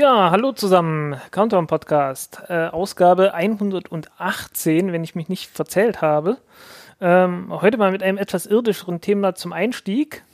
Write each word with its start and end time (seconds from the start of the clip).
Ja, 0.00 0.30
hallo 0.30 0.52
zusammen, 0.52 1.20
Countdown 1.30 1.66
Podcast, 1.66 2.40
äh, 2.48 2.68
Ausgabe 2.68 3.34
118, 3.34 4.92
wenn 4.94 5.04
ich 5.04 5.14
mich 5.14 5.28
nicht 5.28 5.50
verzählt 5.50 6.00
habe. 6.00 6.38
Ähm, 7.02 7.48
heute 7.50 7.76
mal 7.76 7.92
mit 7.92 8.02
einem 8.02 8.16
etwas 8.16 8.46
irdischeren 8.46 9.02
Thema 9.02 9.34
zum 9.34 9.52
Einstieg. 9.52 10.24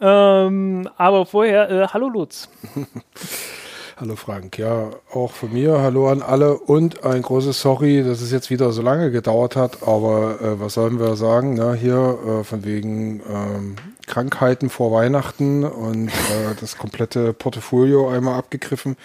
Ähm, 0.00 0.88
aber 0.96 1.24
vorher, 1.24 1.70
äh, 1.70 1.86
hallo 1.86 2.08
Lutz. 2.08 2.48
Hallo 3.98 4.16
Frank, 4.16 4.58
ja, 4.58 4.90
auch 5.12 5.32
von 5.32 5.52
mir, 5.52 5.80
hallo 5.80 6.08
an 6.08 6.22
alle 6.22 6.56
und 6.56 7.04
ein 7.04 7.20
großes 7.20 7.60
Sorry, 7.60 8.02
dass 8.02 8.22
es 8.22 8.32
jetzt 8.32 8.48
wieder 8.48 8.72
so 8.72 8.80
lange 8.80 9.10
gedauert 9.10 9.54
hat, 9.54 9.82
aber 9.82 10.40
äh, 10.40 10.60
was 10.60 10.74
sollen 10.74 10.98
wir 10.98 11.14
sagen, 11.16 11.54
ne? 11.54 11.74
hier 11.74 12.18
äh, 12.40 12.44
von 12.44 12.64
wegen 12.64 13.20
ähm, 13.28 13.76
Krankheiten 14.06 14.70
vor 14.70 14.92
Weihnachten 14.92 15.64
und 15.64 16.08
äh, 16.08 16.54
das 16.58 16.78
komplette 16.78 17.34
Portfolio 17.34 18.08
einmal 18.08 18.38
abgegriffen. 18.38 18.96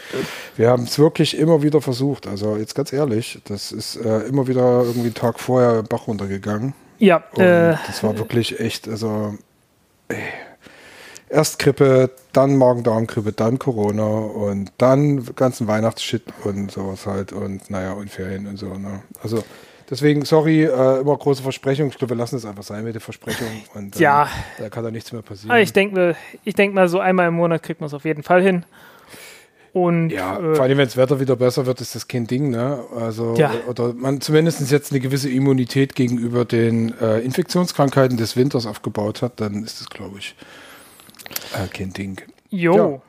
Wir 0.56 0.70
haben 0.70 0.84
es 0.84 0.98
wirklich 0.98 1.38
immer 1.38 1.62
wieder 1.62 1.82
versucht, 1.82 2.26
also 2.26 2.56
jetzt 2.56 2.74
ganz 2.74 2.94
ehrlich, 2.94 3.42
das 3.44 3.74
ist 3.74 3.98
äh, 3.98 4.20
immer 4.22 4.48
wieder 4.48 4.84
irgendwie 4.84 5.08
einen 5.08 5.14
Tag 5.16 5.42
vorher 5.42 5.80
im 5.80 5.86
Bach 5.86 6.08
runtergegangen. 6.08 6.74
Ja, 6.98 7.24
Und 7.34 7.44
äh, 7.44 7.76
das 7.88 8.04
war 8.04 8.18
wirklich 8.18 8.60
echt, 8.62 8.88
also 8.88 9.36
ey, 10.08 10.18
erst 11.30 11.59
Grippe, 11.59 12.09
dann 12.33 12.56
Magen-Darm-Grippe, 12.58 13.31
dann 13.31 13.59
Corona 13.59 14.06
und 14.08 14.72
dann 14.78 15.23
ganzen 15.36 15.67
Weihnachtsshit 15.67 16.23
und 16.44 16.72
sowas 16.72 17.06
halt 17.06 17.33
und 17.33 17.70
naja, 17.70 17.94
und 17.94 18.09
Ferien 18.09 18.47
und 18.47 18.58
so. 18.58 18.67
Ne? 18.73 19.02
Also 19.22 19.44
deswegen, 19.89 20.25
sorry, 20.25 20.64
äh, 20.64 21.00
immer 21.02 21.17
große 21.17 21.44
Versprechungen. 21.44 21.92
Ich 21.92 21.98
glaube, 21.98 22.11
wir 22.16 22.17
lassen 22.17 22.36
es 22.38 22.45
einfach 22.45 22.64
sein 22.64 22.83
mit 22.83 22.94
der 22.95 23.02
Versprechung 23.02 23.48
und 23.73 23.95
dann, 23.95 24.02
Ja. 24.02 24.30
da 24.58 24.70
kann 24.70 24.83
da 24.83 24.92
nichts 24.92 25.11
mehr 25.11 25.22
passieren. 25.22 25.58
ich 25.58 25.73
denke 25.73 26.16
ich 26.44 26.55
denk 26.55 26.73
mal, 26.73 26.88
so 26.88 27.00
einmal 27.00 27.28
im 27.28 27.33
Monat 27.36 27.64
kriegt 27.64 27.81
man 27.81 27.88
es 27.88 27.94
auf 27.94 28.05
jeden 28.05 28.23
Fall 28.23 28.42
hin. 28.42 28.66
Und 29.73 30.09
ja, 30.09 30.39
äh, 30.39 30.55
vor 30.55 30.64
allem, 30.64 30.78
wenn 30.78 30.86
das 30.88 30.98
Wetter 30.98 31.20
wieder 31.20 31.36
besser 31.36 31.66
wird, 31.67 31.81
ist 31.81 31.94
das 31.94 32.08
kein 32.08 32.25
Ding, 32.25 32.50
ne? 32.50 32.83
Also, 32.95 33.36
Ja. 33.36 33.52
oder 33.67 33.94
man 33.94 34.22
zumindest 34.22 34.72
jetzt 34.72 34.92
eine 34.92 35.00
gewisse 35.00 35.30
Immunität 35.30 35.94
gegenüber 35.94 36.45
den 36.45 36.98
äh, 37.00 37.20
Infektionskrankheiten 37.20 38.17
des 38.17 38.36
Winters 38.36 38.66
aufgebaut 38.66 39.22
hat, 39.22 39.39
dann 39.39 39.64
ist 39.64 39.80
das, 39.81 39.89
glaube 39.89 40.17
ich, 40.17 40.36
äh, 41.53 41.67
kein 41.67 41.94
Ding. 41.94 42.22
Jo. 42.50 43.02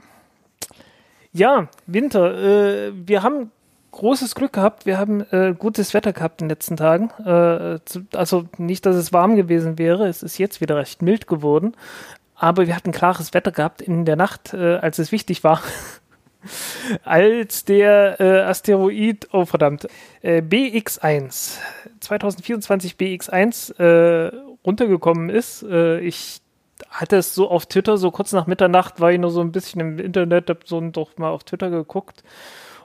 Ja, 1.33 1.69
Winter. 1.87 2.89
Äh, 2.89 2.93
wir 2.95 3.23
haben 3.23 3.51
großes 3.93 4.35
Glück 4.35 4.53
gehabt. 4.53 4.87
Wir 4.87 4.99
haben 4.99 5.21
äh, 5.31 5.55
gutes 5.57 5.95
Wetter 5.95 6.13
gehabt 6.13 6.41
in 6.41 6.47
den 6.47 6.51
letzten 6.51 6.77
Tagen. 6.77 7.11
Äh, 7.21 7.81
zu, 7.85 8.07
also 8.15 8.45
nicht, 8.57 8.87
dass 8.87 8.97
es 8.97 9.13
warm 9.13 9.37
gewesen 9.37 9.79
wäre. 9.79 10.09
Es 10.09 10.23
ist 10.23 10.39
jetzt 10.39 10.61
wieder 10.61 10.77
recht 10.77 11.03
mild 11.03 11.27
geworden. 11.27 11.77
Aber 12.35 12.67
wir 12.67 12.77
hatten 12.77 12.93
klares 12.93 13.35
Wetter 13.35 13.51
gehabt 13.51 13.83
in 13.83 14.05
der 14.05 14.17
Nacht, 14.17 14.55
äh, 14.55 14.77
als 14.77 14.99
es 14.99 15.11
wichtig 15.11 15.43
war. 15.43 15.61
als 17.05 17.65
der 17.65 18.21
äh, 18.21 18.41
Asteroid, 18.43 19.29
oh 19.33 19.45
verdammt, 19.45 19.89
äh, 20.23 20.41
BX1, 20.41 21.59
2024 22.01 22.95
BX1 22.95 23.79
äh, 23.79 24.33
runtergekommen 24.65 25.31
ist. 25.31 25.65
Äh, 25.65 26.01
ich 26.01 26.41
hatte 26.91 27.17
es 27.17 27.35
so 27.35 27.51
auf 27.51 27.67
Twitter, 27.67 27.97
so 27.97 28.11
kurz 28.11 28.33
nach 28.33 28.47
Mitternacht 28.47 29.01
war 29.01 29.13
ich 29.13 29.19
nur 29.19 29.31
so 29.31 29.41
ein 29.41 29.53
bisschen 29.53 29.81
im 29.81 29.99
Internet, 29.99 30.51
hab 30.51 30.67
so 30.67 30.81
doch 30.81 31.17
mal 31.19 31.31
auf 31.31 31.45
Twitter 31.45 31.71
geguckt. 31.71 32.23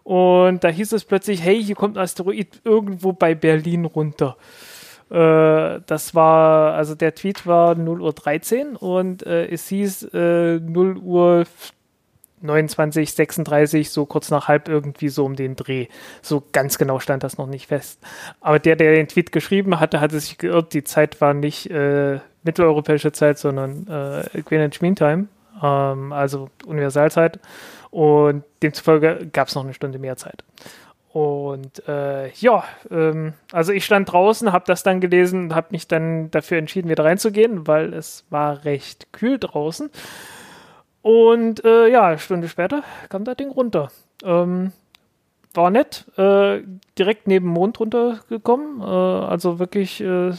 Und 0.03 0.63
da 0.63 0.67
hieß 0.67 0.91
es 0.91 1.05
plötzlich, 1.05 1.41
hey, 1.41 1.63
hier 1.63 1.75
kommt 1.75 1.97
ein 1.97 2.03
Asteroid 2.03 2.61
irgendwo 2.63 3.13
bei 3.13 3.35
Berlin 3.35 3.85
runter. 3.85 4.35
Äh, 5.09 5.79
das 5.85 6.15
war, 6.15 6.73
also 6.73 6.95
der 6.95 7.15
Tweet 7.15 7.45
war 7.47 7.75
0 7.75 8.01
Uhr 8.01 8.13
13 8.13 8.75
und 8.75 9.25
äh, 9.25 9.47
es 9.47 9.67
hieß 9.67 10.09
äh, 10.13 10.59
0 10.59 10.97
Uhr 10.97 11.45
29, 12.43 13.13
36, 13.13 13.89
so 13.89 14.05
kurz 14.05 14.29
nach 14.29 14.47
halb 14.47 14.67
irgendwie 14.67 15.09
so 15.09 15.25
um 15.25 15.35
den 15.35 15.55
Dreh. 15.55 15.87
So 16.21 16.43
ganz 16.51 16.77
genau 16.77 16.99
stand 16.99 17.23
das 17.23 17.37
noch 17.37 17.47
nicht 17.47 17.67
fest. 17.67 17.99
Aber 18.41 18.59
der, 18.59 18.75
der 18.75 18.93
den 18.93 19.07
Tweet 19.07 19.31
geschrieben 19.31 19.79
hatte, 19.79 19.99
hatte 20.01 20.19
sich 20.19 20.37
geirrt. 20.37 20.73
Die 20.73 20.83
Zeit 20.83 21.21
war 21.21 21.33
nicht 21.33 21.71
äh, 21.71 22.19
mitteleuropäische 22.43 23.11
Zeit, 23.11 23.39
sondern 23.39 23.87
äh, 23.87 24.41
Greenwich 24.41 24.81
Mean 24.81 24.95
Time, 24.95 25.27
ähm, 25.61 26.11
also 26.11 26.49
Universalzeit. 26.65 27.39
Und 27.89 28.43
demzufolge 28.61 29.29
gab 29.31 29.47
es 29.47 29.55
noch 29.55 29.63
eine 29.63 29.73
Stunde 29.73 29.99
mehr 29.99 30.17
Zeit. 30.17 30.43
Und 31.13 31.87
äh, 31.87 32.29
ja, 32.31 32.63
ähm, 32.89 33.33
also 33.51 33.71
ich 33.71 33.85
stand 33.85 34.11
draußen, 34.11 34.51
habe 34.51 34.65
das 34.65 34.81
dann 34.81 34.99
gelesen 34.99 35.43
und 35.43 35.55
habe 35.55 35.67
mich 35.69 35.87
dann 35.87 36.31
dafür 36.31 36.57
entschieden, 36.57 36.89
wieder 36.89 37.05
reinzugehen, 37.05 37.67
weil 37.67 37.93
es 37.93 38.25
war 38.31 38.65
recht 38.65 39.13
kühl 39.13 39.37
draußen. 39.37 39.91
Und 41.03 41.63
äh, 41.65 41.89
ja, 41.89 42.07
eine 42.07 42.17
Stunde 42.17 42.47
später 42.47 42.81
kam 43.09 43.25
das 43.25 43.35
Ding 43.35 43.51
runter. 43.51 43.91
Ähm, 44.23 44.71
war 45.53 45.69
nett, 45.69 46.05
äh, 46.17 46.61
direkt 46.97 47.27
neben 47.27 47.47
Mond 47.47 47.79
runtergekommen. 47.79 48.81
Äh, 48.81 48.85
also 48.85 49.59
wirklich 49.59 50.01
äh, 50.01 50.31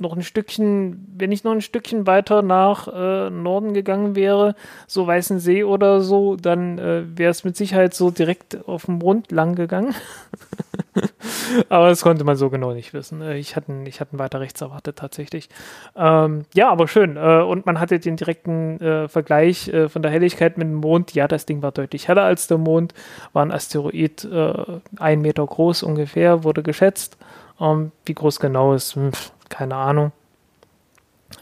noch 0.00 0.16
ein 0.16 0.22
Stückchen, 0.22 1.06
wenn 1.16 1.30
ich 1.30 1.44
noch 1.44 1.52
ein 1.52 1.60
Stückchen 1.60 2.06
weiter 2.06 2.42
nach 2.42 2.88
äh, 2.88 3.30
Norden 3.30 3.74
gegangen 3.74 4.16
wäre, 4.16 4.56
so 4.86 5.06
Weißen 5.06 5.38
See 5.38 5.62
oder 5.64 6.00
so, 6.00 6.34
dann 6.36 6.78
äh, 6.78 7.04
wäre 7.16 7.30
es 7.30 7.44
mit 7.44 7.56
Sicherheit 7.56 7.94
so 7.94 8.10
direkt 8.10 8.66
auf 8.66 8.86
dem 8.86 8.98
Mond 8.98 9.30
lang 9.30 9.54
gegangen. 9.54 9.94
aber 11.68 11.88
das 11.88 12.02
konnte 12.02 12.24
man 12.24 12.36
so 12.36 12.50
genau 12.50 12.72
nicht 12.72 12.92
wissen. 12.94 13.20
Äh, 13.22 13.36
Ich 13.38 13.56
hatte, 13.56 13.72
ich 13.86 14.00
hatte 14.00 14.18
weiter 14.18 14.40
rechts 14.40 14.60
erwartet 14.60 14.96
tatsächlich. 14.96 15.48
Ähm, 15.96 16.44
ja, 16.54 16.70
aber 16.70 16.88
schön. 16.88 17.16
Äh, 17.16 17.42
und 17.42 17.66
man 17.66 17.80
hatte 17.80 17.98
den 17.98 18.16
direkten 18.16 18.80
äh, 18.80 19.08
Vergleich 19.08 19.68
äh, 19.68 19.88
von 19.88 20.02
der 20.02 20.10
Helligkeit 20.10 20.58
mit 20.58 20.66
dem 20.66 20.74
Mond. 20.76 21.14
Ja, 21.14 21.28
das 21.28 21.46
Ding 21.46 21.62
war 21.62 21.72
deutlich 21.72 22.08
heller 22.08 22.22
als 22.22 22.46
der 22.46 22.58
Mond. 22.58 22.94
War 23.32 23.44
ein 23.44 23.52
Asteroid, 23.52 24.24
äh, 24.24 24.54
ein 24.98 25.20
Meter 25.20 25.46
groß 25.46 25.82
ungefähr, 25.82 26.44
wurde 26.44 26.62
geschätzt. 26.62 27.16
Ähm, 27.60 27.92
wie 28.06 28.14
groß 28.14 28.40
genau 28.40 28.74
ist, 28.74 28.94
hm, 28.96 29.10
keine 29.48 29.76
Ahnung. 29.76 30.12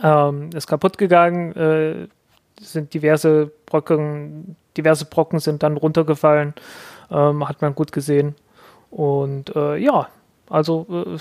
Ähm, 0.02 0.50
ist 0.54 0.66
kaputt 0.66 0.98
gegangen, 0.98 1.52
sind 2.60 2.94
diverse 2.94 3.50
Brocken, 3.66 4.56
diverse 4.76 5.04
Brocken 5.04 5.40
sind 5.40 5.62
dann 5.62 5.76
runtergefallen, 5.76 6.54
ähm, 7.10 7.48
hat 7.48 7.62
man 7.62 7.74
gut 7.74 7.92
gesehen. 7.92 8.34
Und 8.92 9.56
äh, 9.56 9.76
ja, 9.78 10.08
also 10.50 10.86
äh, 10.90 11.18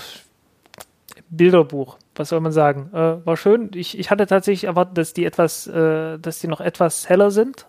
Bilderbuch, 1.30 1.96
was 2.14 2.28
soll 2.28 2.40
man 2.40 2.52
sagen? 2.52 2.90
Äh, 2.92 3.26
war 3.26 3.36
schön. 3.38 3.70
Ich, 3.74 3.98
ich 3.98 4.10
hatte 4.10 4.26
tatsächlich 4.26 4.64
erwartet, 4.64 4.98
dass 4.98 5.14
die 5.14 5.24
etwas, 5.24 5.66
äh, 5.66 6.18
dass 6.18 6.38
die 6.38 6.48
noch 6.48 6.60
etwas 6.60 7.08
heller 7.08 7.30
sind. 7.30 7.66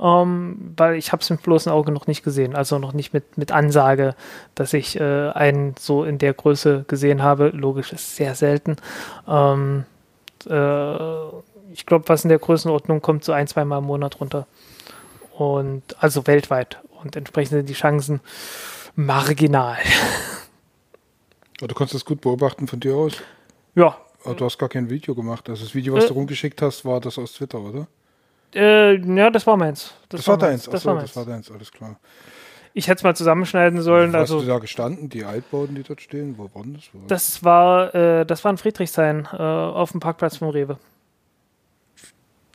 Ähm, 0.00 0.74
weil 0.76 0.94
ich 0.94 1.10
habe 1.10 1.20
es 1.20 1.30
mit 1.30 1.42
bloßem 1.42 1.72
Auge 1.72 1.92
noch 1.92 2.06
nicht 2.06 2.24
gesehen, 2.24 2.56
also 2.56 2.78
noch 2.78 2.92
nicht 2.94 3.12
mit, 3.12 3.38
mit 3.38 3.52
Ansage, 3.52 4.16
dass 4.56 4.72
ich 4.72 4.98
äh, 4.98 5.30
einen 5.30 5.74
so 5.78 6.04
in 6.04 6.18
der 6.18 6.34
Größe 6.34 6.84
gesehen 6.86 7.22
habe. 7.22 7.48
Logisch 7.48 7.92
ist 7.92 8.16
sehr 8.16 8.36
selten. 8.36 8.76
Ähm, 9.28 9.84
äh, 10.48 10.94
ich 11.72 11.86
glaube, 11.86 12.08
was 12.08 12.24
in 12.24 12.28
der 12.28 12.38
Größenordnung 12.38 13.02
kommt, 13.02 13.24
so 13.24 13.32
ein, 13.32 13.48
zwei 13.48 13.64
Mal 13.64 13.78
im 13.78 13.84
Monat 13.84 14.20
runter. 14.20 14.46
Und 15.36 15.82
also 15.98 16.26
weltweit. 16.28 16.78
Und 17.02 17.16
entsprechend 17.16 17.50
sind 17.52 17.68
die 17.68 17.74
Chancen 17.74 18.20
marginal. 18.96 19.76
Aber 21.58 21.68
du 21.68 21.74
konntest 21.74 21.94
das 21.94 22.04
gut 22.04 22.20
beobachten 22.20 22.66
von 22.66 22.80
dir 22.80 22.94
aus. 22.96 23.14
ja, 23.74 23.96
Aber 24.24 24.34
du 24.34 24.44
hast 24.44 24.58
gar 24.58 24.68
kein 24.68 24.90
Video 24.90 25.14
gemacht. 25.14 25.48
Also 25.48 25.64
das 25.64 25.74
Video, 25.74 25.94
was 25.94 26.04
Äh. 26.04 26.08
du 26.08 26.14
rumgeschickt 26.14 26.60
hast, 26.62 26.84
war 26.84 27.00
das 27.00 27.18
aus 27.18 27.32
Twitter, 27.34 27.60
oder? 27.60 27.86
äh, 28.54 28.94
ja, 28.96 29.30
das 29.30 29.46
war 29.46 29.56
meins. 29.56 29.92
Das, 30.08 30.26
war 30.28 30.36
meins. 30.36 30.42
deins. 30.50 30.64
Das 30.64 30.74
Achso, 30.74 30.88
war 30.88 30.94
meins. 30.96 31.12
das 31.12 31.16
war 31.16 31.24
deins, 31.32 31.50
alles 31.50 31.72
klar. 31.72 31.96
Ich 32.76 32.88
hätte 32.88 32.98
es 32.98 33.02
mal 33.04 33.14
zusammenschneiden 33.14 33.82
sollen. 33.82 34.12
Wo 34.12 34.16
Also 34.18 34.36
hast 34.38 34.44
du 34.44 34.48
da 34.48 34.58
gestanden? 34.58 35.08
Die 35.08 35.24
Altbauten, 35.24 35.76
die 35.76 35.84
dort 35.84 36.00
stehen? 36.00 36.36
Wo 36.38 36.50
waren 36.54 36.74
das? 36.74 36.82
Wo? 36.92 37.00
das 37.06 37.44
war, 37.44 37.94
äh, 37.94 38.26
das 38.26 38.42
war 38.44 38.50
in 38.50 38.58
Friedrichshain 38.58 39.28
äh, 39.32 39.36
auf 39.36 39.92
dem 39.92 40.00
Parkplatz 40.00 40.38
vom 40.38 40.48
Rewe. 40.48 40.78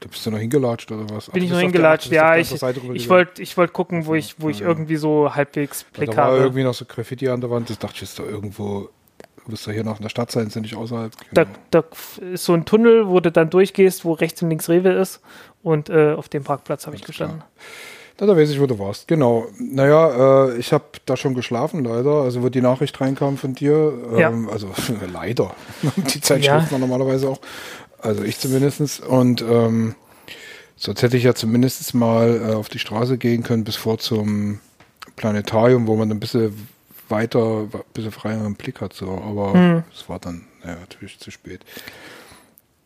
Da 0.01 0.07
bist 0.07 0.25
du 0.25 0.31
noch 0.31 0.37
hingelatscht 0.37 0.91
oder 0.91 1.09
was? 1.09 1.29
Bin 1.29 1.33
Ach, 1.33 1.43
ich 1.43 1.43
du 1.43 1.49
noch 1.49 1.49
der- 1.49 1.59
hingelatscht? 1.61 2.11
du 2.11 2.15
Ja, 2.15 2.37
ich, 2.37 2.53
ich 2.53 3.09
wollte 3.09 3.41
ich 3.41 3.57
wollt 3.57 3.73
gucken, 3.73 4.05
wo 4.05 4.15
ich, 4.15 4.35
wo 4.37 4.49
ich 4.49 4.59
Ja. 4.59 4.67
irgendwie 4.67 4.95
so 4.95 5.35
halbwegs 5.35 5.83
Blick 5.83 6.11
Da 6.11 6.17
war 6.17 6.25
habe. 6.25 6.37
irgendwie 6.37 6.63
noch 6.63 6.73
so 6.73 6.85
Graffiti 6.85 7.27
an 7.27 7.41
der 7.41 7.49
Wand. 7.49 7.69
Das 7.69 7.79
dachte 7.79 7.95
ich, 7.97 8.03
ist 8.03 8.17
da 8.19 8.23
irgendwo 8.23 8.89
Du 9.45 9.53
bist 9.53 9.65
ja 9.65 9.73
hier 9.73 9.83
noch 9.83 9.95
in 9.97 10.03
der 10.03 10.09
Stadt 10.09 10.29
sein, 10.31 10.51
sind 10.51 10.61
nicht 10.61 10.75
außerhalb. 10.75 11.11
Genau. 11.33 11.47
Da, 11.71 11.81
da, 11.81 11.83
ist 12.33 12.45
so 12.45 12.53
ein 12.53 12.65
Tunnel, 12.65 13.07
wo 13.07 13.19
du 13.19 13.31
dann 13.31 13.49
durchgehst, 13.49 14.05
wo 14.05 14.11
rechts 14.11 14.43
und 14.43 14.49
links 14.49 14.69
Rewe 14.69 14.89
ist. 14.89 15.21
Und 15.63 15.89
äh, 15.89 16.13
auf 16.13 16.29
dem 16.29 16.43
Parkplatz 16.43 16.85
habe 16.85 16.95
ich 16.95 17.03
gestanden. 17.03 17.41
Da, 18.17 18.27
da 18.27 18.37
weiß 18.37 18.51
ich, 18.51 18.61
wo 18.61 18.67
du 18.67 18.77
warst. 18.77 19.07
Genau. 19.07 19.47
Naja, 19.57 20.49
äh, 20.49 20.57
ich 20.57 20.71
habe 20.71 20.83
da 21.07 21.17
schon 21.17 21.33
geschlafen, 21.33 21.83
leider. 21.83 22.21
Also, 22.21 22.43
wo 22.43 22.49
die 22.49 22.61
Nachricht 22.61 23.01
reinkam 23.01 23.37
von 23.37 23.55
dir. 23.55 23.91
Ähm, 24.11 24.19
ja. 24.19 24.31
Also, 24.51 24.69
leider. 25.11 25.55
die 25.95 26.21
Zeit 26.21 26.43
ja. 26.43 26.59
schläft 26.59 26.71
man 26.71 26.81
normalerweise 26.81 27.29
auch. 27.29 27.39
Also, 28.01 28.23
ich 28.23 28.39
zumindest. 28.39 29.01
Und 29.01 29.41
ähm, 29.41 29.95
sonst 30.75 31.01
hätte 31.01 31.17
ich 31.17 31.23
ja 31.23 31.33
zumindest 31.33 31.93
mal 31.93 32.41
äh, 32.41 32.53
auf 32.53 32.69
die 32.69 32.79
Straße 32.79 33.17
gehen 33.17 33.43
können 33.43 33.63
bis 33.63 33.75
vor 33.75 33.97
zum 33.97 34.59
Planetarium, 35.15 35.87
wo 35.87 35.95
man 35.95 36.11
ein 36.11 36.19
bisschen 36.19 36.67
weiter, 37.09 37.63
ein 37.63 37.69
bisschen 37.93 38.11
freieren 38.11 38.55
Blick 38.55 38.81
hat. 38.81 38.93
So. 38.93 39.09
Aber 39.09 39.53
hm. 39.53 39.83
es 39.93 40.07
war 40.07 40.19
dann 40.19 40.45
ja, 40.63 40.75
natürlich 40.75 41.19
zu 41.19 41.31
spät. 41.31 41.61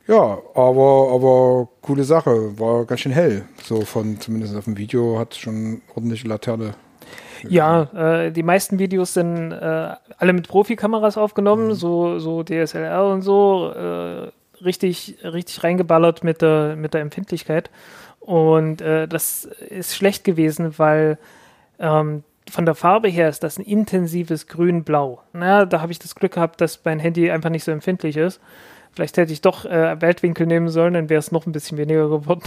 Ja, 0.08 0.40
aber, 0.54 1.12
aber 1.14 1.70
coole 1.82 2.04
Sache. 2.04 2.60
War 2.60 2.86
ganz 2.86 3.02
schön 3.02 3.14
hell. 3.14 3.46
So 3.64 3.82
von, 3.82 4.20
zumindest 4.20 4.56
auf 4.56 4.66
dem 4.66 4.78
Video 4.78 5.18
hat 5.18 5.36
schon 5.36 5.82
ordentliche 5.96 6.28
Laterne. 6.28 6.76
Ja, 7.48 7.84
äh, 7.94 8.32
die 8.32 8.44
meisten 8.44 8.80
Videos 8.80 9.14
sind 9.14 9.52
äh, 9.52 9.96
alle 10.18 10.34
mit 10.34 10.48
Profikameras 10.48 11.18
aufgenommen, 11.18 11.68
mhm. 11.68 11.74
so, 11.74 12.20
so 12.20 12.44
DSLR 12.44 13.06
und 13.06 13.22
so, 13.22 13.72
äh, 13.72 14.32
richtig, 14.64 15.18
richtig 15.24 15.64
reingeballert 15.64 16.24
mit 16.24 16.42
der, 16.42 16.76
mit 16.76 16.94
der 16.94 17.02
Empfindlichkeit. 17.02 17.70
Und 18.20 18.82
äh, 18.82 19.08
das 19.08 19.46
ist 19.46 19.96
schlecht 19.96 20.24
gewesen, 20.24 20.78
weil 20.78 21.18
ähm, 21.80 22.24
von 22.50 22.66
der 22.66 22.76
Farbe 22.76 23.10
her 23.10 23.30
ist 23.30 23.44
das 23.44 23.58
ein 23.58 23.66
intensives 23.66 24.48
Grün-Blau. 24.48 25.22
Na, 25.34 25.66
da 25.66 25.82
habe 25.82 25.92
ich 25.92 26.00
das 26.00 26.16
Glück 26.16 26.34
gehabt, 26.34 26.62
dass 26.62 26.80
mein 26.84 27.00
Handy 27.00 27.32
einfach 27.32 27.50
nicht 27.50 27.64
so 27.64 27.72
empfindlich 27.72 28.18
ist. 28.18 28.40
Vielleicht 28.94 29.18
hätte 29.18 29.34
ich 29.34 29.42
doch 29.42 29.66
äh, 29.66 30.00
Weltwinkel 30.02 30.46
nehmen 30.46 30.70
sollen, 30.70 30.94
dann 30.94 31.10
wäre 31.10 31.20
es 31.20 31.32
noch 31.32 31.46
ein 31.46 31.52
bisschen 31.52 31.78
weniger 31.78 32.10
geworden. 32.10 32.44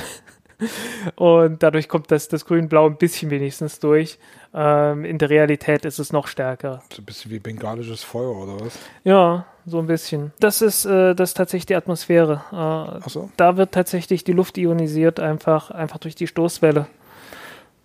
Und 1.17 1.63
dadurch 1.63 1.89
kommt 1.89 2.11
das, 2.11 2.29
das 2.29 2.47
Grün-Blau 2.47 2.87
ein 2.87 2.97
bisschen 2.97 3.31
wenigstens 3.31 3.81
durch. 3.81 4.19
Ähm, 4.55 5.05
in 5.05 5.19
der 5.19 5.29
Realität 5.29 5.85
ist 5.85 5.99
es 5.99 6.13
noch 6.13 6.29
stärker. 6.29 6.83
So 6.95 7.03
ein 7.03 7.05
bisschen 7.05 7.31
wie 7.31 7.39
bengalisches 7.39 8.03
Feuer 8.03 8.35
oder 8.35 8.65
was? 8.65 8.79
Ja, 9.05 9.47
so 9.67 9.79
ein 9.81 9.87
bisschen. 9.87 10.33
Das 10.39 10.63
ist, 10.63 10.85
äh, 10.85 11.15
das 11.15 11.31
ist 11.31 11.37
tatsächlich 11.37 11.67
die 11.67 11.75
Atmosphäre. 11.75 12.43
Äh, 12.53 13.09
so. 13.09 13.31
Da 13.37 13.57
wird 13.57 13.73
tatsächlich 13.73 14.25
die 14.25 14.33
Luft 14.33 14.57
ionisiert, 14.57 15.21
einfach, 15.21 15.71
einfach 15.71 15.99
durch 15.99 16.15
die 16.15 16.27
Stoßwelle. 16.27 16.87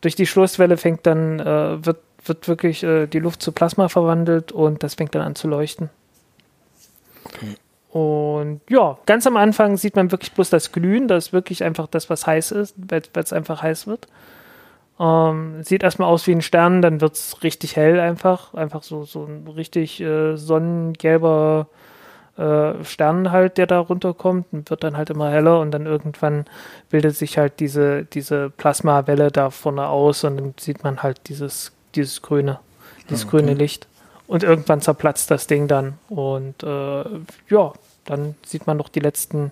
Durch 0.01 0.15
die 0.15 0.25
Stoßwelle 0.25 0.77
fängt 0.77 1.05
dann, 1.05 1.39
äh, 1.39 1.85
wird, 1.85 1.99
wird 2.25 2.47
wirklich 2.47 2.83
äh, 2.83 3.07
die 3.07 3.19
Luft 3.19 3.41
zu 3.41 3.51
Plasma 3.51 3.89
verwandelt 3.89 4.51
und 4.51 4.83
das 4.83 4.95
fängt 4.95 5.15
dann 5.15 5.23
an 5.23 5.35
zu 5.35 5.47
leuchten. 5.47 5.89
Okay. 7.25 7.55
Und 7.91 8.61
ja, 8.69 8.97
ganz 9.05 9.27
am 9.27 9.35
Anfang 9.35 9.75
sieht 9.75 9.95
man 9.95 10.11
wirklich 10.11 10.31
bloß 10.31 10.49
das 10.49 10.71
Glühen, 10.71 11.07
das 11.07 11.27
ist 11.27 11.33
wirklich 11.33 11.63
einfach 11.63 11.87
das, 11.87 12.09
was 12.09 12.25
heiß 12.25 12.51
ist, 12.51 12.75
weil 12.77 13.01
es 13.15 13.33
einfach 13.33 13.61
heiß 13.61 13.85
wird. 13.85 14.07
Ähm, 15.01 15.63
sieht 15.63 15.81
erstmal 15.81 16.09
aus 16.09 16.27
wie 16.27 16.31
ein 16.31 16.43
Stern, 16.43 16.83
dann 16.83 17.01
wird 17.01 17.15
es 17.15 17.41
richtig 17.41 17.75
hell 17.75 17.99
einfach. 17.99 18.53
Einfach 18.53 18.83
so, 18.83 19.03
so 19.03 19.25
ein 19.25 19.47
richtig 19.47 19.99
äh, 19.99 20.35
sonnengelber 20.37 21.67
äh, 22.37 22.83
Stern 22.83 23.31
halt, 23.31 23.57
der 23.57 23.65
da 23.65 23.79
runterkommt 23.79 24.47
und 24.51 24.69
wird 24.69 24.83
dann 24.83 24.97
halt 24.97 25.09
immer 25.09 25.31
heller 25.31 25.59
und 25.59 25.71
dann 25.71 25.87
irgendwann 25.87 26.45
bildet 26.89 27.15
sich 27.15 27.39
halt 27.39 27.59
diese, 27.59 28.05
diese 28.05 28.51
Plasmawelle 28.51 29.31
da 29.31 29.49
vorne 29.49 29.87
aus 29.87 30.23
und 30.23 30.37
dann 30.37 30.53
sieht 30.59 30.83
man 30.83 31.01
halt 31.01 31.29
dieses, 31.29 31.71
dieses 31.95 32.21
grüne, 32.21 32.59
dieses 33.09 33.25
okay. 33.25 33.37
grüne 33.37 33.53
Licht. 33.55 33.87
Und 34.27 34.43
irgendwann 34.43 34.81
zerplatzt 34.81 35.29
das 35.29 35.47
Ding 35.47 35.67
dann. 35.67 35.95
Und 36.07 36.63
äh, 36.63 37.03
ja, 37.49 37.73
dann 38.05 38.35
sieht 38.45 38.65
man 38.65 38.77
noch 38.77 38.87
die 38.87 39.01
letzten, 39.01 39.51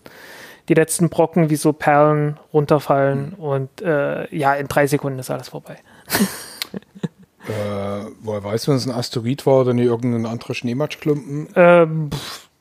die 0.70 0.76
letzten 0.76 1.10
Brocken 1.10 1.50
wie 1.50 1.56
so 1.56 1.74
Perlen 1.74 2.38
runterfallen. 2.54 3.36
Mhm. 3.38 3.44
Und 3.44 3.82
äh, 3.82 4.34
ja, 4.36 4.54
in 4.54 4.68
drei 4.68 4.88
Sekunden 4.88 5.20
ist 5.20 5.32
alles 5.32 5.50
vorbei. 5.50 5.78
äh, 7.48 8.06
woher 8.22 8.44
weißt 8.44 8.68
du, 8.68 8.72
wenn 8.72 8.78
es 8.78 8.88
ein 8.88 8.94
Asteroid 8.94 9.46
war 9.46 9.62
oder 9.62 9.74
nicht 9.74 9.88
irgendein 9.88 10.26
anderer 10.26 10.54
Schneematschklumpen? 10.54 11.50
Ähm, 11.56 12.10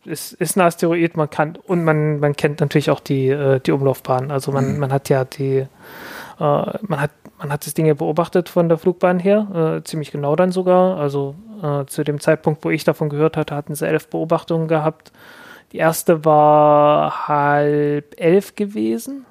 es 0.07 0.33
ist 0.33 0.57
ein 0.57 0.63
Asteroid, 0.63 1.17
man 1.17 1.29
kann 1.29 1.59
und 1.67 1.85
man, 1.85 2.19
man 2.19 2.35
kennt 2.35 2.61
natürlich 2.61 2.91
auch 2.91 3.01
die, 3.01 3.29
äh, 3.29 3.61
die 3.61 3.73
Umlaufbahn. 3.73 4.31
Also 4.31 4.53
man, 4.53 4.73
mhm. 4.73 4.79
man 4.81 4.93
hat 4.93 5.11
ja 5.11 5.25
die, 5.25 5.59
äh, 5.59 5.67
man 6.39 7.01
hat 7.01 7.11
man 7.39 7.53
hat 7.53 7.67
das 7.67 7.75
Ding 7.75 7.87
ja 7.87 7.95
beobachtet 7.95 8.49
von 8.49 8.69
der 8.69 8.79
Flugbahn 8.79 9.21
her, 9.21 9.79
äh, 9.79 9.85
ziemlich 9.85 10.11
genau 10.11 10.35
dann 10.35 10.51
sogar. 10.51 10.99
Also 10.99 11.37
äh, 11.63 11.85
zu 11.87 12.03
dem 12.03 12.21
Zeitpunkt, 12.21 12.65
wo 12.65 12.71
ich 12.71 12.85
davon 12.85 13.09
gehört 13.09 13.37
hatte, 13.37 13.55
hatten 13.55 13.75
sie 13.75 13.87
elf 13.87 14.09
Beobachtungen 14.09 14.67
gehabt. 14.69 15.13
Die 15.73 15.79
erste 15.79 16.25
war 16.25 17.29
halb 17.29 18.15
elf 18.19 18.55
gewesen. 18.55 19.27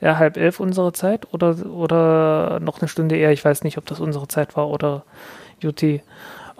Ja, 0.00 0.18
halb 0.18 0.36
elf 0.36 0.60
unsere 0.60 0.92
Zeit 0.92 1.32
oder, 1.34 1.66
oder 1.66 2.60
noch 2.60 2.80
eine 2.80 2.88
Stunde 2.88 3.16
eher. 3.16 3.32
Ich 3.32 3.44
weiß 3.44 3.64
nicht, 3.64 3.78
ob 3.78 3.86
das 3.86 3.98
unsere 3.98 4.28
Zeit 4.28 4.56
war 4.56 4.68
oder 4.68 5.04
UT. 5.64 5.82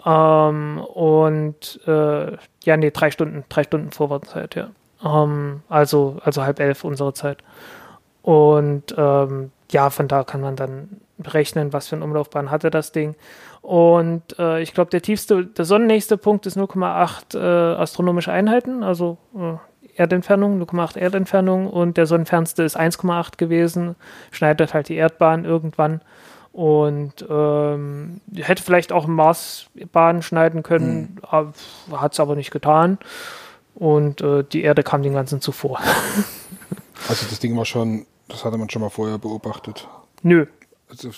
Ähm, 0.05 0.79
und 0.79 1.79
äh, 1.87 2.37
ja, 2.63 2.77
nee, 2.77 2.91
drei 2.91 3.11
Stunden, 3.11 3.43
drei 3.47 3.63
Stunden 3.63 3.91
Vorwartzeit, 3.91 4.55
ja. 4.55 4.69
Ähm, 5.03 5.61
also, 5.69 6.17
also 6.23 6.43
halb 6.43 6.59
elf 6.59 6.83
unsere 6.83 7.13
Zeit. 7.13 7.43
Und 8.21 8.93
ähm, 8.97 9.51
ja, 9.71 9.89
von 9.89 10.07
da 10.07 10.23
kann 10.23 10.41
man 10.41 10.55
dann 10.55 11.01
berechnen, 11.23 11.73
was 11.73 11.87
für 11.87 11.95
eine 11.95 12.05
Umlaufbahn 12.05 12.51
hatte 12.51 12.71
das 12.71 12.91
Ding. 12.91 13.15
Und 13.61 14.37
äh, 14.39 14.61
ich 14.61 14.73
glaube, 14.73 14.89
der 14.89 15.01
tiefste, 15.01 15.45
der 15.45 15.65
sonnennächste 15.65 16.17
Punkt 16.17 16.45
ist 16.45 16.57
0,8 16.57 17.37
äh, 17.37 17.75
astronomische 17.75 18.31
Einheiten, 18.31 18.83
also 18.83 19.17
äh, 19.35 19.55
Erdentfernung, 19.95 20.61
0,8 20.63 20.97
Erdentfernung 20.97 21.67
und 21.67 21.97
der 21.97 22.05
sonnenfernste 22.05 22.63
ist 22.63 22.79
1,8 22.79 23.37
gewesen, 23.37 23.95
schneidet 24.31 24.73
halt 24.73 24.87
die 24.87 24.95
Erdbahn 24.95 25.43
irgendwann 25.43 26.01
und 26.53 27.25
ähm, 27.29 28.21
hätte 28.35 28.63
vielleicht 28.63 28.93
auch 28.93 29.07
Marsbahn 29.07 30.21
schneiden 30.21 30.63
können, 30.63 31.19
mhm. 31.21 31.97
hat 31.97 32.13
es 32.13 32.19
aber 32.19 32.35
nicht 32.35 32.51
getan 32.51 32.97
und 33.75 34.21
äh, 34.21 34.43
die 34.45 34.63
Erde 34.63 34.83
kam 34.83 35.03
den 35.03 35.13
ganzen 35.13 35.41
zuvor. 35.41 35.79
also 37.09 37.25
das 37.29 37.39
Ding 37.39 37.57
war 37.57 37.65
schon 37.65 38.05
das 38.29 38.45
hatte 38.45 38.57
man 38.57 38.69
schon 38.69 38.81
mal 38.81 38.89
vorher 38.89 39.17
beobachtet. 39.17 39.87
Nö. 40.21 40.45
Also, 40.89 41.11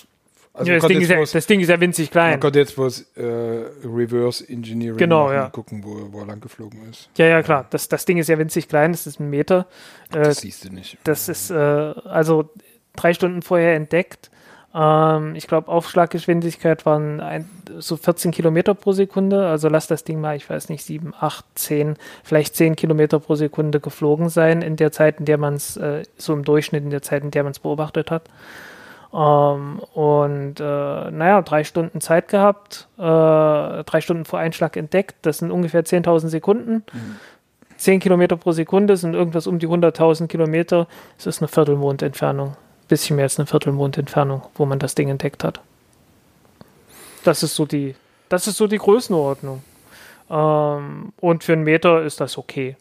also 0.54 0.70
ja, 0.70 0.78
das, 0.78 0.86
Ding 0.86 1.00
ja, 1.00 1.20
das, 1.20 1.46
Ding 1.46 1.60
ist 1.60 1.68
ja, 1.68 1.80
winzig 1.80 2.10
klein. 2.10 2.32
Man 2.32 2.40
konnte 2.40 2.58
jetzt 2.58 2.76
was 2.76 3.06
äh, 3.16 3.22
Reverse 3.22 4.46
Engineering 4.46 4.98
genau, 4.98 5.24
machen, 5.24 5.34
ja. 5.34 5.48
gucken, 5.48 5.82
wo, 5.82 6.12
wo 6.12 6.20
er 6.20 6.26
lang 6.26 6.40
geflogen 6.40 6.90
ist. 6.90 7.08
Ja, 7.16 7.26
ja, 7.26 7.42
klar. 7.42 7.66
Das, 7.70 7.88
das 7.88 8.04
Ding 8.04 8.18
ist 8.18 8.28
ja 8.28 8.38
winzig 8.38 8.68
klein, 8.68 8.92
das 8.92 9.06
ist 9.06 9.18
ein 9.18 9.30
Meter. 9.30 9.66
Äh, 10.10 10.24
das 10.24 10.38
siehst 10.38 10.64
du 10.64 10.68
nicht. 10.70 10.98
Das 11.04 11.30
ist 11.30 11.50
äh, 11.50 11.54
also 11.54 12.50
drei 12.94 13.14
Stunden 13.14 13.40
vorher 13.40 13.74
entdeckt. 13.74 14.30
Ähm, 14.74 15.34
ich 15.36 15.46
glaube, 15.46 15.68
Aufschlaggeschwindigkeit 15.68 16.86
waren 16.86 17.20
ein, 17.20 17.48
so 17.78 17.96
14 17.96 18.30
Kilometer 18.30 18.74
pro 18.74 18.92
Sekunde. 18.92 19.46
Also 19.46 19.68
lass 19.68 19.86
das 19.86 20.04
Ding 20.04 20.20
mal, 20.20 20.36
ich 20.36 20.48
weiß 20.48 20.68
nicht, 20.68 20.84
7, 20.84 21.14
8, 21.18 21.44
10, 21.54 21.96
vielleicht 22.24 22.56
10 22.56 22.76
Kilometer 22.76 23.20
pro 23.20 23.34
Sekunde 23.34 23.80
geflogen 23.80 24.28
sein 24.28 24.62
in 24.62 24.76
der 24.76 24.92
Zeit, 24.92 25.18
in 25.18 25.24
der 25.24 25.38
man 25.38 25.54
es, 25.54 25.76
äh, 25.76 26.02
so 26.16 26.32
im 26.32 26.44
Durchschnitt 26.44 26.84
in 26.84 26.90
der 26.90 27.02
Zeit, 27.02 27.22
in 27.22 27.30
der 27.30 27.42
man 27.42 27.52
es 27.52 27.58
beobachtet 27.58 28.10
hat. 28.10 28.28
Ähm, 29.14 29.80
und 29.94 30.60
äh, 30.60 31.10
naja, 31.10 31.42
drei 31.42 31.64
Stunden 31.64 32.00
Zeit 32.00 32.28
gehabt, 32.28 32.88
äh, 32.98 33.02
drei 33.02 34.00
Stunden 34.00 34.24
vor 34.24 34.38
Einschlag 34.38 34.76
entdeckt. 34.76 35.16
Das 35.22 35.38
sind 35.38 35.50
ungefähr 35.50 35.84
10.000 35.84 36.28
Sekunden. 36.28 36.84
Mhm. 36.92 37.16
10 37.76 38.00
Kilometer 38.00 38.36
pro 38.36 38.52
Sekunde 38.52 38.96
sind 38.96 39.14
irgendwas 39.14 39.46
um 39.46 39.58
die 39.58 39.68
100.000 39.68 40.28
Kilometer. 40.28 40.86
Das 41.16 41.26
ist 41.26 41.42
eine 41.42 41.48
Viertelmondentfernung 41.48 42.56
bisschen 42.92 43.16
mehr 43.16 43.24
als 43.24 43.38
eine 43.38 43.46
Viertelmondentfernung, 43.46 44.42
wo 44.54 44.66
man 44.66 44.78
das 44.78 44.94
Ding 44.94 45.08
entdeckt 45.08 45.44
hat. 45.44 45.60
Das 47.24 47.42
ist 47.42 47.56
so 47.56 47.64
die, 47.64 47.94
das 48.28 48.46
ist 48.46 48.58
so 48.58 48.66
die 48.66 48.76
Größenordnung. 48.76 49.62
Ähm, 50.28 51.14
und 51.18 51.42
für 51.42 51.54
einen 51.54 51.62
Meter 51.62 52.02
ist 52.02 52.20
das 52.20 52.36
okay. 52.36 52.76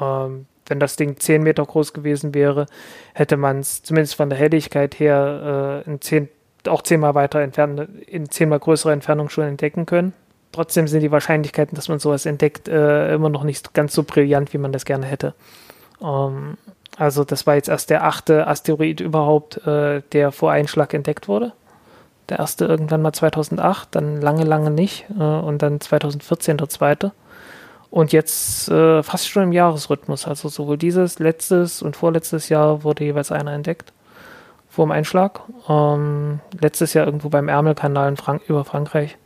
Ähm, 0.00 0.46
wenn 0.66 0.80
das 0.80 0.96
Ding 0.96 1.18
10 1.18 1.42
Meter 1.42 1.64
groß 1.64 1.92
gewesen 1.92 2.34
wäre, 2.34 2.66
hätte 3.14 3.36
man 3.36 3.60
es 3.60 3.82
zumindest 3.82 4.16
von 4.16 4.30
der 4.30 4.38
Helligkeit 4.38 4.98
her 4.98 5.82
äh, 5.86 5.90
in 5.90 6.00
10, 6.00 6.28
auch 6.68 6.82
zehnmal 6.82 7.14
weiter 7.14 7.40
entfernt, 7.40 7.88
in 8.06 8.30
zehnmal 8.30 8.58
größerer 8.58 8.92
Entfernung 8.92 9.28
schon 9.28 9.44
entdecken 9.44 9.86
können. 9.86 10.12
Trotzdem 10.52 10.88
sind 10.88 11.00
die 11.00 11.10
Wahrscheinlichkeiten, 11.10 11.76
dass 11.76 11.88
man 11.88 11.98
sowas 11.98 12.26
entdeckt, 12.26 12.68
äh, 12.68 13.14
immer 13.14 13.28
noch 13.28 13.44
nicht 13.44 13.74
ganz 13.74 13.94
so 13.94 14.02
brillant, 14.02 14.52
wie 14.52 14.58
man 14.58 14.72
das 14.72 14.84
gerne 14.84 15.06
hätte. 15.06 15.34
Ähm, 16.02 16.56
also 16.96 17.24
das 17.24 17.46
war 17.46 17.56
jetzt 17.56 17.68
erst 17.68 17.90
der 17.90 18.04
achte 18.04 18.46
Asteroid 18.46 19.00
überhaupt, 19.00 19.66
äh, 19.66 20.02
der 20.12 20.32
vor 20.32 20.52
Einschlag 20.52 20.94
entdeckt 20.94 21.28
wurde. 21.28 21.52
Der 22.28 22.38
erste 22.38 22.64
irgendwann 22.64 23.02
mal 23.02 23.12
2008, 23.12 23.94
dann 23.94 24.20
lange, 24.20 24.44
lange 24.44 24.70
nicht 24.70 25.06
äh, 25.18 25.22
und 25.22 25.62
dann 25.62 25.80
2014 25.80 26.56
der 26.56 26.68
zweite. 26.68 27.12
Und 27.96 28.12
jetzt 28.12 28.68
äh, 28.68 29.02
fast 29.02 29.26
schon 29.26 29.44
im 29.44 29.52
Jahresrhythmus. 29.52 30.28
Also 30.28 30.50
sowohl 30.50 30.76
dieses, 30.76 31.18
letztes 31.18 31.80
und 31.80 31.96
vorletztes 31.96 32.50
Jahr 32.50 32.84
wurde 32.84 33.04
jeweils 33.04 33.32
einer 33.32 33.54
entdeckt 33.54 33.94
vor 34.68 34.84
dem 34.84 34.92
Einschlag. 34.92 35.40
Ähm, 35.66 36.40
letztes 36.60 36.92
Jahr 36.92 37.06
irgendwo 37.06 37.30
beim 37.30 37.48
Ärmelkanal 37.48 38.10
in 38.10 38.18
Frank 38.18 38.42
über 38.48 38.66
Frankreich, 38.66 39.16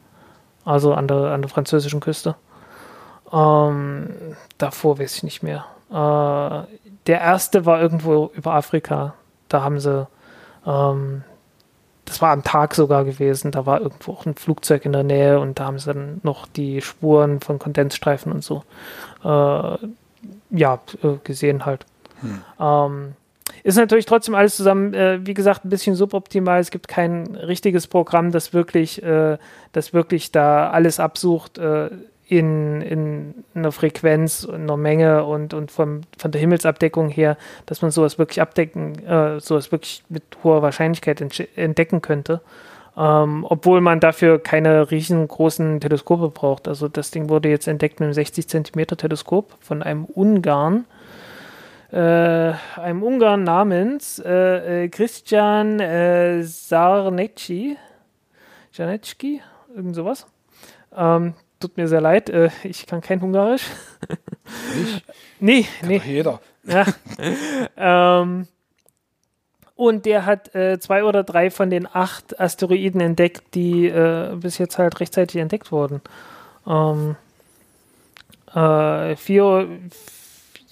also 0.64 0.94
an 0.94 1.08
der, 1.08 1.32
an 1.32 1.42
der 1.42 1.48
französischen 1.48 1.98
Küste. 1.98 2.36
Ähm, 3.32 4.36
davor 4.56 5.00
weiß 5.00 5.16
ich 5.16 5.22
nicht 5.24 5.42
mehr. 5.42 5.66
Äh, 5.90 6.76
der 7.08 7.20
erste 7.22 7.66
war 7.66 7.82
irgendwo 7.82 8.30
über 8.36 8.54
Afrika. 8.54 9.14
Da 9.48 9.64
haben 9.64 9.80
sie, 9.80 10.06
ähm, 10.64 11.24
das 12.10 12.20
war 12.20 12.32
am 12.32 12.42
Tag 12.42 12.74
sogar 12.74 13.04
gewesen, 13.04 13.52
da 13.52 13.66
war 13.66 13.80
irgendwo 13.80 14.10
auch 14.10 14.26
ein 14.26 14.34
Flugzeug 14.34 14.84
in 14.84 14.90
der 14.90 15.04
Nähe 15.04 15.38
und 15.38 15.60
da 15.60 15.66
haben 15.66 15.78
sie 15.78 15.86
dann 15.86 16.20
noch 16.24 16.48
die 16.48 16.80
Spuren 16.80 17.40
von 17.40 17.60
Kondensstreifen 17.60 18.32
und 18.32 18.42
so 18.42 18.64
äh, 19.22 19.28
ja, 20.50 20.80
äh, 21.04 21.18
gesehen 21.22 21.66
halt. 21.66 21.86
Hm. 22.20 22.42
Ähm, 22.58 23.12
ist 23.62 23.76
natürlich 23.76 24.06
trotzdem 24.06 24.34
alles 24.34 24.56
zusammen, 24.56 24.92
äh, 24.92 25.24
wie 25.24 25.34
gesagt, 25.34 25.64
ein 25.64 25.68
bisschen 25.68 25.94
suboptimal. 25.94 26.58
Es 26.58 26.72
gibt 26.72 26.88
kein 26.88 27.36
richtiges 27.36 27.86
Programm, 27.86 28.32
das 28.32 28.52
wirklich, 28.52 29.00
äh, 29.04 29.38
das 29.70 29.92
wirklich 29.92 30.32
da 30.32 30.68
alles 30.70 30.98
absucht 30.98 31.58
äh, 31.58 31.90
in, 32.30 32.80
in 32.82 33.44
einer 33.54 33.72
Frequenz, 33.72 34.44
in 34.44 34.62
einer 34.62 34.76
Menge 34.76 35.24
und, 35.24 35.52
und 35.52 35.70
vom, 35.70 36.02
von 36.16 36.30
der 36.30 36.40
Himmelsabdeckung 36.40 37.08
her, 37.08 37.36
dass 37.66 37.82
man 37.82 37.90
sowas 37.90 38.18
wirklich 38.18 38.40
abdecken, 38.40 39.04
äh, 39.04 39.40
sowas 39.40 39.72
wirklich 39.72 40.04
mit 40.08 40.22
hoher 40.44 40.62
Wahrscheinlichkeit 40.62 41.20
entdecken 41.56 42.02
könnte. 42.02 42.40
Ähm, 42.96 43.46
obwohl 43.48 43.80
man 43.80 44.00
dafür 44.00 44.40
keine 44.40 44.90
riesengroßen 44.90 45.80
Teleskope 45.80 46.28
braucht. 46.28 46.68
Also 46.68 46.88
das 46.88 47.10
Ding 47.10 47.28
wurde 47.28 47.48
jetzt 47.48 47.66
entdeckt 47.66 48.00
mit 48.00 48.06
einem 48.06 48.14
60 48.14 48.48
Zentimeter 48.48 48.96
Teleskop 48.96 49.54
von 49.60 49.82
einem 49.82 50.04
Ungarn 50.04 50.84
äh, 51.92 52.52
einem 52.76 53.02
Ungarn 53.02 53.42
namens 53.42 54.20
äh, 54.20 54.84
äh, 54.84 54.88
Christian 54.88 55.80
äh, 55.80 56.42
Sarnecki, 56.44 57.76
irgend 58.78 59.96
sowas. 59.96 60.26
Ähm, 60.96 61.34
tut 61.60 61.76
mir 61.76 61.86
sehr 61.88 62.00
leid, 62.00 62.30
äh, 62.30 62.50
ich 62.64 62.86
kann 62.86 63.00
kein 63.00 63.20
Ungarisch. 63.20 63.64
Nicht? 64.74 65.04
nee, 65.40 65.66
kann 65.80 65.88
nee. 65.88 66.02
jeder. 66.04 66.40
Ja. 66.64 66.86
ähm, 68.22 68.48
und 69.76 70.04
der 70.04 70.26
hat 70.26 70.54
äh, 70.54 70.78
zwei 70.78 71.04
oder 71.04 71.22
drei 71.22 71.50
von 71.50 71.70
den 71.70 71.86
acht 71.86 72.38
Asteroiden 72.38 73.00
entdeckt, 73.00 73.54
die 73.54 73.86
äh, 73.86 74.36
bis 74.36 74.58
jetzt 74.58 74.76
halt 74.78 75.00
rechtzeitig 75.00 75.40
entdeckt 75.40 75.72
wurden. 75.72 76.02
Ähm, 76.66 77.16
äh, 78.54 79.16
vier, 79.16 79.68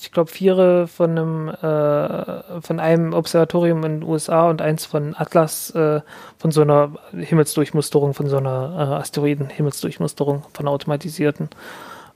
ich 0.01 0.13
glaube, 0.13 0.31
vier 0.31 0.87
von 0.87 1.11
einem, 1.11 1.49
äh, 1.49 2.61
von 2.61 2.79
einem 2.79 3.13
Observatorium 3.15 3.85
in 3.85 4.01
den 4.01 4.09
USA 4.09 4.49
und 4.49 4.63
eins 4.63 4.87
von 4.87 5.17
Atlas, 5.17 5.71
äh, 5.71 6.01
von 6.39 6.53
so 6.53 6.63
einer 6.63 6.93
Himmelsdurchmusterung, 7.13 8.15
von 8.15 8.29
so 8.29 8.37
einer 8.37 8.75
äh, 8.79 8.95
Asteroiden-Himmelsdurchmusterung, 9.01 10.45
von 10.53 10.69
automatisierten, 10.69 11.51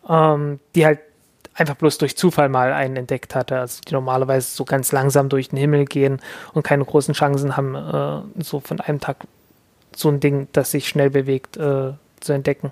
ähm, 0.08 0.60
die 0.76 0.86
halt 0.86 1.00
einfach 1.54 1.74
bloß 1.74 1.98
durch 1.98 2.16
Zufall 2.16 2.48
mal 2.48 2.72
einen 2.72 2.96
entdeckt 2.96 3.34
hatte, 3.34 3.58
also 3.58 3.80
die 3.86 3.92
normalerweise 3.94 4.54
so 4.54 4.64
ganz 4.64 4.92
langsam 4.92 5.28
durch 5.28 5.48
den 5.48 5.58
Himmel 5.58 5.84
gehen 5.84 6.20
und 6.54 6.62
keine 6.62 6.84
großen 6.84 7.14
Chancen 7.14 7.56
haben, 7.56 7.74
äh, 7.74 8.42
so 8.42 8.60
von 8.60 8.80
einem 8.80 9.00
Tag 9.00 9.16
so 9.94 10.08
ein 10.08 10.20
Ding, 10.20 10.46
das 10.52 10.70
sich 10.70 10.88
schnell 10.88 11.10
bewegt, 11.10 11.56
äh, 11.56 11.92
zu 12.20 12.32
entdecken 12.32 12.70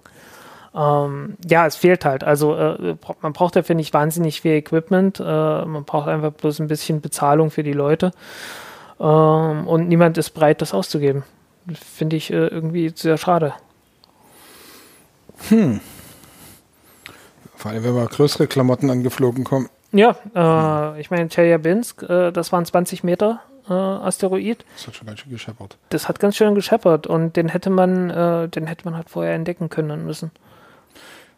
ähm, 0.74 1.36
ja, 1.48 1.66
es 1.66 1.76
fehlt 1.76 2.04
halt. 2.04 2.22
Also 2.24 2.54
äh, 2.54 2.96
man 3.22 3.32
braucht 3.32 3.56
dafür 3.56 3.74
nicht 3.74 3.92
wahnsinnig 3.92 4.40
viel 4.40 4.52
Equipment. 4.52 5.18
Äh, 5.20 5.22
man 5.22 5.84
braucht 5.84 6.08
einfach 6.08 6.32
bloß 6.32 6.60
ein 6.60 6.68
bisschen 6.68 7.00
Bezahlung 7.00 7.50
für 7.50 7.62
die 7.62 7.72
Leute. 7.72 8.12
Ähm, 9.00 9.66
und 9.66 9.88
niemand 9.88 10.18
ist 10.18 10.30
bereit, 10.30 10.62
das 10.62 10.74
auszugeben. 10.74 11.24
Finde 11.74 12.16
ich 12.16 12.30
äh, 12.32 12.46
irgendwie 12.46 12.92
sehr 12.94 13.18
schade. 13.18 13.54
Hm. 15.48 15.80
Vor 17.56 17.70
allem, 17.70 17.84
wenn 17.84 17.94
mal 17.94 18.06
größere 18.06 18.46
Klamotten 18.46 18.90
angeflogen 18.90 19.44
kommen. 19.44 19.68
Ja, 19.92 20.16
äh, 20.34 21.00
ich 21.00 21.10
meine, 21.10 21.28
Chelyabinsk, 21.28 22.02
äh, 22.04 22.30
das 22.30 22.52
waren 22.52 22.64
20 22.64 23.02
Meter 23.02 23.40
äh, 23.68 23.72
Asteroid. 23.72 24.64
Das 24.76 24.86
hat 24.86 24.96
schon 24.96 25.06
ganz 25.08 25.20
schön 25.20 25.32
gescheppert. 25.32 25.78
Das 25.88 26.08
hat 26.08 26.20
ganz 26.20 26.36
schön 26.36 26.54
gescheppert 26.54 27.06
und 27.06 27.36
den 27.36 27.48
hätte 27.48 27.70
man, 27.70 28.10
äh, 28.10 28.48
den 28.48 28.66
hätte 28.66 28.84
man 28.84 28.96
halt 28.96 29.10
vorher 29.10 29.34
entdecken 29.34 29.68
können 29.68 30.04
müssen. 30.04 30.30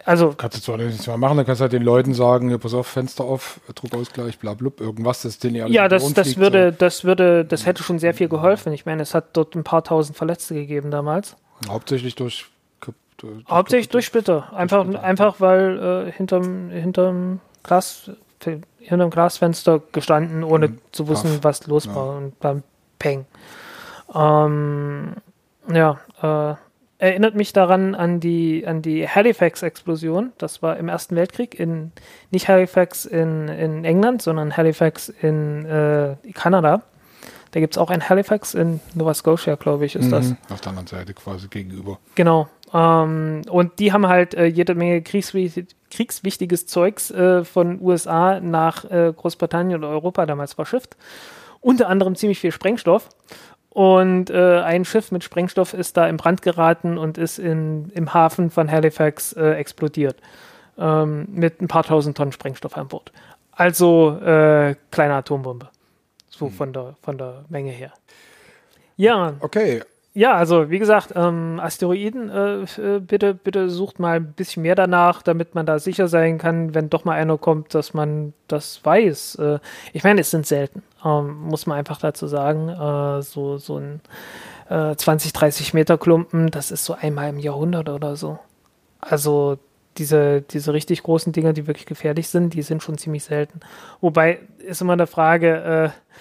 Also. 0.05 0.35
Kannst 0.37 0.57
du 0.57 0.63
zwar 0.63 0.79
nichts 0.79 1.07
mehr 1.07 1.17
machen, 1.17 1.37
dann 1.37 1.47
kannst 1.47 1.61
du 1.61 1.63
halt 1.63 1.73
den 1.73 1.83
Leuten 1.83 2.15
sagen, 2.15 2.51
ja, 2.51 2.59
pass 2.59 2.75
auf, 2.75 2.87
Fenster 2.87 3.25
auf, 3.25 3.61
Druckausgleich, 3.75 4.39
bla, 4.39 4.55
bla, 4.55 4.71
irgendwas, 4.81 5.23
das 5.23 5.39
den 5.39 5.55
ja 5.55 5.65
alles 5.65 5.75
Ja, 5.75 5.89
das, 5.89 6.13
das 6.15 6.37
würde, 6.37 6.73
so. 6.73 6.77
das 6.79 7.05
würde, 7.05 7.45
das 7.45 7.67
hätte 7.67 7.83
schon 7.83 7.99
sehr 7.99 8.15
viel 8.15 8.29
geholfen. 8.29 8.73
Ich 8.73 8.85
meine, 8.85 9.03
es 9.03 9.15
hat 9.15 9.37
dort 9.37 9.55
ein 9.55 9.65
paar 9.65 9.85
tausend 9.85 10.17
Verletzte 10.17 10.55
gegeben 10.55 10.91
damals. 10.91 11.37
Hauptsächlich 11.69 12.15
durch, 12.17 12.47
durch 13.19 13.45
Hauptsächlich 13.49 13.89
durch 13.89 14.07
Splitter. 14.07 14.53
Einfach, 14.53 14.85
Splitter. 14.85 15.05
einfach 15.05 15.41
weil 15.41 16.09
äh, 16.09 16.13
hinterm, 16.13 16.71
hinterm 16.71 17.41
Glas, 17.63 18.11
hinterm 18.79 19.11
Glasfenster 19.11 19.81
gestanden, 19.93 20.43
ohne 20.43 20.69
mhm. 20.69 20.79
zu 20.91 21.09
wissen, 21.09 21.35
Paff. 21.35 21.45
was 21.45 21.67
los 21.69 21.87
war. 21.95 22.17
Und 22.17 22.35
dann 22.41 22.65
Peng. 22.99 23.27
Ähm, 24.15 25.15
ja, 25.73 26.01
äh, 26.23 26.57
erinnert 27.03 27.35
mich 27.35 27.53
daran 27.53 27.97
an 27.97 28.21
die, 28.21 28.65
an 28.65 28.81
die 28.81 29.09
Halifax-Explosion. 29.09 30.33
Das 30.39 30.63
war 30.63 30.77
im 30.77 30.89
Ersten 30.89 31.17
Weltkrieg 31.17 31.59
in, 31.59 31.91
nicht 32.31 32.47
Halifax 32.47 33.05
in, 33.05 33.49
in 33.49 33.85
England, 33.85 34.23
sondern 34.23 34.57
Halifax 34.57 35.09
in 35.09 35.65
äh, 35.65 36.15
Kanada. 36.33 36.83
Da 37.51 37.61
gibt 37.61 37.75
es 37.75 37.79
auch 37.79 37.91
ein 37.91 38.09
Halifax 38.09 38.55
in 38.55 38.81
Nova 38.95 39.15
Scotia, 39.15 39.57
glaube 39.57 39.85
ich, 39.85 39.97
ist 39.97 40.07
mhm, 40.07 40.11
das. 40.11 40.35
Auf 40.49 40.61
der 40.61 40.71
anderen 40.71 40.87
Seite 40.87 41.13
quasi 41.13 41.49
gegenüber. 41.49 41.99
Genau. 42.15 42.49
Ähm, 42.73 43.43
und 43.51 43.81
die 43.81 43.93
haben 43.93 44.07
halt 44.07 44.35
äh, 44.35 44.47
jede 44.47 44.77
Menge 44.77 45.03
kriegswichtig, 45.03 45.75
kriegswichtiges 45.91 46.67
Zeugs 46.67 47.11
äh, 47.11 47.45
von 47.45 47.81
USA 47.81 48.39
nach 48.39 48.85
äh, 48.85 49.13
Großbritannien 49.15 49.81
oder 49.81 49.89
Europa 49.89 50.25
damals 50.25 50.55
verschifft. 50.55 50.97
Unter 51.61 51.89
anderem 51.89 52.15
ziemlich 52.15 52.39
viel 52.39 52.53
Sprengstoff. 52.53 53.09
Und 53.73 54.29
äh, 54.29 54.61
ein 54.61 54.85
Schiff 54.85 55.13
mit 55.13 55.25
Sprengstoff 55.25 55.73
ist 55.73 55.97
da 55.97 56.07
in 56.07 56.19
Brand 56.19 56.43
geraten 56.43 56.99
und 56.99 57.17
ist 57.17 57.39
in, 57.39 57.91
im 57.95 58.13
Hafen 58.13 58.51
von 58.51 58.71
Halifax 58.71 59.33
äh, 59.33 59.53
explodiert. 59.53 60.17
Ähm, 60.79 61.27
mit 61.31 61.63
ein 61.63 61.69
paar 61.69 61.83
tausend 61.83 62.17
Tonnen 62.17 62.33
Sprengstoff 62.33 62.77
an 62.77 62.89
Bord. 62.89 63.13
Also 63.53 64.19
äh, 64.21 64.75
kleine 64.91 65.15
Atombombe. 65.15 65.69
So 66.29 66.47
hm. 66.47 66.53
von, 66.53 66.73
der, 66.73 66.97
von 67.03 67.17
der 67.17 67.45
Menge 67.49 67.71
her. 67.71 67.93
Ja. 68.97 69.35
Okay, 69.41 69.83
ja, 70.15 70.35
also 70.35 70.69
wie 70.71 70.79
gesagt, 70.79 71.15
ähm, 71.17 71.59
Asteroiden, 71.59 72.29
äh, 72.29 72.63
äh, 72.63 73.01
bitte, 73.01 73.33
bitte 73.33 73.71
sucht 73.71 73.99
mal 73.99 74.17
ein 74.17 74.33
bisschen 74.35 74.63
mehr 74.63 74.75
danach, 74.75 75.23
damit 75.23 75.55
man 75.55 75.65
da 75.65 75.79
sicher 75.79 76.07
sein 76.07 76.37
kann, 76.37 76.75
wenn 76.75 76.91
doch 76.91 77.07
mal 77.07 77.15
einer 77.15 77.39
kommt, 77.39 77.75
dass 77.75 77.95
man 77.95 78.35
das 78.47 78.85
weiß. 78.85 79.37
Äh, 79.37 79.59
ich 79.95 80.05
meine, 80.05 80.21
es 80.21 80.31
sind 80.31 80.47
selten, 80.47 80.83
ähm, 81.05 81.43
muss 81.43 81.67
man 81.67 81.79
einfach 81.79 81.99
dazu 81.99 82.27
sagen. 82.27 82.69
Äh, 82.69 83.23
so, 83.23 83.59
so 83.59 83.79
ein 83.79 84.01
20, 84.69 85.31
äh, 85.31 85.33
30 85.33 85.75
Meter 85.75 85.99
Klumpen, 85.99 86.51
das 86.51 86.71
ist 86.71 86.85
so 86.85 86.95
einmal 86.95 87.29
im 87.29 87.39
Jahrhundert 87.39 87.89
oder 87.89 88.17
so. 88.17 88.39
Also 89.01 89.59
diese, 89.99 90.41
diese 90.43 90.73
richtig 90.73 91.03
großen 91.03 91.33
Dinger, 91.33 91.53
die 91.53 91.67
wirklich 91.67 91.87
gefährlich 91.87 92.29
sind, 92.29 92.55
die 92.55 92.63
sind 92.63 92.83
schon 92.83 92.97
ziemlich 92.97 93.25
selten. 93.25 93.61
Wobei 94.01 94.39
ist 94.59 94.81
immer 94.81 94.95
eine 94.95 95.07
Frage, 95.07 95.93
äh, 95.95 96.13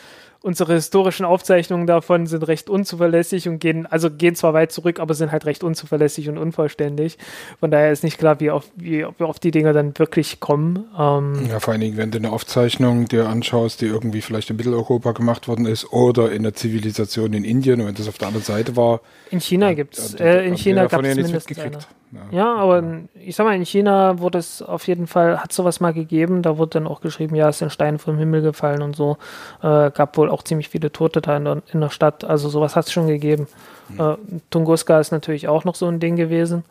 unsere 0.44 0.74
historischen 0.74 1.26
Aufzeichnungen 1.26 1.86
davon 1.86 2.26
sind 2.26 2.48
recht 2.48 2.70
unzuverlässig 2.70 3.48
und 3.48 3.60
gehen, 3.60 3.86
also 3.86 4.10
gehen 4.10 4.36
zwar 4.36 4.54
weit 4.54 4.72
zurück, 4.72 5.00
aber 5.00 5.14
sind 5.14 5.32
halt 5.32 5.46
recht 5.46 5.64
unzuverlässig 5.64 6.30
und 6.30 6.38
unvollständig. 6.38 7.18
Von 7.60 7.70
daher 7.70 7.92
ist 7.92 8.04
nicht 8.04 8.18
klar, 8.18 8.40
wie 8.40 8.50
oft, 8.50 8.72
wie 8.76 9.06
oft 9.06 9.44
die 9.44 9.52
Dinger 9.52 9.74
dann 9.74 9.98
wirklich 9.98 10.40
kommen. 10.40 10.86
Ähm 10.98 11.48
ja, 11.48 11.60
vor 11.60 11.74
allen 11.74 11.82
Dingen, 11.82 11.98
wenn 11.98 12.12
du 12.12 12.18
eine 12.18 12.32
Aufzeichnung 12.32 13.06
dir 13.06 13.28
anschaust, 13.28 13.82
die 13.82 13.86
irgendwie 13.86 14.22
vielleicht 14.22 14.50
in 14.50 14.56
Mitteleuropa 14.56 15.12
gemacht 15.12 15.48
worden 15.48 15.66
ist 15.66 15.92
oder 15.94 16.32
in 16.32 16.44
der 16.44 16.54
Zivilisation 16.54 17.34
in 17.34 17.44
Indien 17.44 17.82
und 17.82 17.88
wenn 17.88 17.96
das 17.96 18.08
auf 18.08 18.18
der 18.18 18.30
anderen 18.30 18.46
Seite 18.46 18.76
war. 18.76 19.02
In 19.30 19.40
China 19.40 19.68
ja, 19.68 19.74
gibt 19.76 19.98
es, 19.98 20.16
äh, 20.16 20.46
in 20.46 20.58
China 20.58 20.88
gab 20.88 21.04
es 21.04 21.16
mindestens 21.16 21.60
eine. 21.60 21.78
Ja. 22.12 22.20
ja, 22.32 22.56
aber 22.56 22.84
ich 23.14 23.36
sag 23.36 23.46
mal, 23.46 23.56
in 23.56 23.66
China 23.66 24.20
wurde 24.20 24.38
es 24.38 24.62
auf 24.62 24.86
jeden 24.88 25.08
Fall, 25.08 25.42
hat 25.42 25.54
sowas 25.54 25.80
mal 25.80 25.94
gegeben, 25.94 26.42
da 26.42 26.58
wurde 26.58 26.80
dann 26.80 26.88
auch 26.88 27.00
geschrieben, 27.00 27.36
ja, 27.36 27.50
es 27.50 27.60
sind 27.60 27.72
Steine 27.72 28.00
vom 28.00 28.18
Himmel 28.18 28.42
gefallen 28.42 28.82
und 28.82 28.96
so. 28.96 29.18
Äh, 29.62 29.92
gab 29.92 30.18
wohl 30.18 30.30
auch 30.30 30.44
ziemlich 30.44 30.70
viele 30.70 30.92
Tote 30.92 31.22
da 31.22 31.38
in 31.38 31.46
der, 31.46 31.62
in 31.72 31.80
der 31.80 31.90
Stadt, 31.90 32.26
also 32.26 32.50
sowas 32.50 32.76
hat 32.76 32.88
es 32.88 32.92
schon 32.92 33.08
gegeben. 33.08 33.48
Mhm. 33.90 34.00
Äh, 34.00 34.16
Tunguska 34.50 35.00
ist 35.00 35.12
natürlich 35.12 35.48
auch 35.48 35.64
noch 35.64 35.76
so 35.76 35.88
ein 35.88 36.00
Ding 36.00 36.18
gewesen. 36.18 36.64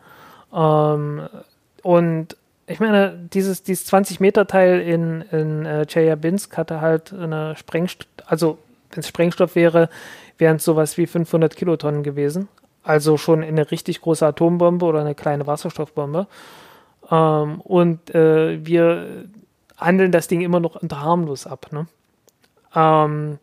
Ähm, 0.53 1.21
und 1.81 2.37
ich 2.67 2.79
meine, 2.79 3.17
dieses, 3.33 3.63
dieses 3.63 3.91
20-Meter-Teil 3.91 4.81
in, 4.81 5.21
in 5.31 5.65
äh, 5.65 5.85
Chelyabinsk 5.87 6.55
hatte 6.57 6.81
halt 6.81 7.11
eine 7.13 7.55
Sprengstoff, 7.55 8.07
also 8.27 8.59
wenn 8.91 8.99
es 8.99 9.07
Sprengstoff 9.07 9.55
wäre, 9.55 9.89
wären 10.37 10.57
es 10.57 10.65
sowas 10.65 10.97
wie 10.97 11.07
500 11.07 11.55
Kilotonnen 11.55 12.03
gewesen. 12.03 12.47
Also 12.83 13.17
schon 13.17 13.43
eine 13.43 13.69
richtig 13.71 14.01
große 14.01 14.25
Atombombe 14.25 14.85
oder 14.85 15.01
eine 15.01 15.15
kleine 15.15 15.47
Wasserstoffbombe. 15.47 16.27
Ähm, 17.09 17.61
und 17.61 18.13
äh, 18.15 18.65
wir 18.65 19.25
handeln 19.77 20.11
das 20.11 20.27
Ding 20.27 20.41
immer 20.41 20.59
noch 20.59 20.81
unter 20.81 21.01
harmlos 21.01 21.47
ab. 21.47 21.67
Ne? 21.71 21.87
Ähm, 22.75 23.39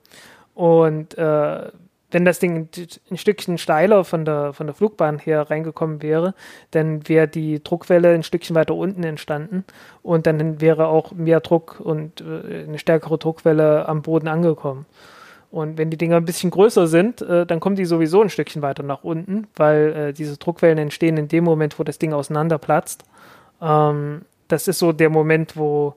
und 0.54 1.16
äh, 1.18 1.71
wenn 2.11 2.25
das 2.25 2.38
Ding 2.38 2.68
ein 3.11 3.16
Stückchen 3.18 3.59
steiler 3.59 4.02
von 4.04 4.25
der, 4.25 4.52
von 4.54 4.66
der 4.66 4.75
Flugbahn 4.75 5.18
her 5.18 5.50
reingekommen 5.50 6.02
wäre, 6.02 6.35
dann 6.71 7.07
wäre 7.09 7.28
die 7.28 7.62
Druckwelle 7.62 8.14
ein 8.14 8.23
Stückchen 8.23 8.57
weiter 8.57 8.75
unten 8.75 9.04
entstanden 9.04 9.64
und 10.02 10.26
dann 10.26 10.61
wäre 10.61 10.87
auch 10.88 11.12
mehr 11.12 11.40
Druck 11.40 11.80
und 11.80 12.23
äh, 12.23 12.64
eine 12.64 12.78
stärkere 12.78 13.18
Druckwelle 13.18 13.87
am 13.88 14.02
Boden 14.02 14.28
angekommen. 14.28 14.87
Und 15.50 15.78
wenn 15.78 15.90
die 15.90 15.97
Dinger 15.97 16.17
ein 16.17 16.25
bisschen 16.25 16.50
größer 16.50 16.87
sind, 16.87 17.23
äh, 17.23 17.47
dann 17.47 17.61
kommen 17.61 17.76
die 17.76 17.87
sowieso 17.87 18.21
ein 18.21 18.28
Stückchen 18.28 18.61
weiter 18.61 18.83
nach 18.83 19.02
unten, 19.02 19.47
weil 19.57 19.93
äh, 19.93 20.12
diese 20.12 20.37
Druckwellen 20.37 20.78
entstehen 20.78 21.17
in 21.17 21.28
dem 21.28 21.45
Moment, 21.45 21.78
wo 21.78 21.85
das 21.85 21.99
Ding 21.99 22.12
auseinanderplatzt. 22.12 23.05
Ähm, 23.62 24.23
das 24.49 24.69
ist 24.69 24.78
so 24.78 24.93
der 24.93 25.09
Moment, 25.09 25.57
wo, 25.57 25.95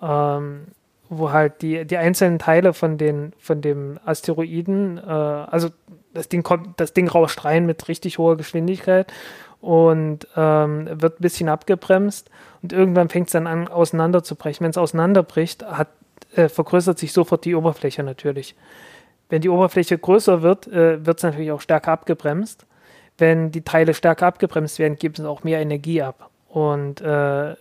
ähm, 0.00 0.68
wo 1.10 1.30
halt 1.30 1.60
die, 1.62 1.84
die 1.84 1.96
einzelnen 1.98 2.38
Teile 2.38 2.72
von, 2.72 2.96
den, 2.96 3.32
von 3.38 3.60
dem 3.60 3.98
Asteroiden, 4.04 4.98
äh, 4.98 5.10
also 5.10 5.68
das 6.14 6.28
Ding 6.28 6.42
kommt, 6.42 6.80
das 6.80 6.94
Ding 6.94 7.08
rauscht 7.08 7.44
rein 7.44 7.66
mit 7.66 7.88
richtig 7.88 8.16
hoher 8.16 8.36
Geschwindigkeit 8.38 9.12
und 9.60 10.26
ähm, 10.36 10.88
wird 11.00 11.20
ein 11.20 11.22
bisschen 11.22 11.48
abgebremst 11.48 12.30
und 12.62 12.72
irgendwann 12.72 13.08
fängt 13.08 13.28
es 13.28 13.32
dann 13.32 13.46
an 13.46 13.68
auseinanderzubrechen. 13.68 14.64
Wenn 14.64 14.70
es 14.70 14.78
auseinanderbricht, 14.78 15.64
hat, 15.64 15.88
äh, 16.36 16.48
vergrößert 16.48 16.98
sich 16.98 17.12
sofort 17.12 17.44
die 17.44 17.54
Oberfläche 17.54 18.02
natürlich. 18.02 18.54
Wenn 19.28 19.40
die 19.40 19.48
Oberfläche 19.48 19.98
größer 19.98 20.42
wird, 20.42 20.68
äh, 20.68 21.04
wird 21.04 21.18
es 21.18 21.22
natürlich 21.22 21.50
auch 21.50 21.60
stärker 21.60 21.92
abgebremst. 21.92 22.66
Wenn 23.18 23.50
die 23.50 23.62
Teile 23.62 23.94
stärker 23.94 24.26
abgebremst 24.26 24.78
werden, 24.78 24.96
gibt 24.96 25.18
es 25.18 25.24
auch 25.24 25.42
mehr 25.42 25.60
Energie 25.60 26.02
ab. 26.02 26.30
Und 26.48 27.00
äh, 27.00 27.54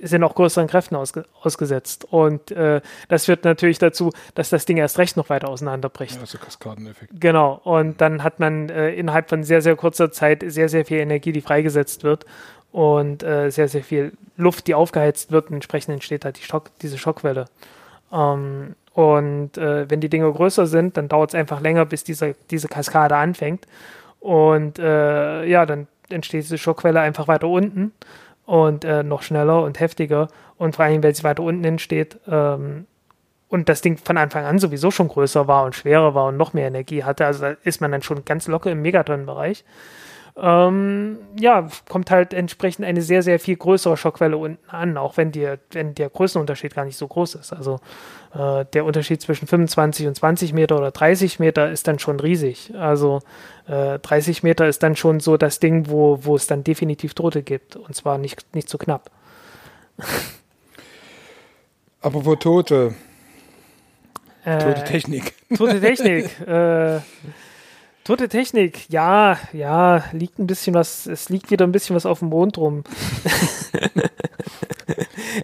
sind 0.00 0.22
auch 0.24 0.34
größeren 0.34 0.66
Kräften 0.66 0.96
ausge 0.96 1.24
ausgesetzt. 1.42 2.06
Und 2.10 2.50
äh, 2.50 2.80
das 3.08 3.26
führt 3.26 3.44
natürlich 3.44 3.78
dazu, 3.78 4.12
dass 4.34 4.50
das 4.50 4.66
Ding 4.66 4.76
erst 4.76 4.98
recht 4.98 5.16
noch 5.16 5.30
weiter 5.30 5.48
auseinanderbricht. 5.48 6.16
Ja, 6.16 6.20
also 6.20 6.38
Kaskadeneffekt. 6.38 7.12
Genau. 7.18 7.60
Und 7.64 8.00
dann 8.00 8.22
hat 8.22 8.40
man 8.40 8.68
äh, 8.68 8.90
innerhalb 8.90 9.28
von 9.28 9.42
sehr, 9.42 9.62
sehr 9.62 9.76
kurzer 9.76 10.10
Zeit 10.12 10.44
sehr, 10.46 10.68
sehr 10.68 10.84
viel 10.84 10.98
Energie, 10.98 11.32
die 11.32 11.40
freigesetzt 11.40 12.04
wird 12.04 12.26
und 12.72 13.22
äh, 13.22 13.50
sehr, 13.50 13.68
sehr 13.68 13.82
viel 13.82 14.12
Luft, 14.36 14.66
die 14.66 14.74
aufgeheizt 14.74 15.32
wird. 15.32 15.48
Und 15.48 15.54
entsprechend 15.54 15.94
entsteht 15.94 16.24
halt 16.24 16.38
die 16.38 16.44
Schock, 16.44 16.70
diese 16.82 16.98
Schockwelle. 16.98 17.46
Ähm, 18.12 18.74
und 18.92 19.58
äh, 19.58 19.90
wenn 19.90 20.00
die 20.00 20.08
Dinge 20.08 20.32
größer 20.32 20.66
sind, 20.66 20.96
dann 20.96 21.08
dauert 21.08 21.30
es 21.30 21.34
einfach 21.34 21.60
länger, 21.60 21.84
bis 21.84 22.02
diese, 22.02 22.34
diese 22.50 22.68
Kaskade 22.68 23.16
anfängt. 23.16 23.66
Und 24.20 24.78
äh, 24.78 25.44
ja, 25.44 25.66
dann 25.66 25.86
entsteht 26.08 26.44
diese 26.44 26.58
Schockwelle 26.58 27.00
einfach 27.00 27.28
weiter 27.28 27.48
unten 27.48 27.92
und 28.46 28.84
äh, 28.84 29.02
noch 29.02 29.22
schneller 29.22 29.62
und 29.62 29.80
heftiger. 29.80 30.28
Und 30.56 30.76
vor 30.76 30.86
allem, 30.86 31.02
wenn 31.02 31.14
sie 31.14 31.24
weiter 31.24 31.42
unten 31.42 31.64
entsteht 31.64 32.18
ähm, 32.26 32.86
und 33.48 33.68
das 33.68 33.82
Ding 33.82 33.98
von 33.98 34.16
Anfang 34.16 34.44
an 34.44 34.58
sowieso 34.58 34.90
schon 34.90 35.08
größer 35.08 35.46
war 35.46 35.64
und 35.64 35.74
schwerer 35.74 36.14
war 36.14 36.26
und 36.26 36.36
noch 36.36 36.54
mehr 36.54 36.68
Energie 36.68 37.04
hatte, 37.04 37.26
also 37.26 37.42
da 37.42 37.56
ist 37.64 37.80
man 37.80 37.92
dann 37.92 38.02
schon 38.02 38.24
ganz 38.24 38.48
locker 38.48 38.70
im 38.70 38.82
Megaton-Bereich 38.82 39.64
ähm, 40.38 41.18
ja, 41.38 41.68
kommt 41.88 42.10
halt 42.10 42.34
entsprechend 42.34 42.84
eine 42.84 43.00
sehr, 43.00 43.22
sehr 43.22 43.40
viel 43.40 43.56
größere 43.56 43.96
Schockwelle 43.96 44.36
unten 44.36 44.58
an, 44.68 44.98
auch 44.98 45.16
wenn, 45.16 45.32
die, 45.32 45.54
wenn 45.70 45.94
der 45.94 46.10
Größenunterschied 46.10 46.74
gar 46.74 46.84
nicht 46.84 46.98
so 46.98 47.08
groß 47.08 47.36
ist. 47.36 47.52
Also 47.54 47.80
äh, 48.34 48.66
der 48.74 48.84
Unterschied 48.84 49.22
zwischen 49.22 49.46
25 49.46 50.06
und 50.06 50.14
20 50.14 50.52
Meter 50.52 50.76
oder 50.76 50.90
30 50.90 51.38
Meter 51.38 51.70
ist 51.70 51.88
dann 51.88 51.98
schon 51.98 52.20
riesig. 52.20 52.74
Also 52.78 53.20
äh, 53.66 53.98
30 53.98 54.42
Meter 54.42 54.68
ist 54.68 54.82
dann 54.82 54.94
schon 54.94 55.20
so 55.20 55.38
das 55.38 55.58
Ding, 55.58 55.88
wo, 55.88 56.18
wo 56.22 56.36
es 56.36 56.46
dann 56.46 56.64
definitiv 56.64 57.14
Tote 57.14 57.42
gibt. 57.42 57.76
Und 57.76 57.94
zwar 57.94 58.18
nicht, 58.18 58.54
nicht 58.54 58.68
zu 58.68 58.76
so 58.76 58.84
knapp. 58.84 59.10
Apropos 62.02 62.38
Tote. 62.40 62.94
Äh, 64.44 64.58
tote 64.58 64.84
Technik. 64.84 65.32
Tote 65.56 65.80
Technik. 65.80 66.40
äh, 66.46 67.00
Tote 68.06 68.28
Technik, 68.28 68.88
ja, 68.88 69.36
ja, 69.52 70.04
liegt 70.12 70.38
ein 70.38 70.46
bisschen 70.46 70.74
was, 70.74 71.06
es 71.06 71.28
liegt 71.28 71.50
wieder 71.50 71.66
ein 71.66 71.72
bisschen 71.72 71.96
was 71.96 72.06
auf 72.06 72.20
dem 72.20 72.28
Mond 72.28 72.56
rum. 72.56 72.84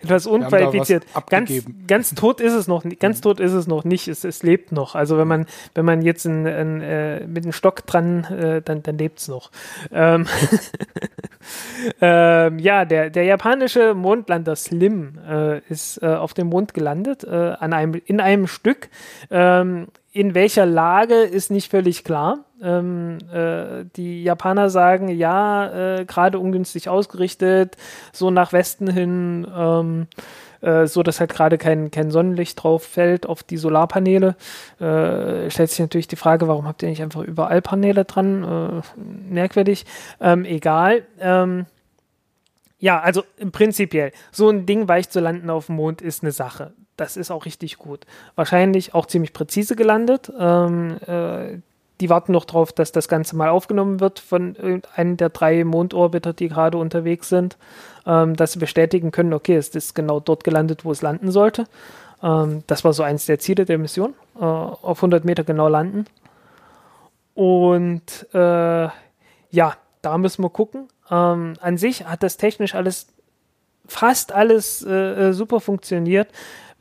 Etwas 0.00 0.28
unqualifiziert. 0.28 1.04
Ganz, 1.28 1.50
ganz 1.88 2.14
tot 2.14 2.40
ist 2.40 2.52
es 2.52 2.68
noch, 2.68 2.84
ganz 3.00 3.18
mhm. 3.18 3.22
tot 3.22 3.40
ist 3.40 3.50
es 3.50 3.66
noch 3.66 3.82
nicht. 3.82 4.06
Es, 4.06 4.22
es 4.22 4.44
lebt 4.44 4.70
noch. 4.70 4.94
Also 4.94 5.18
wenn 5.18 5.26
man, 5.26 5.46
wenn 5.74 5.84
man 5.84 6.02
jetzt 6.02 6.24
ein, 6.24 6.46
ein, 6.46 6.80
äh, 6.82 7.26
mit 7.26 7.42
einem 7.42 7.52
Stock 7.52 7.84
dran, 7.84 8.22
äh, 8.26 8.62
dann, 8.62 8.84
dann 8.84 8.96
lebt 8.96 9.18
es 9.18 9.26
noch. 9.26 9.50
Ähm, 9.90 10.28
ähm, 12.00 12.60
ja, 12.60 12.84
der, 12.84 13.10
der 13.10 13.24
japanische 13.24 13.94
Mondlander 13.94 14.54
Slim 14.54 15.18
äh, 15.28 15.58
ist 15.68 16.00
äh, 16.00 16.06
auf 16.06 16.32
dem 16.32 16.46
Mond 16.46 16.74
gelandet, 16.74 17.24
äh, 17.24 17.56
an 17.58 17.72
einem, 17.72 18.00
in 18.06 18.20
einem 18.20 18.46
Stück. 18.46 18.88
Ähm, 19.32 19.88
in 20.12 20.34
welcher 20.34 20.66
Lage 20.66 21.14
ist 21.14 21.50
nicht 21.50 21.70
völlig 21.70 22.04
klar. 22.04 22.44
Ähm, 22.62 23.18
äh, 23.32 23.86
die 23.96 24.22
Japaner 24.22 24.68
sagen, 24.68 25.08
ja, 25.08 26.00
äh, 26.00 26.04
gerade 26.04 26.38
ungünstig 26.38 26.88
ausgerichtet, 26.90 27.76
so 28.12 28.30
nach 28.30 28.52
Westen 28.52 28.88
hin, 28.88 29.46
ähm, 29.56 30.06
äh, 30.60 30.86
so 30.86 31.02
dass 31.02 31.18
halt 31.18 31.32
gerade 31.32 31.56
kein, 31.56 31.90
kein 31.90 32.10
Sonnenlicht 32.10 32.62
drauf 32.62 32.84
fällt 32.84 33.26
auf 33.26 33.42
die 33.42 33.56
Solarpaneele. 33.56 34.36
Äh, 34.78 35.50
stellt 35.50 35.70
sich 35.70 35.80
natürlich 35.80 36.08
die 36.08 36.16
Frage, 36.16 36.46
warum 36.46 36.68
habt 36.68 36.82
ihr 36.82 36.90
nicht 36.90 37.02
einfach 37.02 37.22
überall 37.22 37.62
Paneele 37.62 38.04
dran? 38.04 38.44
Äh, 38.44 39.02
merkwürdig. 39.32 39.86
Ähm, 40.20 40.44
egal. 40.44 41.04
Ähm, 41.20 41.64
ja, 42.78 43.00
also 43.00 43.22
prinzipiell, 43.50 44.12
so 44.30 44.50
ein 44.50 44.66
Ding 44.66 44.88
weich 44.88 45.08
zu 45.08 45.20
landen 45.20 45.48
auf 45.48 45.66
dem 45.66 45.76
Mond 45.76 46.02
ist 46.02 46.22
eine 46.22 46.32
Sache 46.32 46.74
das 46.96 47.16
ist 47.16 47.30
auch 47.30 47.46
richtig 47.46 47.78
gut. 47.78 48.06
Wahrscheinlich 48.34 48.94
auch 48.94 49.06
ziemlich 49.06 49.32
präzise 49.32 49.76
gelandet. 49.76 50.32
Ähm, 50.38 50.98
äh, 51.06 51.58
die 52.00 52.10
warten 52.10 52.32
noch 52.32 52.44
darauf, 52.44 52.72
dass 52.72 52.90
das 52.90 53.08
Ganze 53.08 53.36
mal 53.36 53.48
aufgenommen 53.48 54.00
wird 54.00 54.18
von 54.18 54.82
einem 54.96 55.16
der 55.16 55.28
drei 55.28 55.62
Mondorbiter, 55.62 56.32
die 56.32 56.48
gerade 56.48 56.76
unterwegs 56.76 57.28
sind, 57.28 57.56
ähm, 58.06 58.34
dass 58.34 58.52
sie 58.52 58.58
bestätigen 58.58 59.12
können, 59.12 59.32
okay, 59.32 59.54
es 59.54 59.68
ist 59.68 59.94
genau 59.94 60.18
dort 60.18 60.42
gelandet, 60.42 60.84
wo 60.84 60.90
es 60.90 61.00
landen 61.00 61.30
sollte. 61.30 61.66
Ähm, 62.22 62.64
das 62.66 62.84
war 62.84 62.92
so 62.92 63.02
eins 63.04 63.26
der 63.26 63.38
Ziele 63.38 63.64
der 63.64 63.78
Mission, 63.78 64.14
äh, 64.36 64.42
auf 64.42 64.98
100 64.98 65.24
Meter 65.24 65.44
genau 65.44 65.68
landen. 65.68 66.06
Und 67.34 68.26
äh, 68.34 68.88
ja, 69.50 69.74
da 70.02 70.18
müssen 70.18 70.42
wir 70.42 70.50
gucken. 70.50 70.88
Ähm, 71.10 71.54
an 71.60 71.78
sich 71.78 72.06
hat 72.06 72.22
das 72.22 72.36
technisch 72.36 72.74
alles 72.74 73.06
fast 73.86 74.32
alles 74.32 74.82
äh, 74.82 75.28
äh 75.28 75.32
super 75.32 75.60
funktioniert. 75.60 76.28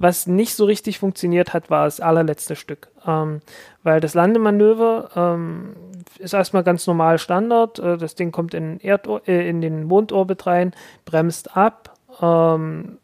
Was 0.02 0.26
nicht 0.26 0.56
so 0.56 0.66
richtig 0.66 0.98
funktioniert 0.98 1.54
hat, 1.54 1.70
war 1.70 1.86
das 1.86 2.00
allerletzte 2.00 2.56
Stück. 2.56 2.88
Ähm, 3.06 3.42
weil 3.84 4.00
das 4.00 4.16
Landemanöver 4.16 5.10
ähm, 5.16 5.76
ist 6.18 6.34
erstmal 6.34 6.64
ganz 6.64 6.88
normal 6.88 7.20
Standard. 7.20 7.78
Äh, 7.78 7.98
das 7.98 8.16
Ding 8.16 8.32
kommt 8.32 8.56
in, 8.56 8.80
Erdor 8.80 9.22
äh, 9.28 9.48
in 9.48 9.62
den 9.62 9.84
Mondorbit 9.84 10.48
rein, 10.48 10.74
bremst 11.06 11.56
ab, 11.56 11.94
ähm, 12.20 12.98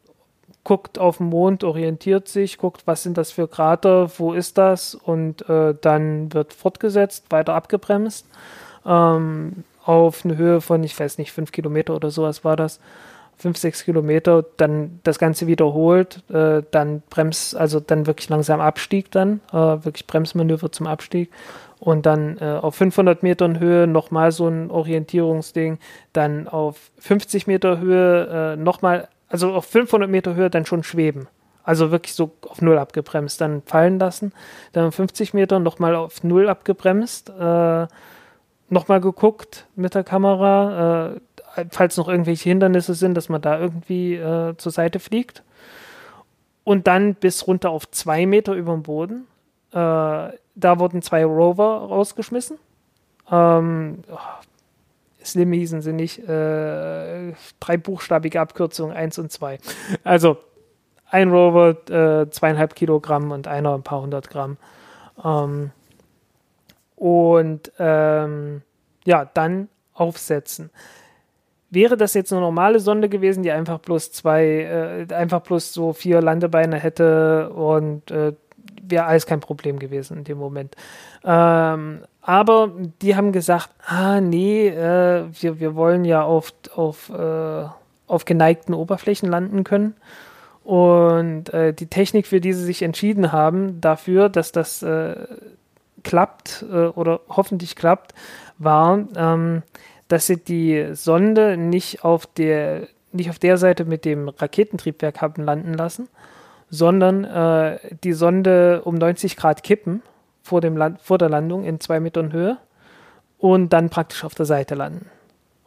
guckt 0.64 0.98
auf 0.98 1.18
den 1.18 1.28
Mond, 1.28 1.62
orientiert 1.62 2.26
sich, 2.26 2.58
guckt, 2.58 2.82
was 2.86 3.04
sind 3.04 3.16
das 3.16 3.30
für 3.30 3.46
Krater, 3.46 4.10
wo 4.18 4.32
ist 4.32 4.58
das 4.58 4.96
und 4.96 5.48
äh, 5.48 5.76
dann 5.80 6.34
wird 6.34 6.52
fortgesetzt, 6.52 7.26
weiter 7.30 7.54
abgebremst 7.54 8.26
ähm, 8.84 9.62
auf 9.84 10.24
eine 10.24 10.36
Höhe 10.36 10.60
von, 10.60 10.82
ich 10.82 10.98
weiß 10.98 11.18
nicht, 11.18 11.30
fünf 11.30 11.52
Kilometer 11.52 11.94
oder 11.94 12.10
sowas 12.10 12.44
war 12.44 12.56
das 12.56 12.80
fünf, 13.38 13.56
sechs 13.56 13.84
Kilometer, 13.84 14.44
dann 14.56 15.00
das 15.04 15.18
Ganze 15.18 15.46
wiederholt, 15.46 16.22
äh, 16.28 16.62
dann 16.70 17.02
Brems, 17.08 17.54
also 17.54 17.80
dann 17.80 18.06
wirklich 18.06 18.28
langsam 18.28 18.60
Abstieg 18.60 19.10
dann, 19.12 19.40
äh, 19.52 19.54
wirklich 19.84 20.06
Bremsmanöver 20.06 20.72
zum 20.72 20.86
Abstieg 20.86 21.30
und 21.80 22.06
dann 22.06 22.38
äh, 22.38 22.58
auf 22.60 22.74
500 22.74 23.22
Metern 23.22 23.60
Höhe 23.60 23.86
nochmal 23.86 24.32
so 24.32 24.48
ein 24.48 24.70
Orientierungsding, 24.70 25.78
dann 26.12 26.48
auf 26.48 26.90
50 26.98 27.46
Meter 27.46 27.78
Höhe 27.78 28.54
äh, 28.54 28.56
nochmal, 28.56 29.08
also 29.28 29.52
auf 29.54 29.66
500 29.66 30.10
Meter 30.10 30.34
Höhe 30.34 30.50
dann 30.50 30.66
schon 30.66 30.82
schweben. 30.82 31.28
Also 31.62 31.90
wirklich 31.90 32.14
so 32.14 32.32
auf 32.48 32.62
Null 32.62 32.78
abgebremst, 32.78 33.40
dann 33.40 33.62
fallen 33.62 33.98
lassen, 33.98 34.32
dann 34.72 34.86
auf 34.86 34.94
50 34.94 35.34
Meter 35.34 35.60
nochmal 35.60 35.94
auf 35.94 36.24
Null 36.24 36.48
abgebremst, 36.48 37.30
äh, 37.30 37.86
nochmal 38.70 39.00
geguckt 39.00 39.66
mit 39.76 39.94
der 39.94 40.02
Kamera, 40.02 41.12
äh, 41.14 41.20
falls 41.70 41.96
noch 41.96 42.08
irgendwelche 42.08 42.48
Hindernisse 42.48 42.94
sind, 42.94 43.14
dass 43.14 43.28
man 43.28 43.40
da 43.40 43.58
irgendwie 43.58 44.14
äh, 44.14 44.56
zur 44.56 44.72
Seite 44.72 44.98
fliegt. 44.98 45.42
Und 46.64 46.86
dann 46.86 47.14
bis 47.14 47.46
runter 47.46 47.70
auf 47.70 47.90
zwei 47.90 48.26
Meter 48.26 48.52
über 48.54 48.72
dem 48.72 48.82
Boden. 48.82 49.26
Äh, 49.72 49.74
da 49.74 50.78
wurden 50.78 51.02
zwei 51.02 51.24
Rover 51.24 51.86
rausgeschmissen. 51.88 52.58
Ähm, 53.30 54.02
oh, 54.10 54.18
Slim 55.24 55.52
hießen 55.52 55.82
sie 55.82 55.92
nicht. 55.92 56.18
Äh, 56.28 57.32
drei 57.60 57.76
buchstabige 57.76 58.40
Abkürzungen, 58.40 58.96
eins 58.96 59.18
und 59.18 59.32
zwei. 59.32 59.58
Also 60.04 60.38
ein 61.10 61.30
Rover, 61.30 61.70
äh, 61.90 62.30
zweieinhalb 62.30 62.74
Kilogramm 62.74 63.30
und 63.30 63.48
einer 63.48 63.74
ein 63.74 63.82
paar 63.82 64.02
hundert 64.02 64.30
Gramm. 64.30 64.56
Ähm, 65.24 65.70
und 66.96 67.72
ähm, 67.78 68.62
ja, 69.04 69.24
dann 69.24 69.68
aufsetzen. 69.94 70.70
Wäre 71.70 71.96
das 71.96 72.14
jetzt 72.14 72.32
eine 72.32 72.40
normale 72.40 72.80
Sonde 72.80 73.08
gewesen, 73.08 73.42
die 73.42 73.50
einfach 73.50 73.78
bloß 73.78 74.12
zwei, 74.12 75.06
äh, 75.10 75.14
einfach 75.14 75.40
bloß 75.40 75.72
so 75.72 75.92
vier 75.92 76.22
Landebeine 76.22 76.78
hätte 76.78 77.50
und 77.50 78.10
äh, 78.10 78.32
wäre 78.82 79.04
alles 79.04 79.26
kein 79.26 79.40
Problem 79.40 79.78
gewesen 79.78 80.18
in 80.18 80.24
dem 80.24 80.38
Moment. 80.38 80.74
Ähm, 81.24 82.00
aber 82.22 82.70
die 83.02 83.16
haben 83.16 83.32
gesagt, 83.32 83.70
ah 83.86 84.20
nee, 84.20 84.68
äh, 84.68 85.24
wir, 85.40 85.60
wir 85.60 85.74
wollen 85.74 86.04
ja 86.04 86.22
auf, 86.22 86.52
auf, 86.74 87.10
äh, 87.10 87.64
auf 88.06 88.24
geneigten 88.24 88.74
Oberflächen 88.74 89.28
landen 89.28 89.64
können. 89.64 89.94
Und 90.64 91.52
äh, 91.54 91.72
die 91.72 91.86
Technik, 91.86 92.26
für 92.26 92.40
die 92.40 92.52
sie 92.52 92.64
sich 92.64 92.82
entschieden 92.82 93.32
haben, 93.32 93.80
dafür, 93.80 94.28
dass 94.28 94.52
das 94.52 94.82
äh, 94.82 95.16
klappt 96.02 96.64
äh, 96.70 96.88
oder 96.88 97.20
hoffentlich 97.28 97.76
klappt, 97.76 98.12
war, 98.58 99.06
ähm, 99.16 99.62
dass 100.08 100.26
sie 100.26 100.36
die 100.38 100.90
Sonde 100.92 101.56
nicht 101.56 102.04
auf 102.04 102.26
der 102.26 102.88
nicht 103.12 103.30
auf 103.30 103.38
der 103.38 103.56
Seite 103.56 103.84
mit 103.84 104.04
dem 104.04 104.28
Raketentriebwerk 104.28 105.22
haben 105.22 105.42
landen 105.42 105.72
lassen, 105.72 106.08
sondern 106.68 107.24
äh, 107.24 107.78
die 108.04 108.12
Sonde 108.12 108.82
um 108.84 108.96
90 108.96 109.36
Grad 109.36 109.62
kippen 109.62 110.02
vor, 110.42 110.60
dem 110.60 110.76
Land, 110.76 111.00
vor 111.00 111.16
der 111.16 111.30
Landung 111.30 111.64
in 111.64 111.80
zwei 111.80 112.00
Metern 112.00 112.32
Höhe 112.32 112.58
und 113.38 113.72
dann 113.72 113.88
praktisch 113.88 114.24
auf 114.24 114.34
der 114.34 114.46
Seite 114.46 114.74
landen. 114.74 115.06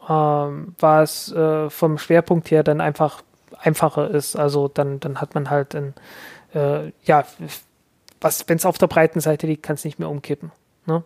Ähm, 0.08 0.75
was 0.80 1.32
äh, 1.32 1.69
vom 1.69 1.97
Schwerpunkt 1.97 2.51
her 2.51 2.63
dann 2.63 2.82
einfach 2.82 3.23
einfacher 3.60 4.10
ist. 4.10 4.36
Also 4.36 4.67
dann, 4.67 4.99
dann 4.99 5.21
hat 5.21 5.36
man 5.36 5.49
halt 5.49 5.75
ein, 5.75 5.93
äh, 6.54 6.91
ja, 7.04 7.25
was, 8.19 8.47
wenn 8.47 8.58
es 8.58 8.65
auf 8.65 8.77
der 8.77 8.88
breiten 8.88 9.19
Seite 9.19 9.47
liegt, 9.47 9.63
kann 9.63 9.75
es 9.75 9.86
nicht 9.86 9.99
mehr 9.99 10.10
umkippen. 10.10 10.51
Ne? 10.86 11.04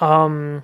Ähm, 0.00 0.62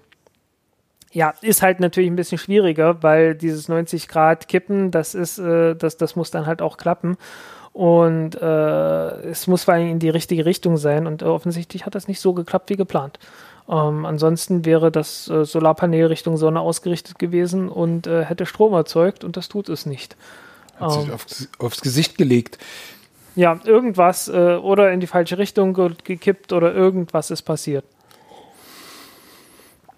ja, 1.17 1.33
ist 1.41 1.63
halt 1.63 1.81
natürlich 1.81 2.11
ein 2.11 2.17
bisschen 2.17 2.37
schwieriger, 2.37 3.03
weil 3.03 3.35
dieses 3.35 3.69
90 3.69 4.07
Grad 4.07 4.49
Kippen, 4.49 4.91
das 4.91 5.15
ist, 5.15 5.39
äh, 5.39 5.75
das, 5.75 5.97
das 5.97 6.15
muss 6.15 6.31
dann 6.31 6.45
halt 6.45 6.61
auch 6.61 6.77
klappen. 6.77 7.17
Und 7.73 8.35
äh, 8.35 9.21
es 9.23 9.47
muss 9.47 9.65
vor 9.65 9.73
allem 9.73 9.89
in 9.89 9.99
die 9.99 10.11
richtige 10.11 10.45
Richtung 10.45 10.77
sein. 10.77 11.07
Und 11.07 11.23
äh, 11.23 11.25
offensichtlich 11.25 11.87
hat 11.87 11.95
das 11.95 12.07
nicht 12.07 12.21
so 12.21 12.35
geklappt 12.35 12.69
wie 12.69 12.77
geplant. 12.77 13.19
Ähm, 13.67 14.05
ansonsten 14.05 14.67
wäre 14.67 14.93
das 14.93 15.27
äh, 15.31 15.47
Solarpanel 15.47 16.05
Richtung 16.09 16.37
Sonne 16.37 16.61
ausgerichtet 16.61 17.19
gewesen 17.19 17.71
und 17.71 18.07
äh, 18.07 18.23
hätte 18.27 18.45
Strom 18.45 18.75
erzeugt 18.75 19.25
und 19.25 19.39
das 19.39 19.49
tut 19.49 19.71
es 19.71 19.87
nicht. 19.87 20.19
Hat 20.79 20.93
sich 20.93 21.07
ähm, 21.07 21.15
aufs, 21.15 21.49
aufs, 21.59 21.81
Gesicht 21.81 22.19
gelegt. 22.19 22.59
Ja, 23.37 23.59
irgendwas 23.65 24.29
äh, 24.29 24.57
oder 24.57 24.93
in 24.93 25.01
die 25.01 25.07
falsche 25.07 25.39
Richtung 25.39 25.73
ge 25.73 25.93
gekippt 26.05 26.53
oder 26.53 26.75
irgendwas 26.75 27.31
ist 27.31 27.43
passiert. 27.43 27.87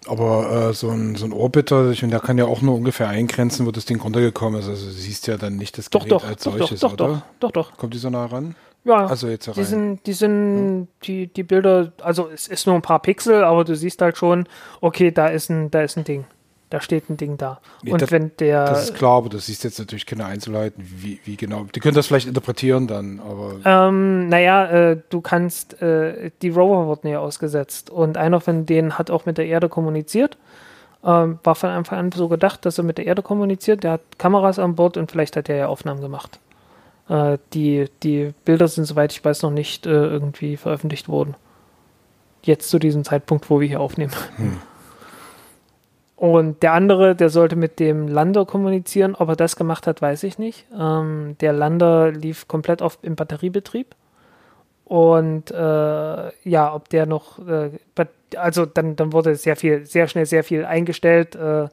Aber 0.07 0.69
äh, 0.69 0.73
so, 0.73 0.89
ein, 0.89 1.15
so 1.15 1.25
ein 1.25 1.33
Orbiter, 1.33 1.91
ich 1.91 2.01
meine, 2.01 2.11
der 2.11 2.19
kann 2.21 2.37
ja 2.37 2.45
auch 2.45 2.61
nur 2.61 2.75
ungefähr 2.75 3.09
eingrenzen, 3.09 3.65
wo 3.65 3.71
das 3.71 3.85
Ding 3.85 3.99
runtergekommen 3.99 4.59
ist. 4.59 4.69
Also 4.69 4.85
du 4.85 4.91
siehst 4.91 5.27
ja 5.27 5.37
dann 5.37 5.57
nicht 5.57 5.77
das 5.77 5.89
Gerät 5.89 6.11
doch, 6.11 6.21
doch, 6.21 6.27
als 6.27 6.43
doch, 6.43 6.57
solches, 6.57 6.79
doch, 6.79 6.93
oder? 6.93 7.07
Doch, 7.39 7.51
doch, 7.51 7.51
doch. 7.51 7.77
Kommt 7.77 7.93
die 7.93 7.97
so 7.97 8.09
nah 8.09 8.25
ran? 8.25 8.55
Ja, 8.85 9.05
also 9.05 9.27
jetzt 9.27 9.47
rein. 9.47 9.55
die 9.57 9.63
sind, 9.63 10.07
die 10.07 10.13
sind, 10.13 10.87
die, 11.03 11.27
die 11.27 11.43
Bilder, 11.43 11.91
also 12.01 12.29
es 12.33 12.47
ist 12.47 12.65
nur 12.65 12.75
ein 12.75 12.81
paar 12.81 13.01
Pixel, 13.01 13.43
aber 13.43 13.65
du 13.65 13.75
siehst 13.75 14.01
halt 14.01 14.17
schon, 14.17 14.47
okay, 14.79 15.11
da 15.11 15.27
ist 15.27 15.49
ein, 15.49 15.69
da 15.69 15.81
ist 15.81 15.97
ein 15.97 16.05
Ding. 16.05 16.25
Da 16.69 16.81
steht 16.81 17.09
ein 17.09 17.17
Ding 17.17 17.37
da. 17.37 17.59
Nee, 17.81 17.91
und 17.91 18.01
das, 18.01 18.11
wenn 18.11 18.31
der. 18.37 18.65
Das 18.65 18.85
ist 18.85 18.95
klar, 18.95 19.17
aber 19.17 19.29
du 19.29 19.39
siehst 19.39 19.63
jetzt 19.63 19.79
natürlich 19.79 20.05
keine 20.05 20.25
Einzelheiten, 20.25 20.83
wie, 20.85 21.19
wie 21.25 21.35
genau. 21.35 21.65
Die 21.73 21.79
können 21.79 21.95
das 21.95 22.07
vielleicht 22.07 22.27
interpretieren 22.27 22.85
dann, 22.85 23.19
aber. 23.19 23.55
Ähm, 23.65 24.29
naja, 24.29 24.65
äh, 24.65 25.01
du 25.09 25.21
kannst, 25.21 25.81
äh, 25.81 26.29
die 26.43 26.49
Rover 26.49 26.85
wurden 26.85 27.07
ja 27.07 27.19
ausgesetzt 27.19 27.89
und 27.89 28.17
einer 28.17 28.39
von 28.39 28.67
denen 28.67 28.99
hat 28.99 29.09
auch 29.09 29.25
mit 29.25 29.39
der 29.39 29.47
Erde 29.47 29.67
kommuniziert. 29.67 30.37
Ähm, 31.03 31.39
war 31.43 31.55
von 31.55 31.69
Anfang 31.69 31.97
an 31.97 32.11
so 32.11 32.27
gedacht, 32.27 32.65
dass 32.65 32.77
er 32.77 32.83
mit 32.83 32.97
der 32.99 33.05
Erde 33.07 33.23
kommuniziert. 33.23 33.83
Der 33.83 33.93
hat 33.93 34.01
Kameras 34.19 34.59
an 34.59 34.75
Bord 34.75 34.97
und 34.97 35.09
vielleicht 35.09 35.37
hat 35.37 35.49
er 35.49 35.55
ja 35.55 35.67
Aufnahmen 35.67 36.01
gemacht. 36.01 36.39
Äh, 37.07 37.39
die, 37.53 37.85
die 38.03 38.33
Bilder 38.45 38.67
sind, 38.67 38.85
soweit 38.85 39.11
ich 39.11 39.25
weiß, 39.25 39.41
noch 39.41 39.51
nicht 39.51 39.87
äh, 39.87 39.89
irgendwie 39.89 40.55
veröffentlicht 40.55 41.09
worden. 41.09 41.35
Jetzt 42.43 42.69
zu 42.69 42.77
diesem 42.77 43.03
Zeitpunkt, 43.03 43.49
wo 43.49 43.59
wir 43.59 43.67
hier 43.67 43.81
aufnehmen. 43.81 44.13
Hm. 44.35 44.57
Und 46.19 46.63
der 46.63 46.73
andere, 46.73 47.15
der 47.15 47.29
sollte 47.29 47.55
mit 47.55 47.79
dem 47.79 48.09
Lander 48.09 48.45
kommunizieren. 48.45 49.15
Ob 49.15 49.29
er 49.29 49.37
das 49.37 49.55
gemacht 49.55 49.87
hat, 49.87 50.01
weiß 50.01 50.23
ich 50.23 50.37
nicht. 50.37 50.65
Ähm, 50.77 51.37
der 51.39 51.53
Lander 51.53 52.11
lief 52.11 52.45
komplett 52.49 52.81
auf, 52.81 52.99
im 53.03 53.15
Batteriebetrieb. 53.15 53.95
Und 54.83 55.49
äh, 55.49 55.55
ja, 56.43 56.73
ob 56.73 56.89
der 56.89 57.05
noch, 57.05 57.39
äh, 57.47 57.69
also 58.35 58.65
dann, 58.65 58.97
dann 58.97 59.13
wurde 59.13 59.35
sehr 59.35 59.55
viel, 59.55 59.85
sehr 59.85 60.09
schnell 60.09 60.25
sehr 60.25 60.43
viel 60.43 60.65
eingestellt. 60.65 61.35
Äh, 61.35 61.69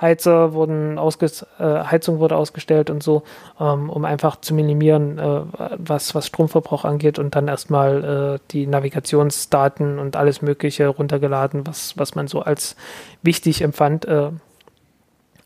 Heizer 0.00 0.52
wurden 0.52 0.98
ausges 0.98 1.44
äh, 1.58 1.64
Heizung 1.64 2.18
wurde 2.20 2.36
ausgestellt 2.36 2.88
und 2.88 3.02
so, 3.02 3.24
ähm, 3.60 3.90
um 3.90 4.04
einfach 4.04 4.40
zu 4.40 4.54
minimieren, 4.54 5.18
äh, 5.18 5.40
was, 5.76 6.14
was 6.14 6.26
Stromverbrauch 6.26 6.84
angeht 6.84 7.18
und 7.18 7.34
dann 7.34 7.48
erstmal 7.48 8.38
äh, 8.38 8.38
die 8.52 8.66
Navigationsdaten 8.66 9.98
und 9.98 10.14
alles 10.14 10.40
Mögliche 10.40 10.86
runtergeladen, 10.86 11.66
was, 11.66 11.98
was 11.98 12.14
man 12.14 12.28
so 12.28 12.40
als 12.40 12.76
wichtig 13.22 13.62
empfand. 13.62 14.04
Äh, 14.04 14.30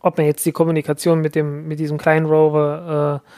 ob 0.00 0.18
man 0.18 0.26
jetzt 0.26 0.44
die 0.44 0.52
Kommunikation 0.52 1.20
mit 1.20 1.34
dem, 1.34 1.68
mit 1.68 1.78
diesem 1.78 1.96
kleinen 1.96 2.26
Rover 2.26 3.22
äh, 3.24 3.28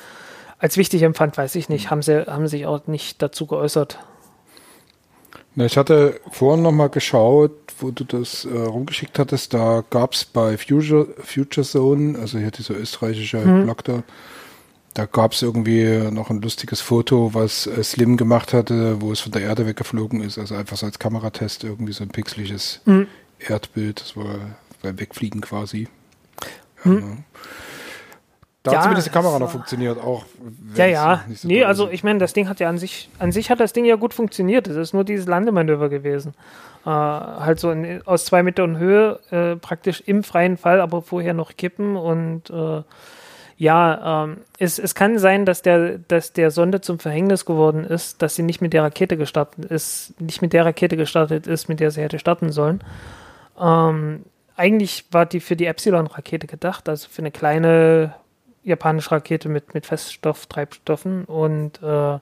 als 0.58 0.76
wichtig 0.76 1.02
empfand, 1.02 1.36
weiß 1.36 1.54
ich 1.56 1.68
nicht. 1.68 1.90
Haben 1.90 2.02
sie, 2.02 2.26
haben 2.26 2.48
sich 2.48 2.66
auch 2.66 2.86
nicht 2.86 3.22
dazu 3.22 3.46
geäußert. 3.46 3.98
Na, 5.56 5.66
ich 5.66 5.76
hatte 5.76 6.20
vorhin 6.30 6.62
noch 6.62 6.72
mal 6.72 6.88
geschaut, 6.88 7.52
wo 7.78 7.90
du 7.90 8.04
das 8.04 8.44
äh, 8.44 8.56
rumgeschickt 8.56 9.18
hattest. 9.18 9.54
Da 9.54 9.84
gab 9.90 10.14
es 10.14 10.24
bei 10.24 10.58
Future, 10.58 11.08
Future 11.22 11.66
Zone, 11.66 12.18
also 12.18 12.38
hier 12.38 12.50
dieser 12.50 12.76
österreichische 12.76 13.38
mhm. 13.38 13.64
Blog 13.64 13.84
da, 13.84 14.02
da 14.94 15.06
gab 15.06 15.32
es 15.32 15.42
irgendwie 15.42 16.10
noch 16.10 16.30
ein 16.30 16.40
lustiges 16.40 16.80
Foto, 16.80 17.34
was 17.34 17.66
äh, 17.66 17.82
Slim 17.82 18.16
gemacht 18.16 18.52
hatte, 18.52 19.00
wo 19.00 19.12
es 19.12 19.20
von 19.20 19.32
der 19.32 19.42
Erde 19.42 19.66
weggeflogen 19.66 20.20
ist. 20.20 20.38
Also 20.38 20.54
einfach 20.54 20.76
so 20.76 20.86
als 20.86 20.98
Kameratest 20.98 21.64
irgendwie 21.64 21.92
so 21.92 22.02
ein 22.02 22.10
pixeliges 22.10 22.80
mhm. 22.84 23.06
Erdbild. 23.38 24.00
Das 24.00 24.16
war 24.16 24.56
beim 24.82 24.98
Wegfliegen 24.98 25.40
quasi. 25.40 25.88
Mhm. 26.84 26.98
Ja, 26.98 27.16
da 28.64 28.72
ja, 28.72 28.78
hat 28.78 28.84
zumindest 28.84 29.08
die 29.08 29.12
Kamera 29.12 29.38
noch 29.38 29.50
funktioniert, 29.50 29.98
auch. 29.98 30.24
Ja, 30.74 30.86
ja. 30.86 31.24
So 31.34 31.46
nee, 31.46 31.64
also 31.64 31.90
ich 31.90 32.02
meine, 32.02 32.18
das 32.18 32.32
Ding 32.32 32.48
hat 32.48 32.60
ja 32.60 32.68
an 32.70 32.78
sich, 32.78 33.10
an 33.18 33.30
sich 33.30 33.50
hat 33.50 33.60
das 33.60 33.74
Ding 33.74 33.84
ja 33.84 33.96
gut 33.96 34.14
funktioniert. 34.14 34.66
Es 34.66 34.76
ist 34.76 34.94
nur 34.94 35.04
dieses 35.04 35.26
Landemanöver 35.26 35.90
gewesen. 35.90 36.32
Äh, 36.86 36.88
halt 36.88 37.60
so 37.60 37.70
in, 37.70 38.00
aus 38.06 38.24
zwei 38.24 38.42
Metern 38.42 38.78
Höhe, 38.78 39.20
äh, 39.30 39.56
praktisch 39.56 40.02
im 40.06 40.24
freien 40.24 40.56
Fall, 40.56 40.80
aber 40.80 41.02
vorher 41.02 41.34
noch 41.34 41.58
kippen 41.58 41.96
und 41.96 42.48
äh, 42.48 42.82
ja, 43.58 44.24
ähm, 44.24 44.38
es, 44.58 44.78
es 44.78 44.94
kann 44.94 45.18
sein, 45.18 45.44
dass 45.44 45.60
der, 45.60 45.98
dass 45.98 46.32
der 46.32 46.50
Sonde 46.50 46.80
zum 46.80 46.98
Verhängnis 46.98 47.44
geworden 47.44 47.84
ist, 47.84 48.22
dass 48.22 48.34
sie 48.34 48.42
nicht 48.42 48.62
mit 48.62 48.72
der 48.72 48.82
Rakete 48.82 49.18
gestartet 49.18 49.66
ist, 49.66 50.18
nicht 50.20 50.40
mit 50.40 50.54
der 50.54 50.64
Rakete 50.64 50.96
gestartet 50.96 51.46
ist, 51.46 51.68
mit 51.68 51.80
der 51.80 51.90
sie 51.90 52.00
hätte 52.00 52.18
starten 52.18 52.50
sollen. 52.50 52.82
Ähm, 53.60 54.24
eigentlich 54.56 55.04
war 55.10 55.26
die 55.26 55.40
für 55.40 55.54
die 55.54 55.66
Epsilon-Rakete 55.66 56.46
gedacht, 56.46 56.88
also 56.88 57.08
für 57.10 57.20
eine 57.20 57.30
kleine 57.30 58.14
japanische 58.64 59.12
Rakete 59.12 59.48
mit, 59.48 59.74
mit 59.74 59.86
Feststofftreibstoffen 59.86 61.24
und 61.24 61.82
äh, 61.82 62.18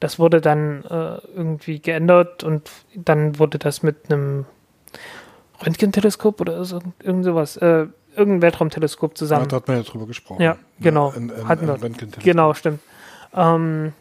das 0.00 0.18
wurde 0.18 0.40
dann 0.40 0.84
äh, 0.84 1.18
irgendwie 1.34 1.78
geändert 1.80 2.44
und 2.44 2.70
dann 2.94 3.38
wurde 3.38 3.58
das 3.58 3.82
mit 3.82 4.10
einem 4.12 4.44
Röntgenteleskop 5.64 6.40
oder 6.40 6.64
so, 6.64 6.80
irgend 7.02 7.24
sowas, 7.24 7.56
äh, 7.56 7.86
irgendein 8.16 8.42
Weltraumteleskop 8.42 9.16
zusammen. 9.16 9.44
Ja, 9.44 9.48
da 9.48 9.56
hat 9.56 9.68
man 9.68 9.76
ja 9.78 9.82
drüber 9.82 10.06
gesprochen. 10.06 10.42
Ja, 10.42 10.56
genau. 10.80 11.10
Ja, 11.10 11.16
ein, 11.16 11.30
ein, 11.30 11.48
hatten 11.48 11.66
wir. 11.66 11.78
Genau, 12.22 12.54
stimmt. 12.54 12.80
Ähm, 13.34 13.92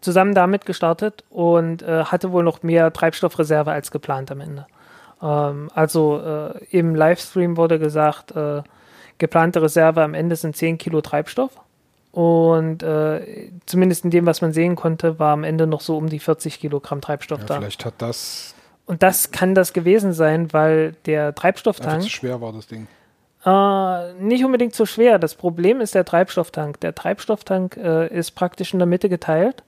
zusammen 0.00 0.34
damit 0.34 0.66
gestartet 0.66 1.24
und 1.30 1.82
äh, 1.82 2.04
hatte 2.04 2.30
wohl 2.30 2.44
noch 2.44 2.62
mehr 2.62 2.92
Treibstoffreserve 2.92 3.72
als 3.72 3.90
geplant 3.90 4.30
am 4.30 4.40
Ende. 4.40 4.66
Ähm, 5.20 5.70
also 5.74 6.20
äh, 6.20 6.64
im 6.70 6.94
Livestream 6.94 7.56
wurde 7.56 7.78
gesagt, 7.78 8.34
äh, 8.36 8.62
geplante 9.18 9.62
Reserve 9.62 10.02
am 10.02 10.14
Ende 10.14 10.36
sind 10.36 10.56
10 10.56 10.78
Kilo 10.78 11.00
Treibstoff. 11.00 11.52
Und 12.12 12.82
äh, 12.82 13.50
zumindest 13.66 14.04
in 14.04 14.10
dem, 14.10 14.24
was 14.24 14.40
man 14.40 14.52
sehen 14.54 14.74
konnte, 14.74 15.18
war 15.18 15.32
am 15.32 15.44
Ende 15.44 15.66
noch 15.66 15.82
so 15.82 15.98
um 15.98 16.08
die 16.08 16.18
40 16.18 16.60
Kilogramm 16.60 17.02
Treibstoff 17.02 17.40
ja, 17.40 17.46
da. 17.46 17.58
Vielleicht 17.58 17.84
hat 17.84 17.94
das. 17.98 18.54
Und 18.86 19.02
das 19.02 19.32
kann 19.32 19.54
das 19.54 19.72
gewesen 19.74 20.14
sein, 20.14 20.52
weil 20.52 20.92
der 21.04 21.34
Treibstofftank. 21.34 22.02
Zu 22.02 22.08
schwer 22.08 22.40
war 22.40 22.52
das 22.52 22.68
Ding. 22.68 22.86
Äh, 23.44 24.14
nicht 24.14 24.44
unbedingt 24.44 24.74
zu 24.74 24.86
schwer. 24.86 25.18
Das 25.18 25.34
Problem 25.34 25.80
ist 25.80 25.94
der 25.94 26.04
Treibstofftank. 26.04 26.80
Der 26.80 26.94
Treibstofftank 26.94 27.76
äh, 27.76 28.08
ist 28.08 28.32
praktisch 28.32 28.72
in 28.72 28.78
der 28.78 28.86
Mitte 28.86 29.08
geteilt 29.08 29.62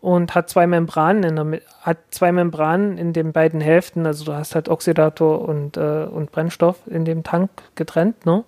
und 0.00 0.34
hat 0.34 0.48
zwei 0.48 0.66
Membranen 0.66 1.24
in 1.24 1.36
der 1.36 1.60
hat 1.82 1.98
zwei 2.10 2.30
Membranen 2.32 2.96
in 2.96 3.12
den 3.12 3.32
beiden 3.32 3.60
Hälften. 3.60 4.06
Also 4.06 4.24
du 4.24 4.34
hast 4.34 4.54
halt 4.54 4.68
Oxidator 4.68 5.42
und, 5.42 5.76
äh, 5.76 6.04
und 6.04 6.32
Brennstoff 6.32 6.76
in 6.86 7.04
dem 7.04 7.24
Tank 7.24 7.50
getrennt, 7.74 8.24
ne? 8.24 8.44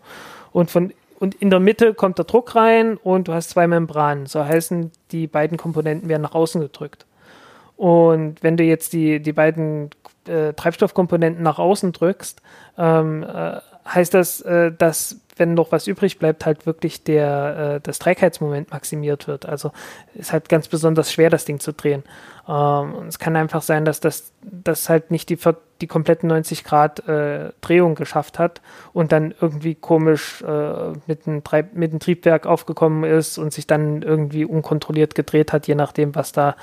Und 0.52 0.70
von 0.70 0.92
und 1.20 1.34
in 1.34 1.50
der 1.50 1.60
Mitte 1.60 1.92
kommt 1.92 2.16
der 2.16 2.24
Druck 2.24 2.56
rein 2.56 2.96
und 2.96 3.28
du 3.28 3.34
hast 3.34 3.50
zwei 3.50 3.66
Membranen. 3.66 4.24
So 4.24 4.42
heißen, 4.42 4.90
die 5.12 5.26
beiden 5.26 5.58
Komponenten 5.58 6.08
werden 6.08 6.22
nach 6.22 6.34
außen 6.34 6.62
gedrückt. 6.62 7.04
Und 7.76 8.42
wenn 8.42 8.56
du 8.56 8.64
jetzt 8.64 8.94
die, 8.94 9.20
die 9.20 9.34
beiden 9.34 9.90
äh, 10.26 10.54
Treibstoffkomponenten 10.54 11.42
nach 11.42 11.58
außen 11.58 11.92
drückst, 11.92 12.40
ähm, 12.78 13.22
äh, 13.22 13.60
heißt 13.86 14.14
das, 14.14 14.40
äh, 14.40 14.72
dass 14.72 15.20
wenn 15.36 15.54
noch 15.54 15.72
was 15.72 15.86
übrig 15.86 16.18
bleibt, 16.18 16.46
halt 16.46 16.66
wirklich 16.66 17.04
der, 17.04 17.74
äh, 17.76 17.80
das 17.82 17.98
Trägheitsmoment 17.98 18.70
maximiert 18.70 19.26
wird. 19.26 19.46
Also 19.46 19.72
ist 20.14 20.32
halt 20.32 20.48
ganz 20.48 20.68
besonders 20.68 21.12
schwer, 21.12 21.30
das 21.30 21.44
Ding 21.44 21.60
zu 21.60 21.72
drehen. 21.72 22.02
Ähm, 22.50 23.06
es 23.06 23.20
kann 23.20 23.36
einfach 23.36 23.62
sein, 23.62 23.84
dass 23.84 24.00
das, 24.00 24.32
das 24.42 24.88
halt 24.88 25.12
nicht 25.12 25.28
die, 25.28 25.38
die 25.80 25.86
kompletten 25.86 26.28
90 26.28 26.64
Grad 26.64 27.06
äh, 27.08 27.50
Drehung 27.60 27.94
geschafft 27.94 28.40
hat 28.40 28.60
und 28.92 29.12
dann 29.12 29.32
irgendwie 29.40 29.76
komisch 29.76 30.42
äh, 30.42 30.92
mit, 31.06 31.28
einem 31.28 31.42
mit 31.74 31.90
einem 31.92 32.00
Triebwerk 32.00 32.46
aufgekommen 32.46 33.04
ist 33.04 33.38
und 33.38 33.52
sich 33.52 33.68
dann 33.68 34.02
irgendwie 34.02 34.44
unkontrolliert 34.44 35.14
gedreht 35.14 35.52
hat, 35.52 35.68
je 35.68 35.76
nachdem, 35.76 36.16
was 36.16 36.32
da, 36.32 36.56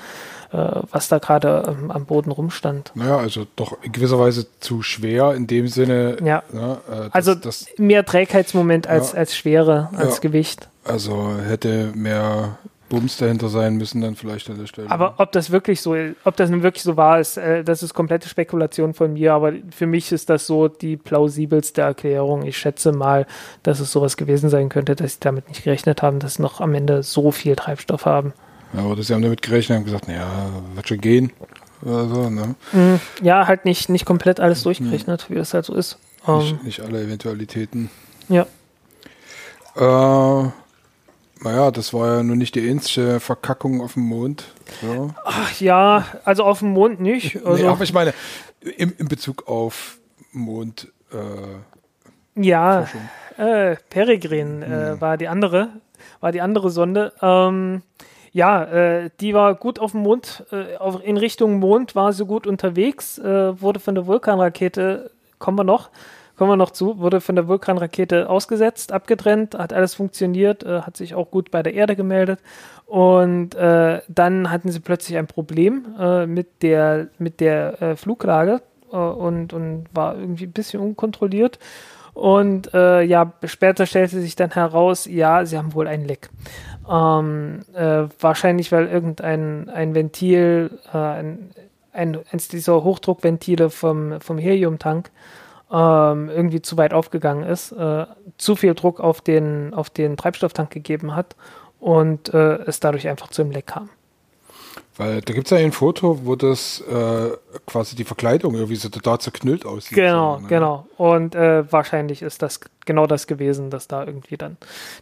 äh, 0.52 0.58
was 0.91 1.08
da 1.08 1.19
gerade 1.19 1.63
ähm, 1.69 1.89
am 1.89 2.06
Boden 2.06 2.32
rumstand. 2.32 2.91
Naja, 2.95 3.17
also 3.17 3.47
doch 3.56 3.78
in 3.82 3.93
gewisser 3.93 4.19
Weise 4.19 4.47
zu 4.60 4.82
schwer 4.82 5.36
in 5.36 5.47
dem 5.47 5.69
Sinne. 5.69 6.17
Ja. 6.21 6.43
Ne, 6.52 6.80
äh, 6.89 6.95
das, 6.95 7.13
also 7.13 7.36
das, 7.36 7.65
mehr 7.78 8.04
Trägheitsmoment 8.04 8.88
als, 8.88 9.13
ja. 9.13 9.19
als 9.19 9.38
Schwere, 9.38 9.89
als 9.95 10.15
ja. 10.15 10.19
Gewicht. 10.19 10.67
Also 10.84 11.34
hätte 11.47 11.93
mehr 11.95 12.58
Bums 12.89 13.17
dahinter 13.17 13.50
sein 13.50 13.76
müssen 13.76 14.02
dann 14.02 14.15
vielleicht 14.15 14.50
an 14.50 14.58
der 14.58 14.67
Stelle. 14.67 14.89
Aber 14.89 15.15
ob 15.17 15.32
das 15.32 15.52
wirklich 15.52 15.82
so, 15.82 15.95
ob 16.23 16.38
das 16.38 16.50
nun 16.50 16.63
wirklich 16.63 16.84
so 16.84 16.95
war, 16.95 17.19
ist, 17.19 17.38
äh, 17.38 17.63
das 17.63 17.84
ist 17.84 17.93
komplette 17.93 18.30
Spekulation 18.30 18.93
von 18.93 19.13
mir, 19.13 19.34
aber 19.34 19.54
für 19.71 19.88
mich 19.88 20.12
ist 20.12 20.30
das 20.30 20.47
so 20.47 20.67
die 20.67 20.95
plausibelste 20.95 21.82
Erklärung. 21.82 22.43
Ich 22.43 22.58
schätze 22.58 22.91
mal, 22.91 23.26
dass 23.63 23.80
es 23.80 23.91
sowas 23.91 24.15
gewesen 24.15 24.50
sein 24.50 24.69
könnte, 24.69 24.95
dass 24.95 25.13
sie 25.13 25.19
damit 25.19 25.50
nicht 25.50 25.63
gerechnet 25.63 26.02
haben, 26.02 26.19
dass 26.19 26.36
sie 26.36 26.41
noch 26.41 26.62
am 26.62 26.73
Ende 26.73 27.04
so 27.04 27.32
viel 27.32 27.56
Treibstoff 27.56 28.06
haben. 28.06 28.34
Ja, 28.73 28.84
oder 28.86 29.04
sie 29.04 29.13
haben 29.13 29.21
damit 29.21 29.41
gerechnet 29.41 29.80
und 29.80 29.86
gesagt, 29.86 30.08
naja, 30.08 30.28
wird 30.73 30.88
schon 30.88 31.02
gehen. 31.02 31.32
Oder 31.82 32.08
so, 32.08 32.30
ne? 32.30 32.56
Mhm. 32.71 33.00
Ja, 33.21 33.47
halt 33.47 33.65
nicht, 33.65 33.89
nicht 33.89 34.06
komplett 34.06 34.39
alles 34.39 34.63
durchgerechnet, 34.63 35.30
mhm. 35.30 35.34
wie 35.34 35.38
das 35.38 35.54
halt 35.54 35.65
so 35.65 35.76
ist. 35.76 35.97
Nicht, 36.19 36.28
um, 36.28 36.41
ähm, 36.41 36.60
nicht 36.63 36.82
alle 36.82 37.02
Eventualitäten. 37.02 37.89
Ja. 38.30 38.45
Äh, 39.76 40.50
naja, 41.41 41.71
das 41.71 41.93
war 41.93 42.17
ja 42.17 42.23
nun 42.23 42.38
nicht 42.38 42.56
die 42.56 42.69
einzige 42.69 43.19
Verkackung 43.19 43.82
auf 43.82 43.93
dem 43.93 44.04
Mond. 44.04 44.45
So. 44.82 45.13
Ach 45.23 45.60
ja, 45.60 46.06
also 46.26 46.43
auf 46.43 46.60
dem 46.60 46.69
Mond 46.69 47.00
nicht. 47.00 47.45
Also 47.45 47.63
nee, 47.63 47.69
aber 47.69 47.84
ich 47.84 47.93
meine, 47.93 48.13
im, 48.78 48.93
in 48.97 49.08
Bezug 49.08 49.47
auf 49.47 49.97
Mond. 50.32 50.91
Äh, 51.12 52.41
ja, 52.41 52.88
äh, 53.38 53.76
Peregrin 53.89 54.62
äh, 54.62 54.65
hm. 54.65 55.02
war 55.02 55.17
die 55.17 55.28
andere, 55.28 55.69
war 56.19 56.32
die 56.32 56.41
andere 56.41 56.69
Sonde. 56.69 57.13
Ähm, 57.21 57.82
ja, 58.32 58.63
äh, 58.63 59.10
die 59.19 59.34
war 59.34 59.56
gut 59.56 59.80
auf 59.80 59.91
dem 59.91 60.02
Mond, 60.02 60.45
äh, 60.52 60.76
auf, 60.78 61.04
in 61.04 61.17
Richtung 61.17 61.60
Mond 61.60 61.95
war 61.95 62.13
sie 62.13 62.26
gut 62.26 62.45
unterwegs, 62.45 63.17
äh, 63.17 63.60
wurde 63.60 63.80
von 63.80 63.95
der 63.95 64.06
Vulkanrakete, 64.06 65.12
kommen 65.39 65.58
wir 65.58 65.63
noch, 65.63 65.89
kommen 66.38 66.52
wir 66.52 66.58
noch 66.58 66.71
zu, 66.71 67.00
wurde 67.00 67.19
von 67.19 67.36
der 67.36 67.47
Vulkanrakete 67.47 68.30
ausgesetzt, 68.30 68.91
abgetrennt, 68.91 69.56
hat 69.58 69.73
alles 69.73 69.95
funktioniert, 69.95 70.63
äh, 70.63 70.82
hat 70.82 70.95
sich 70.95 71.15
auch 71.15 71.32
gut 71.32 71.52
bei 71.52 71.63
der 71.63 71.73
Erde 71.73 71.95
gemeldet. 71.95 72.39
Und 72.86 73.56
äh, 73.56 74.02
dann 74.08 74.50
hatten 74.50 74.71
sie 74.71 74.80
plötzlich 74.80 75.17
ein 75.17 75.28
Problem 75.28 75.86
äh, 76.00 76.26
mit 76.26 76.62
der, 76.62 77.08
mit 77.17 77.39
der 77.39 77.82
äh, 77.82 77.95
Fluglage 77.95 78.62
äh, 78.93 78.95
und, 78.95 79.52
und 79.52 79.86
war 79.93 80.15
irgendwie 80.15 80.45
ein 80.45 80.54
bisschen 80.54 80.80
unkontrolliert. 80.80 81.60
Und 82.13 82.73
äh, 82.73 83.02
ja, 83.02 83.34
später 83.43 83.86
stellte 83.86 84.21
sich 84.21 84.36
dann 84.36 84.52
heraus, 84.52 85.06
ja, 85.06 85.45
sie 85.45 85.58
haben 85.58 85.73
wohl 85.73 85.88
ein 85.88 86.06
Leck. 86.06 86.30
Ähm, 86.89 87.60
wahrscheinlich, 87.73 88.71
weil 88.71 88.88
irgendein 88.88 89.69
ein 89.69 89.93
Ventil, 89.93 90.80
ein, 90.93 91.52
ein, 91.91 92.17
eins 92.32 92.47
dieser 92.47 92.82
Hochdruckventile 92.84 93.69
vom, 93.69 94.21
vom 94.21 94.38
Heliumtank 94.38 95.12
ähm, 95.71 96.30
irgendwie 96.30 96.62
zu 96.62 96.77
weit 96.77 96.93
aufgegangen 96.93 97.43
ist, 97.43 97.71
äh, 97.71 98.06
zu 98.38 98.56
viel 98.56 98.73
Druck 98.73 98.99
auf 98.99 99.21
den, 99.21 99.73
auf 99.73 99.89
den 99.89 100.17
Treibstofftank 100.17 100.69
gegeben 100.69 101.15
hat 101.15 101.36
und 101.80 102.34
äh, 102.34 102.56
es 102.65 102.80
dadurch 102.80 103.08
einfach 103.08 103.30
zu 103.30 103.41
einem 103.41 103.51
Leck 103.51 103.67
kam. 103.67 103.89
Weil 104.97 105.21
da 105.21 105.34
gibt 105.34 105.45
es 105.45 105.51
ja 105.51 105.58
ein 105.58 105.71
Foto, 105.71 106.25
wo 106.25 106.36
das 106.36 106.82
äh, 106.82 107.30
quasi 107.67 107.95
die 107.95 108.03
Verkleidung 108.03 108.56
irgendwie 108.56 108.75
so 108.75 108.89
total 108.89 109.19
zerknüllt 109.19 109.63
aussieht. 109.65 109.95
Genau, 109.95 110.38
so, 110.38 110.41
ne? 110.41 110.47
genau. 110.47 110.88
Und 110.97 111.36
äh, 111.36 111.71
wahrscheinlich 111.71 112.23
ist 112.23 112.41
das 112.41 112.60
genau 112.86 113.06
das 113.06 113.27
gewesen, 113.27 113.69
dass 113.69 113.88
da 113.88 114.03
irgendwie 114.03 114.38
dann 114.38 114.58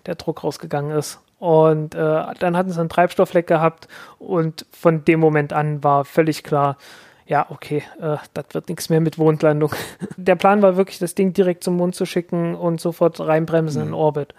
der 0.06 0.16
Druck 0.16 0.44
rausgegangen 0.44 0.98
ist. 0.98 1.20
Und 1.40 1.96
äh, 1.96 2.24
dann 2.40 2.58
hatten 2.58 2.72
sie 2.72 2.80
einen 2.80 2.90
Treibstoffleck 2.90 3.48
gehabt 3.48 3.88
und 4.20 4.66
von 4.72 5.06
dem 5.06 5.20
Moment 5.20 5.54
an 5.54 5.84
war 5.84 6.04
völlig 6.04 6.44
klar, 6.44 6.78
ja, 7.28 7.48
okay, 7.50 7.84
äh, 8.00 8.18
das 8.34 8.46
wird 8.52 8.70
nichts 8.70 8.90
mehr 8.90 9.02
mit 9.02 9.18
Mondlandung. 9.18 9.72
Der 10.18 10.36
Plan 10.36 10.62
war 10.62 10.78
wirklich, 10.78 11.00
das 11.00 11.16
Ding 11.16 11.34
direkt 11.34 11.64
zum 11.64 11.78
Mond 11.78 11.96
zu 11.96 12.06
schicken 12.06 12.56
und 12.56 12.80
sofort 12.80 13.20
reinbremsen 13.20 13.82
mhm. 13.82 13.88
in 13.90 13.94
Orbit. 13.94 14.36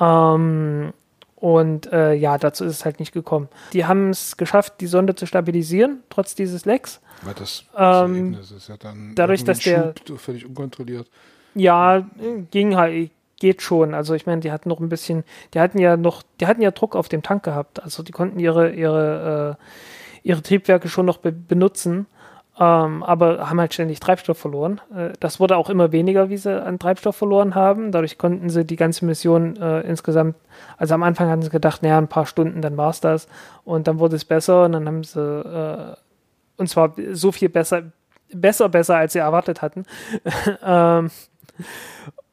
Ähm, 0.00 0.92
und 1.36 1.92
äh, 1.92 2.14
ja, 2.14 2.38
dazu 2.38 2.64
ist 2.64 2.72
es 2.72 2.84
halt 2.86 3.00
nicht 3.00 3.12
gekommen. 3.12 3.48
Die 3.74 3.84
haben 3.84 4.08
es 4.08 4.38
geschafft, 4.38 4.74
die 4.80 4.86
Sonde 4.86 5.14
zu 5.14 5.26
stabilisieren, 5.26 6.02
trotz 6.08 6.34
dieses 6.34 6.64
Lecks. 6.64 7.00
Weil 7.22 7.34
das, 7.34 7.64
ähm, 7.76 8.32
das 8.32 8.50
ist 8.50 8.68
ja 8.68 8.78
dann 8.78 9.12
dadurch, 9.14 9.44
dass 9.44 9.58
der 9.58 9.92
völlig 10.16 10.46
unkontrolliert. 10.46 11.08
Ja, 11.54 12.08
ging 12.50 12.76
halt, 12.76 13.10
geht 13.38 13.60
schon. 13.60 13.92
Also 13.92 14.14
ich 14.14 14.24
meine, 14.24 14.40
die 14.40 14.50
hatten 14.50 14.70
noch 14.70 14.80
ein 14.80 14.88
bisschen, 14.88 15.24
die 15.52 15.60
hatten 15.60 15.78
ja 15.78 15.98
noch, 15.98 16.22
die 16.40 16.46
hatten 16.46 16.62
ja 16.62 16.70
Druck 16.70 16.96
auf 16.96 17.10
dem 17.10 17.22
Tank 17.22 17.42
gehabt. 17.42 17.82
Also 17.82 18.02
die 18.02 18.12
konnten 18.12 18.40
ihre 18.40 18.72
ihre 18.72 19.58
äh, 19.60 19.64
ihre 20.26 20.42
Triebwerke 20.42 20.88
schon 20.88 21.04
noch 21.06 21.18
be 21.18 21.30
benutzen 21.30 22.06
ähm, 22.58 23.02
aber 23.02 23.50
haben 23.50 23.58
halt 23.58 23.74
ständig 23.74 23.98
Treibstoff 23.98 24.38
verloren. 24.38 24.80
Äh, 24.94 25.10
das 25.18 25.40
wurde 25.40 25.56
auch 25.56 25.70
immer 25.70 25.90
weniger, 25.90 26.28
wie 26.28 26.36
sie 26.36 26.62
an 26.62 26.78
Treibstoff 26.78 27.16
verloren 27.16 27.54
haben. 27.54 27.90
Dadurch 27.90 28.16
konnten 28.16 28.48
sie 28.48 28.64
die 28.64 28.76
ganze 28.76 29.04
Mission 29.04 29.56
äh, 29.56 29.80
insgesamt, 29.80 30.36
also 30.76 30.94
am 30.94 31.02
Anfang 31.02 31.28
hatten 31.28 31.42
sie 31.42 31.50
gedacht, 31.50 31.82
naja, 31.82 31.98
ein 31.98 32.08
paar 32.08 32.26
Stunden, 32.26 32.62
dann 32.62 32.76
war 32.76 32.90
es 32.90 33.00
das. 33.00 33.26
Und 33.64 33.88
dann 33.88 33.98
wurde 33.98 34.16
es 34.16 34.24
besser 34.24 34.64
und 34.64 34.72
dann 34.72 34.86
haben 34.86 35.02
sie, 35.02 35.20
äh, 35.20 35.96
und 36.56 36.68
zwar 36.68 36.94
so 37.12 37.32
viel 37.32 37.48
besser, 37.48 37.82
besser, 38.32 38.68
besser, 38.68 38.96
als 38.96 39.14
sie 39.14 39.18
erwartet 39.18 39.60
hatten. 39.60 39.84
ähm, 40.64 41.10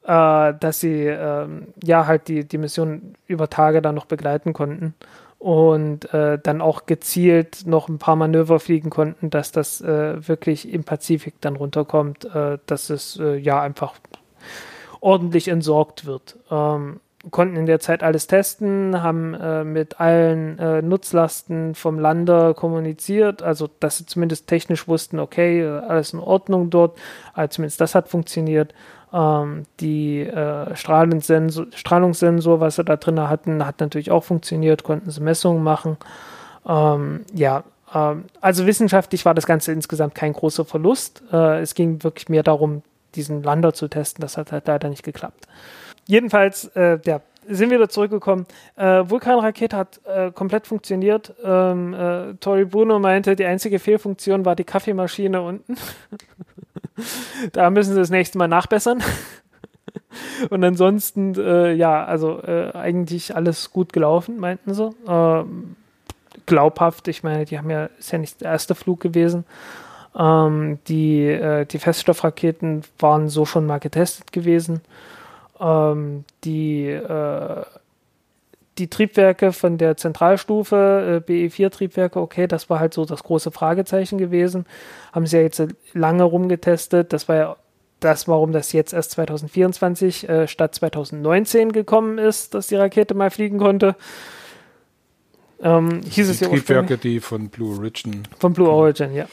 äh, 0.04 0.54
dass 0.60 0.80
sie 0.80 1.06
ähm, 1.06 1.74
ja 1.84 2.06
halt 2.06 2.28
die, 2.28 2.48
die 2.48 2.58
Mission 2.60 3.16
über 3.26 3.50
Tage 3.50 3.82
dann 3.82 3.96
noch 3.96 4.06
begleiten 4.06 4.54
konnten 4.54 4.94
und 5.41 6.13
äh, 6.13 6.38
dann 6.38 6.62
auch 6.62 6.86
gezielt 6.86 7.65
noch 7.65 7.89
ein 7.89 7.97
paar 7.97 8.15
Manöver 8.15 8.60
fliegen 8.60 8.91
konnten, 8.91 9.32
dass 9.32 9.51
das 9.51 9.82
äh, 9.82 10.27
wirklich 10.27 10.71
im 10.71 10.84
Pazifik 10.84 11.34
dann 11.41 11.56
runterkommt, 11.56 12.25
äh, 12.25 12.60
dass 12.67 12.91
es 12.91 13.19
äh, 13.19 13.38
ja 13.38 13.60
einfach 13.60 13.95
ordentlich 14.99 15.47
entsorgt 15.47 16.06
wird. 16.06 16.38
Ähm, 16.51 16.99
konnten 17.32 17.56
in 17.56 17.65
der 17.65 17.80
Zeit 17.80 18.04
alles 18.04 18.27
testen, 18.27 19.01
haben 19.01 19.34
äh, 19.34 19.63
mit 19.63 19.99
allen 19.99 20.60
äh, 20.60 20.84
Nutzlasten 20.84 21.73
vom 21.73 21.97
Lander 21.97 22.54
kommuniziert, 22.54 23.41
also 23.41 23.67
dass 23.80 23.97
sie 23.97 24.06
zumindest 24.06 24.45
technisch 24.45 24.88
wussten, 24.88 25.19
okay, 25.19 25.65
alles 25.65 26.13
in 26.13 26.19
Ordnung 26.19 26.69
dort, 26.69 26.99
also 27.34 27.56
zumindest 27.56 27.82
das 27.82 27.95
hat 27.95 28.10
funktioniert 28.10 28.75
ähm, 29.13 29.65
die 29.80 30.21
äh, 30.21 30.76
Strahlungssensor, 30.76 32.60
was 32.60 32.76
sie 32.76 32.84
da 32.84 32.95
drin 32.97 33.19
hatten, 33.19 33.65
hat 33.65 33.80
natürlich 33.80 34.12
auch 34.12 34.24
funktioniert, 34.24 34.84
konnten 34.84 35.12
sie 35.12 35.21
Messungen 35.21 35.63
machen. 35.63 35.97
Ähm, 36.67 37.26
ja, 37.34 37.63
ähm, 37.93 38.26
also 38.39 38.65
wissenschaftlich 38.65 39.26
war 39.26 39.34
das 39.34 39.45
Ganze 39.45 39.71
insgesamt 39.71 40.15
kein 40.15 40.34
großer 40.34 40.65
Verlust. 40.65 41.24
Äh, 41.32 41.62
es 41.62 41.76
ging 41.76 42.04
wirklich 42.04 42.30
mehr 42.30 42.43
darum, 42.43 42.84
diesen 43.15 43.43
Lander 43.43 43.74
zu 43.74 43.88
testen. 43.88 44.21
Das 44.21 44.38
hat 44.38 44.52
halt 44.52 44.67
leider 44.67 44.89
nicht 44.89 45.04
geklappt. 45.04 45.47
Jedenfalls, 46.08 46.65
äh, 46.76 47.00
ja, 47.06 47.21
sind 47.47 47.69
wir 47.69 47.78
wieder 47.78 47.89
zurückgekommen. 47.89 48.45
Äh, 48.76 49.04
Vulkanrakete 49.10 49.76
hat 49.76 50.00
äh, 50.06 50.32
komplett 50.32 50.67
funktioniert. 50.67 51.34
Ähm, 51.43 51.93
äh, 51.93 52.34
Tori 52.36 52.65
Bruno 52.65 53.00
meinte, 53.00 53.36
die 53.36 53.45
einzige 53.45 53.80
Fehlfunktion 53.80 54.45
war 54.45 54.56
die 54.56 54.63
Kaffeemaschine 54.63 55.41
unten. 55.41 55.76
da 57.54 57.69
müssen 57.69 57.93
sie 57.93 57.99
das 57.99 58.10
nächste 58.10 58.38
Mal 58.38 58.47
nachbessern. 58.47 59.04
Und 60.49 60.63
ansonsten, 60.63 61.36
äh, 61.36 61.73
ja, 61.73 62.04
also 62.06 62.41
äh, 62.41 62.71
eigentlich 62.73 63.36
alles 63.36 63.71
gut 63.71 63.93
gelaufen, 63.93 64.39
meinten 64.39 64.73
sie. 64.73 64.89
Ähm, 65.08 65.75
glaubhaft, 66.45 67.08
ich 67.08 67.23
meine, 67.23 67.45
die 67.45 67.58
haben 67.58 67.69
ja, 67.69 67.86
ist 67.97 68.12
ja 68.12 68.17
nicht 68.17 68.41
der 68.41 68.51
erste 68.51 68.75
Flug 68.75 68.99
gewesen. 68.99 69.45
Ähm, 70.17 70.80
die, 70.88 71.25
äh, 71.25 71.65
die 71.65 71.80
Feststoffraketen 71.80 72.84
waren 72.99 73.30
so 73.30 73.45
schon 73.45 73.65
mal 73.65 73.80
getestet 73.80 74.32
gewesen. 74.32 74.82
Ähm, 75.60 76.25
die, 76.43 76.88
äh, 76.88 77.63
die 78.78 78.90
Triebwerke 78.90 79.52
von 79.52 79.78
der 79.78 79.98
Zentralstufe, 79.98 81.24
äh, 81.28 81.32
BE4-Triebwerke, 81.32 82.20
okay, 82.20 82.48
das 82.48 82.70
war 82.70 82.80
halt 82.80 82.94
so 82.94 83.06
das 83.06 83.24
große 83.24 83.52
Fragezeichen 83.52 84.18
gewesen. 84.18 84.66
Haben 85.12 85.28
sie 85.28 85.38
ja 85.38 85.44
jetzt 85.44 85.62
lange 85.94 86.24
rumgetestet. 86.24 87.12
Das 87.14 87.28
war 87.28 87.36
ja 87.36 87.56
das, 88.00 88.28
warum 88.28 88.52
das 88.52 88.72
jetzt 88.72 88.94
erst 88.94 89.12
2024 89.12 90.28
äh, 90.28 90.48
statt 90.48 90.74
2019 90.76 91.72
gekommen 91.72 92.18
ist, 92.18 92.54
dass 92.54 92.68
die 92.68 92.76
Rakete 92.76 93.14
mal 93.14 93.30
fliegen 93.30 93.60
konnte. 93.60 93.96
Ähm, 95.62 96.02
hieß 96.10 96.30
es 96.30 96.40
ja 96.40 96.48
Triebwerke, 96.48 96.98
die 96.98 97.20
von 97.20 97.50
Blue 97.50 97.78
Origin. 97.78 98.24
Von 98.40 98.54
Blue 98.54 98.70
Origin, 98.70 99.14
ja. 99.14 99.28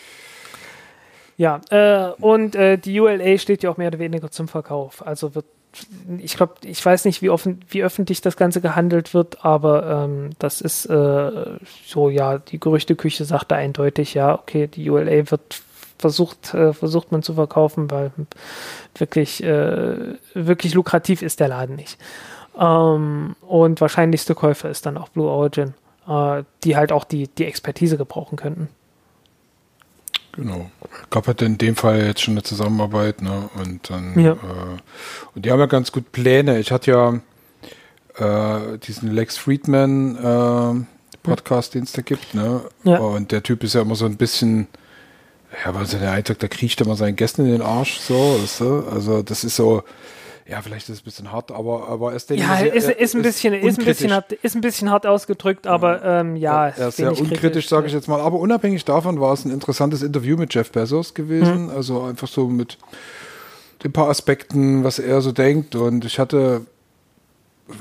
Ja, 1.39 1.61
äh, 1.71 2.13
und 2.21 2.57
äh, 2.57 2.77
die 2.79 3.01
ULA 3.01 3.39
steht 3.39 3.63
ja 3.63 3.71
auch 3.71 3.77
mehr 3.77 3.89
oder 3.89 4.01
weniger 4.01 4.31
zum 4.31 4.49
Verkauf. 4.49 5.07
Also 5.07 5.37
wird 5.37 5.47
ich 6.19 6.37
glaube, 6.37 6.55
ich 6.65 6.85
weiß 6.85 7.05
nicht, 7.05 7.23
wie, 7.23 7.31
offen, 7.31 7.61
wie 7.69 7.83
öffentlich 7.83 8.21
das 8.21 8.37
Ganze 8.37 8.61
gehandelt 8.61 9.15
wird, 9.15 9.45
aber 9.45 10.05
ähm, 10.05 10.31
das 10.39 10.61
ist 10.61 10.87
äh, 10.87 11.59
so, 11.87 12.09
ja, 12.09 12.39
die 12.39 12.59
Gerüchteküche 12.59 13.25
sagte 13.25 13.55
eindeutig, 13.55 14.15
ja, 14.15 14.35
okay, 14.35 14.67
die 14.67 14.89
ULA 14.91 15.31
wird 15.31 15.63
versucht, 15.99 16.55
äh, 16.55 16.73
versucht 16.73 17.13
man 17.13 17.23
zu 17.23 17.35
verkaufen, 17.35 17.91
weil 17.91 18.11
wirklich, 18.97 19.43
äh, 19.43 20.15
wirklich 20.35 20.75
lukrativ 20.75 21.23
ist 21.23 21.41
der 21.41 21.49
Laden 21.49 21.77
nicht. 21.77 21.99
Ähm, 22.59 23.37
und 23.43 23.81
wahrscheinlichste 23.81 24.35
Käufer 24.35 24.71
ist 24.71 24.87
dann 24.87 24.97
auch 24.97 25.09
Blue 25.09 25.29
Origin, 25.29 25.75
äh, 26.09 26.43
die 26.65 26.77
halt 26.77 26.93
auch 26.93 27.05
die, 27.05 27.29
die 27.29 27.45
Expertise 27.45 27.97
gebrauchen 27.97 28.37
könnten. 28.37 28.69
Genau. 30.33 30.71
Gab 31.11 31.27
halt 31.27 31.43
in 31.43 31.59
dem 31.59 31.75
Fall 31.75 32.07
jetzt 32.07 32.21
schon 32.21 32.35
eine 32.35 32.43
Zusammenarbeit, 32.43 33.23
ne? 33.23 33.51
Und 33.61 33.91
dann 33.91 34.19
ja. 34.19 34.33
äh, 34.33 34.77
und 35.35 35.45
die 35.45 35.51
haben 35.51 35.61
ja 35.61 35.67
ganz 35.67 35.91
gut 35.91 36.13
Pläne. 36.13 36.59
Ich 36.59 36.71
hatte 36.71 36.91
ja 36.91 37.21
äh, 38.19 38.79
diesen 38.79 39.13
Lex 39.13 39.37
Friedman 39.37 40.17
äh, 40.17 40.87
Podcast, 41.23 41.75
den 41.75 41.85
es 41.85 41.93
da 41.93 42.03
gibt, 42.03 42.35
ne? 42.35 42.63
Ja. 42.85 42.99
Und 42.99 43.33
der 43.33 43.43
Typ 43.43 43.65
ist 43.65 43.75
ja 43.75 43.83
immer 43.83 43.95
so 43.95 44.07
ein 44.07 44.17
bisschen, 44.17 44.69
ja, 45.53 45.71
aber 45.71 45.85
so 45.85 45.99
der 45.99 46.13
Eindruck, 46.13 46.39
der 46.39 46.49
kriecht 46.49 46.81
immer 46.81 46.97
seinen 46.97 47.17
Gästen 47.17 47.45
in 47.45 47.53
den 47.53 47.63
Arsch, 47.63 47.99
so, 47.99 48.39
weißt 48.41 48.61
du? 48.61 48.85
Also 48.93 49.23
das 49.23 49.45
ist 49.45 49.57
so, 49.57 49.83
ja, 50.49 50.63
vielleicht 50.63 50.89
ist 50.89 50.95
es 50.95 51.01
ein 51.03 51.05
bisschen 51.05 51.31
hart, 51.31 51.53
aber, 51.53 51.89
aber 51.89 52.15
ist 52.15 52.31
Ja, 52.31 52.57
ist, 52.61 52.89
ist, 52.89 53.15
ein 53.15 53.21
bisschen, 53.21 53.53
ist, 53.53 53.79
ein 53.79 53.85
bisschen 53.85 54.15
hart, 54.15 54.33
ist 54.33 54.55
ein 54.55 54.63
bisschen 54.63 54.91
hart 54.91 55.07
ausgedrückt, 55.07 55.67
aber 55.67 56.03
ähm, 56.03 56.37
ja. 56.37 56.69
Er 56.69 56.89
ist 56.89 56.97
sehr 56.97 57.13
unkritisch, 57.13 57.69
sage 57.69 57.87
ich 57.87 57.93
jetzt 57.93 58.09
mal. 58.09 58.21
Aber 58.21 58.39
unabhängig 58.39 58.87
davon 58.87 59.21
war 59.21 59.35
es 59.35 59.45
ein 59.45 59.51
interessantes 59.53 60.03
Interview 60.03 60.39
mit 60.39 60.55
Jeff 60.55 60.73
Bezos 60.73 61.13
gewesen. 61.13 61.65
Mhm. 61.65 61.71
Also 61.71 62.03
einfach 62.03 62.29
so 62.29 62.49
mit 62.49 62.79
den 63.85 63.93
paar 63.93 64.09
Aspekten, 64.09 64.85
was 64.85 64.99
er 64.99 65.21
so 65.21 65.33
denkt. 65.33 65.75
Und 65.75 66.07
ich 66.07 66.19
hatte, 66.19 66.63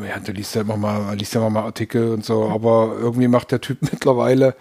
ja, 0.06 0.20
du 0.20 0.34
liest 0.34 0.54
ja 0.56 0.62
immer 0.62 0.76
mal, 0.76 1.16
liest 1.16 1.36
ja 1.36 1.40
immer 1.40 1.50
mal 1.50 1.64
Artikel 1.64 2.12
und 2.12 2.26
so, 2.26 2.50
aber 2.50 2.98
irgendwie 3.00 3.30
macht 3.30 3.52
der 3.52 3.62
Typ 3.62 3.78
mittlerweile 3.94 4.56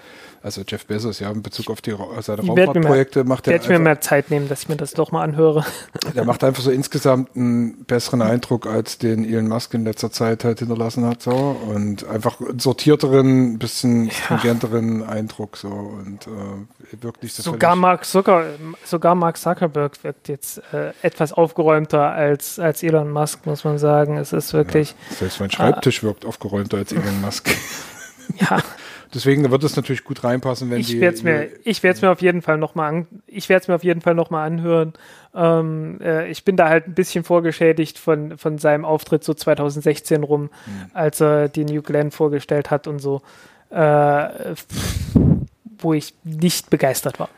also 0.46 0.62
Jeff 0.66 0.86
Bezos, 0.86 1.18
ja, 1.18 1.28
in 1.30 1.42
Bezug 1.42 1.70
auf 1.70 1.80
die, 1.80 1.92
seine 2.20 2.46
Raumfahrtprojekte 2.46 3.24
macht 3.24 3.48
er. 3.48 3.56
Ich 3.56 3.62
werde 3.62 3.72
mir 3.72 3.78
mehr 3.80 4.00
Zeit 4.00 4.30
nehmen, 4.30 4.48
dass 4.48 4.62
ich 4.62 4.68
mir 4.68 4.76
das 4.76 4.92
doch 4.92 5.10
mal 5.10 5.24
anhöre. 5.24 5.66
Der 6.14 6.24
macht 6.24 6.44
einfach 6.44 6.62
so 6.62 6.70
insgesamt 6.70 7.34
einen 7.34 7.84
besseren 7.84 8.22
Eindruck, 8.22 8.68
als 8.68 8.98
den 8.98 9.24
Elon 9.24 9.48
Musk 9.48 9.74
in 9.74 9.84
letzter 9.84 10.12
Zeit 10.12 10.44
halt 10.44 10.60
hinterlassen 10.60 11.04
hat, 11.04 11.20
so. 11.20 11.32
Und 11.32 12.06
einfach 12.06 12.40
einen 12.40 12.60
sortierteren, 12.60 13.58
bisschen 13.58 14.08
stringenteren 14.12 15.00
ja. 15.00 15.08
Eindruck, 15.08 15.56
so. 15.56 15.68
Und 15.68 16.28
äh, 16.28 17.02
wirklich 17.02 17.34
so 17.34 17.42
sogar 17.42 17.74
Mark, 17.74 18.04
Zucker, 18.04 18.44
sogar 18.84 19.16
Mark 19.16 19.38
Zuckerberg 19.38 20.04
wirkt 20.04 20.28
jetzt 20.28 20.62
äh, 20.72 20.92
etwas 21.02 21.32
aufgeräumter 21.32 22.12
als, 22.12 22.60
als 22.60 22.84
Elon 22.84 23.10
Musk, 23.10 23.46
muss 23.46 23.64
man 23.64 23.78
sagen. 23.78 24.16
Es 24.16 24.32
ist 24.32 24.52
wirklich. 24.52 24.94
Ja, 25.10 25.16
selbst 25.16 25.40
mein 25.40 25.50
Schreibtisch 25.50 25.98
äh, 25.98 26.02
wirkt 26.04 26.24
aufgeräumter 26.24 26.76
als 26.76 26.92
Elon 26.92 27.20
Musk. 27.20 27.50
Ja. 28.38 28.62
Deswegen 29.14 29.48
wird 29.50 29.64
es 29.64 29.76
natürlich 29.76 30.04
gut 30.04 30.24
reinpassen, 30.24 30.70
wenn 30.70 30.80
ich 30.80 30.88
die. 30.88 31.00
Werd's 31.00 31.22
mir, 31.22 31.48
ich 31.64 31.82
werde 31.82 31.96
es 31.96 32.02
mir 32.02 32.10
auf 32.10 32.20
jeden 32.20 32.42
Fall 32.42 32.58
nochmal 32.58 32.92
an, 32.92 33.06
ich 33.26 33.48
werde 33.48 33.62
es 33.62 33.68
mir 33.68 33.74
auf 33.74 33.84
jeden 33.84 34.00
Fall 34.00 34.14
nochmal 34.14 34.46
anhören. 34.46 34.92
Ähm, 35.34 35.98
äh, 36.00 36.30
ich 36.30 36.44
bin 36.44 36.56
da 36.56 36.68
halt 36.68 36.88
ein 36.88 36.94
bisschen 36.94 37.24
vorgeschädigt 37.24 37.98
von, 37.98 38.38
von 38.38 38.58
seinem 38.58 38.84
Auftritt 38.84 39.24
so 39.24 39.34
2016 39.34 40.22
rum, 40.22 40.42
mhm. 40.42 40.50
als 40.92 41.20
er 41.20 41.48
die 41.48 41.64
New 41.64 41.82
Glenn 41.82 42.10
vorgestellt 42.10 42.70
hat 42.70 42.86
und 42.86 42.98
so, 42.98 43.22
äh, 43.70 44.28
wo 45.78 45.94
ich 45.94 46.14
nicht 46.24 46.70
begeistert 46.70 47.18
war. 47.20 47.28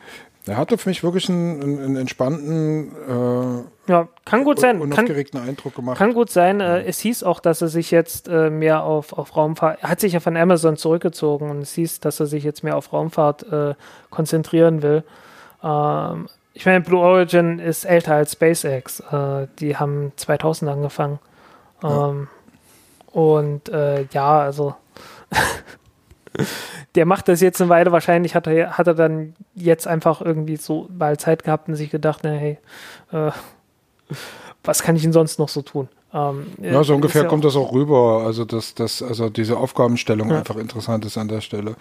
Er 0.49 0.57
hatte 0.57 0.77
für 0.77 0.89
mich 0.89 1.03
wirklich 1.03 1.29
einen, 1.29 1.61
einen 1.61 1.95
entspannten, 1.95 2.91
äh, 3.07 3.91
ja, 3.91 4.07
kann 4.25 4.43
gut 4.43 4.59
sein, 4.59 4.81
unaufgeregten 4.81 5.39
kann, 5.39 5.49
Eindruck 5.49 5.75
gemacht. 5.75 5.97
Kann 5.97 6.13
gut 6.13 6.31
sein. 6.31 6.59
Äh, 6.59 6.83
es 6.83 6.99
hieß 6.99 7.23
auch, 7.23 7.39
dass 7.39 7.61
er 7.61 7.67
sich 7.67 7.91
jetzt 7.91 8.27
äh, 8.27 8.49
mehr 8.49 8.83
auf, 8.83 9.13
auf 9.13 9.35
Raumfahrt, 9.35 9.79
er 9.81 9.89
hat 9.89 9.99
sich 9.99 10.13
ja 10.13 10.19
von 10.19 10.35
Amazon 10.35 10.75
zurückgezogen 10.75 11.51
und 11.51 11.61
es 11.61 11.73
hieß, 11.73 11.99
dass 11.99 12.19
er 12.19 12.25
sich 12.25 12.43
jetzt 12.43 12.63
mehr 12.63 12.77
auf 12.77 12.91
Raumfahrt 12.91 13.43
äh, 13.51 13.75
konzentrieren 14.09 14.81
will. 14.81 15.03
Ähm, 15.63 16.27
ich 16.53 16.65
meine, 16.65 16.81
Blue 16.81 16.99
Origin 16.99 17.59
ist 17.59 17.85
älter 17.85 18.15
als 18.15 18.33
SpaceX. 18.33 19.01
Äh, 19.01 19.47
die 19.59 19.77
haben 19.77 20.13
2000 20.15 20.71
angefangen. 20.71 21.19
Ähm, 21.83 22.27
ja. 23.11 23.19
Und 23.19 23.71
ja, 24.11 24.39
also 24.39 24.75
der 26.95 27.05
macht 27.05 27.27
das 27.27 27.41
jetzt 27.41 27.61
eine 27.61 27.69
Weile. 27.69 27.91
Wahrscheinlich 27.91 28.35
hat 28.35 28.47
er, 28.47 28.77
hat 28.77 28.87
er 28.87 28.93
dann 28.93 29.35
jetzt 29.55 29.87
einfach 29.87 30.21
irgendwie 30.21 30.57
so 30.57 30.87
mal 30.97 31.17
Zeit 31.17 31.43
gehabt 31.43 31.67
und 31.67 31.75
sich 31.75 31.89
gedacht, 31.89 32.21
na 32.23 32.31
hey, 32.31 32.57
äh, 33.11 33.31
was 34.63 34.83
kann 34.83 34.95
ich 34.95 35.03
denn 35.03 35.13
sonst 35.13 35.39
noch 35.39 35.49
so 35.49 35.61
tun? 35.61 35.87
Ähm, 36.13 36.47
ja, 36.61 36.83
so 36.83 36.95
ungefähr 36.95 37.23
ja 37.23 37.27
kommt 37.27 37.45
das 37.45 37.55
auch 37.55 37.71
rüber. 37.71 38.23
Also, 38.25 38.45
dass, 38.45 38.73
dass 38.75 39.01
also 39.01 39.29
diese 39.29 39.57
Aufgabenstellung 39.57 40.29
ja. 40.29 40.39
einfach 40.39 40.57
interessant 40.57 41.05
ist 41.05 41.17
an 41.17 41.27
der 41.27 41.41
Stelle. 41.41 41.75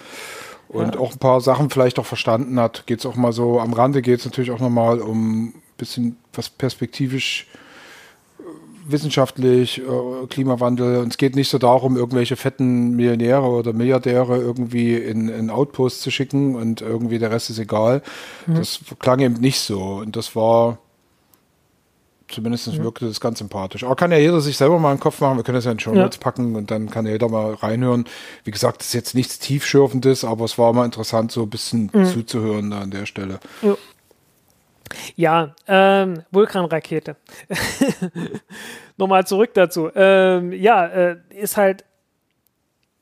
Und 0.69 0.97
ja. 0.97 1.01
auch 1.01 1.13
ein 1.13 1.19
paar 1.19 1.41
Sachen 1.41 1.71
vielleicht 1.71 1.99
auch 1.99 2.05
verstanden 2.07 2.61
hat. 2.61 2.87
Geht 2.87 3.01
es 3.01 3.07
auch 3.07 3.15
mal 3.15 3.33
so, 3.33 3.59
am 3.59 3.73
Rande 3.73 4.03
geht 4.03 4.21
es 4.21 4.27
natürlich 4.27 4.51
auch 4.51 4.61
nochmal 4.61 5.01
um 5.01 5.47
ein 5.47 5.63
bisschen 5.79 6.19
was 6.35 6.51
perspektivisch 6.51 7.47
wissenschaftlich, 8.91 9.79
äh, 9.79 10.27
Klimawandel. 10.29 10.99
Und 10.99 11.09
es 11.09 11.19
geht 11.19 11.37
nicht 11.37 11.49
so 11.49 11.59
darum, 11.59 11.97
irgendwelche 11.97 12.37
fetten 12.37 12.91
Millionäre 12.97 13.47
oder 13.47 13.73
Milliardäre 13.73 14.37
irgendwie 14.37 14.97
in, 14.97 15.29
in 15.29 15.51
Outposts 15.51 16.01
zu 16.01 16.11
schicken 16.11 16.55
und 16.55 16.81
irgendwie 16.81 17.19
der 17.19 17.31
Rest 17.31 17.51
ist 17.51 17.59
egal. 17.59 18.03
Mhm. 18.47 18.55
Das 18.57 18.81
klang 18.99 19.21
eben 19.21 19.35
nicht 19.35 19.61
so. 19.61 19.81
Und 19.81 20.17
das 20.17 20.35
war 20.35 20.79
zumindest 22.29 22.67
mhm. 22.67 22.83
wirkte 22.83 23.07
das 23.07 23.21
ganz 23.21 23.39
sympathisch. 23.39 23.85
Aber 23.85 23.97
kann 23.97 24.13
ja 24.13 24.19
jeder 24.19 24.41
sich 24.41 24.57
selber 24.57 24.79
mal 24.79 24.91
einen 24.91 25.01
Kopf 25.01 25.21
machen. 25.21 25.37
Wir 25.37 25.45
können 25.45 25.57
das 25.57 25.65
ja 25.65 25.73
in 25.73 25.81
Show 25.81 25.93
Notes 25.93 26.17
ja. 26.17 26.23
packen 26.23 26.57
und 26.57 26.71
dann 26.71 26.91
kann 26.91 27.07
ja 27.07 27.13
jeder 27.13 27.29
mal 27.29 27.55
reinhören. 27.55 28.05
Wie 28.45 28.51
gesagt, 28.51 28.81
das 28.81 28.89
ist 28.89 28.95
jetzt 28.95 29.15
nichts 29.15 29.39
tiefschürfendes, 29.39 30.25
aber 30.25 30.45
es 30.45 30.59
war 30.59 30.73
mal 30.73 30.85
interessant, 30.85 31.33
so 31.33 31.43
ein 31.43 31.51
bisschen 31.51 31.91
mhm. 31.93 32.05
zuzuhören 32.05 32.71
da 32.71 32.81
an 32.81 32.91
der 32.91 33.07
Stelle. 33.07 33.41
Ja. 33.63 33.77
Ja, 35.17 35.55
ähm, 35.67 36.23
Vulkanrakete. 36.31 37.17
Nochmal 38.97 39.27
zurück 39.27 39.55
dazu. 39.55 39.91
Ähm, 39.95 40.53
ja, 40.53 40.87
äh, 40.87 41.17
ist 41.31 41.57
halt, 41.57 41.85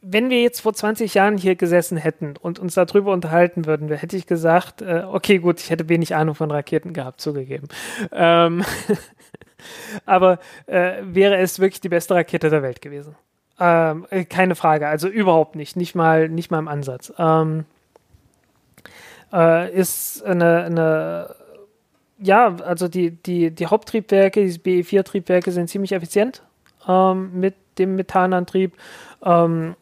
wenn 0.02 0.30
wir 0.30 0.40
jetzt 0.40 0.60
vor 0.60 0.72
20 0.72 1.14
Jahren 1.14 1.36
hier 1.36 1.56
gesessen 1.56 1.96
hätten 1.96 2.34
und 2.40 2.58
uns 2.58 2.74
darüber 2.74 3.12
unterhalten 3.12 3.66
würden, 3.66 3.90
hätte 3.90 4.16
ich 4.16 4.26
gesagt, 4.26 4.82
äh, 4.82 5.02
okay, 5.06 5.38
gut, 5.38 5.60
ich 5.60 5.70
hätte 5.70 5.88
wenig 5.88 6.14
Ahnung 6.14 6.34
von 6.34 6.50
Raketen 6.50 6.92
gehabt, 6.92 7.20
zugegeben. 7.20 7.68
Ähm, 8.12 8.64
aber 10.06 10.38
äh, 10.66 11.02
wäre 11.02 11.36
es 11.38 11.58
wirklich 11.58 11.80
die 11.80 11.88
beste 11.88 12.14
Rakete 12.14 12.50
der 12.50 12.62
Welt 12.62 12.80
gewesen? 12.80 13.16
Ähm, 13.58 14.06
äh, 14.10 14.24
keine 14.24 14.54
Frage, 14.54 14.86
also 14.86 15.08
überhaupt 15.08 15.56
nicht, 15.56 15.76
nicht 15.76 15.94
mal, 15.94 16.28
nicht 16.28 16.50
mal 16.50 16.58
im 16.58 16.68
Ansatz. 16.68 17.12
Ähm, 17.18 17.64
äh, 19.32 19.72
ist 19.72 20.22
eine, 20.24 20.64
eine 20.64 21.34
ja, 22.18 22.56
also 22.56 22.88
die, 22.88 23.10
die, 23.10 23.50
die 23.50 23.66
Haupttriebwerke, 23.66 24.44
die 24.44 24.58
BE4-Triebwerke 24.82 25.50
sind 25.50 25.68
ziemlich 25.68 25.92
effizient 25.92 26.42
ähm, 26.88 27.38
mit 27.38 27.54
dem 27.78 27.96
Methanantrieb. 27.96 28.72
Ähm, 29.22 29.76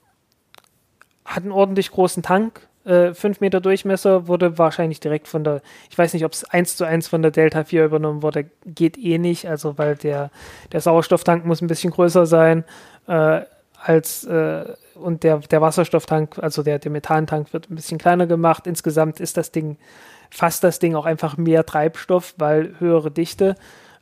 hat 1.24 1.42
einen 1.42 1.52
ordentlich 1.52 1.90
großen 1.90 2.22
Tank, 2.22 2.68
äh, 2.84 3.14
5 3.14 3.40
Meter 3.40 3.60
Durchmesser, 3.60 4.28
wurde 4.28 4.58
wahrscheinlich 4.58 5.00
direkt 5.00 5.28
von 5.28 5.44
der, 5.44 5.62
ich 5.90 5.96
weiß 5.96 6.12
nicht, 6.12 6.24
ob 6.24 6.32
es 6.32 6.44
1 6.44 6.76
zu 6.76 6.84
1 6.84 7.08
von 7.08 7.22
der 7.22 7.30
Delta 7.30 7.64
4 7.64 7.84
übernommen 7.86 8.22
wurde, 8.22 8.50
geht 8.66 8.98
eh 8.98 9.18
nicht, 9.18 9.48
also 9.48 9.78
weil 9.78 9.96
der, 9.96 10.30
der 10.72 10.80
Sauerstofftank 10.80 11.46
muss 11.46 11.62
ein 11.62 11.66
bisschen 11.66 11.92
größer 11.92 12.26
sein 12.26 12.64
äh, 13.06 13.42
als 13.80 14.24
äh, 14.24 14.64
und 14.94 15.24
der, 15.24 15.38
der 15.38 15.60
Wasserstofftank, 15.60 16.38
also 16.38 16.62
der, 16.62 16.78
der 16.78 16.90
Methantank 16.90 17.52
wird 17.52 17.70
ein 17.70 17.74
bisschen 17.74 17.98
kleiner 17.98 18.26
gemacht. 18.26 18.66
Insgesamt 18.66 19.20
ist 19.20 19.36
das 19.36 19.50
Ding 19.50 19.76
fasst 20.34 20.64
das 20.64 20.80
Ding 20.80 20.96
auch 20.96 21.06
einfach 21.06 21.36
mehr 21.36 21.64
Treibstoff, 21.64 22.34
weil 22.38 22.74
höhere 22.80 23.12
Dichte. 23.12 23.54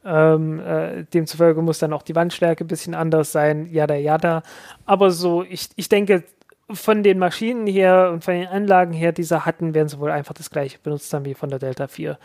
Ähm, 0.05 0.61
äh, 0.61 1.05
demzufolge 1.05 1.61
muss 1.61 1.79
dann 1.79 1.93
auch 1.93 2.03
die 2.03 2.17
Wandstärke 2.17 2.65
ein 2.65 2.69
bisschen 2.69 2.95
anders 2.95 3.33
sein, 3.33 3.69
jada 3.71 3.95
jada. 3.95 4.43
Aber 4.87 5.11
so, 5.11 5.43
ich, 5.43 5.69
ich 5.77 5.91
denke, 5.91 6.25
von 6.71 7.03
den 7.03 7.19
Maschinen 7.19 7.67
her 7.67 8.11
und 8.13 8.25
von 8.25 8.35
den 8.35 8.49
Anlagen 8.49 8.95
her, 8.95 9.13
die 9.13 9.25
sie 9.25 9.45
hatten, 9.45 9.75
werden 9.75 9.89
sie 9.89 10.01
wohl 10.01 10.11
einfach 10.11 10.33
das 10.33 10.51
gleiche 10.51 10.79
benutzt 10.79 11.13
haben 11.13 11.27
wie 11.27 11.35
von 11.35 11.51
der 11.51 11.59
Delta 11.59 11.87
4. 11.87 12.19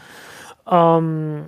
Ähm, 0.72 1.48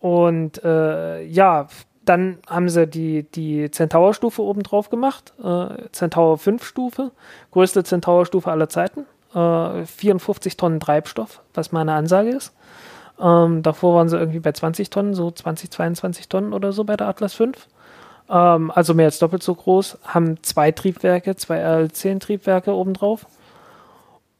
und 0.00 0.64
äh, 0.64 1.22
ja, 1.24 1.68
dann 2.06 2.38
haben 2.48 2.70
sie 2.70 2.86
die, 2.86 3.24
die 3.24 3.70
Centaur-Stufe 3.70 4.42
oben 4.42 4.62
drauf 4.62 4.88
gemacht, 4.88 5.34
äh, 5.44 5.88
Centaur 5.92 6.38
5 6.38 6.64
Stufe, 6.64 7.12
größte 7.50 7.84
Centaur-Stufe 7.84 8.50
aller 8.50 8.70
Zeiten 8.70 9.04
äh, 9.34 9.84
54 9.86 10.56
Tonnen 10.56 10.80
Treibstoff, 10.80 11.40
was 11.54 11.72
meine 11.72 11.94
Ansage 11.94 12.30
ist. 12.30 12.52
Ähm, 13.20 13.62
davor 13.62 13.94
waren 13.94 14.08
sie 14.08 14.18
irgendwie 14.18 14.40
bei 14.40 14.52
20 14.52 14.90
Tonnen, 14.90 15.14
so 15.14 15.30
20, 15.30 15.70
22 15.70 16.28
Tonnen 16.28 16.52
oder 16.52 16.72
so 16.72 16.84
bei 16.84 16.96
der 16.96 17.08
Atlas 17.08 17.34
5. 17.34 17.68
Ähm, 18.28 18.70
also 18.70 18.94
mehr 18.94 19.06
als 19.06 19.18
doppelt 19.18 19.42
so 19.42 19.54
groß. 19.54 19.98
Haben 20.04 20.42
zwei 20.42 20.72
Triebwerke, 20.72 21.36
zwei 21.36 21.64
RL10-Triebwerke 21.64 22.72
obendrauf. 22.72 23.26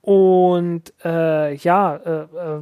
Und 0.01 0.93
äh, 1.05 1.55
ja, 1.55 1.97
äh, 1.97 2.23
äh, 2.23 2.61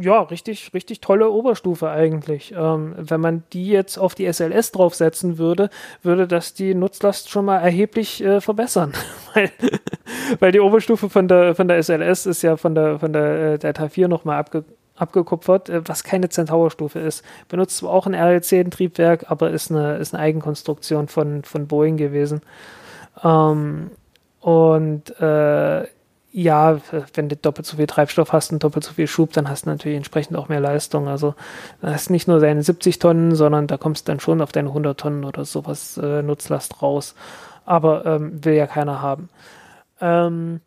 ja, 0.00 0.22
richtig, 0.22 0.72
richtig 0.74 1.00
tolle 1.00 1.28
Oberstufe 1.28 1.90
eigentlich. 1.90 2.54
Ähm, 2.56 2.94
wenn 2.96 3.20
man 3.20 3.42
die 3.52 3.66
jetzt 3.66 3.98
auf 3.98 4.14
die 4.14 4.32
SLS 4.32 4.70
draufsetzen 4.70 5.38
würde, 5.38 5.70
würde 6.02 6.28
das 6.28 6.54
die 6.54 6.74
Nutzlast 6.74 7.30
schon 7.30 7.44
mal 7.44 7.58
erheblich 7.58 8.22
äh, 8.22 8.40
verbessern. 8.40 8.92
weil, 9.34 9.50
weil 10.38 10.52
die 10.52 10.60
Oberstufe 10.60 11.10
von 11.10 11.26
der, 11.26 11.54
von 11.56 11.66
der 11.66 11.82
SLS 11.82 12.26
ist 12.26 12.42
ja 12.42 12.56
von 12.56 12.74
der, 12.74 13.00
von 13.00 13.12
der 13.12 13.54
äh, 13.54 13.58
Delta 13.58 13.88
4 13.88 14.08
nochmal 14.08 14.38
abge 14.38 14.64
abgekupfert, 14.94 15.68
äh, 15.68 15.88
was 15.88 16.04
keine 16.04 16.28
Centaur-Stufe 16.28 16.98
ist. 16.98 17.24
Benutzt 17.48 17.78
zwar 17.78 17.90
auch 17.90 18.06
ein 18.06 18.14
RL-10-Triebwerk, 18.14 19.30
aber 19.30 19.50
ist 19.50 19.70
eine, 19.70 19.96
ist 19.96 20.14
eine 20.14 20.22
Eigenkonstruktion 20.22 21.08
von, 21.08 21.44
von 21.44 21.66
Boeing 21.68 21.96
gewesen. 21.96 22.40
Ähm, 23.22 23.90
und 24.40 25.10
äh, 25.20 25.86
ja, 26.30 26.78
wenn 27.14 27.28
du 27.28 27.36
doppelt 27.36 27.66
so 27.66 27.78
viel 27.78 27.86
Treibstoff 27.86 28.32
hast 28.32 28.52
und 28.52 28.62
doppelt 28.62 28.84
so 28.84 28.92
viel 28.92 29.06
Schub, 29.06 29.32
dann 29.32 29.48
hast 29.48 29.64
du 29.64 29.70
natürlich 29.70 29.96
entsprechend 29.96 30.36
auch 30.36 30.48
mehr 30.48 30.60
Leistung. 30.60 31.08
Also 31.08 31.34
da 31.80 31.92
hast 31.92 32.10
nicht 32.10 32.28
nur 32.28 32.38
deine 32.38 32.62
70 32.62 32.98
Tonnen, 32.98 33.34
sondern 33.34 33.66
da 33.66 33.78
kommst 33.78 34.06
du 34.06 34.12
dann 34.12 34.20
schon 34.20 34.42
auf 34.42 34.52
deine 34.52 34.68
100 34.68 34.98
Tonnen 35.00 35.24
oder 35.24 35.44
sowas 35.44 35.96
äh, 35.96 36.22
Nutzlast 36.22 36.82
raus. 36.82 37.14
Aber 37.64 38.04
ähm, 38.04 38.44
will 38.44 38.54
ja 38.54 38.66
keiner 38.66 39.00
haben. 39.00 39.30
Ähm, 40.00 40.60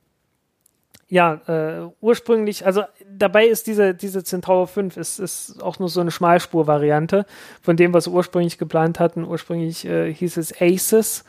ja, 1.08 1.42
äh, 1.48 1.90
ursprünglich, 2.00 2.66
also 2.66 2.84
dabei 3.06 3.46
ist 3.46 3.68
diese, 3.68 3.94
diese 3.94 4.24
Centaur 4.24 4.66
5 4.66 4.98
ist, 4.98 5.20
ist 5.20 5.62
auch 5.62 5.78
nur 5.78 5.90
so 5.90 6.00
eine 6.00 6.10
Schmalspur-Variante 6.10 7.26
von 7.62 7.76
dem, 7.76 7.94
was 7.94 8.08
wir 8.08 8.14
ursprünglich 8.14 8.58
geplant 8.58 9.00
hatten. 9.00 9.26
Ursprünglich 9.26 9.86
äh, 9.86 10.14
hieß 10.14 10.38
es 10.38 10.54
ACES 10.60 11.26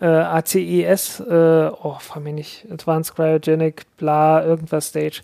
äh, 0.00 0.06
ACES, 0.06 1.20
äh, 1.20 1.70
oh, 1.82 1.96
frag 2.00 2.22
mich 2.22 2.34
nicht, 2.34 2.66
Advanced 2.72 3.14
Cryogenic, 3.14 3.84
bla, 3.98 4.42
irgendwas 4.42 4.88
Stage, 4.88 5.22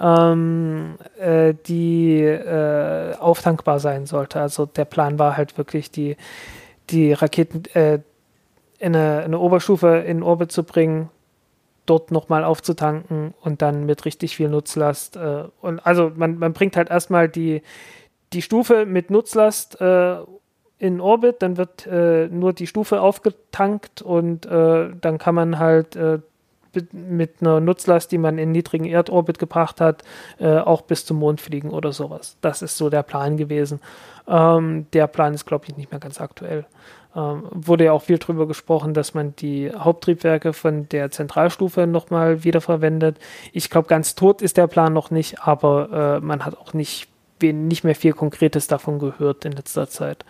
ähm, 0.00 0.96
äh, 1.18 1.54
die 1.66 2.20
äh, 2.20 3.14
auftankbar 3.18 3.78
sein 3.78 4.06
sollte. 4.06 4.40
Also 4.40 4.66
der 4.66 4.84
Plan 4.84 5.18
war 5.18 5.36
halt 5.36 5.56
wirklich, 5.58 5.90
die, 5.90 6.16
die 6.90 7.12
Raketen 7.12 7.64
äh, 7.74 8.00
in 8.78 8.96
eine, 8.96 9.22
eine 9.22 9.38
Oberstufe 9.38 9.98
in 9.98 10.22
Orbit 10.22 10.50
zu 10.50 10.64
bringen, 10.64 11.08
dort 11.86 12.10
nochmal 12.10 12.42
aufzutanken 12.42 13.32
und 13.40 13.62
dann 13.62 13.86
mit 13.86 14.04
richtig 14.04 14.36
viel 14.36 14.48
Nutzlast. 14.48 15.16
Äh, 15.16 15.44
und 15.60 15.86
also 15.86 16.10
man, 16.16 16.38
man 16.38 16.52
bringt 16.52 16.76
halt 16.76 16.90
erstmal 16.90 17.28
die, 17.28 17.62
die 18.32 18.42
Stufe 18.42 18.86
mit 18.86 19.10
Nutzlast 19.10 19.80
äh, 19.80 20.16
in 20.78 21.00
Orbit, 21.00 21.36
dann 21.40 21.56
wird 21.56 21.86
äh, 21.86 22.28
nur 22.28 22.52
die 22.52 22.66
Stufe 22.66 23.00
aufgetankt 23.00 24.02
und 24.02 24.46
äh, 24.46 24.90
dann 25.00 25.18
kann 25.18 25.34
man 25.34 25.58
halt 25.58 25.96
äh, 25.96 26.18
mit 26.92 27.36
einer 27.40 27.60
Nutzlast, 27.60 28.12
die 28.12 28.18
man 28.18 28.36
in 28.38 28.52
niedrigen 28.52 28.84
Erdorbit 28.84 29.38
gebracht 29.38 29.80
hat, 29.80 30.02
äh, 30.38 30.58
auch 30.58 30.82
bis 30.82 31.06
zum 31.06 31.18
Mond 31.18 31.40
fliegen 31.40 31.70
oder 31.70 31.92
sowas. 31.92 32.36
Das 32.42 32.60
ist 32.60 32.76
so 32.76 32.90
der 32.90 33.02
Plan 33.02 33.36
gewesen. 33.36 33.80
Ähm, 34.28 34.86
der 34.92 35.06
Plan 35.06 35.32
ist, 35.34 35.46
glaube 35.46 35.64
ich, 35.66 35.76
nicht 35.76 35.90
mehr 35.90 36.00
ganz 36.00 36.20
aktuell. 36.20 36.66
Ähm, 37.14 37.44
wurde 37.50 37.84
ja 37.84 37.92
auch 37.92 38.02
viel 38.02 38.18
darüber 38.18 38.46
gesprochen, 38.46 38.92
dass 38.92 39.14
man 39.14 39.34
die 39.36 39.72
Haupttriebwerke 39.72 40.52
von 40.52 40.88
der 40.90 41.10
Zentralstufe 41.10 41.86
nochmal 41.86 42.44
wiederverwendet. 42.44 43.18
Ich 43.52 43.70
glaube, 43.70 43.88
ganz 43.88 44.14
tot 44.14 44.42
ist 44.42 44.58
der 44.58 44.66
Plan 44.66 44.92
noch 44.92 45.10
nicht, 45.10 45.40
aber 45.40 46.18
äh, 46.18 46.24
man 46.24 46.44
hat 46.44 46.58
auch 46.58 46.74
nicht, 46.74 47.08
nicht 47.40 47.84
mehr 47.84 47.94
viel 47.94 48.12
Konkretes 48.12 48.66
davon 48.66 48.98
gehört 48.98 49.44
in 49.44 49.52
letzter 49.52 49.88
Zeit. 49.88 50.24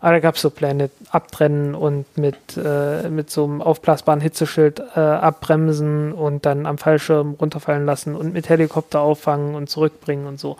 Aber 0.00 0.12
da 0.12 0.20
gab 0.20 0.34
es 0.34 0.42
so 0.42 0.50
Pläne, 0.50 0.90
abtrennen 1.10 1.76
und 1.76 2.18
mit, 2.18 2.56
äh, 2.56 3.08
mit 3.08 3.30
so 3.30 3.44
einem 3.44 3.62
aufblasbaren 3.62 4.20
Hitzeschild 4.20 4.82
äh, 4.96 5.00
abbremsen 5.00 6.12
und 6.12 6.44
dann 6.44 6.66
am 6.66 6.76
Fallschirm 6.76 7.36
runterfallen 7.40 7.86
lassen 7.86 8.16
und 8.16 8.32
mit 8.32 8.48
Helikopter 8.48 9.00
auffangen 9.00 9.54
und 9.54 9.70
zurückbringen 9.70 10.26
und 10.26 10.40
so. 10.40 10.56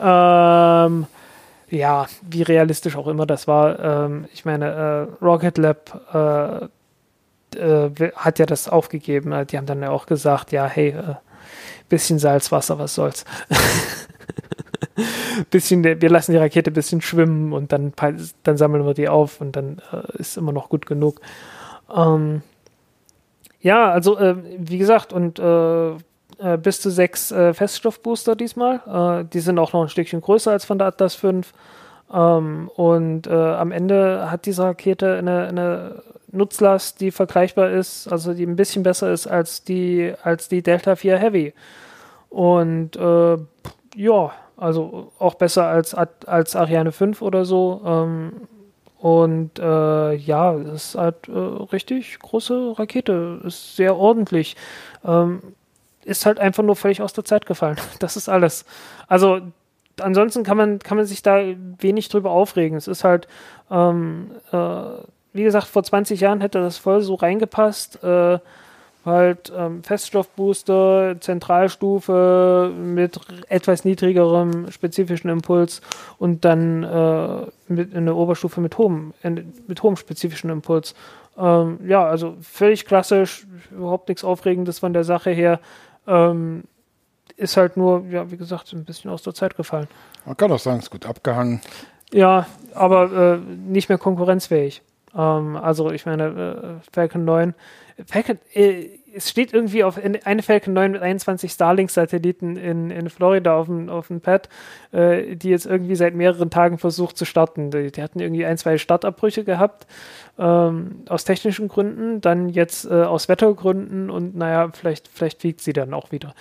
Ähm, 0.00 1.06
ja, 1.70 2.06
wie 2.22 2.42
realistisch 2.42 2.96
auch 2.96 3.06
immer 3.06 3.26
das 3.26 3.46
war. 3.46 3.78
Ähm, 3.78 4.24
ich 4.32 4.44
meine, 4.44 5.08
äh, 5.20 5.24
Rocket 5.24 5.56
Lab 5.58 6.70
äh, 7.54 7.56
äh, 7.56 8.12
hat 8.16 8.40
ja 8.40 8.46
das 8.46 8.68
aufgegeben. 8.68 9.46
Die 9.46 9.56
haben 9.56 9.66
dann 9.66 9.82
ja 9.82 9.90
auch 9.90 10.06
gesagt, 10.06 10.50
ja, 10.50 10.66
hey, 10.66 10.88
äh, 10.88 11.14
bisschen 11.88 12.18
Salzwasser, 12.18 12.78
was 12.78 12.94
soll's. 12.94 13.24
bisschen, 15.50 15.84
wir 15.84 16.10
lassen 16.10 16.32
die 16.32 16.38
Rakete 16.38 16.70
ein 16.70 16.74
bisschen 16.74 17.00
schwimmen 17.00 17.52
und 17.52 17.72
dann, 17.72 17.92
dann 18.42 18.56
sammeln 18.56 18.86
wir 18.86 18.94
die 18.94 19.08
auf 19.08 19.40
und 19.40 19.56
dann 19.56 19.80
äh, 19.92 20.18
ist 20.18 20.36
immer 20.36 20.52
noch 20.52 20.68
gut 20.68 20.86
genug. 20.86 21.20
Ähm, 21.94 22.42
ja, 23.64 23.90
also 23.90 24.18
äh, 24.18 24.36
wie 24.58 24.76
gesagt, 24.76 25.14
und 25.14 25.38
äh, 25.38 25.92
äh 25.92 26.58
bis 26.62 26.82
zu 26.82 26.90
sechs 26.90 27.32
äh, 27.32 27.54
Feststoffbooster 27.54 28.36
diesmal. 28.36 29.22
Äh, 29.22 29.24
die 29.32 29.40
sind 29.40 29.58
auch 29.58 29.72
noch 29.72 29.82
ein 29.82 29.88
Stückchen 29.88 30.20
größer 30.20 30.52
als 30.52 30.66
von 30.66 30.78
der 30.78 30.88
Atlas 30.88 31.14
5. 31.14 31.52
Ähm, 32.12 32.70
und 32.76 33.26
am 33.26 33.72
Ende 33.72 34.30
hat 34.30 34.44
diese 34.44 34.64
Rakete 34.64 35.16
eine, 35.16 35.46
eine 35.46 36.02
Nutzlast, 36.30 37.00
die 37.00 37.10
vergleichbar 37.10 37.70
ist, 37.70 38.06
also 38.06 38.34
die 38.34 38.44
ein 38.44 38.56
bisschen 38.56 38.82
besser 38.82 39.10
ist 39.10 39.26
als 39.26 39.64
die, 39.64 40.12
als 40.22 40.48
die 40.48 40.62
Delta 40.62 40.94
4 40.94 41.16
Heavy. 41.16 41.54
Und 42.28 42.96
ja, 43.96 44.32
also 44.56 45.12
auch 45.18 45.34
besser 45.34 45.66
als, 45.66 45.94
als 45.94 46.56
Ariane 46.56 46.92
5 46.92 47.22
oder 47.22 47.44
so. 47.44 47.82
Ähm, 47.84 48.32
und 48.98 49.58
äh, 49.58 50.14
ja, 50.14 50.54
es 50.54 50.90
ist 50.90 50.94
halt 50.94 51.28
äh, 51.28 51.32
richtig 51.32 52.18
große 52.20 52.78
Rakete, 52.78 53.40
ist 53.44 53.76
sehr 53.76 53.96
ordentlich. 53.96 54.56
Ähm, 55.04 55.42
ist 56.04 56.26
halt 56.26 56.38
einfach 56.38 56.62
nur 56.62 56.76
völlig 56.76 57.02
aus 57.02 57.12
der 57.12 57.24
Zeit 57.24 57.46
gefallen. 57.46 57.76
Das 57.98 58.16
ist 58.16 58.28
alles. 58.28 58.64
Also 59.08 59.40
ansonsten 60.00 60.42
kann 60.42 60.56
man, 60.56 60.78
kann 60.78 60.96
man 60.96 61.06
sich 61.06 61.22
da 61.22 61.42
wenig 61.78 62.08
drüber 62.08 62.30
aufregen. 62.30 62.76
Es 62.76 62.88
ist 62.88 63.04
halt, 63.04 63.28
ähm, 63.70 64.30
äh, 64.52 64.56
wie 65.32 65.42
gesagt, 65.42 65.66
vor 65.66 65.82
20 65.82 66.20
Jahren 66.20 66.40
hätte 66.40 66.60
das 66.60 66.78
voll 66.78 67.00
so 67.00 67.14
reingepasst. 67.14 68.02
Äh, 68.02 68.38
halt 69.04 69.52
ähm, 69.56 69.82
Feststoffbooster, 69.82 71.16
Zentralstufe 71.20 72.72
mit 72.76 73.20
etwas 73.48 73.84
niedrigerem 73.84 74.70
spezifischen 74.70 75.30
Impuls 75.30 75.82
und 76.18 76.44
dann 76.44 76.82
äh, 76.82 77.46
mit 77.68 77.94
eine 77.94 78.14
Oberstufe 78.14 78.60
mit 78.60 78.78
hohem, 78.78 79.12
mit 79.66 79.82
hohem 79.82 79.96
spezifischen 79.96 80.50
Impuls. 80.50 80.94
Ähm, 81.36 81.80
ja, 81.86 82.04
also 82.04 82.36
völlig 82.40 82.86
klassisch, 82.86 83.46
überhaupt 83.70 84.08
nichts 84.08 84.24
Aufregendes 84.24 84.78
von 84.78 84.92
der 84.92 85.04
Sache 85.04 85.30
her. 85.30 85.60
Ähm, 86.06 86.64
ist 87.36 87.56
halt 87.56 87.76
nur, 87.76 88.04
ja, 88.10 88.30
wie 88.30 88.36
gesagt, 88.36 88.72
ein 88.72 88.84
bisschen 88.84 89.10
aus 89.10 89.22
der 89.22 89.34
Zeit 89.34 89.56
gefallen. 89.56 89.88
Man 90.24 90.36
kann 90.36 90.52
auch 90.52 90.58
sagen, 90.58 90.78
es 90.78 90.84
ist 90.84 90.90
gut 90.90 91.06
abgehangen. 91.06 91.60
Ja, 92.12 92.46
aber 92.74 93.12
äh, 93.12 93.38
nicht 93.38 93.88
mehr 93.88 93.98
konkurrenzfähig. 93.98 94.82
Ähm, 95.16 95.56
also 95.56 95.90
ich 95.90 96.06
meine, 96.06 96.80
äh, 96.82 96.90
Falcon 96.92 97.24
9 97.24 97.54
Falcon, 98.06 98.38
äh, 98.54 98.88
es 99.14 99.30
steht 99.30 99.54
irgendwie 99.54 99.84
auf 99.84 99.98
eine 99.98 100.42
Falcon 100.42 100.74
9 100.74 100.92
mit 100.92 101.02
21 101.02 101.52
Starlink-Satelliten 101.52 102.56
in, 102.56 102.90
in 102.90 103.08
Florida 103.08 103.56
auf 103.56 103.66
dem, 103.66 103.88
auf 103.88 104.08
dem 104.08 104.20
Pad, 104.20 104.48
äh, 104.90 105.36
die 105.36 105.50
jetzt 105.50 105.66
irgendwie 105.66 105.94
seit 105.94 106.14
mehreren 106.14 106.50
Tagen 106.50 106.78
versucht 106.78 107.16
zu 107.16 107.24
starten. 107.24 107.70
Die, 107.70 107.92
die 107.92 108.02
hatten 108.02 108.18
irgendwie 108.18 108.44
ein, 108.44 108.58
zwei 108.58 108.76
Startabbrüche 108.76 109.44
gehabt, 109.44 109.86
ähm, 110.38 111.04
aus 111.08 111.24
technischen 111.24 111.68
Gründen, 111.68 112.20
dann 112.20 112.48
jetzt 112.48 112.86
äh, 112.86 113.04
aus 113.04 113.28
Wettergründen 113.28 114.10
und 114.10 114.36
naja, 114.36 114.70
vielleicht, 114.72 115.08
vielleicht 115.08 115.40
fliegt 115.40 115.60
sie 115.60 115.72
dann 115.72 115.94
auch 115.94 116.10
wieder. 116.10 116.34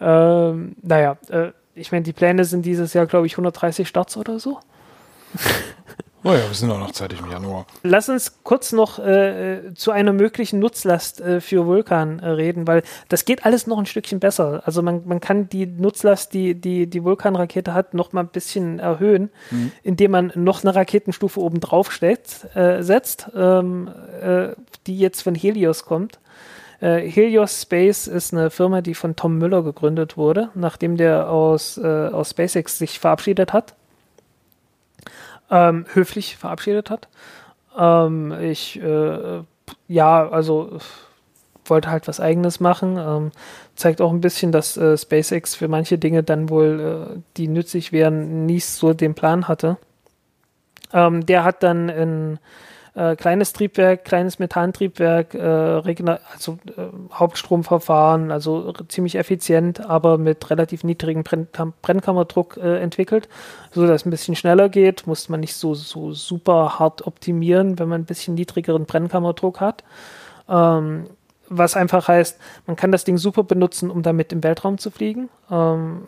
Ähm, 0.00 0.76
naja, 0.82 1.18
äh, 1.30 1.48
ich 1.74 1.90
meine, 1.90 2.04
die 2.04 2.12
Pläne 2.12 2.44
sind 2.44 2.64
dieses 2.64 2.94
Jahr, 2.94 3.06
glaube 3.06 3.26
ich, 3.26 3.32
130 3.32 3.88
Starts 3.88 4.16
oder 4.16 4.38
so. 4.38 4.60
Oh 6.22 6.32
ja, 6.32 6.46
wir 6.46 6.54
sind 6.54 6.70
auch 6.70 6.78
noch 6.78 6.90
zeitig 6.90 7.18
im 7.18 7.30
Januar. 7.30 7.66
Lass 7.82 8.10
uns 8.10 8.42
kurz 8.42 8.72
noch 8.72 8.98
äh, 8.98 9.72
zu 9.74 9.90
einer 9.90 10.12
möglichen 10.12 10.58
Nutzlast 10.58 11.20
äh, 11.22 11.40
für 11.40 11.66
Vulkan 11.66 12.18
äh, 12.18 12.28
reden, 12.28 12.66
weil 12.66 12.82
das 13.08 13.24
geht 13.24 13.46
alles 13.46 13.66
noch 13.66 13.78
ein 13.78 13.86
Stückchen 13.86 14.20
besser. 14.20 14.62
Also 14.66 14.82
man, 14.82 15.02
man 15.06 15.20
kann 15.20 15.48
die 15.48 15.64
Nutzlast, 15.64 16.34
die 16.34 16.54
die, 16.54 16.88
die 16.88 17.04
Vulkan-Rakete 17.04 17.72
hat, 17.72 17.94
noch 17.94 18.12
mal 18.12 18.20
ein 18.20 18.28
bisschen 18.28 18.80
erhöhen, 18.80 19.30
mhm. 19.50 19.72
indem 19.82 20.10
man 20.10 20.32
noch 20.34 20.62
eine 20.62 20.74
Raketenstufe 20.74 21.40
oben 21.40 21.60
drauf 21.60 21.90
stellt, 21.90 22.54
äh, 22.54 22.82
setzt, 22.82 23.30
ähm, 23.34 23.88
äh, 24.20 24.48
die 24.86 24.98
jetzt 24.98 25.22
von 25.22 25.34
Helios 25.34 25.86
kommt. 25.86 26.18
Äh, 26.80 26.98
Helios 26.98 27.62
Space 27.62 28.06
ist 28.06 28.34
eine 28.34 28.50
Firma, 28.50 28.82
die 28.82 28.94
von 28.94 29.16
Tom 29.16 29.38
Müller 29.38 29.62
gegründet 29.62 30.18
wurde, 30.18 30.50
nachdem 30.54 30.98
der 30.98 31.30
aus, 31.30 31.78
aus 31.78 32.30
SpaceX 32.30 32.76
sich 32.76 32.98
verabschiedet 32.98 33.54
hat 33.54 33.74
ähm, 35.50 35.84
höflich 35.92 36.36
verabschiedet 36.36 36.90
hat. 36.90 37.08
Ähm, 37.78 38.32
ich, 38.40 38.80
äh, 38.80 39.42
ja, 39.88 40.28
also 40.28 40.78
wollte 41.64 41.90
halt 41.90 42.08
was 42.08 42.20
Eigenes 42.20 42.60
machen. 42.60 42.98
Ähm, 42.98 43.30
zeigt 43.76 44.00
auch 44.00 44.10
ein 44.10 44.20
bisschen, 44.20 44.52
dass 44.52 44.76
äh, 44.76 44.96
SpaceX 44.96 45.54
für 45.54 45.68
manche 45.68 45.98
Dinge 45.98 46.22
dann 46.22 46.50
wohl, 46.50 47.14
äh, 47.16 47.20
die 47.36 47.48
nützlich 47.48 47.92
wären, 47.92 48.46
nicht 48.46 48.66
so 48.66 48.92
den 48.92 49.14
Plan 49.14 49.48
hatte. 49.48 49.78
Ähm, 50.92 51.24
der 51.24 51.44
hat 51.44 51.62
dann 51.62 51.88
in, 51.88 52.38
äh, 53.00 53.16
kleines 53.16 53.54
Triebwerk, 53.54 54.04
kleines 54.04 54.38
Methantriebwerk, 54.38 55.34
äh, 55.34 56.18
also 56.34 56.58
äh, 56.76 56.88
Hauptstromverfahren, 57.12 58.30
also 58.30 58.72
ziemlich 58.88 59.14
effizient, 59.16 59.80
aber 59.80 60.18
mit 60.18 60.50
relativ 60.50 60.84
niedrigem 60.84 61.22
Brenn 61.22 61.48
Brennkammerdruck 61.80 62.58
äh, 62.58 62.78
entwickelt, 62.80 63.28
so 63.72 63.86
dass 63.86 64.02
es 64.02 64.06
ein 64.06 64.10
bisschen 64.10 64.36
schneller 64.36 64.68
geht, 64.68 65.06
muss 65.06 65.30
man 65.30 65.40
nicht 65.40 65.54
so, 65.54 65.74
so 65.74 66.12
super 66.12 66.78
hart 66.78 67.06
optimieren, 67.06 67.78
wenn 67.78 67.88
man 67.88 68.02
ein 68.02 68.06
bisschen 68.06 68.34
niedrigeren 68.34 68.84
Brennkammerdruck 68.84 69.60
hat. 69.60 69.82
Ähm, 70.48 71.06
was 71.48 71.76
einfach 71.76 72.06
heißt, 72.06 72.38
man 72.66 72.76
kann 72.76 72.92
das 72.92 73.04
Ding 73.04 73.16
super 73.16 73.44
benutzen, 73.44 73.90
um 73.90 74.02
damit 74.02 74.30
im 74.32 74.42
Weltraum 74.42 74.76
zu 74.76 74.90
fliegen. 74.90 75.30
Ähm, 75.50 76.06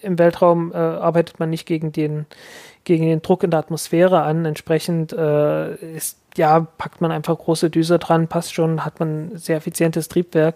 Im 0.00 0.18
Weltraum 0.18 0.72
äh, 0.72 0.76
arbeitet 0.76 1.40
man 1.40 1.50
nicht 1.50 1.66
gegen 1.66 1.92
den, 1.92 2.24
gegen 2.86 3.04
den 3.04 3.20
Druck 3.20 3.42
in 3.42 3.50
der 3.50 3.58
Atmosphäre 3.60 4.22
an. 4.22 4.46
Entsprechend 4.46 5.12
äh, 5.12 5.74
ist, 5.74 6.18
ja, 6.36 6.60
packt 6.60 7.00
man 7.00 7.10
einfach 7.10 7.36
große 7.36 7.68
Düse 7.68 7.98
dran, 7.98 8.28
passt 8.28 8.54
schon, 8.54 8.84
hat 8.84 9.00
man 9.00 9.32
ein 9.32 9.38
sehr 9.38 9.56
effizientes 9.56 10.08
Triebwerk. 10.08 10.54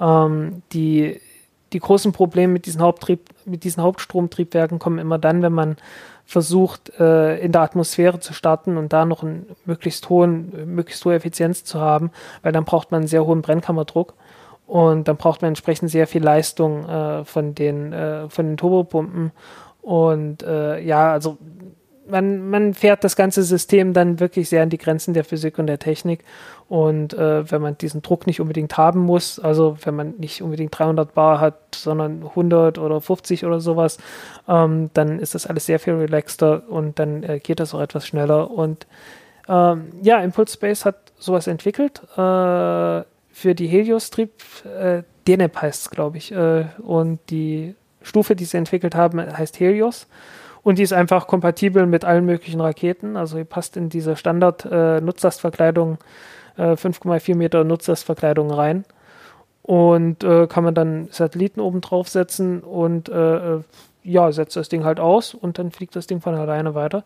Ähm, 0.00 0.62
die, 0.72 1.20
die 1.72 1.78
großen 1.78 2.12
Probleme 2.12 2.52
mit 2.52 2.66
diesen, 2.66 2.82
Haupttrieb, 2.82 3.20
mit 3.44 3.62
diesen 3.62 3.82
Hauptstromtriebwerken 3.82 4.80
kommen 4.80 4.98
immer 4.98 5.18
dann, 5.18 5.40
wenn 5.40 5.52
man 5.52 5.76
versucht, 6.26 6.90
äh, 6.98 7.38
in 7.38 7.52
der 7.52 7.62
Atmosphäre 7.62 8.18
zu 8.18 8.34
starten 8.34 8.76
und 8.76 8.92
da 8.92 9.04
noch 9.04 9.22
einen 9.22 9.46
möglichst 9.64 10.08
hohen, 10.08 10.74
möglichst 10.74 11.04
hohe 11.04 11.14
Effizienz 11.14 11.62
zu 11.62 11.80
haben, 11.80 12.10
weil 12.42 12.50
dann 12.50 12.64
braucht 12.64 12.90
man 12.90 13.02
einen 13.02 13.08
sehr 13.08 13.24
hohen 13.24 13.40
Brennkammerdruck 13.40 14.14
und 14.66 15.06
dann 15.06 15.16
braucht 15.16 15.42
man 15.42 15.50
entsprechend 15.50 15.90
sehr 15.90 16.08
viel 16.08 16.24
Leistung 16.24 16.88
äh, 16.88 17.24
von 17.24 17.54
den 17.54 17.92
äh, 17.92 18.28
von 18.28 18.46
den 18.46 18.56
Turbopumpen 18.56 19.30
und 19.88 20.42
äh, 20.42 20.80
ja, 20.80 21.12
also 21.12 21.38
man, 22.08 22.50
man 22.50 22.74
fährt 22.74 23.04
das 23.04 23.16
ganze 23.16 23.42
System 23.42 23.92
dann 23.92 24.20
wirklich 24.20 24.48
sehr 24.48 24.62
an 24.62 24.70
die 24.70 24.78
Grenzen 24.78 25.14
der 25.14 25.24
Physik 25.24 25.58
und 25.58 25.66
der 25.66 25.78
Technik. 25.78 26.24
Und 26.68 27.14
äh, 27.14 27.50
wenn 27.50 27.62
man 27.62 27.78
diesen 27.78 28.02
Druck 28.02 28.26
nicht 28.26 28.40
unbedingt 28.40 28.76
haben 28.76 29.00
muss, 29.00 29.38
also 29.38 29.76
wenn 29.82 29.94
man 29.94 30.14
nicht 30.18 30.42
unbedingt 30.42 30.78
300 30.78 31.14
Bar 31.14 31.40
hat, 31.40 31.74
sondern 31.74 32.22
100 32.22 32.78
oder 32.78 33.00
50 33.00 33.44
oder 33.44 33.60
sowas, 33.60 33.98
ähm, 34.48 34.90
dann 34.94 35.18
ist 35.18 35.34
das 35.34 35.46
alles 35.46 35.66
sehr 35.66 35.78
viel 35.78 35.94
relaxter 35.94 36.62
und 36.68 36.98
dann 36.98 37.22
äh, 37.22 37.40
geht 37.40 37.60
das 37.60 37.74
auch 37.74 37.80
etwas 37.80 38.06
schneller. 38.06 38.50
Und 38.50 38.86
ähm, 39.48 39.92
ja, 40.02 40.20
Impulse 40.20 40.54
Space 40.54 40.84
hat 40.84 41.12
sowas 41.18 41.46
entwickelt 41.46 42.02
äh, 42.12 42.16
für 42.16 43.54
die 43.54 43.66
Helios-Trieb. 43.66 44.30
Äh, 44.64 45.02
DNEP 45.26 45.62
heißt 45.62 45.82
es, 45.82 45.90
glaube 45.90 46.18
ich. 46.18 46.32
Äh, 46.32 46.66
und 46.82 47.18
die 47.30 47.74
Stufe, 48.02 48.36
die 48.36 48.44
sie 48.44 48.56
entwickelt 48.56 48.94
haben, 48.94 49.20
heißt 49.20 49.58
Helios. 49.60 50.06
Und 50.62 50.78
die 50.78 50.82
ist 50.82 50.92
einfach 50.92 51.26
kompatibel 51.26 51.86
mit 51.86 52.04
allen 52.04 52.24
möglichen 52.26 52.60
Raketen. 52.60 53.16
Also 53.16 53.36
die 53.38 53.44
passt 53.44 53.76
in 53.76 53.88
diese 53.88 54.16
Standard-Nutzlastverkleidung, 54.16 55.98
äh, 56.56 56.72
äh, 56.72 56.76
5,4 56.76 57.36
Meter 57.36 57.64
Nutzlastverkleidung 57.64 58.50
rein. 58.50 58.84
Und 59.62 60.24
äh, 60.24 60.46
kann 60.46 60.64
man 60.64 60.74
dann 60.74 61.08
Satelliten 61.10 61.60
oben 61.60 61.80
draufsetzen 61.80 62.60
und 62.60 63.08
äh, 63.10 63.56
äh, 63.56 63.60
ja, 64.02 64.32
setzt 64.32 64.56
das 64.56 64.70
Ding 64.70 64.84
halt 64.84 64.98
aus 64.98 65.34
und 65.34 65.58
dann 65.58 65.70
fliegt 65.70 65.94
das 65.94 66.06
Ding 66.06 66.20
von 66.20 66.34
alleine 66.34 66.74
weiter. 66.74 67.04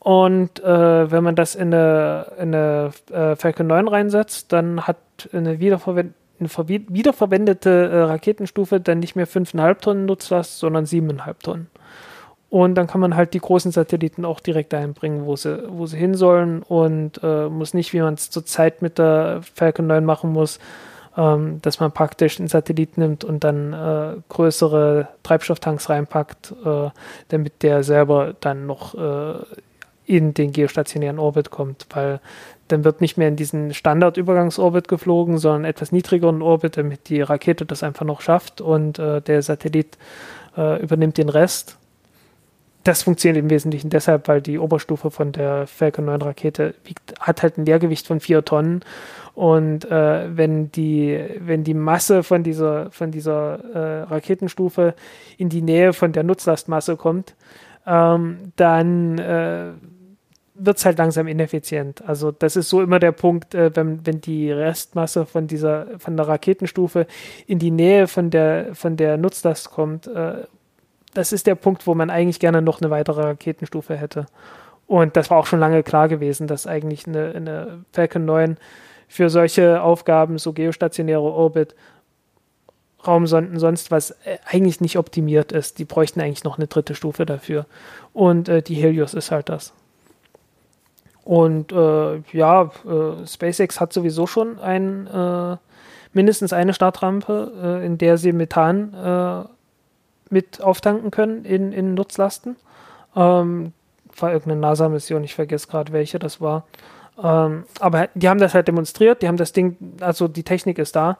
Und 0.00 0.60
äh, 0.64 1.10
wenn 1.10 1.22
man 1.22 1.36
das 1.36 1.54
in 1.54 1.72
eine, 1.72 2.26
in 2.38 2.54
eine 2.54 2.90
äh, 3.12 3.36
Falcon 3.36 3.66
9 3.66 3.86
reinsetzt, 3.86 4.52
dann 4.52 4.86
hat 4.86 4.96
eine, 5.32 5.60
wiederverwend 5.60 6.14
eine 6.40 6.48
wiederverwendete 6.68 7.90
äh, 7.90 8.00
Raketenstufe 8.04 8.80
dann 8.80 9.00
nicht 9.00 9.14
mehr 9.14 9.28
5,5 9.28 9.80
Tonnen 9.80 10.06
Nutzlast, 10.06 10.58
sondern 10.58 10.86
7,5 10.86 11.34
Tonnen. 11.42 11.66
Und 12.50 12.74
dann 12.74 12.88
kann 12.88 13.00
man 13.00 13.14
halt 13.14 13.32
die 13.32 13.38
großen 13.38 13.70
Satelliten 13.70 14.24
auch 14.24 14.40
direkt 14.40 14.74
einbringen, 14.74 15.24
wo 15.24 15.36
sie, 15.36 15.62
wo 15.68 15.86
sie 15.86 15.96
hin 15.96 16.14
sollen 16.14 16.62
und 16.64 17.20
äh, 17.22 17.48
muss 17.48 17.74
nicht, 17.74 17.92
wie 17.92 18.00
man 18.00 18.14
es 18.14 18.28
zurzeit 18.30 18.82
mit 18.82 18.98
der 18.98 19.40
Falcon 19.54 19.86
9 19.86 20.04
machen 20.04 20.32
muss, 20.32 20.58
ähm, 21.16 21.60
dass 21.62 21.78
man 21.78 21.92
praktisch 21.92 22.40
einen 22.40 22.48
Satellit 22.48 22.98
nimmt 22.98 23.22
und 23.22 23.44
dann 23.44 23.72
äh, 23.72 24.16
größere 24.28 25.06
Treibstofftanks 25.22 25.88
reinpackt, 25.88 26.52
äh, 26.64 26.90
damit 27.28 27.62
der 27.62 27.84
selber 27.84 28.34
dann 28.40 28.66
noch 28.66 28.96
äh, 28.96 29.34
in 30.06 30.34
den 30.34 30.50
geostationären 30.50 31.20
Orbit 31.20 31.50
kommt, 31.50 31.86
weil 31.90 32.18
dann 32.66 32.82
wird 32.82 33.00
nicht 33.00 33.16
mehr 33.16 33.28
in 33.28 33.36
diesen 33.36 33.74
Standardübergangsorbit 33.74 34.88
geflogen, 34.88 35.38
sondern 35.38 35.64
etwas 35.66 35.92
niedrigeren 35.92 36.42
Orbit, 36.42 36.76
damit 36.76 37.08
die 37.10 37.22
Rakete 37.22 37.64
das 37.64 37.84
einfach 37.84 38.04
noch 38.04 38.20
schafft 38.20 38.60
und 38.60 38.98
äh, 38.98 39.20
der 39.22 39.42
Satellit 39.42 39.98
äh, 40.56 40.82
übernimmt 40.82 41.16
den 41.16 41.28
Rest 41.28 41.76
das 42.84 43.02
funktioniert 43.02 43.42
im 43.42 43.50
Wesentlichen 43.50 43.90
deshalb, 43.90 44.28
weil 44.28 44.40
die 44.40 44.58
Oberstufe 44.58 45.10
von 45.10 45.32
der 45.32 45.66
Falcon 45.66 46.06
9 46.06 46.22
Rakete 46.22 46.74
wiegt, 46.84 47.14
hat 47.20 47.42
halt 47.42 47.58
ein 47.58 47.66
Leergewicht 47.66 48.06
von 48.06 48.20
vier 48.20 48.44
Tonnen. 48.44 48.84
Und 49.34 49.90
äh, 49.90 50.36
wenn, 50.36 50.72
die, 50.72 51.22
wenn 51.38 51.64
die 51.64 51.74
Masse 51.74 52.22
von 52.22 52.42
dieser, 52.42 52.90
von 52.90 53.10
dieser 53.10 53.64
äh, 53.74 54.02
Raketenstufe 54.02 54.94
in 55.36 55.48
die 55.48 55.62
Nähe 55.62 55.92
von 55.92 56.12
der 56.12 56.22
Nutzlastmasse 56.22 56.96
kommt, 56.96 57.34
ähm, 57.86 58.52
dann 58.56 59.18
äh, 59.18 59.72
wird 60.54 60.76
es 60.76 60.84
halt 60.84 60.98
langsam 60.98 61.26
ineffizient. 61.26 62.06
Also 62.06 62.32
das 62.32 62.56
ist 62.56 62.68
so 62.68 62.82
immer 62.82 62.98
der 62.98 63.12
Punkt, 63.12 63.54
äh, 63.54 63.74
wenn, 63.74 64.06
wenn 64.06 64.20
die 64.20 64.50
Restmasse 64.50 65.26
von 65.26 65.46
dieser, 65.46 65.86
von 65.98 66.16
der 66.16 66.28
Raketenstufe 66.28 67.06
in 67.46 67.58
die 67.58 67.70
Nähe 67.70 68.06
von 68.06 68.30
der, 68.30 68.74
von 68.74 68.96
der 68.96 69.16
Nutzlast 69.16 69.70
kommt, 69.70 70.06
äh, 70.06 70.44
das 71.14 71.32
ist 71.32 71.46
der 71.46 71.54
Punkt, 71.54 71.86
wo 71.86 71.94
man 71.94 72.10
eigentlich 72.10 72.40
gerne 72.40 72.62
noch 72.62 72.80
eine 72.80 72.90
weitere 72.90 73.22
Raketenstufe 73.22 73.96
hätte. 73.96 74.26
Und 74.86 75.16
das 75.16 75.30
war 75.30 75.38
auch 75.38 75.46
schon 75.46 75.60
lange 75.60 75.82
klar 75.82 76.08
gewesen, 76.08 76.46
dass 76.46 76.66
eigentlich 76.66 77.06
eine, 77.06 77.32
eine 77.34 77.84
Falcon 77.92 78.24
9 78.24 78.56
für 79.08 79.30
solche 79.30 79.82
Aufgaben, 79.82 80.38
so 80.38 80.52
geostationäre 80.52 81.20
Orbit, 81.20 81.74
Raumsonden, 83.06 83.58
sonst 83.58 83.90
was, 83.90 84.10
äh, 84.24 84.38
eigentlich 84.46 84.80
nicht 84.80 84.98
optimiert 84.98 85.52
ist. 85.52 85.78
Die 85.78 85.84
bräuchten 85.84 86.20
eigentlich 86.20 86.44
noch 86.44 86.58
eine 86.58 86.66
dritte 86.66 86.94
Stufe 86.94 87.24
dafür. 87.24 87.66
Und 88.12 88.48
äh, 88.48 88.62
die 88.62 88.74
Helios 88.74 89.14
ist 89.14 89.30
halt 89.30 89.48
das. 89.48 89.72
Und 91.24 91.72
äh, 91.72 92.18
ja, 92.32 92.64
äh, 92.64 93.26
SpaceX 93.26 93.80
hat 93.80 93.92
sowieso 93.92 94.26
schon 94.26 94.58
ein, 94.58 95.06
äh, 95.06 95.56
mindestens 96.12 96.52
eine 96.52 96.74
Startrampe, 96.74 97.52
äh, 97.62 97.86
in 97.86 97.98
der 97.98 98.18
sie 98.18 98.32
Methan 98.32 99.48
mit 100.30 100.62
auftanken 100.62 101.10
können 101.10 101.44
in, 101.44 101.72
in 101.72 101.94
Nutzlasten. 101.94 102.56
Ähm, 103.14 103.72
war 104.18 104.32
irgendeine 104.32 104.60
NASA-Mission, 104.60 105.24
ich 105.24 105.34
vergesse 105.34 105.68
gerade 105.68 105.92
welche 105.92 106.18
das 106.18 106.40
war. 106.40 106.64
Ähm, 107.22 107.64
aber 107.80 108.08
die 108.14 108.28
haben 108.28 108.40
das 108.40 108.54
halt 108.54 108.68
demonstriert, 108.68 109.22
die 109.22 109.28
haben 109.28 109.36
das 109.36 109.52
Ding, 109.52 109.76
also 110.00 110.28
die 110.28 110.42
Technik 110.42 110.78
ist 110.78 110.96
da. 110.96 111.18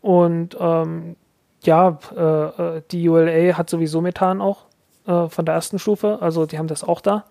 Und 0.00 0.56
ähm, 0.58 1.16
ja, 1.62 1.98
äh, 2.16 2.76
äh 2.76 2.82
die 2.90 3.08
ULA 3.08 3.56
hat 3.56 3.68
sowieso 3.68 4.00
Methan 4.00 4.40
auch 4.40 4.64
äh, 5.06 5.28
von 5.28 5.44
der 5.44 5.54
ersten 5.54 5.78
Stufe, 5.78 6.18
also 6.20 6.46
die 6.46 6.58
haben 6.58 6.68
das 6.68 6.84
auch 6.84 7.00
da. 7.00 7.24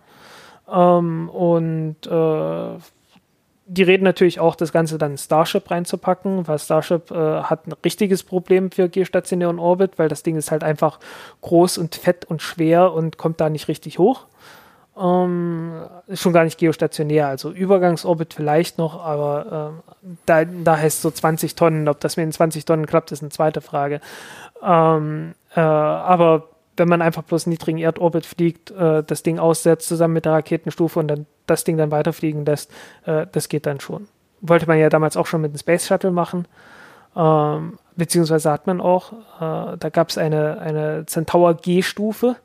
Ähm, 0.71 1.29
und 1.29 1.97
äh, 2.05 2.77
die 3.67 3.83
reden 3.83 4.03
natürlich 4.03 4.39
auch, 4.39 4.55
das 4.55 4.71
Ganze 4.71 4.97
dann 4.97 5.11
in 5.11 5.17
Starship 5.17 5.69
reinzupacken, 5.71 6.47
weil 6.47 6.59
Starship 6.59 7.09
äh, 7.09 7.41
hat 7.41 7.67
ein 7.67 7.73
richtiges 7.83 8.23
Problem 8.23 8.71
für 8.71 8.89
geostationären 8.89 9.57
Orbit, 9.57 9.97
weil 9.97 10.07
das 10.07 10.21
Ding 10.21 10.35
ist 10.35 10.51
halt 10.51 10.63
einfach 10.63 10.99
groß 11.41 11.79
und 11.79 11.95
fett 11.95 12.25
und 12.25 12.41
schwer 12.41 12.93
und 12.93 13.17
kommt 13.17 13.41
da 13.41 13.49
nicht 13.49 13.67
richtig 13.67 13.97
hoch. 13.97 14.25
Ähm, 14.97 15.81
ist 16.07 16.21
schon 16.21 16.31
gar 16.31 16.43
nicht 16.43 16.59
geostationär, 16.59 17.27
also 17.27 17.51
Übergangsorbit 17.51 18.33
vielleicht 18.33 18.77
noch, 18.77 19.03
aber 19.03 19.81
äh, 19.83 20.07
da, 20.25 20.45
da 20.45 20.77
heißt 20.77 21.01
so 21.01 21.11
20 21.11 21.55
Tonnen. 21.55 21.89
Ob 21.89 21.99
das 21.99 22.17
mit 22.17 22.25
den 22.25 22.31
20 22.31 22.65
Tonnen 22.65 22.85
klappt, 22.85 23.11
ist 23.11 23.23
eine 23.23 23.31
zweite 23.31 23.61
Frage. 23.61 23.99
Ähm, 24.63 25.33
äh, 25.55 25.59
aber 25.59 26.49
wenn 26.77 26.87
man 26.87 27.01
einfach 27.01 27.23
bloß 27.23 27.47
niedrigen 27.47 27.79
Erdorbit 27.79 28.25
fliegt, 28.25 28.71
äh, 28.71 29.03
das 29.03 29.23
Ding 29.23 29.39
aussetzt 29.39 29.87
zusammen 29.87 30.13
mit 30.13 30.25
der 30.25 30.33
Raketenstufe 30.33 30.99
und 30.99 31.07
dann 31.07 31.25
das 31.47 31.63
Ding 31.63 31.77
dann 31.77 31.91
weiterfliegen 31.91 32.45
lässt, 32.45 32.71
äh, 33.05 33.27
das 33.31 33.49
geht 33.49 33.65
dann 33.65 33.79
schon. 33.79 34.07
Wollte 34.41 34.67
man 34.67 34.77
ja 34.77 34.89
damals 34.89 35.17
auch 35.17 35.25
schon 35.25 35.41
mit 35.41 35.53
dem 35.53 35.57
Space 35.57 35.87
Shuttle 35.87 36.11
machen. 36.11 36.47
Ähm, 37.15 37.77
beziehungsweise 37.95 38.51
hat 38.51 38.67
man 38.67 38.81
auch, 38.81 39.13
äh, 39.13 39.77
da 39.77 39.89
gab 39.91 40.09
es 40.09 40.17
eine, 40.17 40.59
eine 40.59 41.05
Centaur 41.05 41.53
G-Stufe, 41.55 42.35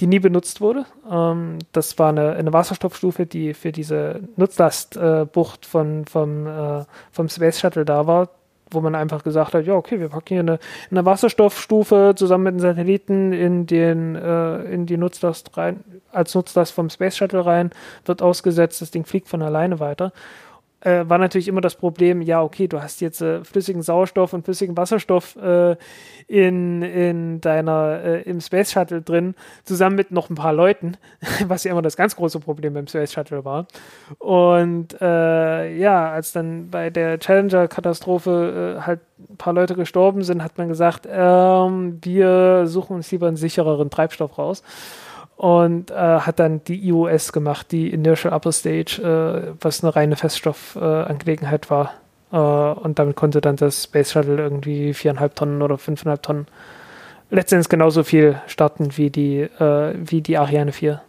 die 0.00 0.08
nie 0.08 0.18
benutzt 0.18 0.60
wurde. 0.60 0.86
Ähm, 1.10 1.58
das 1.70 1.98
war 1.98 2.08
eine, 2.08 2.32
eine 2.32 2.52
Wasserstoffstufe, 2.52 3.26
die 3.26 3.54
für 3.54 3.70
diese 3.70 4.20
Nutzlastbucht 4.36 5.64
äh, 5.64 5.68
von, 5.68 6.04
vom, 6.06 6.86
vom 7.12 7.28
Space 7.28 7.60
Shuttle 7.60 7.84
da 7.84 8.06
war 8.06 8.28
wo 8.74 8.80
man 8.80 8.94
einfach 8.94 9.24
gesagt 9.24 9.54
hat, 9.54 9.66
ja, 9.66 9.74
okay, 9.74 10.00
wir 10.00 10.08
packen 10.08 10.28
hier 10.28 10.40
eine, 10.40 10.58
eine 10.90 11.04
Wasserstoffstufe 11.04 12.14
zusammen 12.16 12.44
mit 12.44 12.54
den 12.54 12.60
Satelliten 12.60 13.32
in 13.32 13.66
den 13.66 14.16
äh, 14.16 14.62
in 14.64 14.86
die 14.86 14.96
Nutzlast 14.96 15.56
rein, 15.56 15.84
als 16.10 16.34
Nutzlast 16.34 16.72
vom 16.72 16.90
Space 16.90 17.16
Shuttle 17.16 17.44
rein, 17.44 17.70
wird 18.04 18.22
ausgesetzt, 18.22 18.80
das 18.80 18.90
Ding 18.90 19.04
fliegt 19.04 19.28
von 19.28 19.42
alleine 19.42 19.80
weiter. 19.80 20.12
Äh, 20.84 21.08
war 21.08 21.18
natürlich 21.18 21.48
immer 21.48 21.60
das 21.60 21.76
Problem, 21.76 22.20
ja, 22.22 22.42
okay, 22.42 22.66
du 22.66 22.82
hast 22.82 23.00
jetzt 23.00 23.20
äh, 23.20 23.44
flüssigen 23.44 23.82
Sauerstoff 23.82 24.32
und 24.32 24.44
flüssigen 24.44 24.76
Wasserstoff 24.76 25.36
äh, 25.36 25.76
in, 26.26 26.82
in 26.82 27.40
deiner, 27.40 28.00
äh, 28.02 28.22
im 28.22 28.40
Space 28.40 28.72
Shuttle 28.72 29.02
drin, 29.02 29.34
zusammen 29.64 29.96
mit 29.96 30.10
noch 30.10 30.30
ein 30.30 30.34
paar 30.34 30.52
Leuten, 30.52 30.96
was 31.46 31.64
ja 31.64 31.72
immer 31.72 31.82
das 31.82 31.96
ganz 31.96 32.16
große 32.16 32.40
Problem 32.40 32.74
beim 32.74 32.86
Space 32.86 33.12
Shuttle 33.12 33.44
war. 33.44 33.66
Und 34.18 35.00
äh, 35.00 35.76
ja, 35.76 36.10
als 36.10 36.32
dann 36.32 36.70
bei 36.70 36.90
der 36.90 37.18
Challenger-Katastrophe 37.18 38.78
äh, 38.78 38.82
halt 38.82 39.00
ein 39.30 39.36
paar 39.36 39.52
Leute 39.52 39.74
gestorben 39.74 40.22
sind, 40.24 40.42
hat 40.42 40.58
man 40.58 40.68
gesagt, 40.68 41.06
ähm, 41.10 41.98
wir 42.02 42.66
suchen 42.66 42.96
uns 42.96 43.10
lieber 43.12 43.28
einen 43.28 43.36
sichereren 43.36 43.90
Treibstoff 43.90 44.36
raus 44.36 44.62
und 45.36 45.90
äh, 45.90 45.94
hat 45.94 46.38
dann 46.38 46.62
die 46.64 46.86
IOS 46.88 47.32
gemacht, 47.32 47.72
die 47.72 47.90
Inertial 47.90 48.32
Upper 48.32 48.52
Stage, 48.52 49.02
äh, 49.02 49.54
was 49.60 49.82
eine 49.82 49.94
reine 49.94 50.16
Feststoffangelegenheit 50.16 51.66
äh, 51.66 51.70
war. 51.70 51.94
Äh, 52.32 52.36
und 52.80 52.98
damit 52.98 53.16
konnte 53.16 53.40
dann 53.40 53.56
das 53.56 53.84
Space 53.84 54.12
Shuttle 54.12 54.36
irgendwie 54.36 54.94
viereinhalb 54.94 55.34
Tonnen 55.34 55.62
oder 55.62 55.78
fünfeinhalb 55.78 56.22
Tonnen 56.22 56.46
letztendlich 57.32 57.68
genauso 57.68 58.04
viel 58.04 58.40
starten 58.46 58.96
wie 58.96 59.10
die, 59.10 59.40
äh, 59.40 59.94
wie 59.96 60.20
die 60.20 60.36
Ariane 60.36 60.72
4. 60.72 61.02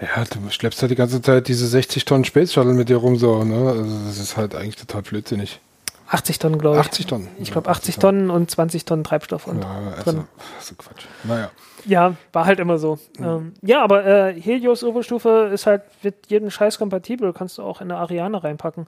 Ja, 0.00 0.24
du 0.24 0.50
schleppst 0.50 0.82
halt 0.82 0.90
die 0.90 0.96
ganze 0.96 1.22
Zeit 1.22 1.48
diese 1.48 1.66
60 1.66 2.04
Tonnen 2.04 2.24
Space 2.24 2.52
Shuttle 2.52 2.74
mit 2.74 2.88
dir 2.88 2.96
rum 2.96 3.16
so, 3.16 3.44
ne? 3.44 3.70
Also 3.70 3.98
das 4.06 4.18
ist 4.18 4.36
halt 4.36 4.54
eigentlich 4.54 4.76
total 4.76 5.02
blödsinnig. 5.02 5.60
80 6.12 6.38
Tonnen, 6.38 6.58
glaube 6.58 6.76
ich. 6.76 6.86
80 6.86 7.06
Tonnen. 7.06 7.28
Ich 7.38 7.52
glaube 7.52 7.70
80 7.70 7.96
Tonnen 7.96 8.30
und 8.30 8.50
20 8.50 8.84
Tonnen 8.84 9.02
Treibstoff 9.02 9.46
und 9.46 9.62
ja, 9.62 9.70
also, 9.96 10.02
drin. 10.02 10.24
So 10.60 10.74
Quatsch. 10.74 11.06
Naja. 11.24 11.50
Ja, 11.86 12.14
war 12.32 12.44
halt 12.44 12.60
immer 12.60 12.78
so. 12.78 12.98
Mhm. 13.18 13.24
Ähm, 13.24 13.54
ja, 13.62 13.82
aber 13.82 14.04
äh, 14.04 14.40
Helios 14.40 14.84
Oberstufe 14.84 15.50
ist 15.52 15.66
halt 15.66 15.82
mit 16.02 16.26
jedem 16.28 16.50
Scheiß 16.50 16.78
kompatibel, 16.78 17.32
kannst 17.32 17.58
du 17.58 17.62
auch 17.62 17.80
in 17.80 17.90
eine 17.90 17.98
Ariane 17.98 18.44
reinpacken. 18.44 18.86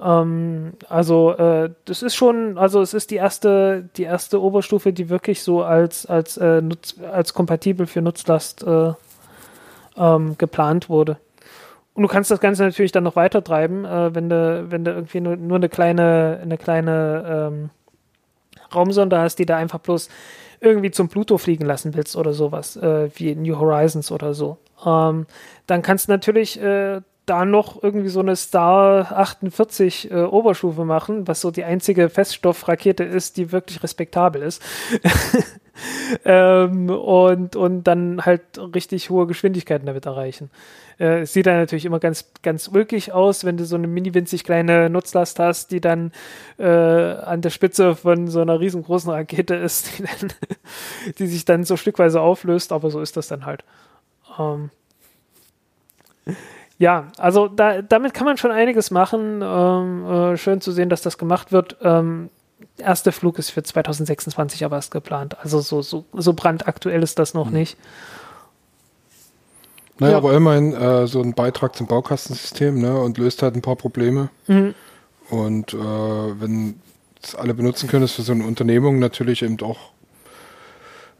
Ähm, 0.00 0.74
also 0.88 1.32
äh, 1.32 1.70
das 1.84 2.02
ist 2.02 2.14
schon, 2.14 2.56
also 2.56 2.80
es 2.80 2.94
ist 2.94 3.10
die 3.10 3.16
erste, 3.16 3.88
die 3.96 4.04
erste 4.04 4.40
Oberstufe, 4.40 4.92
die 4.92 5.08
wirklich 5.08 5.42
so 5.42 5.64
als 5.64 6.06
als 6.06 6.36
äh, 6.36 6.62
Nutz, 6.62 6.94
als 7.12 7.34
kompatibel 7.34 7.86
für 7.86 8.02
Nutzlast 8.02 8.62
äh, 8.62 8.92
ähm, 9.96 10.36
geplant 10.38 10.88
wurde. 10.88 11.18
Und 11.94 12.02
du 12.02 12.08
kannst 12.08 12.30
das 12.30 12.40
Ganze 12.40 12.64
natürlich 12.64 12.92
dann 12.92 13.04
noch 13.04 13.16
weiter 13.16 13.44
treiben, 13.44 13.84
äh, 13.84 14.14
wenn 14.14 14.28
du, 14.28 14.70
wenn 14.70 14.84
du 14.84 14.92
irgendwie 14.92 15.20
nur, 15.20 15.36
nur 15.36 15.56
eine 15.56 15.68
kleine, 15.68 16.38
eine 16.42 16.56
kleine 16.56 17.50
ähm, 17.52 17.70
Raumsonde 18.74 19.18
hast, 19.18 19.38
die 19.38 19.46
da 19.46 19.56
einfach 19.56 19.78
bloß 19.78 20.08
irgendwie 20.60 20.90
zum 20.90 21.08
Pluto 21.08 21.38
fliegen 21.38 21.66
lassen 21.66 21.94
willst 21.94 22.16
oder 22.16 22.32
sowas, 22.32 22.76
äh, 22.76 23.10
wie 23.16 23.34
New 23.34 23.58
Horizons 23.58 24.10
oder 24.10 24.32
so. 24.32 24.58
Ähm, 24.86 25.26
dann 25.66 25.82
kannst 25.82 26.08
du 26.08 26.12
natürlich 26.12 26.60
äh, 26.60 27.00
da 27.26 27.44
noch 27.44 27.82
irgendwie 27.82 28.08
so 28.08 28.20
eine 28.20 28.36
Star 28.36 29.12
48 29.12 30.10
äh, 30.10 30.22
Oberstufe 30.22 30.84
machen, 30.84 31.28
was 31.28 31.40
so 31.40 31.50
die 31.50 31.64
einzige 31.64 32.08
Feststoffrakete 32.08 33.04
ist, 33.04 33.36
die 33.36 33.52
wirklich 33.52 33.82
respektabel 33.82 34.42
ist. 34.42 34.62
ähm, 36.24 36.90
und, 36.90 37.56
und 37.56 37.84
dann 37.84 38.24
halt 38.24 38.42
richtig 38.74 39.10
hohe 39.10 39.26
Geschwindigkeiten 39.26 39.86
damit 39.86 40.06
erreichen. 40.06 40.50
Äh, 40.98 41.20
es 41.20 41.32
sieht 41.32 41.46
dann 41.46 41.56
natürlich 41.56 41.84
immer 41.84 41.98
ganz, 41.98 42.30
ganz 42.42 42.68
ulkig 42.68 43.12
aus, 43.12 43.44
wenn 43.44 43.56
du 43.56 43.64
so 43.64 43.76
eine 43.76 43.86
mini 43.86 44.14
winzig 44.14 44.44
kleine 44.44 44.90
Nutzlast 44.90 45.38
hast, 45.38 45.70
die 45.70 45.80
dann 45.80 46.12
äh, 46.58 46.66
an 46.66 47.40
der 47.40 47.50
Spitze 47.50 47.96
von 47.96 48.28
so 48.28 48.40
einer 48.40 48.60
riesengroßen 48.60 49.10
Rakete 49.10 49.54
ist, 49.54 49.90
die, 49.98 50.04
dann, 50.04 50.32
die 51.18 51.26
sich 51.26 51.44
dann 51.44 51.64
so 51.64 51.76
stückweise 51.76 52.20
auflöst, 52.20 52.72
aber 52.72 52.90
so 52.90 53.00
ist 53.00 53.16
das 53.16 53.28
dann 53.28 53.46
halt. 53.46 53.64
Ähm, 54.38 54.70
ja, 56.78 57.12
also 57.18 57.48
da, 57.48 57.80
damit 57.82 58.12
kann 58.14 58.26
man 58.26 58.36
schon 58.36 58.50
einiges 58.50 58.90
machen. 58.90 59.40
Ähm, 59.42 60.04
äh, 60.04 60.36
schön 60.36 60.60
zu 60.60 60.72
sehen, 60.72 60.88
dass 60.88 61.02
das 61.02 61.18
gemacht 61.18 61.52
wird. 61.52 61.76
Ähm, 61.82 62.30
erste 62.78 63.12
Flug 63.12 63.38
ist 63.38 63.50
für 63.50 63.62
2026 63.62 64.64
aber 64.64 64.76
erst 64.76 64.90
geplant. 64.90 65.36
Also 65.40 65.60
so, 65.60 65.82
so, 65.82 66.04
so 66.12 66.32
brandaktuell 66.32 67.02
ist 67.02 67.18
das 67.18 67.34
noch 67.34 67.46
mhm. 67.46 67.52
nicht. 67.54 67.76
Naja, 69.98 70.12
ja. 70.12 70.18
aber 70.18 70.34
immerhin 70.34 70.72
äh, 70.72 71.06
so 71.06 71.20
ein 71.20 71.34
Beitrag 71.34 71.76
zum 71.76 71.86
Baukastensystem 71.86 72.80
ne, 72.80 72.98
und 72.98 73.18
löst 73.18 73.42
halt 73.42 73.54
ein 73.54 73.62
paar 73.62 73.76
Probleme. 73.76 74.30
Mhm. 74.46 74.74
Und 75.30 75.74
äh, 75.74 75.76
wenn 75.76 76.80
es 77.22 77.34
alle 77.34 77.54
benutzen 77.54 77.88
können, 77.88 78.04
ist 78.04 78.12
für 78.12 78.22
so 78.22 78.32
eine 78.32 78.44
Unternehmung 78.44 78.98
natürlich 78.98 79.42
eben 79.42 79.60
auch 79.62 79.78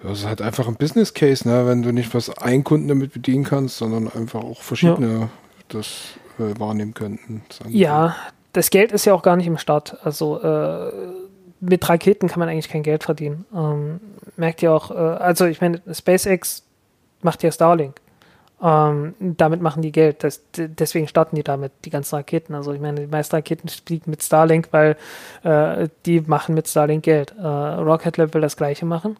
das 0.02 0.18
ist 0.18 0.26
halt 0.26 0.42
einfach 0.42 0.66
ein 0.66 0.74
Business 0.74 1.14
Case, 1.14 1.48
ne? 1.48 1.64
wenn 1.64 1.82
du 1.82 1.92
nicht 1.92 2.12
was 2.12 2.28
einen 2.38 2.64
Kunden 2.64 2.88
damit 2.88 3.12
bedienen 3.12 3.44
kannst, 3.44 3.76
sondern 3.76 4.08
einfach 4.08 4.42
auch 4.42 4.60
verschiedene 4.60 5.20
ja 5.20 5.28
das 5.74 6.14
äh, 6.38 6.58
wahrnehmen 6.58 6.94
könnten. 6.94 7.42
Ja, 7.68 8.16
das 8.52 8.70
Geld 8.70 8.92
ist 8.92 9.04
ja 9.04 9.14
auch 9.14 9.22
gar 9.22 9.36
nicht 9.36 9.46
im 9.46 9.58
Start. 9.58 9.96
Also 10.04 10.40
äh, 10.40 10.92
mit 11.62 11.88
Raketen 11.88 12.28
kann 12.28 12.40
man 12.40 12.48
eigentlich 12.48 12.68
kein 12.68 12.82
Geld 12.82 13.04
verdienen. 13.04 13.46
Ähm, 13.54 14.00
merkt 14.36 14.62
ihr 14.62 14.72
auch, 14.72 14.90
äh, 14.90 14.94
also 14.94 15.46
ich 15.46 15.60
meine, 15.60 15.80
SpaceX 15.90 16.64
macht 17.22 17.42
ja 17.44 17.52
Starlink. 17.52 18.00
Ähm, 18.60 19.14
damit 19.20 19.62
machen 19.62 19.80
die 19.80 19.92
Geld. 19.92 20.24
Das, 20.24 20.42
deswegen 20.56 21.06
starten 21.06 21.36
die 21.36 21.44
damit 21.44 21.72
die 21.84 21.90
ganzen 21.90 22.16
Raketen. 22.16 22.54
Also 22.54 22.72
ich 22.72 22.80
meine, 22.80 23.00
die 23.00 23.06
meisten 23.06 23.36
Raketen 23.36 23.68
fliegen 23.68 24.10
mit 24.10 24.22
Starlink, 24.22 24.68
weil 24.72 24.96
äh, 25.44 25.88
die 26.04 26.20
machen 26.20 26.54
mit 26.54 26.68
Starlink 26.68 27.04
Geld. 27.04 27.32
Äh, 27.38 27.46
Rocket 27.46 28.16
Lab 28.16 28.34
will 28.34 28.40
das 28.40 28.56
gleiche 28.56 28.84
machen. 28.84 29.16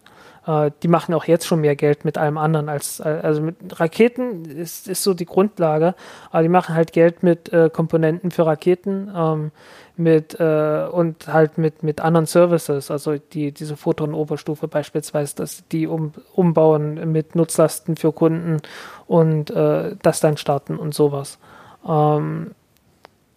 Äh, 0.46 0.70
die 0.82 0.88
machen 0.88 1.14
auch 1.14 1.24
jetzt 1.24 1.46
schon 1.46 1.60
mehr 1.60 1.76
Geld 1.76 2.04
mit 2.04 2.18
allem 2.18 2.38
anderen 2.38 2.68
als, 2.68 3.00
also 3.00 3.42
mit 3.42 3.56
Raketen 3.78 4.44
ist, 4.44 4.88
ist 4.88 5.02
so 5.02 5.14
die 5.14 5.26
Grundlage, 5.26 5.94
aber 6.30 6.42
die 6.42 6.48
machen 6.48 6.74
halt 6.74 6.92
Geld 6.92 7.22
mit 7.22 7.52
äh, 7.52 7.70
Komponenten 7.72 8.30
für 8.30 8.46
Raketen, 8.46 9.10
ähm, 9.14 9.52
mit 9.96 10.40
äh, 10.40 10.88
und 10.90 11.28
halt 11.28 11.58
mit, 11.58 11.82
mit 11.82 12.00
anderen 12.00 12.26
Services, 12.26 12.90
also 12.90 13.16
die, 13.18 13.52
diese 13.52 13.76
Photon-Oberstufe 13.76 14.66
beispielsweise, 14.66 15.36
dass 15.36 15.68
die 15.68 15.86
um, 15.86 16.12
umbauen 16.32 17.12
mit 17.12 17.34
Nutzlasten 17.34 17.96
für 17.96 18.12
Kunden 18.12 18.62
und 19.06 19.50
äh, 19.50 19.94
das 20.02 20.20
dann 20.20 20.38
starten 20.38 20.76
und 20.76 20.94
sowas. 20.94 21.38
Ähm, 21.86 22.52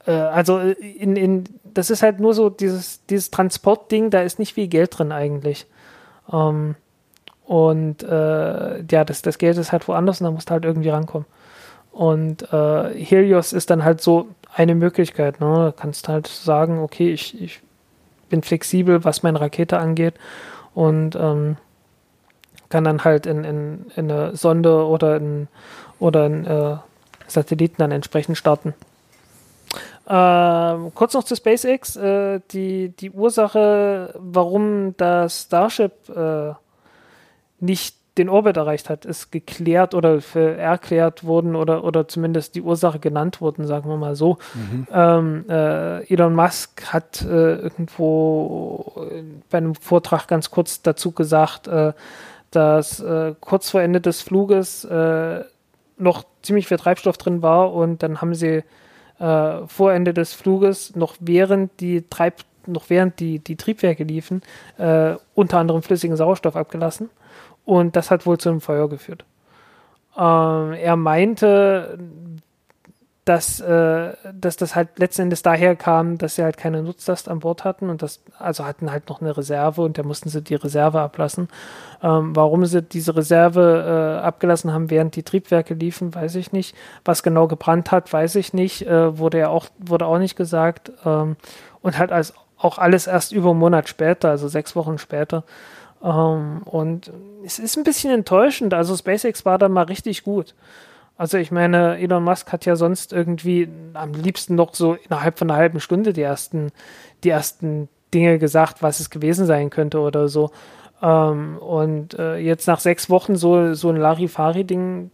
äh, 0.06 0.12
also 0.12 0.60
in, 0.60 1.16
in, 1.16 1.44
das 1.64 1.90
ist 1.90 2.02
halt 2.02 2.20
nur 2.20 2.34
so 2.34 2.50
dieses, 2.50 3.06
dieses 3.08 3.32
Transportding, 3.32 4.10
da 4.10 4.22
ist 4.22 4.40
nicht 4.40 4.54
viel 4.54 4.68
Geld 4.68 4.98
drin 4.98 5.12
eigentlich. 5.12 5.68
Ähm, 6.32 6.76
und 7.46 8.04
äh, 8.04 8.82
ja, 8.82 9.06
das, 9.06 9.22
das 9.22 9.38
Geld 9.38 9.58
ist 9.58 9.72
halt 9.72 9.88
woanders 9.88 10.20
und 10.20 10.26
da 10.26 10.32
musst 10.32 10.50
du 10.50 10.54
halt 10.54 10.66
irgendwie 10.66 10.90
rankommen. 10.90 11.28
Und 11.92 12.52
äh, 12.52 12.94
Helios 12.94 13.54
ist 13.54 13.70
dann 13.70 13.84
halt 13.84 14.02
so 14.02 14.28
eine 14.54 14.76
Möglichkeit. 14.76 15.40
Ne? 15.40 15.46
Du 15.46 15.72
kannst 15.72 16.10
halt 16.10 16.28
sagen, 16.28 16.80
okay, 16.80 17.12
ich, 17.14 17.42
ich 17.42 17.62
bin 18.30 18.42
flexibel, 18.42 19.04
was 19.04 19.24
meine 19.24 19.40
Rakete 19.40 19.78
angeht 19.78 20.16
und 20.74 21.16
ähm, 21.16 21.58
kann 22.70 22.84
dann 22.84 23.04
halt 23.04 23.26
in, 23.28 23.44
in, 23.44 23.86
in 23.96 24.12
eine 24.12 24.36
Sonde 24.36 24.86
oder 24.86 25.18
in, 25.18 25.48
oder 26.00 26.26
in 26.26 26.46
äh, 26.46 26.78
Satelliten 27.28 27.76
dann 27.78 27.92
entsprechend 27.92 28.38
starten. 28.38 28.74
Ähm, 30.08 30.92
kurz 30.94 31.14
noch 31.14 31.24
zu 31.24 31.36
SpaceX. 31.36 31.96
Äh, 31.96 32.42
die, 32.52 32.90
die 32.90 33.12
Ursache, 33.12 34.14
warum 34.18 34.96
das 34.98 35.44
Starship 35.44 35.94
äh, 36.10 36.54
nicht 37.60 37.96
den 38.18 38.30
Orbit 38.30 38.56
erreicht 38.56 38.90
hat, 38.90 39.04
ist 39.06 39.32
geklärt 39.32 39.94
oder 39.94 40.20
erklärt 40.36 41.26
worden 41.26 41.56
oder, 41.56 41.84
oder 41.84 42.08
zumindest 42.08 42.56
die 42.56 42.62
Ursache 42.62 43.00
genannt 43.00 43.42
worden, 43.42 43.68
sagen 43.68 43.90
wir 43.90 43.98
mal 43.98 44.16
so. 44.16 44.38
Mhm. 44.54 44.88
Ähm, 44.92 45.46
äh, 45.50 46.14
Elon 46.14 46.34
Musk 46.34 46.94
hat 46.94 47.22
äh, 47.22 47.56
irgendwo 47.56 49.10
bei 49.50 49.58
einem 49.58 49.76
Vortrag 49.76 50.28
ganz 50.28 50.50
kurz 50.50 50.82
dazu 50.82 51.12
gesagt, 51.12 51.68
äh, 51.68 51.92
dass 52.52 53.02
äh, 53.02 53.36
kurz 53.42 53.70
vor 53.72 53.82
Ende 53.82 54.00
des 54.00 54.22
Fluges 54.22 54.86
äh, 54.86 55.44
noch 55.98 56.24
ziemlich 56.42 56.68
viel 56.68 56.78
Treibstoff 56.78 57.18
drin 57.18 57.42
war 57.42 57.74
und 57.74 58.02
dann 58.02 58.22
haben 58.22 58.34
sie 58.34 58.64
äh, 59.20 59.68
vor 59.68 59.92
Ende 59.94 60.14
des 60.14 60.34
Fluges 60.34 60.96
noch 60.96 61.16
während 61.20 61.82
die 61.82 62.06
Treib 62.10 62.36
noch 62.68 62.90
während 62.90 63.20
die, 63.20 63.38
die 63.38 63.58
Triebwerke 63.58 64.04
liefen, 64.04 64.42
unter 65.36 65.60
anderem 65.60 65.84
flüssigen 65.84 66.18
Sauerstoff 66.18 66.56
abgelassen 66.56 67.12
und 67.66 67.96
das 67.96 68.12
hat 68.12 68.26
wohl 68.26 68.38
zu 68.38 68.50
einem 68.50 68.62
Feuer 68.62 68.90
geführt. 68.90 69.26
Ähm, 70.18 70.74
er 70.74 70.96
meinte, 70.96 71.98
dass, 73.26 73.60
äh, 73.60 74.14
dass 74.34 74.56
das 74.56 74.76
halt 74.76 75.00
letzten 75.00 75.24
Endes 75.24 75.42
daher 75.42 75.76
kam, 75.76 76.20
dass 76.20 76.36
sie 76.36 76.44
halt 76.44 76.58
keine 76.58 76.84
Nutzlast 76.84 77.28
an 77.28 77.40
Bord 77.40 77.64
hatten 77.64 77.90
und 77.90 78.04
das, 78.04 78.22
also 78.38 78.66
hatten 78.66 78.92
halt 78.92 79.10
noch 79.10 79.20
eine 79.20 79.36
Reserve 79.36 79.82
und 79.82 79.98
da 79.98 80.04
mussten 80.04 80.30
sie 80.30 80.44
die 80.44 80.54
Reserve 80.54 81.02
ablassen. 81.02 81.50
Ähm, 82.04 82.36
warum 82.36 82.64
sie 82.68 82.84
diese 82.84 83.16
Reserve 83.16 84.20
äh, 84.22 84.24
abgelassen 84.24 84.72
haben, 84.72 84.92
während 84.92 85.16
die 85.16 85.24
Triebwerke 85.24 85.74
liefen, 85.74 86.14
weiß 86.14 86.36
ich 86.36 86.52
nicht. 86.52 86.76
Was 87.04 87.24
genau 87.24 87.48
gebrannt 87.48 87.92
hat, 87.92 88.14
weiß 88.14 88.36
ich 88.36 88.54
nicht. 88.54 88.86
Äh, 88.86 89.18
wurde 89.18 89.40
ja 89.40 89.50
auch, 89.50 89.66
wurde 89.80 90.06
auch 90.06 90.20
nicht 90.20 90.36
gesagt. 90.36 90.92
Ähm, 91.04 91.36
und 91.82 91.98
halt 91.98 92.12
als 92.12 92.36
auch 92.60 92.78
alles 92.78 93.08
erst 93.08 93.32
über 93.32 93.50
einen 93.50 93.60
Monat 93.60 93.90
später, 93.90 94.30
also 94.30 94.48
sechs 94.48 94.76
Wochen 94.76 95.00
später. 95.00 95.44
Ähm, 96.06 96.62
und 96.66 97.12
es 97.44 97.58
ist 97.60 97.78
ein 97.78 97.84
bisschen 97.84 98.12
enttäuschend. 98.12 98.74
Also 98.74 98.96
SpaceX 98.96 99.44
war 99.44 99.58
da 99.58 99.68
mal 99.68 99.86
richtig 99.86 100.24
gut. 100.24 100.54
Also 101.18 101.38
ich 101.38 101.52
meine, 101.52 101.98
Elon 101.98 102.24
Musk 102.24 102.52
hat 102.52 102.66
ja 102.66 102.76
sonst 102.76 103.12
irgendwie 103.12 103.70
am 103.94 104.14
liebsten 104.14 104.56
noch 104.56 104.76
so 104.76 104.94
innerhalb 104.94 105.40
von 105.40 105.50
einer 105.50 105.58
halben 105.58 105.80
Stunde 105.80 106.14
die 106.14 106.22
ersten, 106.22 106.72
die 107.24 107.30
ersten 107.30 107.90
Dinge 108.14 108.38
gesagt, 108.38 108.84
was 108.84 109.00
es 109.00 109.10
gewesen 109.10 109.46
sein 109.46 109.70
könnte 109.70 110.00
oder 110.00 110.28
so. 110.28 110.52
Ähm, 111.02 111.58
und 111.58 112.20
äh, 112.20 112.38
jetzt 112.38 112.68
nach 112.68 112.80
sechs 112.80 113.10
Wochen 113.10 113.36
so, 113.36 113.74
so 113.74 113.90
ein 113.90 113.98
Larifari-Ding 113.98 115.10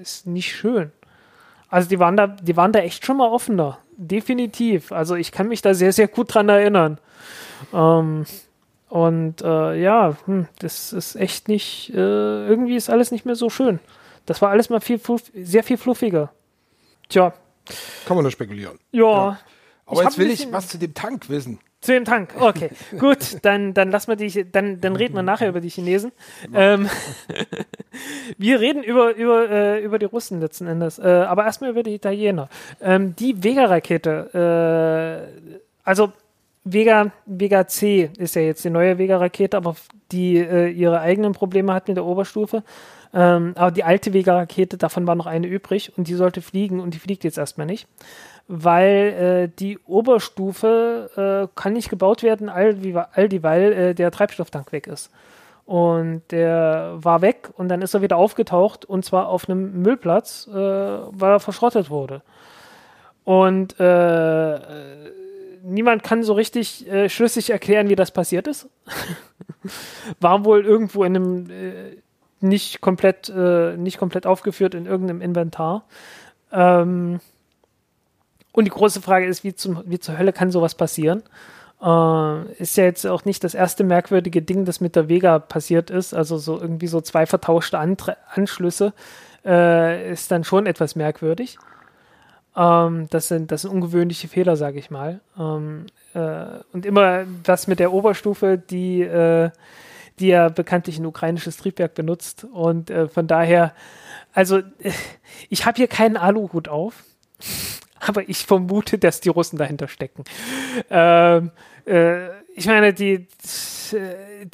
ist 0.00 0.26
nicht 0.26 0.54
schön. 0.54 0.92
Also 1.68 1.88
die 1.88 1.98
waren 1.98 2.16
da, 2.16 2.28
die 2.28 2.56
waren 2.56 2.72
da 2.72 2.78
echt 2.78 3.04
schon 3.04 3.16
mal 3.16 3.28
offener. 3.28 3.78
Definitiv. 3.96 4.92
Also 4.92 5.16
ich 5.16 5.32
kann 5.32 5.48
mich 5.48 5.60
da 5.60 5.74
sehr, 5.74 5.92
sehr 5.92 6.08
gut 6.08 6.34
dran 6.34 6.48
erinnern. 6.48 6.98
Ähm, 7.72 8.26
und 8.94 9.42
äh, 9.42 9.74
ja, 9.82 10.16
hm, 10.26 10.46
das 10.60 10.92
ist 10.92 11.16
echt 11.16 11.48
nicht, 11.48 11.90
äh, 11.92 11.96
irgendwie 11.96 12.76
ist 12.76 12.88
alles 12.88 13.10
nicht 13.10 13.26
mehr 13.26 13.34
so 13.34 13.50
schön. 13.50 13.80
Das 14.24 14.40
war 14.40 14.50
alles 14.50 14.70
mal 14.70 14.80
viel, 14.80 15.00
sehr 15.34 15.64
viel 15.64 15.78
fluffiger. 15.78 16.30
Tja. 17.08 17.34
Kann 18.06 18.16
man 18.16 18.22
nur 18.22 18.30
spekulieren. 18.30 18.78
Ja. 18.92 19.02
ja. 19.02 19.40
Aber 19.84 20.02
ich 20.02 20.04
jetzt 20.04 20.18
will 20.18 20.30
ich 20.30 20.52
was 20.52 20.68
zu 20.68 20.78
dem 20.78 20.94
Tank 20.94 21.28
wissen. 21.28 21.58
Zu 21.80 21.90
dem 21.90 22.04
Tank, 22.04 22.36
okay. 22.38 22.70
Gut, 23.00 23.38
dann, 23.42 23.74
dann 23.74 23.90
lassen 23.90 24.12
wir 24.12 24.16
die, 24.16 24.48
dann, 24.48 24.80
dann 24.80 24.94
reden 24.94 25.16
wir 25.16 25.22
nachher 25.24 25.48
über 25.48 25.60
die 25.60 25.70
Chinesen. 25.70 26.12
Ähm, 26.54 26.88
wir 28.38 28.60
reden 28.60 28.84
über, 28.84 29.16
über, 29.16 29.50
äh, 29.50 29.82
über 29.82 29.98
die 29.98 30.06
Russen 30.06 30.38
letzten 30.38 30.68
Endes, 30.68 31.00
äh, 31.00 31.02
aber 31.02 31.46
erstmal 31.46 31.70
über 31.70 31.82
die 31.82 31.96
Italiener. 31.96 32.48
Ähm, 32.80 33.16
die 33.16 33.42
Vega-Rakete, 33.42 35.26
äh, 35.42 35.58
also 35.82 36.12
Vega, 36.64 37.12
Vega 37.26 37.66
C 37.66 38.10
ist 38.18 38.36
ja 38.36 38.42
jetzt 38.42 38.64
die 38.64 38.70
neue 38.70 38.98
Vega-Rakete, 38.98 39.56
aber 39.56 39.76
die 40.12 40.38
äh, 40.38 40.68
ihre 40.68 41.00
eigenen 41.00 41.32
Probleme 41.32 41.74
hat 41.74 41.88
mit 41.88 41.96
der 41.96 42.06
Oberstufe. 42.06 42.62
Ähm, 43.12 43.52
aber 43.56 43.70
die 43.70 43.84
alte 43.84 44.12
Vega-Rakete, 44.12 44.78
davon 44.78 45.06
war 45.06 45.14
noch 45.14 45.26
eine 45.26 45.46
übrig 45.46 45.92
und 45.96 46.08
die 46.08 46.14
sollte 46.14 46.42
fliegen 46.42 46.80
und 46.80 46.94
die 46.94 46.98
fliegt 46.98 47.24
jetzt 47.24 47.38
erstmal 47.38 47.66
nicht 47.66 47.86
weil 48.46 49.48
äh, 49.48 49.48
die 49.58 49.78
Oberstufe 49.86 51.48
äh, 51.48 51.48
kann 51.58 51.72
nicht 51.72 51.88
gebaut 51.88 52.22
werden, 52.22 52.48
all, 52.48 52.82
wie, 52.82 52.94
all 52.96 53.28
dieweil 53.28 53.72
äh, 53.72 53.94
der 53.94 54.10
Treibstofftank 54.10 54.72
weg 54.72 54.86
ist. 54.86 55.10
Und 55.64 56.22
der 56.30 56.96
war 56.96 57.22
weg 57.22 57.50
und 57.56 57.68
dann 57.68 57.80
ist 57.80 57.94
er 57.94 58.02
wieder 58.02 58.18
aufgetaucht 58.18 58.84
und 58.84 59.04
zwar 59.04 59.28
auf 59.28 59.48
einem 59.48 59.80
Müllplatz, 59.80 60.46
äh, 60.48 60.54
weil 60.54 61.32
er 61.32 61.40
verschrottet 61.40 61.88
wurde. 61.88 62.20
Und 63.24 63.80
äh, 63.80 64.58
niemand 65.64 66.02
kann 66.02 66.22
so 66.22 66.34
richtig 66.34 66.86
äh, 66.88 67.08
schlüssig 67.08 67.50
erklären, 67.50 67.88
wie 67.88 67.96
das 67.96 68.10
passiert 68.10 68.46
ist. 68.46 68.68
war 70.20 70.44
wohl 70.44 70.64
irgendwo 70.64 71.04
in 71.04 71.16
einem 71.16 71.50
äh, 71.50 71.96
nicht 72.40 72.80
komplett, 72.80 73.28
äh, 73.28 73.76
nicht 73.76 73.98
komplett 73.98 74.26
aufgeführt 74.26 74.74
in 74.74 74.86
irgendeinem 74.86 75.20
Inventar. 75.20 75.84
Ähm, 76.52 77.20
und 78.52 78.64
die 78.66 78.70
große 78.70 79.02
Frage 79.02 79.26
ist, 79.26 79.42
wie, 79.42 79.54
zum, 79.54 79.82
wie 79.86 79.98
zur 79.98 80.18
Hölle 80.18 80.32
kann 80.32 80.50
sowas 80.50 80.74
passieren? 80.74 81.22
Äh, 81.82 82.52
ist 82.58 82.76
ja 82.76 82.84
jetzt 82.84 83.04
auch 83.06 83.24
nicht 83.24 83.42
das 83.42 83.54
erste 83.54 83.82
merkwürdige 83.82 84.42
Ding, 84.42 84.64
das 84.64 84.80
mit 84.80 84.94
der 84.94 85.08
Vega 85.08 85.38
passiert 85.38 85.90
ist. 85.90 86.14
Also 86.14 86.38
so 86.38 86.60
irgendwie 86.60 86.86
so 86.86 87.00
zwei 87.00 87.26
vertauschte 87.26 87.78
Antre 87.78 88.16
Anschlüsse 88.32 88.92
äh, 89.44 90.12
ist 90.12 90.30
dann 90.30 90.44
schon 90.44 90.66
etwas 90.66 90.94
merkwürdig. 90.94 91.58
Ähm, 92.56 93.06
das, 93.10 93.28
sind, 93.28 93.50
das 93.50 93.62
sind 93.62 93.70
ungewöhnliche 93.70 94.28
Fehler, 94.28 94.56
sage 94.56 94.78
ich 94.78 94.90
mal. 94.90 95.20
Ähm, 95.38 95.86
äh, 96.14 96.46
und 96.72 96.86
immer 96.86 97.24
das 97.42 97.66
mit 97.66 97.80
der 97.80 97.92
Oberstufe, 97.92 98.58
die, 98.58 99.02
äh, 99.02 99.50
die 100.18 100.28
ja 100.28 100.48
bekanntlich 100.48 100.98
ein 100.98 101.06
ukrainisches 101.06 101.56
Triebwerk 101.56 101.94
benutzt. 101.94 102.44
Und 102.52 102.90
äh, 102.90 103.08
von 103.08 103.26
daher, 103.26 103.74
also 104.32 104.60
ich 105.48 105.66
habe 105.66 105.76
hier 105.76 105.88
keinen 105.88 106.16
Aluhut 106.16 106.68
auf 106.68 107.04
aber 108.00 108.28
ich 108.28 108.44
vermute, 108.44 108.98
dass 108.98 109.20
die 109.20 109.28
Russen 109.28 109.58
dahinter 109.58 109.88
stecken. 109.88 110.24
Ähm, 110.90 111.50
äh, 111.86 112.28
ich 112.54 112.66
meine, 112.66 112.92
die, 112.92 113.26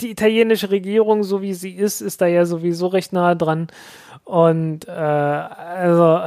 die 0.01 0.11
italienische 0.11 0.71
Regierung, 0.71 1.23
so 1.23 1.43
wie 1.43 1.55
sie 1.55 1.73
ist, 1.73 2.01
ist 2.01 2.21
da 2.21 2.27
ja 2.27 2.47
sowieso 2.47 2.87
recht 2.89 3.13
nah 3.13 3.35
dran. 3.35 3.69
Und 4.25 4.89
äh, 4.89 4.91
also 4.91 6.23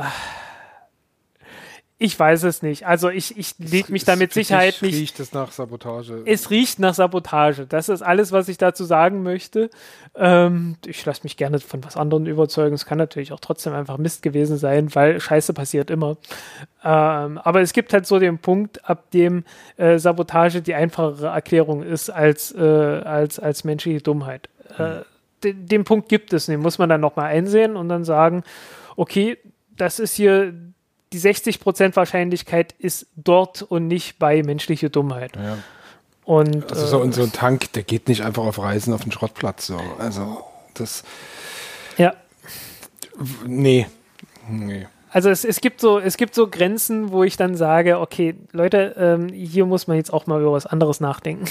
ich 2.04 2.20
weiß 2.20 2.44
es 2.44 2.62
nicht. 2.62 2.86
Also 2.86 3.08
ich, 3.08 3.38
ich 3.38 3.56
lege 3.60 3.90
mich 3.90 4.04
da 4.04 4.18
mit 4.18 4.34
Sicherheit 4.34 4.82
nicht. 4.82 4.94
Riecht 4.94 5.22
es 5.22 5.32
nach 5.32 5.54
Sabotage? 5.54 6.24
Es 6.26 6.50
riecht 6.50 6.78
nach 6.80 6.94
Sabotage. 6.94 7.66
Das 7.66 7.88
ist 7.88 8.02
alles, 8.02 8.34
was 8.34 8.50
ich 8.50 8.58
dazu 8.58 8.84
sagen 8.84 9.24
möchte. 9.24 9.70
Ähm, 10.14 10.76
ich 10.86 11.06
lasse 11.06 11.22
mich 11.24 11.38
gerne 11.38 11.62
von 11.62 11.82
was 11.82 11.96
anderem 11.96 12.26
überzeugen. 12.26 12.76
Es 12.76 12.86
kann 12.86 12.98
natürlich 12.98 13.32
auch 13.32 13.40
trotzdem 13.40 13.72
einfach 13.72 13.98
Mist 13.98 14.22
gewesen 14.22 14.58
sein, 14.58 14.94
weil 14.94 15.22
Scheiße 15.22 15.54
passiert 15.54 15.90
immer. 15.90 16.18
Ähm, 16.84 17.38
aber 17.38 17.62
es 17.62 17.72
gibt 17.72 17.94
halt 17.94 18.06
so 18.06 18.20
den 18.20 18.38
Punkt, 18.38 18.84
ab 18.90 19.10
dem 19.12 19.46
äh, 19.78 19.98
Sabotage 19.98 20.62
die 20.62 20.74
einfachere 20.74 21.28
Erklärung 21.28 21.84
ist 21.84 22.10
als, 22.10 22.54
äh, 22.54 22.60
als, 22.60 23.40
als 23.40 23.64
menschliche 23.64 24.02
Dummheit. 24.02 24.50
Äh, 24.78 25.04
den, 25.46 25.68
den 25.68 25.84
Punkt 25.86 26.10
gibt 26.10 26.34
es, 26.34 26.48
den 26.48 26.60
muss 26.60 26.80
man 26.80 26.90
dann 26.90 27.00
nochmal 27.00 27.28
einsehen 27.28 27.78
und 27.78 27.88
dann 27.88 28.04
sagen, 28.04 28.44
okay, 28.98 29.38
das 29.78 30.00
ist 30.00 30.16
hier 30.16 30.54
die 31.14 31.20
60% 31.20 31.96
Wahrscheinlichkeit 31.96 32.74
ist 32.80 33.06
dort 33.16 33.62
und 33.62 33.88
nicht 33.88 34.20
bei 34.20 34.42
menschlicher 34.44 34.90
Dummheit. 34.90 35.36
Ja. 35.36 35.58
Und, 36.26 36.72
also 36.72 36.88
so, 36.88 37.04
äh, 37.04 37.12
so 37.12 37.24
ein 37.24 37.32
Tank, 37.32 37.72
der 37.74 37.84
geht 37.84 38.08
nicht 38.08 38.22
einfach 38.24 38.44
auf 38.44 38.60
Reisen 38.60 38.94
auf 38.94 39.04
den 39.04 39.12
Schrottplatz. 39.12 39.68
So. 39.68 39.80
Also 40.00 40.44
das. 40.74 41.04
Ja. 41.98 42.14
Nee. 43.46 43.88
Nee. 44.50 44.88
Also 45.12 45.30
es, 45.30 45.46
es, 45.46 45.62
gibt 45.62 45.80
so, 45.80 46.00
es 46.00 46.18
gibt 46.18 46.34
so 46.34 46.48
Grenzen, 46.48 47.12
wo 47.12 47.24
ich 47.24 47.38
dann 47.38 47.56
sage, 47.56 48.00
okay, 48.00 48.36
Leute, 48.52 48.96
ähm, 48.98 49.30
hier 49.30 49.68
muss 49.68 49.86
man 49.86 49.98
jetzt 49.98 50.12
auch 50.12 50.26
mal 50.26 50.42
über 50.42 50.54
was 50.54 50.66
anderes 50.66 51.00
nachdenken. 51.00 51.46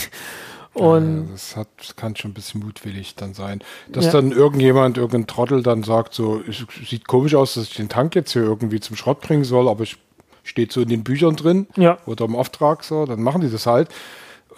Und 0.75 1.27
ja, 1.27 1.33
das 1.33 1.57
hat, 1.57 1.97
kann 1.97 2.17
schon 2.17 2.31
ein 2.31 2.35
bisschen 2.35 2.63
mutwillig 2.65 3.15
dann 3.15 3.35
sein. 3.35 3.63
Dass 3.89 4.07
ja. 4.07 4.13
dann 4.13 4.33
irgendjemand, 4.33 4.97
irgendein 4.97 5.27
Trottel 5.27 5.63
dann 5.63 5.83
sagt, 5.83 6.15
so, 6.15 6.41
es 6.49 6.65
sieht 6.89 7.07
komisch 7.07 7.35
aus, 7.35 7.55
dass 7.55 7.65
ich 7.65 7.75
den 7.77 7.91
Tank 7.91 8.15
jetzt 8.15 8.33
hier 8.33 8.43
irgendwie 8.43 8.81
zum 8.81 8.97
Schrott 8.97 9.21
bringen 9.21 9.45
soll, 9.45 9.69
aber 9.69 9.83
ich 9.83 9.99
steht 10.45 10.73
so 10.73 10.81
in 10.81 10.89
den 10.89 11.05
Büchern 11.05 11.37
drin 11.37 11.67
ja. 11.77 11.99
oder 12.07 12.25
im 12.25 12.37
Auftrag 12.37 12.85
so, 12.85 13.07
dann 13.07 13.23
machen 13.23 13.43
die 13.43 13.51
das 13.51 13.67
halt. 13.67 13.89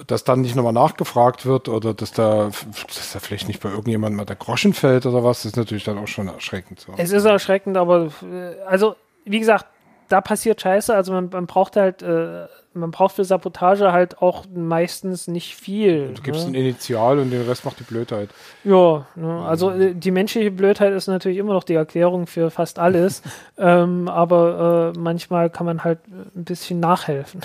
Dass 0.09 0.25
dann 0.25 0.41
nicht 0.41 0.57
nochmal 0.57 0.73
nachgefragt 0.73 1.47
wird 1.47 1.69
oder 1.69 1.95
dass 1.95 2.11
da, 2.11 2.51
dass 2.89 3.13
da 3.13 3.21
vielleicht 3.21 3.47
nicht 3.47 3.63
bei 3.63 3.69
irgendjemandem 3.69 4.17
mal 4.17 4.25
der 4.25 4.35
Groschen 4.35 4.75
fällt 4.75 5.07
oder 5.07 5.23
was, 5.23 5.45
ist 5.45 5.57
natürlich 5.57 5.85
dann 5.85 5.99
auch 5.99 6.09
schon 6.09 6.27
erschreckend. 6.27 6.81
So. 6.81 6.95
Es 6.97 7.13
ist 7.13 7.25
erschreckend, 7.25 7.77
aber 7.77 8.09
äh, 8.23 8.61
also, 8.67 8.97
wie 9.25 9.39
gesagt, 9.39 9.67
da 10.09 10.21
passiert 10.21 10.61
Scheiße, 10.61 10.93
also 10.93 11.13
man, 11.13 11.29
man 11.29 11.47
braucht 11.47 11.77
halt 11.77 12.03
äh, 12.03 12.47
man 12.75 12.91
braucht 12.91 13.17
für 13.17 13.25
Sabotage 13.25 13.93
halt 13.93 14.21
auch 14.21 14.45
meistens 14.55 15.29
nicht 15.29 15.57
viel. 15.57 16.13
Du 16.15 16.23
gibst 16.23 16.43
ne? 16.43 16.53
ein 16.53 16.55
Initial 16.55 17.19
und 17.19 17.31
den 17.31 17.43
Rest 17.43 17.65
macht 17.65 17.79
die 17.81 17.85
Blödheit. 17.85 18.31
Ja, 18.65 19.07
ne? 19.15 19.45
also 19.47 19.71
äh, 19.71 19.95
die 19.95 20.11
menschliche 20.11 20.51
Blödheit 20.51 20.93
ist 20.93 21.07
natürlich 21.07 21.39
immer 21.39 21.53
noch 21.53 21.65
die 21.65 21.75
Erklärung 21.75 22.27
für 22.27 22.51
fast 22.51 22.79
alles, 22.79 23.23
ähm, 23.59 24.09
aber 24.09 24.93
äh, 24.95 24.99
manchmal 24.99 25.51
kann 25.51 25.67
man 25.67 25.85
halt 25.85 26.01
ein 26.09 26.45
bisschen 26.45 26.81
nachhelfen. 26.81 27.41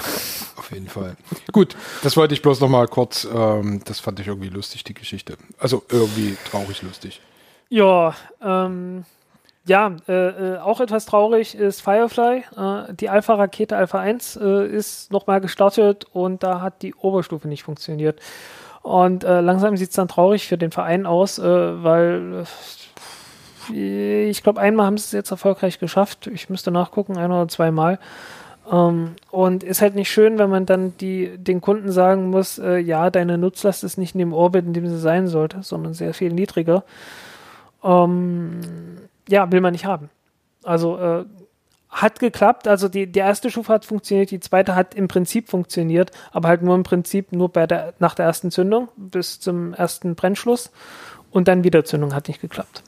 Auf 0.57 0.71
jeden 0.71 0.87
Fall. 0.87 1.15
Gut, 1.51 1.75
das 2.03 2.17
wollte 2.17 2.33
ich 2.33 2.41
bloß 2.41 2.59
noch 2.59 2.69
mal 2.69 2.87
kurz, 2.87 3.27
ähm, 3.33 3.81
das 3.85 3.99
fand 3.99 4.19
ich 4.19 4.27
irgendwie 4.27 4.49
lustig, 4.49 4.83
die 4.83 4.93
Geschichte. 4.93 5.37
Also 5.59 5.83
irgendwie 5.89 6.35
traurig 6.49 6.81
lustig. 6.81 7.21
Ja, 7.69 8.15
ähm, 8.41 9.05
ja, 9.69 9.95
äh, 10.07 10.13
äh, 10.13 10.57
auch 10.57 10.81
etwas 10.81 11.05
traurig 11.05 11.53
ist 11.53 11.81
Firefly. 11.81 12.43
Äh, 12.57 12.93
die 12.95 13.07
Alpha-Rakete 13.07 13.77
Alpha 13.77 13.99
1 13.99 14.37
äh, 14.37 14.65
ist 14.65 15.11
nochmal 15.11 15.41
gestartet 15.41 16.07
und 16.11 16.41
da 16.41 16.59
hat 16.59 16.81
die 16.81 16.95
Oberstufe 16.95 17.47
nicht 17.47 17.63
funktioniert. 17.63 18.19
Und 18.81 19.23
äh, 19.23 19.41
langsam 19.41 19.77
sieht 19.77 19.91
es 19.91 19.95
dann 19.95 20.07
traurig 20.07 20.47
für 20.47 20.57
den 20.57 20.71
Verein 20.71 21.05
aus, 21.05 21.37
äh, 21.37 21.43
weil 21.43 22.45
ich 23.71 24.41
glaube, 24.41 24.59
einmal 24.59 24.87
haben 24.87 24.97
sie 24.97 25.03
es 25.03 25.11
jetzt 25.11 25.29
erfolgreich 25.29 25.77
geschafft. 25.77 26.25
Ich 26.25 26.49
müsste 26.49 26.71
nachgucken, 26.71 27.17
ein 27.17 27.31
oder 27.31 27.47
zweimal. 27.47 27.99
Ähm, 28.71 29.11
und 29.29 29.63
ist 29.63 29.83
halt 29.83 29.93
nicht 29.93 30.09
schön, 30.09 30.39
wenn 30.39 30.49
man 30.49 30.65
dann 30.65 30.97
die, 30.97 31.37
den 31.37 31.61
Kunden 31.61 31.91
sagen 31.91 32.31
muss, 32.31 32.57
ja, 32.57 33.11
deine 33.11 33.37
Nutzlast 33.37 33.83
ist 33.83 33.99
nicht 33.99 34.15
in 34.15 34.19
dem 34.19 34.33
Orbit, 34.33 34.65
in 34.65 34.73
dem 34.73 34.87
sie 34.87 34.97
sein 34.97 35.27
sollte, 35.27 35.61
sondern 35.61 35.93
sehr 35.93 36.15
viel 36.15 36.33
niedriger. 36.33 36.83
Ähm, 37.83 38.61
ja, 39.29 39.51
will 39.51 39.61
man 39.61 39.71
nicht 39.71 39.85
haben. 39.85 40.09
Also 40.63 40.97
äh, 40.97 41.25
hat 41.89 42.19
geklappt, 42.19 42.67
also 42.67 42.87
die, 42.87 43.07
die 43.07 43.19
erste 43.19 43.49
Stufe 43.49 43.73
hat 43.73 43.85
funktioniert, 43.85 44.31
die 44.31 44.39
zweite 44.39 44.75
hat 44.75 44.93
im 44.93 45.07
Prinzip 45.07 45.49
funktioniert, 45.49 46.11
aber 46.31 46.47
halt 46.47 46.61
nur 46.61 46.75
im 46.75 46.83
Prinzip 46.83 47.31
nur 47.31 47.49
bei 47.49 47.65
der, 47.65 47.93
nach 47.99 48.13
der 48.13 48.25
ersten 48.25 48.51
Zündung 48.51 48.89
bis 48.95 49.39
zum 49.39 49.73
ersten 49.73 50.15
Brennschluss 50.15 50.71
und 51.31 51.47
dann 51.47 51.63
wieder 51.63 51.85
Zündung 51.85 52.13
hat 52.13 52.27
nicht 52.27 52.41
geklappt. 52.41 52.83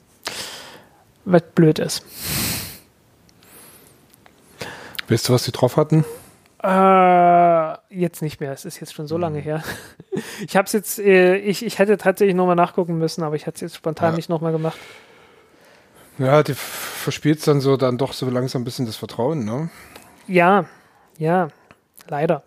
Was 1.24 1.42
blöd 1.54 1.78
ist. 1.78 2.04
Weißt 5.08 5.28
du, 5.28 5.32
was 5.32 5.44
sie 5.44 5.52
drauf 5.52 5.76
hatten? 5.76 6.04
Äh, 6.62 7.72
jetzt 7.94 8.22
nicht 8.22 8.40
mehr. 8.40 8.52
Es 8.52 8.64
ist 8.64 8.80
jetzt 8.80 8.94
schon 8.94 9.08
so 9.08 9.18
lange 9.18 9.38
mhm. 9.38 9.44
her. 9.44 9.62
Ich 10.46 10.56
habe 10.56 10.66
es 10.66 10.72
jetzt, 10.72 10.98
äh, 10.98 11.36
ich, 11.36 11.64
ich 11.64 11.78
hätte 11.78 11.96
tatsächlich 11.96 12.36
nochmal 12.36 12.56
nachgucken 12.56 12.98
müssen, 12.98 13.22
aber 13.22 13.34
ich 13.34 13.46
hatte 13.46 13.54
es 13.54 13.60
jetzt 13.62 13.76
spontan 13.76 14.10
ja. 14.10 14.16
nicht 14.16 14.28
nochmal 14.28 14.52
gemacht. 14.52 14.76
Ja, 16.18 16.42
die 16.42 16.54
verspielt 16.54 17.46
dann 17.46 17.60
so 17.60 17.76
dann 17.76 17.98
doch 17.98 18.12
so 18.12 18.28
langsam 18.28 18.62
ein 18.62 18.64
bisschen 18.64 18.86
das 18.86 18.96
Vertrauen, 18.96 19.44
ne? 19.44 19.70
Ja, 20.28 20.66
ja, 21.18 21.48
leider. 22.08 22.42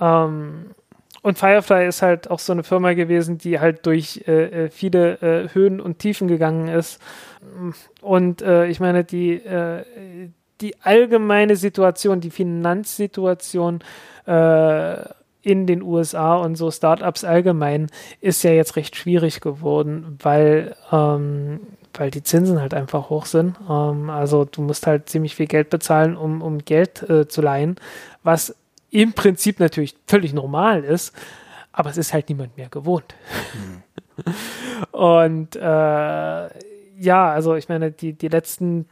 Ähm, 0.00 0.74
und 1.22 1.38
Firefly 1.38 1.88
ist 1.88 2.02
halt 2.02 2.30
auch 2.30 2.38
so 2.38 2.52
eine 2.52 2.62
Firma 2.62 2.92
gewesen, 2.92 3.38
die 3.38 3.58
halt 3.58 3.84
durch 3.86 4.24
äh, 4.28 4.66
äh 4.66 4.70
viele 4.70 5.20
äh, 5.22 5.48
Höhen 5.52 5.80
und 5.80 5.98
Tiefen 5.98 6.28
gegangen 6.28 6.68
ist. 6.68 7.00
Und 8.00 8.42
äh, 8.42 8.66
ich 8.66 8.80
meine, 8.80 9.02
die, 9.02 9.32
äh, 9.32 9.84
die 10.60 10.76
allgemeine 10.82 11.56
Situation, 11.56 12.20
die 12.20 12.30
Finanzsituation 12.30 13.80
äh, 14.26 14.96
in 15.42 15.66
den 15.66 15.82
USA 15.82 16.36
und 16.36 16.56
so 16.56 16.70
Startups 16.70 17.24
allgemein 17.24 17.88
ist 18.20 18.42
ja 18.42 18.50
jetzt 18.50 18.76
recht 18.76 18.96
schwierig 18.96 19.40
geworden, 19.40 20.18
weil, 20.22 20.74
ähm, 20.90 21.60
weil 21.98 22.10
die 22.10 22.22
Zinsen 22.22 22.60
halt 22.60 22.74
einfach 22.74 23.10
hoch 23.10 23.26
sind. 23.26 23.56
Ähm, 23.68 24.10
also 24.10 24.44
du 24.44 24.62
musst 24.62 24.86
halt 24.86 25.08
ziemlich 25.08 25.34
viel 25.34 25.46
Geld 25.46 25.70
bezahlen, 25.70 26.16
um, 26.16 26.42
um 26.42 26.58
Geld 26.58 27.08
äh, 27.08 27.28
zu 27.28 27.42
leihen, 27.42 27.76
was 28.22 28.54
im 28.90 29.12
Prinzip 29.12 29.60
natürlich 29.60 29.96
völlig 30.06 30.32
normal 30.32 30.84
ist, 30.84 31.14
aber 31.72 31.90
es 31.90 31.96
ist 31.96 32.12
halt 32.12 32.28
niemand 32.28 32.56
mehr 32.56 32.68
gewohnt. 32.68 33.14
Mhm. 33.54 33.82
Und 34.92 35.56
äh, 35.56 35.60
ja, 35.60 37.30
also 37.30 37.54
ich 37.54 37.68
meine, 37.68 37.90
die, 37.90 38.14
die 38.14 38.28
letzten 38.28 38.86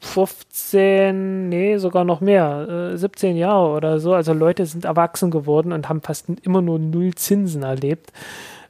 15, 0.00 1.48
nee, 1.48 1.76
sogar 1.76 2.04
noch 2.04 2.20
mehr, 2.20 2.92
äh, 2.92 2.96
17 2.96 3.36
Jahre 3.36 3.70
oder 3.70 4.00
so, 4.00 4.14
also 4.14 4.32
Leute 4.32 4.64
sind 4.66 4.84
erwachsen 4.84 5.30
geworden 5.30 5.72
und 5.72 5.88
haben 5.88 6.00
fast 6.00 6.26
immer 6.42 6.62
nur 6.62 6.78
null 6.78 7.14
Zinsen 7.14 7.62
erlebt. 7.62 8.12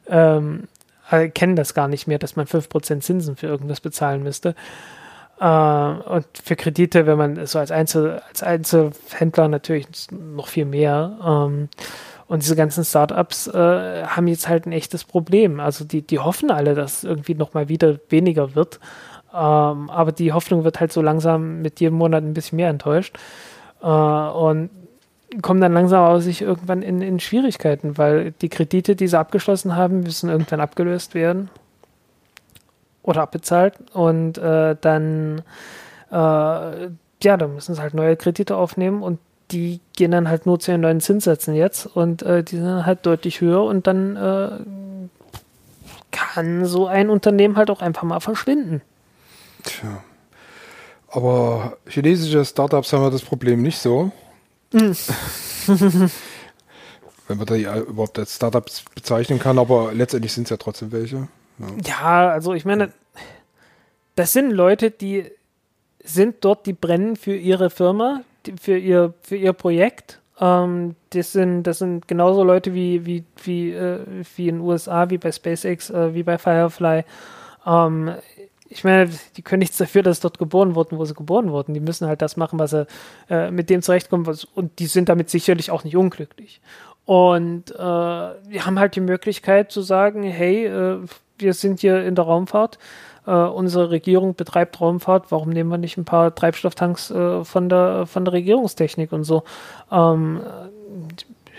Ähm, 0.08 0.64
äh, 1.10 1.28
kennen 1.28 1.56
das 1.56 1.74
gar 1.74 1.88
nicht 1.88 2.06
mehr, 2.06 2.18
dass 2.18 2.36
man 2.36 2.46
5% 2.46 3.00
Zinsen 3.00 3.36
für 3.36 3.46
irgendwas 3.46 3.80
bezahlen 3.80 4.22
müsste. 4.22 4.54
Äh, 5.40 5.44
und 5.44 6.26
für 6.42 6.56
Kredite, 6.56 7.06
wenn 7.06 7.18
man 7.18 7.46
so 7.46 7.58
als, 7.58 7.70
Einzel, 7.70 8.20
als 8.28 8.42
Einzelhändler 8.42 9.48
natürlich 9.48 9.86
noch 10.10 10.48
viel 10.48 10.66
mehr. 10.66 11.18
Ähm, 11.24 11.68
und 12.28 12.42
diese 12.42 12.54
ganzen 12.54 12.84
Startups 12.84 13.48
äh, 13.48 14.04
haben 14.04 14.28
jetzt 14.28 14.48
halt 14.48 14.66
ein 14.66 14.72
echtes 14.72 15.04
Problem. 15.04 15.58
Also 15.58 15.84
die, 15.84 16.02
die 16.02 16.20
hoffen 16.20 16.50
alle, 16.50 16.74
dass 16.74 17.02
irgendwie 17.02 17.34
nochmal 17.34 17.68
wieder 17.68 17.98
weniger 18.08 18.54
wird. 18.54 18.78
Ähm, 19.32 19.90
aber 19.90 20.12
die 20.12 20.32
Hoffnung 20.32 20.62
wird 20.64 20.78
halt 20.78 20.92
so 20.92 21.02
langsam 21.02 21.62
mit 21.62 21.80
jedem 21.80 21.96
Monat 21.96 22.22
ein 22.22 22.34
bisschen 22.34 22.56
mehr 22.56 22.70
enttäuscht. 22.70 23.16
Äh, 23.82 23.86
und 23.86 24.70
kommen 25.42 25.60
dann 25.60 25.72
langsam 25.72 26.04
aus 26.04 26.24
sich 26.24 26.42
irgendwann 26.42 26.82
in, 26.82 27.02
in 27.02 27.20
Schwierigkeiten, 27.20 27.98
weil 27.98 28.32
die 28.40 28.48
Kredite, 28.48 28.96
die 28.96 29.08
sie 29.08 29.18
abgeschlossen 29.18 29.76
haben, 29.76 30.00
müssen 30.00 30.28
irgendwann 30.28 30.60
abgelöst 30.60 31.14
werden 31.14 31.50
oder 33.02 33.22
abbezahlt 33.22 33.74
und 33.92 34.38
äh, 34.38 34.76
dann 34.80 35.42
äh, 36.10 36.14
ja, 37.22 37.36
dann 37.36 37.54
müssen 37.54 37.74
sie 37.74 37.80
halt 37.82 37.94
neue 37.94 38.16
Kredite 38.16 38.56
aufnehmen 38.56 39.02
und 39.02 39.18
die 39.50 39.80
gehen 39.96 40.10
dann 40.10 40.28
halt 40.28 40.46
nur 40.46 40.60
zu 40.60 40.70
den 40.70 40.80
neuen 40.80 41.00
Zinssätzen 41.00 41.54
jetzt 41.54 41.86
und 41.86 42.22
äh, 42.22 42.42
die 42.42 42.56
sind 42.56 42.86
halt 42.86 43.04
deutlich 43.04 43.40
höher 43.40 43.64
und 43.64 43.86
dann 43.86 44.16
äh, 44.16 44.50
kann 46.10 46.64
so 46.64 46.86
ein 46.86 47.10
Unternehmen 47.10 47.56
halt 47.56 47.70
auch 47.70 47.82
einfach 47.82 48.02
mal 48.04 48.20
verschwinden. 48.20 48.82
Tja. 49.64 50.02
Aber 51.08 51.76
chinesische 51.86 52.44
Startups 52.44 52.92
haben 52.92 53.02
ja 53.02 53.10
das 53.10 53.22
Problem 53.22 53.62
nicht 53.62 53.78
so. 53.78 54.12
Mm. 54.72 54.92
Wenn 57.28 57.36
man 57.36 57.46
da 57.46 57.54
überhaupt 57.54 58.18
als 58.18 58.36
Startups 58.36 58.84
bezeichnen 58.94 59.38
kann, 59.38 59.58
aber 59.58 59.92
letztendlich 59.94 60.32
sind 60.32 60.44
es 60.44 60.50
ja 60.50 60.56
trotzdem 60.56 60.90
welche. 60.92 61.28
Ja. 61.58 61.66
ja, 61.84 62.30
also 62.30 62.54
ich 62.54 62.64
meine, 62.64 62.92
das 64.16 64.32
sind 64.32 64.50
Leute, 64.50 64.90
die 64.90 65.30
sind 66.02 66.36
dort, 66.40 66.66
die 66.66 66.72
brennen 66.72 67.16
für 67.16 67.36
ihre 67.36 67.70
Firma, 67.70 68.22
für 68.60 68.76
ihr, 68.76 69.14
für 69.22 69.36
ihr 69.36 69.52
Projekt. 69.52 70.20
Ähm, 70.40 70.96
das, 71.10 71.32
sind, 71.32 71.64
das 71.64 71.78
sind 71.78 72.08
genauso 72.08 72.42
Leute 72.42 72.74
wie, 72.74 73.04
wie, 73.06 73.24
wie, 73.44 73.72
äh, 73.72 74.00
wie 74.36 74.48
in 74.48 74.56
den 74.56 74.64
USA, 74.64 75.10
wie 75.10 75.18
bei 75.18 75.30
SpaceX, 75.30 75.90
äh, 75.90 76.14
wie 76.14 76.22
bei 76.22 76.38
Firefly. 76.38 77.04
Ähm, 77.66 78.12
ich 78.72 78.84
meine, 78.84 79.10
die 79.36 79.42
können 79.42 79.58
nichts 79.58 79.76
dafür, 79.78 80.02
dass 80.02 80.18
sie 80.18 80.22
dort 80.22 80.38
geboren 80.38 80.76
wurden, 80.76 80.96
wo 80.96 81.04
sie 81.04 81.14
geboren 81.14 81.50
wurden. 81.50 81.74
Die 81.74 81.80
müssen 81.80 82.06
halt 82.06 82.22
das 82.22 82.36
machen, 82.36 82.58
was 82.60 82.70
sie 82.70 82.86
äh, 83.28 83.50
mit 83.50 83.68
dem 83.68 83.82
zurechtkommen. 83.82 84.26
Was, 84.26 84.44
und 84.44 84.78
die 84.78 84.86
sind 84.86 85.08
damit 85.08 85.28
sicherlich 85.28 85.72
auch 85.72 85.82
nicht 85.82 85.96
unglücklich. 85.96 86.60
Und 87.04 87.72
äh, 87.72 87.76
wir 87.76 88.66
haben 88.66 88.78
halt 88.78 88.94
die 88.94 89.00
Möglichkeit 89.00 89.72
zu 89.72 89.82
sagen, 89.82 90.22
hey, 90.22 90.66
äh, 90.66 90.98
wir 91.38 91.54
sind 91.54 91.80
hier 91.80 92.04
in 92.04 92.14
der 92.14 92.24
Raumfahrt, 92.24 92.78
äh, 93.26 93.32
unsere 93.32 93.90
Regierung 93.90 94.36
betreibt 94.36 94.80
Raumfahrt, 94.80 95.32
warum 95.32 95.50
nehmen 95.50 95.70
wir 95.70 95.78
nicht 95.78 95.96
ein 95.96 96.04
paar 96.04 96.32
Treibstofftanks 96.32 97.10
äh, 97.10 97.44
von, 97.44 97.68
der, 97.68 98.06
von 98.06 98.24
der 98.24 98.34
Regierungstechnik 98.34 99.10
und 99.10 99.24
so? 99.24 99.42
Ähm, 99.90 100.40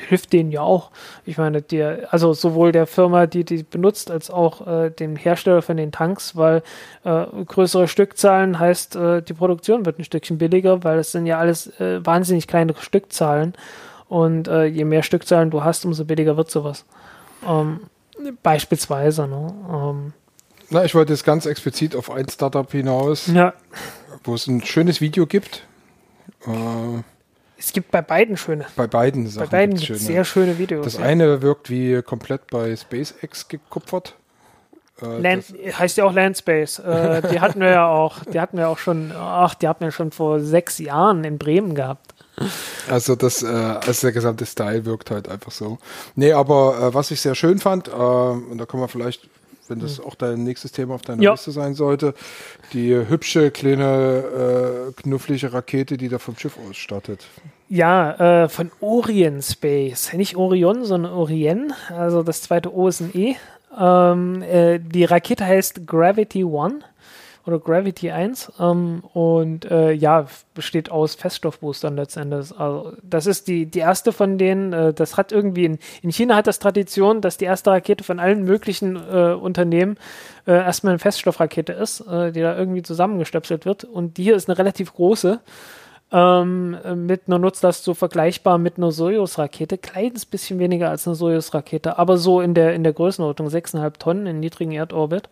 hilft 0.07 0.33
denen 0.33 0.51
ja 0.51 0.61
auch. 0.61 0.91
Ich 1.25 1.37
meine, 1.37 1.61
der, 1.61 2.07
also 2.11 2.33
sowohl 2.33 2.71
der 2.71 2.87
Firma, 2.87 3.27
die 3.27 3.43
die 3.43 3.63
benutzt, 3.63 4.11
als 4.11 4.29
auch 4.29 4.67
äh, 4.67 4.89
dem 4.89 5.15
Hersteller 5.15 5.61
von 5.61 5.77
den 5.77 5.91
Tanks, 5.91 6.35
weil 6.35 6.63
äh, 7.03 7.25
größere 7.45 7.87
Stückzahlen 7.87 8.59
heißt, 8.59 8.95
äh, 8.95 9.21
die 9.21 9.33
Produktion 9.33 9.85
wird 9.85 9.99
ein 9.99 10.03
Stückchen 10.03 10.37
billiger, 10.37 10.83
weil 10.83 10.99
es 10.99 11.11
sind 11.11 11.25
ja 11.25 11.39
alles 11.39 11.67
äh, 11.79 12.05
wahnsinnig 12.05 12.47
kleine 12.47 12.73
Stückzahlen 12.79 13.53
und 14.09 14.47
äh, 14.47 14.65
je 14.65 14.85
mehr 14.85 15.03
Stückzahlen 15.03 15.51
du 15.51 15.63
hast, 15.63 15.85
umso 15.85 16.05
billiger 16.05 16.37
wird 16.37 16.51
sowas. 16.51 16.85
Ähm, 17.47 17.81
beispielsweise, 18.43 19.27
ne? 19.27 19.53
Ähm, 19.71 20.13
na, 20.69 20.85
ich 20.85 20.95
wollte 20.95 21.11
jetzt 21.11 21.25
ganz 21.25 21.45
explizit 21.45 21.97
auf 21.97 22.09
ein 22.09 22.29
Startup 22.29 22.69
hinaus, 22.71 23.27
ja. 23.27 23.53
wo 24.23 24.33
es 24.33 24.47
ein 24.47 24.63
schönes 24.63 25.01
Video 25.01 25.25
gibt. 25.27 25.65
Äh, 26.47 27.03
es 27.62 27.74
gibt 27.74 27.91
bei 27.91 28.01
beiden 28.01 28.38
schöne. 28.38 28.66
Bei 28.76 28.88
beiden 28.88 29.28
Sachen. 29.28 29.49
Bei 29.49 29.57
beiden 29.57 29.78
schöne. 29.78 29.99
sehr 29.99 30.26
schöne 30.26 30.57
Videos. 30.57 30.84
Das 30.84 30.97
ja. 30.97 31.03
eine 31.03 31.41
wirkt 31.41 31.70
wie 31.70 32.01
komplett 32.01 32.47
bei 32.47 32.76
SpaceX 32.76 33.47
gekupfert. 33.47 34.16
Äh, 35.01 35.20
Land, 35.20 35.45
heißt 35.78 35.97
ja 35.97 36.05
auch 36.05 36.14
Landspace. 36.14 36.80
Äh, 36.80 37.22
die 37.32 37.39
hatten 37.39 37.59
wir 37.59 37.70
ja 37.70 37.88
auch, 37.88 38.26
die 38.26 38.39
hatten 38.39 38.57
wir 38.57 38.68
auch 38.68 38.80
schon, 38.80 39.12
ach, 39.16 39.53
die 39.53 39.68
hatten 39.68 39.84
wir 39.84 39.91
schon 39.91 40.12
vor 40.12 40.39
sechs 40.39 40.80
Jahren 40.80 41.24
in 41.24 41.38
Bremen 41.38 41.76
gehabt. 41.76 42.16
Also 42.89 43.16
das, 43.16 43.43
äh, 43.43 43.47
also 43.47 44.07
der 44.07 44.12
gesamte 44.12 44.47
Style 44.47 44.86
wirkt 44.86 45.12
halt 45.12 45.30
einfach 45.30 45.51
so. 45.51 45.78
Nee, 46.16 46.34
aber 46.34 46.80
äh, 46.80 46.93
was 46.95 47.12
ich 47.12 47.22
sehr 47.22 47.36
schön 47.36 47.59
fand, 47.59 47.89
äh, 47.89 47.91
und 47.91 48.57
da 48.57 48.66
können 48.66 48.82
wir 48.82 48.88
vielleicht 48.88 49.30
wenn 49.68 49.80
das 49.80 49.99
auch 49.99 50.16
dein 50.16 50.43
nächstes 50.43 50.72
Thema 50.72 50.95
auf 50.95 51.01
deiner 51.01 51.22
ja. 51.22 51.32
Liste 51.32 51.51
sein 51.51 51.74
sollte. 51.74 52.14
Die 52.74 52.93
hübsche, 52.93 53.51
kleine, 53.51 54.89
äh, 54.89 55.01
knufflige 55.01 55.53
Rakete, 55.53 55.97
die 55.97 56.09
da 56.09 56.20
vom 56.20 56.38
Schiff 56.38 56.57
ausstattet. 56.70 57.26
Ja, 57.70 58.43
äh, 58.43 58.49
von 58.49 58.72
Orient 58.82 59.43
Space. 59.43 60.14
Nicht 60.14 60.36
Orion, 60.36 60.84
sondern 60.84 61.14
Orient. 61.14 61.74
Also 61.89 62.24
das 62.24 62.41
zweite 62.41 62.74
O 62.74 62.88
ist 62.88 63.01
ein 63.01 63.12
E. 63.14 63.36
Ähm, 63.80 64.41
äh, 64.41 64.80
die 64.80 65.05
Rakete 65.05 65.45
heißt 65.45 65.88
Gravity 65.88 66.43
One 66.43 66.80
oder 67.45 67.59
Gravity 67.59 68.11
1 68.11 68.53
ähm, 68.59 69.03
und 69.13 69.65
äh, 69.65 69.91
ja, 69.91 70.27
besteht 70.53 70.91
aus 70.91 71.15
Feststoffboostern 71.15 71.95
letztendlich. 71.95 72.57
Also 72.57 72.93
das 73.01 73.25
ist 73.25 73.47
die, 73.47 73.65
die 73.65 73.79
erste 73.79 74.11
von 74.11 74.37
denen, 74.37 74.73
äh, 74.73 74.93
das 74.93 75.17
hat 75.17 75.31
irgendwie 75.31 75.65
in, 75.65 75.79
in 76.01 76.11
China 76.11 76.35
hat 76.35 76.47
das 76.47 76.59
Tradition, 76.59 77.21
dass 77.21 77.37
die 77.37 77.45
erste 77.45 77.71
Rakete 77.71 78.03
von 78.03 78.19
allen 78.19 78.43
möglichen 78.43 78.95
äh, 78.95 79.33
Unternehmen 79.33 79.97
äh, 80.45 80.53
erstmal 80.53 80.91
eine 80.91 80.99
Feststoffrakete 80.99 81.73
ist, 81.73 82.01
äh, 82.01 82.31
die 82.31 82.41
da 82.41 82.55
irgendwie 82.55 82.83
zusammengestöpselt 82.83 83.65
wird 83.65 83.83
und 83.83 84.17
die 84.17 84.23
hier 84.23 84.35
ist 84.35 84.49
eine 84.49 84.57
relativ 84.57 84.93
große. 84.93 85.39
Ähm, 86.13 86.77
mit 87.05 87.21
einer 87.27 87.39
Nutzlast 87.39 87.85
so 87.85 87.93
vergleichbar 87.93 88.57
mit 88.57 88.77
einer 88.77 88.91
Soyuz-Rakete, 88.91 89.77
kleines 89.77 90.25
bisschen 90.25 90.59
weniger 90.59 90.89
als 90.89 91.07
eine 91.07 91.15
Soyuz-Rakete, 91.15 91.97
aber 91.97 92.17
so 92.17 92.41
in 92.41 92.53
der, 92.53 92.73
in 92.73 92.83
der 92.83 92.91
Größenordnung 92.91 93.47
6,5 93.47 93.97
Tonnen 93.97 94.27
in 94.27 94.41
niedrigen 94.41 94.73
Erdorbit. 94.73 95.29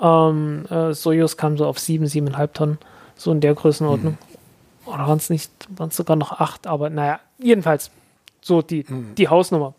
Ähm, 0.00 0.66
äh, 0.70 0.92
Soyuz 0.92 1.36
kam 1.36 1.56
so 1.56 1.66
auf 1.66 1.78
sieben, 1.78 2.06
siebeneinhalb 2.06 2.54
Tonnen, 2.54 2.78
so 3.16 3.32
in 3.32 3.40
der 3.40 3.54
Größenordnung. 3.54 4.12
Mhm. 4.12 4.92
Oder 4.92 5.08
waren 5.08 5.18
es 5.18 5.30
nicht, 5.30 5.50
waren 5.68 5.88
es 5.88 5.96
sogar 5.96 6.16
noch 6.16 6.32
acht, 6.32 6.66
aber 6.66 6.90
naja, 6.90 7.20
jedenfalls 7.38 7.90
so 8.40 8.62
die, 8.62 8.84
mhm. 8.86 9.14
die 9.16 9.28
Hausnummer. 9.28 9.74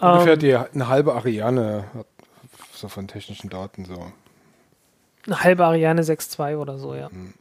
Ungefähr 0.00 0.34
ähm, 0.34 0.38
die, 0.38 0.54
eine 0.54 0.88
halbe 0.88 1.14
Ariane, 1.14 1.84
so 2.74 2.88
von 2.88 3.08
technischen 3.08 3.48
Daten 3.48 3.84
so. 3.84 4.12
Eine 5.26 5.42
halbe 5.42 5.64
Ariane 5.64 6.02
6.2 6.02 6.56
oder 6.56 6.78
so, 6.78 6.94
ja. 6.94 7.08
Mhm. 7.08 7.34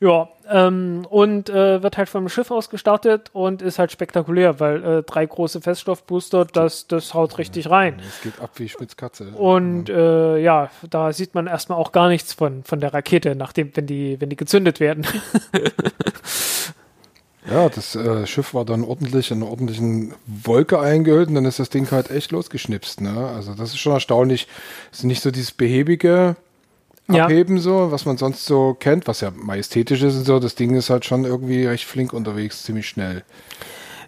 Ja, 0.00 0.28
ähm, 0.48 1.06
und 1.08 1.48
äh, 1.48 1.82
wird 1.82 1.96
halt 1.96 2.08
vom 2.08 2.28
Schiff 2.28 2.50
aus 2.50 2.70
gestartet 2.70 3.30
und 3.32 3.62
ist 3.62 3.78
halt 3.78 3.92
spektakulär, 3.92 4.60
weil 4.60 4.84
äh, 4.84 5.02
drei 5.02 5.26
große 5.26 5.60
Feststoffbooster, 5.60 6.44
das, 6.44 6.86
das 6.86 7.14
haut 7.14 7.38
richtig 7.38 7.70
rein. 7.70 8.00
Es 8.06 8.22
geht 8.22 8.40
ab 8.40 8.50
wie 8.56 8.68
Spitzkatze. 8.68 9.28
Und 9.36 9.88
ja. 9.88 9.96
Äh, 9.96 10.42
ja, 10.42 10.70
da 10.88 11.12
sieht 11.12 11.34
man 11.34 11.46
erstmal 11.46 11.78
auch 11.78 11.92
gar 11.92 12.08
nichts 12.08 12.32
von, 12.32 12.64
von 12.64 12.80
der 12.80 12.94
Rakete, 12.94 13.34
nachdem, 13.34 13.70
wenn 13.74 13.86
die, 13.86 14.20
wenn 14.20 14.30
die 14.30 14.36
gezündet 14.36 14.80
werden. 14.80 15.06
ja, 17.50 17.68
das 17.68 17.94
äh, 17.94 18.26
Schiff 18.26 18.54
war 18.54 18.64
dann 18.64 18.82
ordentlich 18.82 19.30
in 19.30 19.42
einer 19.42 19.50
ordentlichen 19.50 20.14
Wolke 20.26 20.80
eingehüllt 20.80 21.28
und 21.28 21.34
dann 21.34 21.44
ist 21.44 21.58
das 21.58 21.70
Ding 21.70 21.90
halt 21.90 22.10
echt 22.10 22.32
losgeschnipst. 22.32 23.00
Ne? 23.00 23.30
Also 23.34 23.54
das 23.54 23.70
ist 23.70 23.78
schon 23.78 23.92
erstaunlich. 23.92 24.48
Es 24.92 24.98
ist 24.98 25.04
nicht 25.04 25.22
so 25.22 25.30
dieses 25.30 25.52
behäbige, 25.52 26.36
ja. 27.14 27.24
abheben, 27.24 27.58
so, 27.58 27.90
was 27.90 28.04
man 28.04 28.16
sonst 28.16 28.44
so 28.44 28.74
kennt, 28.78 29.06
was 29.06 29.20
ja 29.20 29.30
majestätisch 29.34 30.02
ist 30.02 30.16
und 30.16 30.24
so. 30.24 30.38
Das 30.38 30.54
Ding 30.54 30.74
ist 30.74 30.90
halt 30.90 31.04
schon 31.04 31.24
irgendwie 31.24 31.66
recht 31.66 31.84
flink 31.84 32.12
unterwegs, 32.12 32.62
ziemlich 32.62 32.88
schnell. 32.88 33.24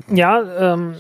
Ja, 0.09 0.73
ähm, 0.75 0.97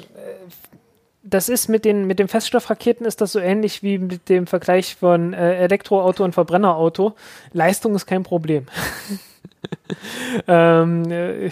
das 1.23 1.49
ist 1.49 1.69
mit 1.69 1.85
den, 1.85 2.07
mit 2.07 2.19
den 2.19 2.29
Feststoffraketen 2.29 3.07
ist 3.07 3.21
das 3.21 3.33
so 3.33 3.39
ähnlich 3.39 3.83
wie 3.83 3.99
mit 3.99 4.29
dem 4.29 4.47
Vergleich 4.47 4.97
von 4.97 5.33
äh, 5.33 5.57
Elektroauto 5.57 6.25
und 6.25 6.33
Verbrennerauto. 6.33 7.15
Leistung 7.53 7.95
ist 7.95 8.07
kein 8.07 8.23
Problem. 8.23 8.67
ähm, 10.49 11.11
äh, 11.11 11.51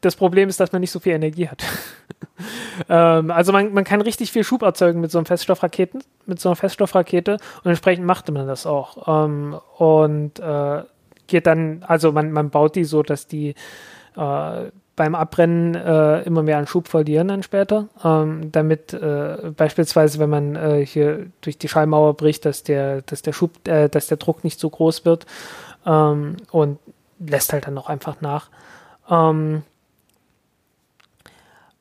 das 0.00 0.16
Problem 0.16 0.48
ist, 0.48 0.60
dass 0.60 0.72
man 0.72 0.80
nicht 0.80 0.90
so 0.90 1.00
viel 1.00 1.12
Energie 1.12 1.48
hat. 1.48 1.62
ähm, 2.88 3.30
also 3.30 3.52
man, 3.52 3.72
man 3.72 3.84
kann 3.84 4.00
richtig 4.00 4.32
viel 4.32 4.44
Schub 4.44 4.62
erzeugen 4.62 5.00
mit 5.00 5.10
so 5.10 5.18
einem 5.18 5.26
Feststoffraketen, 5.26 6.02
mit 6.26 6.40
so 6.40 6.48
einer 6.48 6.56
Feststoffrakete 6.56 7.38
und 7.64 7.70
entsprechend 7.70 8.06
machte 8.06 8.32
man 8.32 8.46
das 8.46 8.66
auch. 8.66 9.24
Ähm, 9.26 9.58
und 9.76 10.38
äh, 10.40 10.82
geht 11.26 11.46
dann, 11.46 11.84
also 11.86 12.12
man, 12.12 12.32
man 12.32 12.50
baut 12.50 12.76
die 12.76 12.84
so, 12.84 13.02
dass 13.02 13.26
die 13.26 13.54
äh, 14.16 14.70
beim 14.96 15.14
Abbrennen 15.14 15.74
äh, 15.76 16.22
immer 16.24 16.42
mehr 16.42 16.58
an 16.58 16.66
Schub 16.66 16.86
verlieren 16.86 17.28
dann 17.28 17.42
später, 17.42 17.88
ähm, 18.04 18.52
damit 18.52 18.92
äh, 18.92 19.50
beispielsweise, 19.56 20.18
wenn 20.18 20.28
man 20.28 20.56
äh, 20.56 20.84
hier 20.84 21.28
durch 21.40 21.56
die 21.56 21.68
Schallmauer 21.68 22.14
bricht, 22.14 22.44
dass 22.44 22.64
der, 22.64 23.00
dass 23.02 23.22
der 23.22 23.32
Schub, 23.32 23.66
äh, 23.66 23.88
dass 23.88 24.08
der 24.08 24.18
Druck 24.18 24.44
nicht 24.44 24.60
so 24.60 24.68
groß 24.68 25.06
wird 25.06 25.24
ähm, 25.86 26.36
und 26.50 26.78
lässt 27.18 27.54
halt 27.54 27.66
dann 27.66 27.78
auch 27.78 27.88
einfach 27.88 28.20
nach. 28.20 28.50
Ähm, 29.08 29.62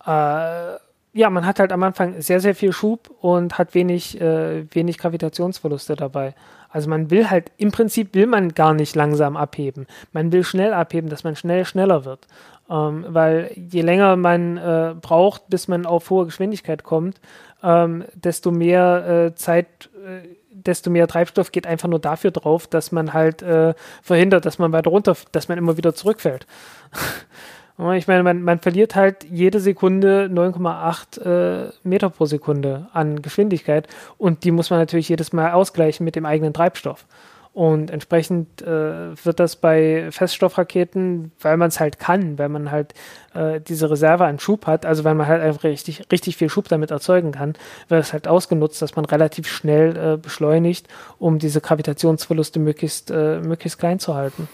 äh, 0.05 0.77
ja, 1.13 1.29
man 1.29 1.45
hat 1.45 1.59
halt 1.59 1.71
am 1.71 1.83
Anfang 1.83 2.21
sehr, 2.21 2.39
sehr 2.39 2.55
viel 2.55 2.71
Schub 2.71 3.09
und 3.19 3.57
hat 3.57 3.73
wenig, 3.73 4.19
äh, 4.21 4.65
wenig 4.73 4.97
Gravitationsverluste 4.99 5.95
dabei. 5.95 6.35
Also 6.69 6.89
man 6.89 7.09
will 7.09 7.29
halt, 7.29 7.51
im 7.57 7.71
Prinzip 7.71 8.13
will 8.13 8.27
man 8.27 8.53
gar 8.53 8.73
nicht 8.73 8.95
langsam 8.95 9.35
abheben. 9.35 9.87
Man 10.11 10.31
will 10.31 10.43
schnell 10.43 10.73
abheben, 10.73 11.09
dass 11.09 11.23
man 11.23 11.35
schnell 11.35 11.65
schneller 11.65 12.05
wird. 12.05 12.27
Ähm, 12.69 13.05
weil 13.07 13.51
je 13.55 13.81
länger 13.81 14.15
man 14.15 14.57
äh, 14.57 14.93
braucht, 15.01 15.49
bis 15.49 15.67
man 15.67 15.87
auf 15.87 16.11
hohe 16.11 16.25
Geschwindigkeit 16.25 16.83
kommt, 16.83 17.19
ähm, 17.63 18.05
desto 18.13 18.51
mehr 18.51 19.07
äh, 19.31 19.35
Zeit, 19.35 19.89
äh, 20.05 20.27
desto 20.51 20.91
mehr 20.91 21.07
Treibstoff 21.07 21.51
geht 21.51 21.65
einfach 21.65 21.87
nur 21.87 21.99
dafür 21.99 22.29
drauf, 22.29 22.67
dass 22.67 22.91
man 22.91 23.13
halt 23.13 23.41
äh, 23.41 23.73
verhindert, 24.03 24.45
dass 24.45 24.59
man 24.59 24.71
weiter 24.71 24.91
runter, 24.91 25.17
dass 25.31 25.47
man 25.47 25.57
immer 25.57 25.77
wieder 25.77 25.95
zurückfällt. 25.95 26.45
Ich 27.95 28.07
meine, 28.07 28.23
man, 28.23 28.41
man 28.41 28.59
verliert 28.59 28.95
halt 28.95 29.23
jede 29.23 29.61
Sekunde 29.61 30.29
9,8 30.29 31.21
äh, 31.21 31.71
Meter 31.83 32.09
pro 32.09 32.25
Sekunde 32.25 32.87
an 32.91 33.21
Geschwindigkeit 33.21 33.87
und 34.17 34.43
die 34.43 34.51
muss 34.51 34.69
man 34.69 34.79
natürlich 34.79 35.07
jedes 35.07 35.31
Mal 35.31 35.53
ausgleichen 35.53 36.03
mit 36.03 36.17
dem 36.17 36.25
eigenen 36.25 36.53
Treibstoff. 36.53 37.05
Und 37.53 37.89
entsprechend 37.89 38.61
äh, 38.61 39.15
wird 39.25 39.39
das 39.39 39.55
bei 39.55 40.09
Feststoffraketen, 40.11 41.31
weil 41.39 41.57
man 41.57 41.69
es 41.69 41.79
halt 41.79 41.99
kann, 41.99 42.37
weil 42.37 42.49
man 42.49 42.69
halt 42.69 42.93
äh, 43.33 43.59
diese 43.61 43.89
Reserve 43.89 44.25
an 44.25 44.39
Schub 44.39 44.67
hat, 44.67 44.85
also 44.85 45.03
weil 45.05 45.15
man 45.15 45.27
halt 45.27 45.41
einfach 45.41 45.63
richtig, 45.63 46.03
richtig 46.11 46.37
viel 46.37 46.49
Schub 46.49 46.67
damit 46.67 46.91
erzeugen 46.91 47.31
kann, 47.31 47.55
wird 47.87 48.03
es 48.03 48.11
halt 48.13 48.27
ausgenutzt, 48.27 48.81
dass 48.81 48.95
man 48.97 49.05
relativ 49.05 49.47
schnell 49.47 49.95
äh, 49.95 50.17
beschleunigt, 50.17 50.87
um 51.17 51.39
diese 51.39 51.59
Gravitationsverluste 51.61 52.59
möglichst, 52.59 53.09
äh, 53.09 53.39
möglichst 53.39 53.79
klein 53.79 53.99
zu 53.99 54.15
halten. 54.15 54.49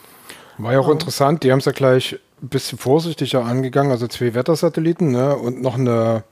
War 0.57 0.73
ja 0.73 0.79
auch 0.79 0.89
interessant, 0.89 1.43
die 1.43 1.51
haben 1.51 1.59
es 1.59 1.65
ja 1.65 1.73
gleich 1.73 2.17
ein 2.41 2.49
bisschen 2.49 2.77
vorsichtiger 2.77 3.45
angegangen, 3.45 3.91
also 3.91 4.07
zwei 4.07 4.33
Wettersatelliten 4.33 5.11
ne, 5.11 5.35
und 5.35 5.61
noch 5.61 5.75
eine 5.75 6.23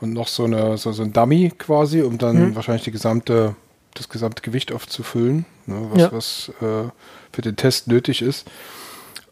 und 0.00 0.12
noch 0.12 0.28
so 0.28 0.44
eine 0.44 0.78
so, 0.78 0.92
so 0.92 1.02
ein 1.02 1.12
Dummy 1.12 1.52
quasi, 1.56 2.02
um 2.02 2.18
dann 2.18 2.50
mhm. 2.50 2.54
wahrscheinlich 2.56 2.84
die 2.84 2.90
gesamte 2.90 3.54
das 3.94 4.08
gesamte 4.08 4.42
Gewicht 4.42 4.72
aufzufüllen, 4.72 5.44
ne, 5.66 5.88
was, 5.90 6.00
ja. 6.00 6.12
was 6.12 6.52
äh, 6.60 6.90
für 7.32 7.42
den 7.42 7.56
Test 7.56 7.88
nötig 7.88 8.22
ist. 8.22 8.46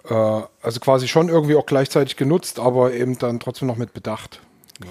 Äh, 0.09 0.14
also 0.14 0.81
quasi 0.81 1.09
schon 1.09 1.29
irgendwie 1.29 1.55
auch 1.55 1.66
gleichzeitig 1.66 2.16
genutzt, 2.16 2.59
aber 2.59 2.93
eben 2.93 3.18
dann 3.18 3.41
trotzdem 3.41 3.68
noch 3.68 3.76
mit 3.76 3.95
Bedacht. 3.95 4.41
Ne. 4.81 4.87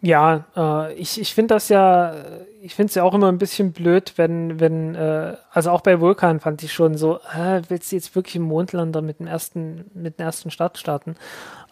Ja, 0.00 0.44
äh, 0.56 0.94
ich, 0.94 1.20
ich 1.20 1.34
finde 1.34 1.54
das 1.54 1.68
ja, 1.68 2.14
ich 2.62 2.74
finde 2.74 2.90
es 2.90 2.94
ja 2.94 3.02
auch 3.02 3.14
immer 3.14 3.28
ein 3.28 3.38
bisschen 3.38 3.72
blöd, 3.72 4.12
wenn, 4.16 4.60
wenn, 4.60 4.94
äh, 4.94 5.36
also 5.50 5.70
auch 5.70 5.80
bei 5.80 6.00
Vulkan 6.00 6.40
fand 6.40 6.62
ich 6.62 6.72
schon 6.72 6.96
so, 6.96 7.18
äh, 7.34 7.62
willst 7.68 7.90
du 7.90 7.96
jetzt 7.96 8.14
wirklich 8.14 8.36
im 8.36 8.42
Mondlander 8.42 9.02
mit 9.02 9.18
dem 9.18 9.26
ersten, 9.26 9.90
mit 9.94 10.18
dem 10.18 10.26
ersten 10.26 10.50
Start 10.50 10.78
starten? 10.78 11.16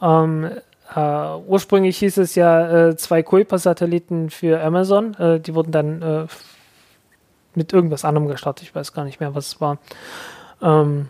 Ähm, 0.02 0.50
Uh, 0.94 1.42
ursprünglich 1.48 1.98
hieß 1.98 2.18
es 2.18 2.36
ja 2.36 2.90
äh, 2.90 2.96
zwei 2.96 3.24
Kuiper-Satelliten 3.24 4.30
für 4.30 4.62
Amazon. 4.62 5.14
Äh, 5.14 5.40
die 5.40 5.52
wurden 5.54 5.72
dann 5.72 6.00
äh, 6.00 6.26
mit 7.56 7.72
irgendwas 7.72 8.04
anderem 8.04 8.28
gestartet. 8.28 8.68
Ich 8.68 8.74
weiß 8.74 8.92
gar 8.92 9.04
nicht 9.04 9.18
mehr, 9.18 9.34
was 9.34 9.48
es 9.48 9.60
war. 9.60 9.78
Ähm, 10.62 11.08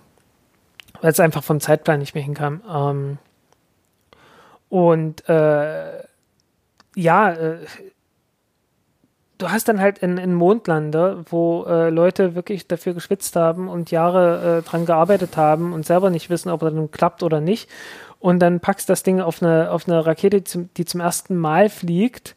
weil 1.02 1.12
es 1.12 1.20
einfach 1.20 1.44
vom 1.44 1.60
Zeitplan 1.60 1.98
nicht 1.98 2.14
mehr 2.14 2.24
hinkam. 2.24 2.62
Ähm, 2.72 3.18
und 4.70 5.28
äh, 5.28 6.04
ja, 6.96 7.30
äh, 7.32 7.58
du 9.38 9.50
hast 9.50 9.68
dann 9.68 9.80
halt 9.80 10.02
einen 10.02 10.34
Mondlander, 10.34 11.24
wo 11.30 11.64
äh, 11.64 11.90
Leute 11.90 12.34
wirklich 12.34 12.66
dafür 12.66 12.94
geschwitzt 12.94 13.36
haben 13.36 13.68
und 13.68 13.90
Jahre 13.90 14.58
äh, 14.58 14.68
dran 14.68 14.86
gearbeitet 14.86 15.36
haben 15.36 15.72
und 15.72 15.86
selber 15.86 16.10
nicht 16.10 16.30
wissen, 16.30 16.50
ob 16.50 16.62
er 16.62 16.70
dann 16.70 16.90
klappt 16.90 17.22
oder 17.22 17.40
nicht. 17.40 17.68
Und 18.18 18.40
dann 18.40 18.60
packst 18.60 18.88
das 18.88 19.02
Ding 19.02 19.20
auf 19.20 19.42
eine, 19.42 19.70
auf 19.70 19.86
eine 19.86 20.04
Rakete, 20.04 20.38
die 20.38 20.44
zum, 20.44 20.70
die 20.74 20.86
zum 20.86 21.00
ersten 21.00 21.36
Mal 21.36 21.68
fliegt 21.68 22.34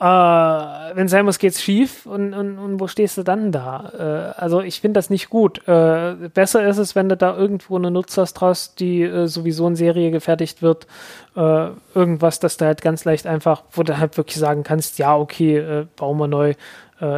äh, 0.00 0.04
wenn 0.04 1.06
sein 1.06 1.24
muss, 1.24 1.38
geht's 1.38 1.62
schief 1.62 2.04
und, 2.04 2.34
und, 2.34 2.58
und 2.58 2.80
wo 2.80 2.88
stehst 2.88 3.16
du 3.16 3.22
dann 3.22 3.52
da? 3.52 3.92
Äh, 4.36 4.40
also 4.40 4.60
ich 4.60 4.80
finde 4.80 4.98
das 4.98 5.08
nicht 5.08 5.30
gut. 5.30 5.66
Äh, 5.68 6.16
besser 6.34 6.66
ist 6.66 6.78
es, 6.78 6.96
wenn 6.96 7.08
du 7.08 7.16
da 7.16 7.36
irgendwo 7.36 7.76
eine 7.76 7.92
Nutzlast 7.92 8.40
hast, 8.40 8.80
die 8.80 9.02
äh, 9.02 9.28
sowieso 9.28 9.68
in 9.68 9.76
Serie 9.76 10.10
gefertigt 10.10 10.62
wird. 10.62 10.88
Äh, 11.36 11.68
irgendwas, 11.94 12.40
das 12.40 12.56
du 12.56 12.64
halt 12.64 12.82
ganz 12.82 13.04
leicht 13.04 13.28
einfach, 13.28 13.62
wo 13.70 13.84
du 13.84 13.96
halt 13.96 14.16
wirklich 14.16 14.36
sagen 14.36 14.64
kannst, 14.64 14.98
ja, 14.98 15.16
okay, 15.16 15.58
äh, 15.58 15.86
bauen 15.96 16.18
wir 16.18 16.28
neu, 16.28 16.54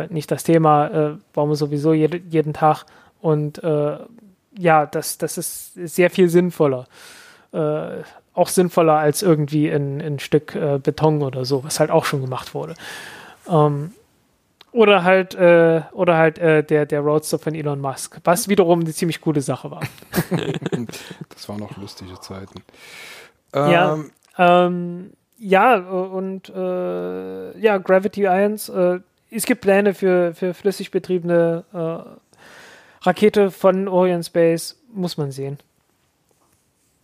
nicht 0.08 0.30
das 0.30 0.42
Thema, 0.42 1.18
bauen 1.34 1.50
wir 1.50 1.54
sowieso 1.54 1.92
jede, 1.92 2.16
jeden 2.16 2.54
Tag. 2.54 2.86
Und 3.20 3.60
ja, 4.58 4.86
das, 4.86 5.18
das 5.18 5.38
ist 5.38 5.74
sehr 5.74 6.08
viel 6.10 6.30
sinnvoller 6.30 6.86
auch 8.36 8.48
sinnvoller 8.48 8.94
als 8.94 9.22
irgendwie 9.22 9.68
ein, 9.68 10.00
ein 10.00 10.18
Stück 10.18 10.54
äh, 10.54 10.78
Beton 10.78 11.22
oder 11.22 11.44
so, 11.44 11.64
was 11.64 11.80
halt 11.80 11.90
auch 11.90 12.04
schon 12.04 12.20
gemacht 12.20 12.54
wurde. 12.54 12.74
Ähm, 13.48 13.92
oder 14.72 15.04
halt, 15.04 15.34
äh, 15.34 15.82
oder 15.92 16.18
halt 16.18 16.38
äh, 16.38 16.62
der, 16.62 16.84
der 16.84 17.00
Roadster 17.00 17.38
von 17.38 17.54
Elon 17.54 17.80
Musk, 17.80 18.20
was 18.24 18.48
wiederum 18.48 18.80
eine 18.80 18.92
ziemlich 18.92 19.22
coole 19.22 19.40
Sache 19.40 19.70
war. 19.70 19.80
das 21.30 21.48
waren 21.48 21.60
noch 21.60 21.76
lustige 21.78 22.20
Zeiten. 22.20 22.62
Ähm, 23.54 23.70
ja, 23.70 23.98
ähm, 24.38 25.12
ja, 25.38 25.76
und 25.76 26.50
äh, 26.50 27.58
ja, 27.58 27.78
Gravity 27.78 28.24
Ions, 28.24 28.68
äh, 28.68 29.00
es 29.30 29.46
gibt 29.46 29.62
Pläne 29.62 29.94
für, 29.94 30.34
für 30.34 30.52
flüssig 30.54 30.90
betriebene 30.90 31.64
äh, 31.72 33.06
Rakete 33.06 33.50
von 33.50 33.88
Orion 33.88 34.22
Space, 34.22 34.78
muss 34.92 35.16
man 35.16 35.30
sehen. 35.32 35.58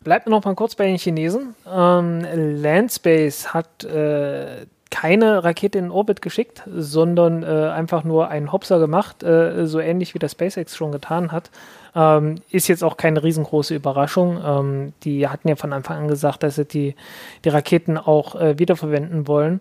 Bleibt 0.05 0.28
noch 0.28 0.44
mal 0.44 0.55
kurz 0.55 0.74
bei 0.74 0.86
den 0.86 0.98
Chinesen. 0.98 1.55
Ähm, 1.70 2.26
Landspace 2.61 3.55
hat 3.55 3.84
äh, 3.84 4.66
keine 4.90 5.42
Rakete 5.42 5.78
in 5.78 5.90
Orbit 5.90 6.20
geschickt, 6.20 6.62
sondern 6.66 7.42
äh, 7.42 7.46
einfach 7.46 8.05
nur 8.05 8.28
einen 8.28 8.53
Hopser 8.53 8.78
gemacht, 8.78 9.22
äh, 9.22 9.66
so 9.66 9.80
ähnlich 9.80 10.14
wie 10.14 10.18
das 10.18 10.32
SpaceX 10.32 10.76
schon 10.76 10.92
getan 10.92 11.32
hat. 11.32 11.50
Ähm, 11.94 12.36
ist 12.50 12.68
jetzt 12.68 12.82
auch 12.82 12.96
keine 12.96 13.22
riesengroße 13.22 13.74
Überraschung. 13.74 14.40
Ähm, 14.44 14.92
die 15.03 15.28
hatten 15.28 15.48
ja 15.48 15.57
von 15.57 15.72
Anfang 15.72 15.98
an 15.98 16.09
gesagt, 16.09 16.42
dass 16.42 16.57
sie 16.57 16.64
die, 16.64 16.94
die 17.44 17.48
Raketen 17.48 17.96
auch 17.96 18.34
äh, 18.34 18.59
wiederverwenden 18.59 19.26
wollen. 19.26 19.61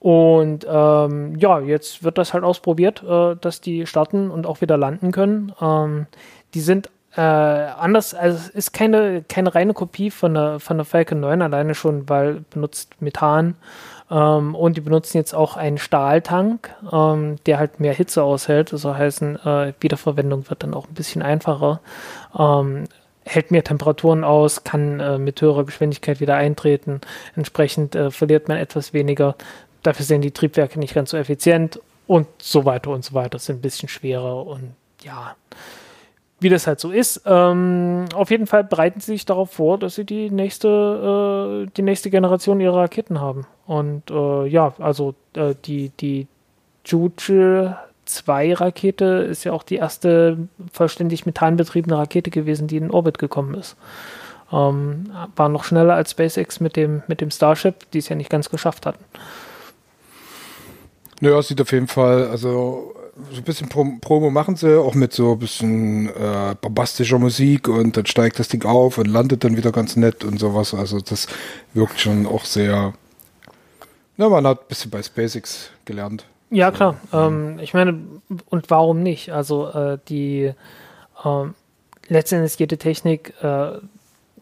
Und 0.00 0.66
ähm, 0.68 1.36
ja, 1.36 1.60
jetzt 1.60 2.02
wird 2.02 2.18
das 2.18 2.34
halt 2.34 2.44
ausprobiert, 2.44 3.02
äh, 3.02 3.36
dass 3.40 3.60
die 3.60 3.86
starten 3.86 4.30
und 4.30 4.46
auch 4.46 4.60
wieder 4.60 4.76
landen 4.76 5.12
können. 5.12 5.52
Ähm, 5.60 6.06
die 6.54 6.60
sind 6.60 6.90
äh, 7.16 7.20
anders, 7.20 8.14
also 8.14 8.36
es 8.36 8.48
ist 8.48 8.72
keine, 8.72 9.24
keine 9.26 9.54
reine 9.54 9.72
Kopie 9.72 10.10
von 10.10 10.34
der, 10.34 10.60
von 10.60 10.76
der 10.76 10.84
Falcon 10.84 11.20
9 11.20 11.40
alleine 11.40 11.74
schon, 11.74 12.08
weil 12.08 12.44
benutzt 12.50 13.00
Methan 13.00 13.54
ähm, 14.10 14.54
und 14.54 14.76
die 14.76 14.82
benutzen 14.82 15.16
jetzt 15.16 15.34
auch 15.34 15.56
einen 15.56 15.78
Stahltank, 15.78 16.74
ähm, 16.92 17.36
der 17.46 17.58
halt 17.58 17.80
mehr 17.80 17.94
Hitze 17.94 18.22
aushält. 18.22 18.72
Das 18.72 18.82
soll 18.82 18.94
heißen, 18.94 19.36
äh, 19.44 19.72
Wiederverwendung 19.80 20.48
wird 20.48 20.62
dann 20.62 20.74
auch 20.74 20.88
ein 20.88 20.94
bisschen 20.94 21.22
einfacher. 21.22 21.80
Ähm, 22.38 22.84
hält 23.24 23.50
mehr 23.50 23.64
Temperaturen 23.64 24.22
aus, 24.22 24.62
kann 24.62 25.00
äh, 25.00 25.18
mit 25.18 25.40
höherer 25.40 25.64
Geschwindigkeit 25.64 26.20
wieder 26.20 26.36
eintreten. 26.36 27.00
Entsprechend 27.34 27.96
äh, 27.96 28.10
verliert 28.10 28.48
man 28.48 28.58
etwas 28.58 28.92
weniger. 28.92 29.34
Dafür 29.82 30.04
sind 30.04 30.20
die 30.20 30.30
Triebwerke 30.30 30.78
nicht 30.78 30.94
ganz 30.94 31.10
so 31.10 31.16
effizient 31.16 31.80
und 32.06 32.28
so 32.38 32.64
weiter 32.64 32.90
und 32.90 33.04
so 33.04 33.14
weiter. 33.14 33.38
Sind 33.38 33.58
ein 33.58 33.62
bisschen 33.62 33.88
schwerer 33.88 34.46
und 34.46 34.74
ja, 35.02 35.34
wie 36.38 36.48
das 36.48 36.66
halt 36.66 36.80
so 36.80 36.90
ist. 36.90 37.22
Ähm, 37.24 38.06
auf 38.14 38.30
jeden 38.30 38.46
Fall 38.46 38.64
bereiten 38.64 39.00
sie 39.00 39.12
sich 39.12 39.24
darauf 39.24 39.52
vor, 39.52 39.78
dass 39.78 39.94
sie 39.94 40.04
die 40.04 40.30
nächste, 40.30 41.66
äh, 41.66 41.70
die 41.76 41.82
nächste 41.82 42.10
Generation 42.10 42.60
ihrer 42.60 42.80
Raketen 42.80 43.20
haben. 43.20 43.46
Und 43.66 44.10
äh, 44.10 44.46
ja, 44.46 44.74
also 44.78 45.14
äh, 45.34 45.54
die, 45.64 45.90
die 45.98 46.26
Juche 46.84 47.76
2-Rakete 48.06 49.04
ist 49.28 49.44
ja 49.44 49.52
auch 49.52 49.62
die 49.62 49.76
erste 49.76 50.38
vollständig 50.72 51.26
methanbetriebene 51.26 51.96
Rakete 51.96 52.30
gewesen, 52.30 52.68
die 52.68 52.76
in 52.76 52.90
Orbit 52.90 53.18
gekommen 53.18 53.54
ist. 53.54 53.76
Ähm, 54.52 55.10
war 55.34 55.48
noch 55.48 55.64
schneller 55.64 55.94
als 55.94 56.12
SpaceX 56.12 56.60
mit 56.60 56.76
dem, 56.76 57.02
mit 57.08 57.20
dem 57.20 57.30
Starship, 57.30 57.90
die 57.92 57.98
es 57.98 58.08
ja 58.08 58.14
nicht 58.14 58.30
ganz 58.30 58.50
geschafft 58.50 58.86
hatten. 58.86 59.04
Naja, 61.20 61.40
sieht 61.42 61.60
auf 61.60 61.72
jeden 61.72 61.88
Fall, 61.88 62.28
also 62.28 62.94
so 63.30 63.38
ein 63.38 63.44
bisschen 63.44 63.68
Prom 63.68 64.00
Promo 64.00 64.30
machen 64.30 64.56
sie, 64.56 64.78
auch 64.78 64.94
mit 64.94 65.12
so 65.12 65.32
ein 65.32 65.38
bisschen 65.38 66.08
äh, 66.08 66.54
bombastischer 66.60 67.18
Musik 67.18 67.68
und 67.68 67.96
dann 67.96 68.06
steigt 68.06 68.38
das 68.38 68.48
Ding 68.48 68.64
auf 68.64 68.98
und 68.98 69.06
landet 69.06 69.44
dann 69.44 69.56
wieder 69.56 69.72
ganz 69.72 69.96
nett 69.96 70.24
und 70.24 70.38
sowas. 70.38 70.74
Also 70.74 71.00
das 71.00 71.26
wirkt 71.72 72.00
schon 72.00 72.26
auch 72.26 72.44
sehr. 72.44 72.92
Na, 74.16 74.28
man 74.28 74.46
hat 74.46 74.62
ein 74.62 74.68
bisschen 74.68 74.90
bei 74.90 75.02
SpaceX 75.02 75.70
gelernt. 75.84 76.26
Ja, 76.50 76.70
klar. 76.70 76.96
Ähm, 77.12 77.58
ich 77.60 77.74
meine, 77.74 77.98
und 78.50 78.70
warum 78.70 79.02
nicht? 79.02 79.32
Also 79.32 79.68
äh, 79.68 79.98
die 80.08 80.52
äh, 81.24 81.44
letztendlich 82.08 82.58
jede 82.58 82.78
Technik 82.78 83.32
äh, 83.42 83.78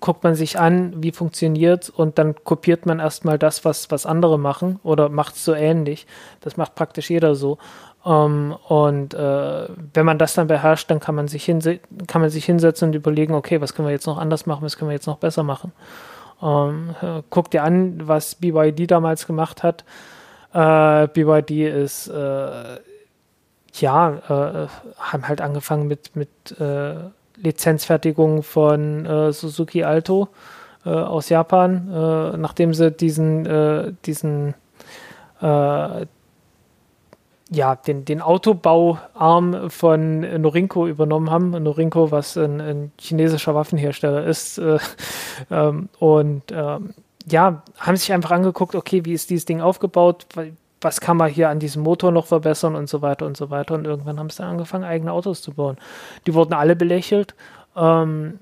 guckt 0.00 0.22
man 0.22 0.34
sich 0.34 0.58
an, 0.58 1.02
wie 1.02 1.12
funktioniert 1.12 1.88
und 1.88 2.18
dann 2.18 2.34
kopiert 2.44 2.84
man 2.84 2.98
erstmal 2.98 3.38
das, 3.38 3.64
was, 3.64 3.90
was 3.90 4.04
andere 4.04 4.38
machen 4.38 4.78
oder 4.82 5.08
macht 5.08 5.36
es 5.36 5.44
so 5.44 5.54
ähnlich. 5.54 6.06
Das 6.40 6.56
macht 6.56 6.74
praktisch 6.74 7.08
jeder 7.08 7.34
so. 7.34 7.58
Um, 8.04 8.12
ähm, 8.12 8.56
und 8.68 9.14
äh, 9.14 9.68
wenn 9.94 10.04
man 10.04 10.18
das 10.18 10.34
dann 10.34 10.46
beherrscht, 10.46 10.90
dann 10.90 11.00
kann 11.00 11.14
man, 11.14 11.26
sich 11.26 11.46
kann 11.46 12.20
man 12.20 12.28
sich 12.28 12.44
hinsetzen 12.44 12.88
und 12.88 12.94
überlegen, 12.94 13.32
okay, 13.32 13.62
was 13.62 13.74
können 13.74 13.88
wir 13.88 13.92
jetzt 13.92 14.06
noch 14.06 14.18
anders 14.18 14.44
machen, 14.44 14.62
was 14.62 14.76
können 14.76 14.90
wir 14.90 14.94
jetzt 14.94 15.06
noch 15.06 15.16
besser 15.16 15.42
machen. 15.42 15.72
Um, 16.38 16.94
ähm, 17.02 17.22
guck 17.30 17.50
dir 17.50 17.62
an, 17.62 18.06
was 18.06 18.34
BYD 18.34 18.90
damals 18.90 19.26
gemacht 19.26 19.62
hat. 19.62 19.84
Äh, 20.52 21.08
BYD 21.08 21.50
ist, 21.72 22.08
äh, 22.08 22.78
ja, 23.72 24.10
äh, 24.10 24.68
haben 24.98 25.28
halt 25.28 25.40
angefangen 25.40 25.88
mit, 25.88 26.14
mit 26.14 26.60
äh, 26.60 26.96
Lizenzfertigung 27.36 28.42
von 28.42 29.06
äh, 29.06 29.32
Suzuki 29.32 29.82
Alto 29.82 30.28
aus 30.84 31.30
Japan, 31.30 32.36
nachdem 32.38 32.74
sie 32.74 32.90
diesen, 32.90 33.96
diesen 34.04 34.52
ja, 37.54 37.76
den, 37.76 38.04
den 38.04 38.20
Autobauarm 38.20 39.70
von 39.70 40.20
Norinco 40.40 40.86
übernommen 40.86 41.30
haben. 41.30 41.50
Norinco, 41.50 42.10
was 42.10 42.36
ein, 42.36 42.60
ein 42.60 42.92
chinesischer 43.00 43.54
Waffenhersteller 43.54 44.24
ist. 44.24 44.58
Äh, 44.58 44.78
ähm, 45.50 45.88
und 45.98 46.42
ähm, 46.52 46.94
ja, 47.26 47.62
haben 47.78 47.96
sich 47.96 48.12
einfach 48.12 48.32
angeguckt, 48.32 48.74
okay, 48.74 49.04
wie 49.04 49.12
ist 49.12 49.30
dieses 49.30 49.44
Ding 49.44 49.60
aufgebaut? 49.60 50.26
Was 50.80 51.00
kann 51.00 51.16
man 51.16 51.30
hier 51.30 51.48
an 51.48 51.60
diesem 51.60 51.82
Motor 51.82 52.12
noch 52.12 52.26
verbessern 52.26 52.74
und 52.74 52.88
so 52.88 53.00
weiter 53.00 53.24
und 53.24 53.36
so 53.36 53.50
weiter. 53.50 53.74
Und 53.74 53.86
irgendwann 53.86 54.18
haben 54.18 54.28
sie 54.28 54.38
dann 54.38 54.50
angefangen, 54.50 54.84
eigene 54.84 55.12
Autos 55.12 55.40
zu 55.40 55.52
bauen. 55.52 55.78
Die 56.26 56.34
wurden 56.34 56.52
alle 56.52 56.76
belächelt. 56.76 57.34
Ähm, 57.74 58.40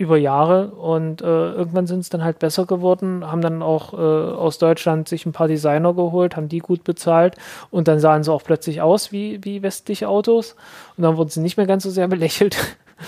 über 0.00 0.16
Jahre 0.16 0.68
und 0.68 1.20
äh, 1.20 1.24
irgendwann 1.26 1.86
sind 1.86 2.00
es 2.00 2.08
dann 2.08 2.24
halt 2.24 2.38
besser 2.38 2.64
geworden, 2.64 3.22
haben 3.30 3.42
dann 3.42 3.62
auch 3.62 3.92
äh, 3.92 3.96
aus 3.96 4.56
Deutschland 4.56 5.08
sich 5.08 5.26
ein 5.26 5.32
paar 5.32 5.46
Designer 5.46 5.92
geholt, 5.92 6.36
haben 6.36 6.48
die 6.48 6.60
gut 6.60 6.84
bezahlt 6.84 7.36
und 7.70 7.86
dann 7.86 8.00
sahen 8.00 8.24
sie 8.24 8.32
auch 8.32 8.42
plötzlich 8.42 8.80
aus 8.80 9.12
wie, 9.12 9.44
wie 9.44 9.62
westliche 9.62 10.08
Autos 10.08 10.56
und 10.96 11.02
dann 11.02 11.18
wurden 11.18 11.28
sie 11.28 11.40
nicht 11.40 11.58
mehr 11.58 11.66
ganz 11.66 11.82
so 11.82 11.90
sehr 11.90 12.08
belächelt. 12.08 12.56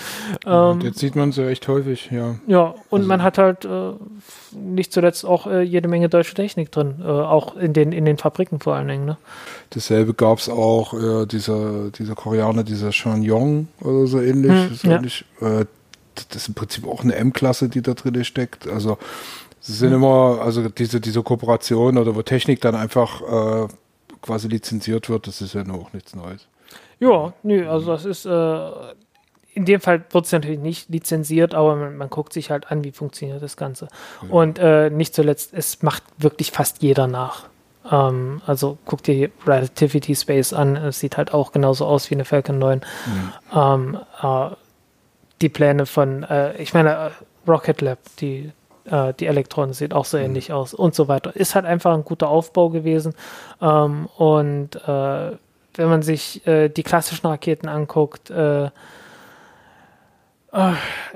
ähm, 0.45 0.81
jetzt 0.81 0.99
sieht 0.99 1.15
man 1.15 1.31
sie 1.31 1.47
echt 1.47 1.67
häufig, 1.67 2.11
ja. 2.11 2.35
Ja, 2.45 2.75
und 2.91 2.99
also. 2.99 3.07
man 3.07 3.23
hat 3.23 3.39
halt 3.39 3.65
äh, 3.65 3.93
nicht 4.51 4.93
zuletzt 4.93 5.25
auch 5.25 5.47
äh, 5.47 5.63
jede 5.63 5.87
Menge 5.87 6.09
deutsche 6.09 6.35
Technik 6.35 6.71
drin, 6.71 7.01
äh, 7.01 7.07
auch 7.07 7.55
in 7.55 7.73
den, 7.73 7.91
in 7.91 8.05
den 8.05 8.19
Fabriken 8.19 8.59
vor 8.59 8.75
allen 8.75 8.87
Dingen. 8.87 9.05
Ne? 9.05 9.17
Dasselbe 9.71 10.13
gab 10.13 10.37
es 10.37 10.47
auch, 10.47 10.93
äh, 10.93 11.25
dieser, 11.25 11.89
dieser 11.89 12.13
Koreaner, 12.13 12.63
dieser 12.63 12.91
Sean 12.91 13.23
Yong 13.23 13.67
oder 13.81 14.05
so 14.05 14.21
ähnlich. 14.21 14.51
Hm, 14.51 14.91
ja. 14.91 14.97
ähnlich 14.97 15.25
äh, 15.41 15.65
das 16.15 16.43
ist 16.43 16.47
im 16.47 16.53
Prinzip 16.53 16.87
auch 16.87 17.03
eine 17.03 17.15
M-Klasse, 17.15 17.69
die 17.69 17.81
da 17.81 17.93
drin 17.93 18.23
steckt. 18.23 18.67
Also 18.67 18.97
es 19.61 19.79
sind 19.79 19.89
mhm. 19.89 19.95
immer, 19.95 20.39
also 20.41 20.67
diese, 20.69 20.99
diese 20.99 21.23
Kooperation 21.23 21.97
oder 21.97 22.15
wo 22.15 22.21
Technik 22.21 22.61
dann 22.61 22.75
einfach 22.75 23.21
äh, 23.21 23.67
quasi 24.21 24.47
lizenziert 24.47 25.09
wird, 25.09 25.27
das 25.27 25.41
ist 25.41 25.53
ja 25.53 25.63
nur 25.63 25.79
auch 25.79 25.93
nichts 25.93 26.15
Neues. 26.15 26.47
Ja, 26.99 27.33
nö, 27.43 27.69
also 27.69 27.87
das 27.87 28.05
ist, 28.05 28.25
äh, 28.25 28.71
in 29.53 29.65
dem 29.65 29.81
Fall 29.81 30.03
wird 30.09 30.25
es 30.25 30.31
natürlich 30.31 30.59
nicht 30.59 30.89
lizenziert, 30.89 31.53
aber 31.53 31.75
man, 31.75 31.97
man, 31.97 32.09
guckt 32.09 32.33
sich 32.33 32.49
halt 32.49 32.71
an, 32.71 32.83
wie 32.83 32.91
funktioniert 32.91 33.41
das 33.41 33.57
Ganze. 33.57 33.87
Ja. 34.21 34.29
Und 34.29 34.59
äh, 34.59 34.89
nicht 34.89 35.13
zuletzt, 35.13 35.53
es 35.53 35.81
macht 35.81 36.03
wirklich 36.17 36.51
fast 36.51 36.81
jeder 36.81 37.07
nach. 37.07 37.49
Ähm, 37.89 38.41
also 38.45 38.77
guck 38.85 39.03
dir 39.03 39.29
Relativity 39.45 40.15
Space 40.15 40.53
an, 40.53 40.75
es 40.75 40.99
sieht 40.99 41.17
halt 41.17 41.33
auch 41.33 41.51
genauso 41.51 41.85
aus 41.85 42.09
wie 42.09 42.15
eine 42.15 42.25
Falcon 42.25 42.57
9. 42.57 42.79
Mhm. 42.79 43.31
Ähm, 43.53 43.97
äh, 44.21 44.49
die 45.43 45.49
Pläne 45.49 45.85
von, 45.85 46.23
äh, 46.23 46.55
ich 46.61 46.73
meine, 46.73 46.89
äh, 46.89 47.09
Rocket 47.47 47.81
Lab, 47.81 47.99
die, 48.19 48.51
äh, 48.85 49.13
die 49.13 49.27
Elektronen 49.27 49.73
sieht 49.73 49.93
auch 49.93 50.05
so 50.05 50.17
mhm. 50.17 50.23
ähnlich 50.23 50.51
aus 50.51 50.73
und 50.73 50.95
so 50.95 51.07
weiter. 51.07 51.35
Ist 51.35 51.53
halt 51.53 51.65
einfach 51.65 51.93
ein 51.93 52.05
guter 52.05 52.29
Aufbau 52.29 52.69
gewesen. 52.69 53.13
Ähm, 53.61 54.07
und 54.17 54.75
äh, 54.87 55.31
wenn 55.75 55.89
man 55.89 56.01
sich 56.01 56.45
äh, 56.47 56.69
die 56.69 56.83
klassischen 56.83 57.27
Raketen 57.27 57.67
anguckt, 57.67 58.31
äh, 58.31 58.69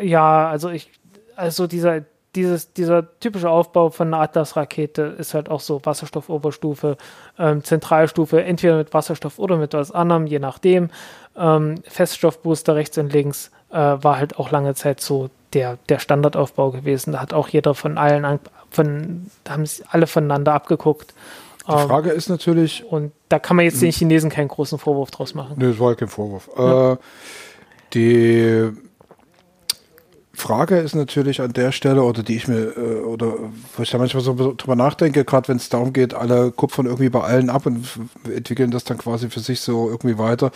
ja, 0.02 0.50
also 0.50 0.70
ich, 0.70 0.92
also 1.36 1.68
dieser, 1.68 2.02
dieses, 2.34 2.74
dieser 2.74 3.20
typische 3.20 3.50
Aufbau 3.50 3.92
von 3.92 4.08
einer 4.08 4.24
Atlas-Rakete 4.24 5.16
ist 5.20 5.36
halt 5.36 5.50
auch 5.50 5.60
so 5.60 5.80
Wasserstoffoberstufe, 5.84 6.98
ähm, 7.38 7.64
Zentralstufe, 7.64 8.44
entweder 8.44 8.78
mit 8.78 8.94
Wasserstoff 8.96 9.38
oder 9.38 9.58
mit 9.58 9.74
was 9.74 9.92
anderem, 9.92 10.26
je 10.26 10.40
nachdem. 10.40 10.90
Ähm, 11.36 11.76
Feststoffbooster 11.84 12.76
rechts 12.76 12.98
und 12.98 13.14
links 13.14 13.52
äh, 13.72 13.76
war 13.76 14.18
halt 14.18 14.38
auch 14.40 14.52
lange 14.52 14.76
Zeit 14.76 15.02
so 15.02 15.30
der, 15.54 15.78
der 15.90 16.00
Standardaufbau 16.00 16.72
gewesen. 16.72 17.14
Da 17.14 17.22
hat 17.22 17.34
auch 17.34 17.48
jeder 17.48 17.74
von 17.74 17.98
allen, 17.98 18.40
von, 18.70 19.28
da 19.44 19.54
haben 19.54 19.66
sich 19.66 19.86
alle 19.90 20.08
voneinander 20.08 20.54
abgeguckt. 20.54 21.14
Die 21.68 21.74
ähm, 21.74 21.88
Frage 21.88 22.12
ist 22.12 22.30
natürlich. 22.30 22.86
Und 22.86 23.12
da 23.30 23.40
kann 23.40 23.56
man 23.56 23.66
jetzt 23.66 23.82
den 23.82 23.92
Chinesen 23.92 24.30
keinen 24.30 24.48
großen 24.48 24.78
Vorwurf 24.80 25.12
draus 25.12 25.34
machen. 25.34 25.56
Nee, 25.58 25.70
das 25.70 25.80
war 25.80 25.96
kein 25.96 26.08
Vorwurf. 26.08 26.50
Ja. 26.58 26.94
Äh, 26.94 26.98
die 27.94 28.72
Frage 30.40 30.78
ist 30.78 30.94
natürlich 30.94 31.42
an 31.42 31.52
der 31.52 31.72
Stelle, 31.72 32.04
oder 32.04 32.22
die 32.22 32.36
ich 32.36 32.48
mir, 32.48 32.78
äh, 32.78 33.00
oder 33.02 33.34
wo 33.76 33.82
ich 33.82 33.90
da 33.90 33.98
manchmal 33.98 34.22
so 34.22 34.36
drüber 34.56 34.76
nachdenke, 34.76 35.26
gerade 35.26 35.48
wenn 35.48 35.58
es 35.58 35.70
darum 35.70 35.94
geht, 35.94 36.14
alle 36.14 36.52
kupfern 36.52 36.86
irgendwie 36.86 37.10
bei 37.10 37.22
allen 37.22 37.50
ab 37.50 37.66
und 37.66 37.88
entwickeln 38.24 38.70
das 38.70 38.84
dann 38.84 39.00
quasi 39.00 39.32
für 39.32 39.40
sich 39.40 39.62
so 39.62 39.90
irgendwie 39.90 40.20
weiter. 40.20 40.52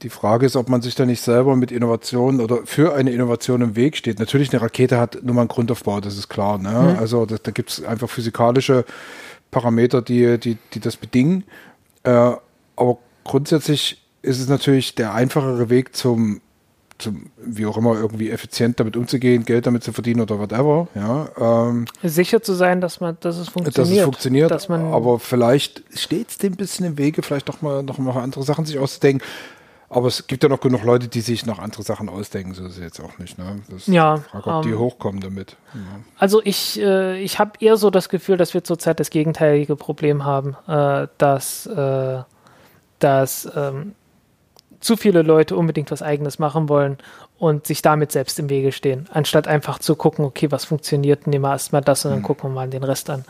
Die 0.00 0.08
Frage 0.08 0.46
ist, 0.46 0.56
ob 0.56 0.70
man 0.70 0.80
sich 0.80 0.94
da 0.94 1.04
nicht 1.04 1.20
selber 1.20 1.56
mit 1.56 1.70
Innovationen 1.70 2.40
oder 2.40 2.60
für 2.64 2.94
eine 2.94 3.10
Innovation 3.10 3.60
im 3.60 3.76
Weg 3.76 3.98
steht. 3.98 4.18
Natürlich, 4.18 4.50
eine 4.50 4.62
Rakete 4.62 4.98
hat 4.98 5.18
nur 5.22 5.34
mal 5.34 5.42
einen 5.42 5.48
Grundaufbau, 5.48 6.00
das 6.00 6.16
ist 6.16 6.30
klar. 6.30 6.56
Ne? 6.56 6.94
Mhm. 6.94 6.98
Also 6.98 7.26
da, 7.26 7.36
da 7.36 7.50
gibt 7.50 7.68
es 7.68 7.84
einfach 7.84 8.08
physikalische 8.08 8.86
Parameter, 9.50 10.00
die, 10.00 10.38
die, 10.38 10.56
die 10.72 10.80
das 10.80 10.96
bedingen. 10.96 11.44
Äh, 12.02 12.32
aber 12.76 12.98
grundsätzlich 13.24 14.02
ist 14.22 14.40
es 14.40 14.48
natürlich 14.48 14.94
der 14.94 15.12
einfachere 15.12 15.68
Weg 15.68 15.94
zum 15.94 16.40
zum, 16.98 17.30
wie 17.36 17.66
auch 17.66 17.76
immer, 17.76 17.94
irgendwie 17.94 18.30
effizient 18.30 18.80
damit 18.80 18.96
umzugehen, 18.96 19.44
Geld 19.44 19.66
damit 19.66 19.84
zu 19.84 19.92
verdienen 19.92 20.20
oder 20.20 20.38
whatever. 20.38 20.88
Ja, 20.94 21.28
ähm, 21.68 21.86
Sicher 22.02 22.42
zu 22.42 22.54
sein, 22.54 22.80
dass 22.80 23.00
man, 23.00 23.16
dass 23.20 23.36
es 23.36 23.48
funktioniert. 23.48 23.78
Dass 23.78 23.90
es 23.90 24.04
funktioniert, 24.04 24.50
dass 24.50 24.68
man 24.68 24.92
aber 24.92 25.18
vielleicht 25.18 25.82
steht 25.94 26.30
es 26.30 26.38
dem 26.38 26.54
ein 26.54 26.56
bisschen 26.56 26.86
im 26.86 26.98
Wege, 26.98 27.22
vielleicht 27.22 27.48
doch 27.48 27.62
mal 27.62 27.82
noch 27.82 27.98
mal 27.98 28.20
andere 28.20 28.42
Sachen 28.42 28.66
sich 28.66 28.78
auszudenken. 28.78 29.26
Aber 29.90 30.08
es 30.08 30.26
gibt 30.26 30.42
ja 30.42 30.50
noch 30.50 30.60
genug 30.60 30.84
Leute, 30.84 31.08
die 31.08 31.22
sich 31.22 31.46
noch 31.46 31.58
andere 31.58 31.82
Sachen 31.82 32.10
ausdenken, 32.10 32.52
so 32.52 32.66
ist 32.66 32.72
es 32.72 32.82
jetzt 32.82 33.00
auch 33.00 33.16
nicht. 33.18 33.38
Ne? 33.38 33.62
Das 33.70 33.86
ja. 33.86 34.18
Frage, 34.18 34.46
ob 34.50 34.64
ähm, 34.64 34.70
die 34.70 34.76
hochkommen 34.76 35.20
damit. 35.22 35.56
Ja. 35.72 35.80
Also 36.18 36.42
ich, 36.44 36.78
äh, 36.78 37.18
ich 37.20 37.38
habe 37.38 37.52
eher 37.60 37.78
so 37.78 37.88
das 37.88 38.10
Gefühl, 38.10 38.36
dass 38.36 38.52
wir 38.52 38.62
zurzeit 38.64 39.00
das 39.00 39.08
gegenteilige 39.08 39.76
Problem 39.76 40.26
haben, 40.26 40.56
äh, 40.66 41.08
dass, 41.16 41.64
äh, 41.64 42.22
dass 42.98 43.48
ähm, 43.56 43.94
zu 44.80 44.96
viele 44.96 45.22
Leute 45.22 45.56
unbedingt 45.56 45.90
was 45.90 46.02
Eigenes 46.02 46.38
machen 46.38 46.68
wollen 46.68 46.98
und 47.38 47.66
sich 47.66 47.82
damit 47.82 48.12
selbst 48.12 48.38
im 48.38 48.48
Wege 48.48 48.72
stehen, 48.72 49.08
anstatt 49.12 49.48
einfach 49.48 49.78
zu 49.78 49.96
gucken, 49.96 50.24
okay, 50.24 50.50
was 50.50 50.64
funktioniert, 50.64 51.26
nehmen 51.26 51.44
wir 51.44 51.52
erstmal 51.52 51.82
das 51.82 52.04
und 52.04 52.12
dann 52.12 52.20
mhm. 52.20 52.24
gucken 52.24 52.50
wir 52.50 52.54
mal 52.54 52.68
den 52.68 52.84
Rest 52.84 53.10
an. 53.10 53.24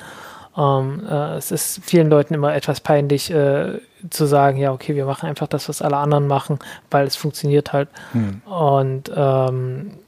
Ähm, 0.57 1.07
äh, 1.09 1.37
es 1.37 1.51
ist 1.51 1.81
vielen 1.85 2.11
Leuten 2.11 2.35
immer 2.35 2.55
etwas 2.55 2.81
peinlich 2.81 3.31
äh, 3.31 3.79
zu 4.11 4.27
sagen, 4.27 4.59
ja, 4.59 4.73
okay, 4.73 4.97
wir 4.97 5.05
machen 5.05 5.29
einfach 5.29 5.47
das, 5.47 5.69
was 5.69 5.83
alle 5.83 5.97
anderen 5.97 6.27
machen, 6.27 6.59
weil 6.91 7.07
es 7.07 7.17
funktioniert 7.17 7.73
halt. 7.73 7.89
Mhm. 8.13 8.43
Und 8.45 9.13
ähm, 9.15 9.99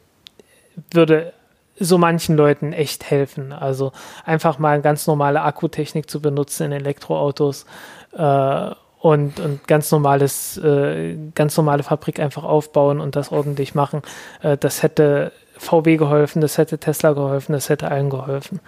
würde 0.91 1.33
so 1.79 1.99
manchen 1.99 2.37
Leuten 2.37 2.73
echt 2.73 3.11
helfen. 3.11 3.53
Also 3.53 3.93
einfach 4.25 4.59
mal 4.59 4.75
eine 4.75 4.83
ganz 4.83 5.07
normale 5.07 5.43
Akkutechnik 5.43 6.11
zu 6.11 6.21
benutzen 6.21 6.67
in 6.67 6.73
Elektroautos 6.73 7.65
äh, 8.13 8.71
und, 9.01 9.41
und 9.41 9.67
ganz 9.67 9.91
normales, 9.91 10.59
äh, 10.59 11.17
ganz 11.35 11.57
normale 11.57 11.83
Fabrik 11.83 12.21
einfach 12.21 12.45
aufbauen 12.45 13.01
und 13.01 13.17
das 13.17 13.33
ordentlich 13.33 13.75
machen. 13.75 14.03
Äh, 14.43 14.59
das 14.59 14.83
hätte 14.83 15.33
VW 15.57 15.97
geholfen, 15.97 16.41
das 16.41 16.59
hätte 16.59 16.79
Tesla 16.79 17.13
geholfen, 17.13 17.53
das 17.53 17.71
hätte 17.71 17.91
allen 17.91 18.11
geholfen. 18.11 18.61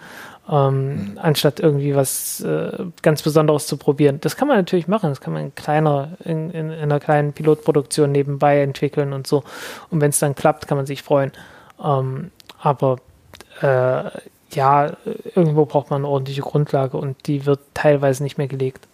Ähm, 0.49 1.11
mhm. 1.11 1.19
Anstatt 1.21 1.59
irgendwie 1.59 1.95
was 1.95 2.41
äh, 2.41 2.71
ganz 3.03 3.21
Besonderes 3.21 3.67
zu 3.67 3.77
probieren. 3.77 4.19
Das 4.21 4.35
kann 4.35 4.47
man 4.47 4.57
natürlich 4.57 4.87
machen, 4.87 5.09
das 5.09 5.21
kann 5.21 5.33
man 5.33 5.43
in 5.43 5.55
kleiner, 5.55 6.09
in, 6.23 6.49
in, 6.49 6.71
in 6.71 6.81
einer 6.81 6.99
kleinen 6.99 7.33
Pilotproduktion 7.33 8.11
nebenbei 8.11 8.61
entwickeln 8.61 9.13
und 9.13 9.27
so. 9.27 9.43
Und 9.91 10.01
wenn 10.01 10.09
es 10.09 10.19
dann 10.19 10.33
klappt, 10.33 10.67
kann 10.67 10.77
man 10.77 10.87
sich 10.87 11.03
freuen. 11.03 11.31
Ähm, 11.83 12.31
aber 12.59 12.97
äh, 13.61 14.09
ja, 14.51 14.91
irgendwo 15.35 15.65
braucht 15.65 15.91
man 15.91 16.01
eine 16.01 16.07
ordentliche 16.07 16.41
Grundlage 16.41 16.97
und 16.97 17.27
die 17.27 17.45
wird 17.45 17.59
teilweise 17.73 18.23
nicht 18.23 18.37
mehr 18.37 18.47
gelegt. 18.47 18.87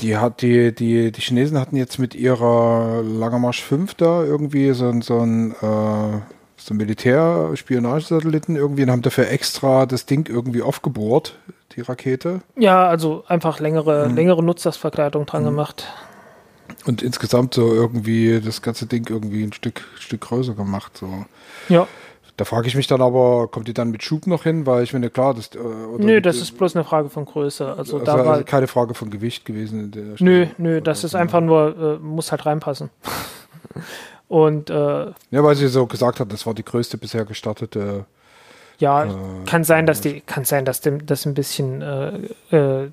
Die 0.00 0.16
hat 0.16 0.42
die, 0.42 0.74
die, 0.74 1.12
die 1.12 1.20
Chinesen 1.20 1.58
hatten 1.58 1.76
jetzt 1.76 1.98
mit 1.98 2.14
ihrer 2.14 3.02
Langermarsch 3.02 3.62
5 3.62 3.94
da 3.94 4.24
irgendwie 4.24 4.72
so, 4.72 4.92
so 5.00 5.20
ein 5.20 5.52
äh, 5.52 6.20
so 6.56 6.74
Militärspionagesatelliten 6.74 8.56
irgendwie 8.56 8.82
und 8.82 8.90
haben 8.90 9.02
dafür 9.02 9.28
extra 9.28 9.86
das 9.86 10.06
Ding 10.06 10.28
irgendwie 10.28 10.62
aufgebohrt, 10.62 11.38
die 11.76 11.82
Rakete. 11.82 12.40
Ja, 12.56 12.86
also 12.86 13.24
einfach 13.28 13.60
längere, 13.60 14.08
mhm. 14.08 14.16
längere 14.16 14.42
Nutzlastverkleidung 14.42 15.26
dran 15.26 15.42
mhm. 15.42 15.46
gemacht. 15.46 15.86
Und 16.86 17.02
insgesamt 17.02 17.54
so 17.54 17.72
irgendwie 17.72 18.40
das 18.40 18.62
ganze 18.62 18.86
Ding 18.86 19.08
irgendwie 19.08 19.42
ein 19.42 19.52
Stück, 19.52 19.84
Stück 19.98 20.22
größer 20.22 20.54
gemacht. 20.54 20.96
So. 20.96 21.24
Ja. 21.68 21.86
Da 22.36 22.44
frage 22.44 22.66
ich 22.66 22.74
mich 22.74 22.88
dann 22.88 23.00
aber, 23.00 23.46
kommt 23.48 23.68
die 23.68 23.74
dann 23.74 23.92
mit 23.92 24.02
Schub 24.02 24.26
noch 24.26 24.42
hin? 24.42 24.66
Weil 24.66 24.82
ich 24.82 24.92
meine, 24.92 25.08
klar, 25.08 25.34
das. 25.34 25.50
Äh, 25.54 25.58
nö, 25.98 26.20
das 26.20 26.38
ist 26.38 26.58
bloß 26.58 26.74
eine 26.74 26.84
Frage 26.84 27.08
von 27.08 27.24
Größe. 27.26 27.66
Also, 27.66 27.98
also 27.98 27.98
da 28.00 28.18
war 28.18 28.32
also 28.34 28.44
keine 28.44 28.66
Frage 28.66 28.94
von 28.94 29.10
Gewicht 29.10 29.44
gewesen. 29.44 30.16
nö, 30.18 30.46
nö, 30.58 30.80
das 30.80 31.04
ist 31.04 31.14
einfach 31.14 31.40
nur, 31.40 31.98
äh, 32.00 32.04
muss 32.04 32.32
halt 32.32 32.44
reinpassen. 32.44 32.90
Und 34.28 34.68
äh, 34.68 34.74
ja, 34.74 35.14
weil 35.30 35.54
sie 35.54 35.68
so 35.68 35.86
gesagt 35.86 36.18
hat, 36.18 36.32
das 36.32 36.44
war 36.44 36.54
die 36.54 36.64
größte 36.64 36.98
bisher 36.98 37.24
gestartete. 37.24 38.06
Ja, 38.78 39.04
äh, 39.04 39.08
kann 39.46 39.62
sein, 39.62 39.86
dass 39.86 40.00
die, 40.00 40.20
kann 40.20 40.44
sein, 40.44 40.64
dass 40.64 40.80
dem, 40.80 41.06
das 41.06 41.26
ein 41.26 41.34
bisschen 41.34 41.82
äh, 41.82 42.16
äh, 42.50 42.90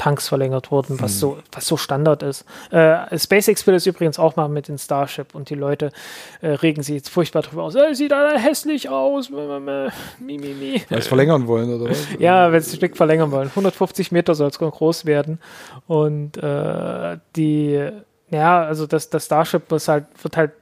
Tanks 0.00 0.28
verlängert 0.28 0.70
wurden, 0.70 0.98
was 0.98 1.12
hm. 1.12 1.18
so, 1.18 1.38
was 1.52 1.66
so 1.66 1.76
Standard 1.76 2.22
ist. 2.22 2.46
Äh, 2.70 3.18
SpaceX 3.18 3.66
will 3.66 3.74
es 3.74 3.84
übrigens 3.84 4.18
auch 4.18 4.34
machen 4.34 4.54
mit 4.54 4.68
den 4.68 4.78
Starship 4.78 5.34
und 5.34 5.50
die 5.50 5.54
Leute 5.54 5.92
äh, 6.40 6.52
regen 6.52 6.82
sich 6.82 6.94
jetzt 6.94 7.10
furchtbar 7.10 7.42
drüber 7.42 7.64
aus. 7.64 7.74
Äh, 7.74 7.94
sieht 7.94 8.14
alle 8.14 8.38
hässlich 8.38 8.88
aus. 8.88 9.28
Mi, 9.28 10.38
mi, 10.38 10.54
mi. 10.54 10.82
Weil 10.88 10.98
es 11.00 11.06
verlängern 11.06 11.46
wollen, 11.46 11.74
oder 11.74 11.90
was? 11.90 11.98
ja, 12.18 12.50
wenn 12.50 12.62
sie 12.62 12.76
Stück 12.76 12.96
verlängern 12.96 13.30
wollen. 13.30 13.48
150 13.48 14.10
Meter 14.10 14.34
soll 14.34 14.48
es 14.48 14.58
groß 14.58 15.04
werden. 15.04 15.38
Und 15.86 16.38
äh, 16.38 17.18
die, 17.36 17.90
ja, 18.30 18.62
also 18.62 18.86
das, 18.86 19.10
das 19.10 19.26
Starship 19.26 19.70
muss 19.70 19.86
halt, 19.86 20.06
wird 20.22 20.38
halt 20.38 20.52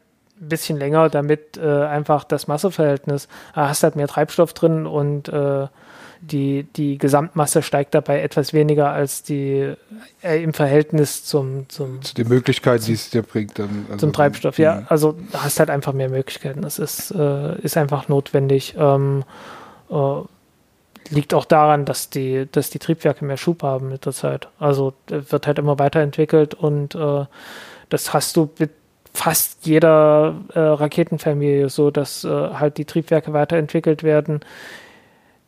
ein 0.41 0.49
bisschen 0.49 0.79
länger, 0.79 1.11
damit 1.11 1.57
äh, 1.59 1.85
einfach 1.85 2.25
das 2.25 2.49
Masseverhältnis, 2.49 3.27
äh, 3.55 3.61
hast 3.61 3.85
halt 3.85 3.95
mehr 3.95 4.09
Treibstoff 4.09 4.53
drin 4.53 4.85
und 4.85 5.29
äh, 5.29 5.69
die, 6.21 6.65
die 6.65 6.99
Gesamtmasse 6.99 7.63
steigt 7.63 7.95
dabei 7.95 8.23
etwas 8.23 8.53
weniger 8.53 8.91
als 8.91 9.23
die 9.23 9.75
äh, 10.23 10.43
im 10.43 10.53
Verhältnis 10.53 11.25
zum, 11.25 11.69
zum 11.69 12.03
zu 12.03 12.15
den 12.15 12.29
Möglichkeiten, 12.29 12.85
die 12.85 12.93
es 12.93 13.11
dir 13.11 13.23
bringt. 13.23 13.59
Dann, 13.59 13.87
also 13.89 14.07
zum 14.07 14.13
Treibstoff, 14.13 14.59
ja. 14.59 14.85
Also 14.89 15.13
du 15.13 15.43
hast 15.43 15.59
halt 15.61 15.71
einfach 15.71 15.93
mehr 15.93 16.09
Möglichkeiten. 16.09 16.63
Das 16.63 16.79
ist, 16.79 17.11
äh, 17.13 17.59
ist 17.61 17.77
einfach 17.77 18.09
notwendig. 18.09 18.75
Ähm, 18.79 19.25
äh, 19.91 19.95
liegt 21.11 21.35
auch 21.35 21.45
daran, 21.45 21.85
dass 21.85 22.11
die, 22.11 22.47
dass 22.51 22.71
die 22.71 22.79
Triebwerke 22.79 23.25
mehr 23.25 23.37
Schub 23.37 23.63
haben 23.63 23.89
mit 23.89 24.05
der 24.05 24.13
Zeit. 24.13 24.49
Also 24.59 24.95
wird 25.07 25.47
halt 25.47 25.59
immer 25.59 25.79
weiterentwickelt 25.79 26.55
und 26.55 26.95
äh, 26.95 27.25
das 27.89 28.13
hast 28.13 28.37
du 28.37 28.51
mit 28.59 28.71
fast 29.15 29.67
jeder 29.67 30.37
äh, 30.55 30.59
Raketenfamilie 30.61 31.71
so, 31.71 31.91
dass 31.91 32.25
äh, 32.25 32.29
halt 32.29 32.77
die 32.77 32.85
Triebwerke 32.85 33.33
weiterentwickelt 33.33 34.03
werden 34.03 34.41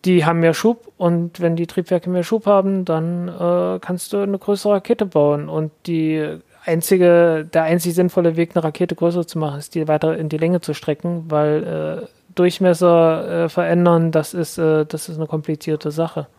die 0.05 0.25
haben 0.25 0.41
mehr 0.41 0.55
Schub 0.55 0.93
und 0.97 1.41
wenn 1.41 1.57
die 1.57 1.67
Triebwerke 1.67 2.09
mehr 2.09 2.23
Schub 2.23 2.47
haben, 2.47 2.85
dann 2.85 3.29
äh, 3.29 3.79
kannst 3.81 4.13
du 4.13 4.19
eine 4.19 4.39
größere 4.39 4.75
Rakete 4.75 5.05
bauen. 5.07 5.49
Und 5.49 5.73
die 5.87 6.39
einzige, 6.65 7.47
der 7.53 7.65
einzig 7.65 7.95
sinnvolle 7.95 8.37
Weg, 8.37 8.53
eine 8.55 8.65
Rakete 8.65 8.95
größer 8.95 9.27
zu 9.27 9.39
machen, 9.39 9.59
ist 9.59 9.75
die 9.75 9.89
weiter 9.89 10.17
in 10.17 10.29
die 10.29 10.39
Länge 10.39 10.61
zu 10.61 10.75
strecken, 10.75 11.27
weil 11.29 12.03
äh, 12.05 12.07
Durchmesser 12.35 13.45
äh, 13.45 13.49
verändern, 13.49 14.13
das 14.13 14.35
ist, 14.35 14.57
äh, 14.57 14.87
das 14.87 15.09
ist 15.09 15.17
eine 15.17 15.27
komplizierte 15.27 15.91
Sache. 15.91 16.27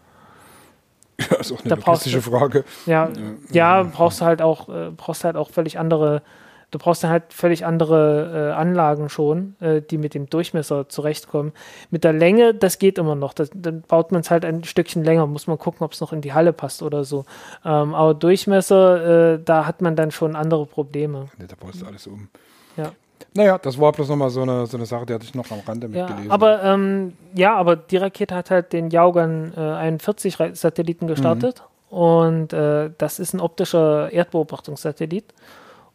Ja, 1.30 1.38
ist 1.38 1.52
auch 1.52 1.60
eine 1.60 1.70
da 1.70 1.76
logistische 1.76 2.22
Frage. 2.22 2.66
Ja, 2.88 3.10
ja, 3.52 3.84
ja, 3.84 3.84
brauchst 3.84 4.22
du 4.22 4.26
halt 4.26 4.42
auch, 4.42 4.70
äh, 4.70 4.90
brauchst 4.90 5.24
halt 5.24 5.36
auch 5.36 5.52
völlig 5.52 5.78
andere 5.78 6.24
Du 6.72 6.80
brauchst 6.80 7.04
dann 7.04 7.12
halt 7.12 7.34
völlig 7.34 7.66
andere 7.66 8.52
äh, 8.52 8.54
Anlagen 8.54 9.10
schon, 9.10 9.56
äh, 9.60 9.82
die 9.82 9.98
mit 9.98 10.14
dem 10.14 10.30
Durchmesser 10.30 10.88
zurechtkommen. 10.88 11.52
Mit 11.90 12.04
der 12.04 12.14
Länge, 12.14 12.54
das 12.54 12.80
geht 12.80 12.98
immer 12.98 13.16
noch. 13.16 13.34
Das, 13.34 13.52
dann 13.54 13.82
baut 13.82 14.12
man 14.12 14.22
es 14.22 14.32
halt 14.32 14.46
ein 14.46 14.64
Stückchen 14.64 15.04
länger, 15.04 15.28
muss 15.28 15.48
man 15.48 15.58
gucken, 15.60 15.84
ob 15.84 15.92
es 15.92 16.00
noch 16.00 16.14
in 16.14 16.22
die 16.22 16.34
Halle 16.34 16.54
passt 16.54 16.82
oder 16.82 17.04
so. 17.04 17.26
Ähm, 17.66 17.94
aber 17.94 18.14
Durchmesser, 18.14 19.34
äh, 19.34 19.40
da 19.44 19.66
hat 19.66 19.82
man 19.82 19.96
dann 19.96 20.12
schon 20.12 20.36
andere 20.36 20.66
Probleme. 20.66 21.28
Nee, 21.38 21.46
da 21.48 21.56
baust 21.60 21.82
du 21.82 21.86
alles 21.86 22.08
um. 22.08 22.30
Ja. 22.78 22.94
Naja, 23.34 23.58
das 23.58 23.80
war 23.80 23.92
bloß 23.92 24.10
nochmal 24.10 24.30
so 24.30 24.42
eine, 24.42 24.66
so 24.66 24.78
eine 24.78 24.86
Sache, 24.86 25.06
die 25.06 25.14
hatte 25.14 25.26
ich 25.26 25.36
noch 25.36 25.50
am 25.52 25.60
Rande 25.60 25.88
ja, 25.88 26.06
mitgelesen. 26.06 26.32
Aber 26.32 26.64
ähm, 26.64 27.14
ja, 27.34 27.56
aber 27.56 27.76
die 27.76 27.98
Rakete 27.98 28.36
hat 28.36 28.50
halt 28.50 28.74
den 28.74 28.90
Yaogan 28.90 29.54
äh, 29.56 29.60
41 29.60 30.38
Satelliten 30.54 31.08
gestartet. 31.08 31.62
Mhm. 31.90 31.98
Und 31.98 32.54
äh, 32.54 32.90
das 32.98 33.20
ist 33.20 33.34
ein 33.34 33.42
optischer 33.42 34.12
Erdbeobachtungssatellit. 34.12 35.34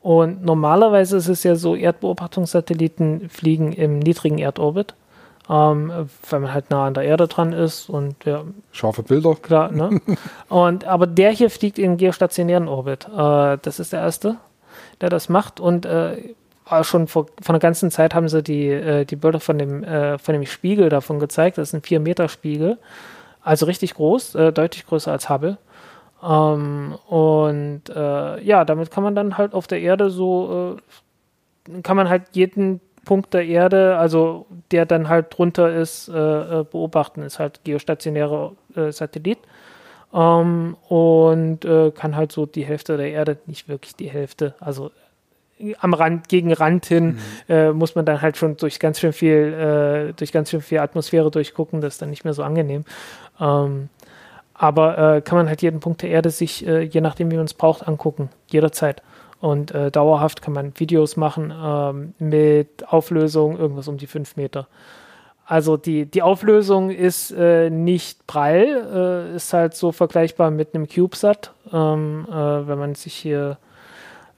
Und 0.07 0.45
normalerweise 0.45 1.17
ist 1.17 1.27
es 1.27 1.43
ja 1.43 1.57
so, 1.57 1.75
Erdbeobachtungssatelliten 1.75 3.29
fliegen 3.29 3.73
im 3.73 3.99
niedrigen 3.99 4.39
Erdorbit, 4.39 4.95
ähm, 5.51 5.93
weil 6.31 6.39
man 6.39 6.55
halt 6.55 6.71
nah 6.71 6.87
an 6.87 6.95
der 6.95 7.03
Erde 7.03 7.27
dran 7.27 7.53
ist 7.53 7.89
und 7.89 8.15
ja. 8.25 8.45
Scharfe 8.71 9.03
Bilder. 9.03 9.35
Klar, 9.35 9.73
ne? 9.73 10.01
und, 10.49 10.85
aber 10.85 11.09
der 11.09 11.33
hier 11.33 11.51
fliegt 11.51 11.77
im 11.81 11.97
geostationären 11.97 12.69
Orbit. 12.69 13.09
Äh, 13.09 13.59
das 13.61 13.81
ist 13.81 13.93
der 13.93 13.99
erste, 13.99 14.37
der 15.01 15.09
das 15.09 15.29
macht 15.29 15.59
und 15.59 15.87
äh, 15.87 16.19
schon 16.83 17.09
vor, 17.09 17.27
vor 17.43 17.55
einer 17.57 17.59
ganzen 17.59 17.91
Zeit 17.91 18.15
haben 18.15 18.29
sie 18.29 18.45
die, 18.45 18.69
äh, 18.69 19.05
die 19.07 19.17
Bilder 19.17 19.41
von 19.41 19.59
dem, 19.59 19.83
äh, 19.83 20.19
von 20.19 20.35
dem 20.35 20.47
Spiegel 20.47 20.89
davon 20.89 21.19
gezeigt. 21.19 21.59
Das 21.59 21.71
ist 21.71 21.75
ein 21.75 21.83
4-Meter-Spiegel. 21.83 22.79
Also 23.43 23.67
richtig 23.67 23.95
groß, 23.95 24.37
äh, 24.37 24.53
deutlich 24.53 24.87
größer 24.87 25.11
als 25.11 25.29
Hubble. 25.29 25.59
Ähm, 26.27 26.97
und 27.07 27.83
äh, 27.89 28.43
ja, 28.43 28.65
damit 28.65 28.91
kann 28.91 29.05
man 29.05 29.15
dann 29.15 29.39
halt 29.39 29.55
auf 29.55 29.67
der 29.67 29.81
Erde 29.81 30.11
so, 30.11 30.77
äh, 31.69 31.83
kann 31.83 31.97
man 31.97 32.09
halt 32.09 32.25
jeden 32.33 32.81
Punkt 33.05 33.35
der 33.35 33.47
Erde, 33.47 33.97
also 33.99 34.47
der 34.73 34.87
dann 34.87 35.09
halt 35.09 35.27
drunter 35.37 35.73
ist, 35.73 36.09
äh, 36.09 36.61
äh 36.61 36.65
beobachten. 36.65 37.23
Ist 37.23 37.39
halt 37.39 37.61
geostationärer 37.65 38.53
äh, 38.75 38.91
Satellit. 38.91 39.39
Ähm, 40.13 40.77
und 40.89 41.65
äh, 41.65 41.93
kann 41.93 42.17
halt 42.17 42.33
so 42.33 42.47
die 42.47 42.65
Hälfte 42.65 42.97
der 42.97 43.11
Erde, 43.11 43.39
nicht 43.47 43.69
wirklich 43.69 43.95
die 43.95 44.09
Hälfte, 44.11 44.55
also 44.61 44.91
am 45.79 45.95
Rand, 45.95 46.29
gegen 46.29 46.53
Rand 46.53 46.87
hin, 46.87 47.07
mhm. 47.07 47.19
äh, 47.49 47.73
muss 47.73 47.95
man 47.95 48.05
dann 48.05 48.21
halt 48.21 48.37
schon 48.37 48.57
durch 48.57 48.79
ganz 48.79 49.01
schön 49.01 49.13
viel, 49.13 50.11
äh, 50.11 50.13
durch 50.13 50.33
ganz 50.33 50.51
schön 50.51 50.61
viel 50.61 50.79
Atmosphäre 50.79 51.31
durchgucken, 51.31 51.81
das 51.81 51.95
ist 51.95 52.03
dann 52.03 52.11
nicht 52.11 52.25
mehr 52.25 52.35
so 52.35 52.43
angenehm. 52.43 52.85
Ähm, 53.41 53.89
aber 54.59 55.17
äh, 55.17 55.21
kann 55.21 55.39
man 55.39 55.49
halt 55.49 55.63
jeden 55.63 55.81
Punkt 55.81 56.03
der 56.03 56.11
Erde 56.11 56.31
sich, 56.31 56.67
äh, 56.67 56.83
je 56.83 57.01
nachdem, 57.01 57.31
wie 57.31 57.37
man 57.37 57.45
es 57.45 57.55
braucht, 57.55 57.87
angucken. 57.87 58.31
Jederzeit. 58.49 59.03
Und 59.41 59.73
äh, 59.73 59.91
dauerhaft 59.91 60.41
kann 60.41 60.55
man 60.55 60.73
Videos 60.77 61.17
machen 61.17 61.53
ähm, 61.55 62.15
mit 62.19 62.89
Auflösung 62.89 63.59
irgendwas 63.59 63.87
um 63.87 63.99
die 63.99 64.07
5 64.07 64.37
Meter. 64.37 64.67
Also 65.45 65.77
die, 65.77 66.07
die 66.07 66.23
Auflösung 66.23 66.91
ist 66.91 67.31
äh, 67.31 67.71
nicht 67.71 68.27
prall, 68.27 69.29
äh, 69.33 69.37
ist 69.37 69.53
halt 69.53 69.75
so 69.75 69.93
vergleichbar 69.93 70.51
mit 70.51 70.75
einem 70.75 70.89
CubeSat. 70.89 71.53
Ähm, 71.73 72.27
äh, 72.29 72.35
wenn 72.35 72.79
man 72.79 72.95
sich 72.95 73.15
hier 73.15 73.59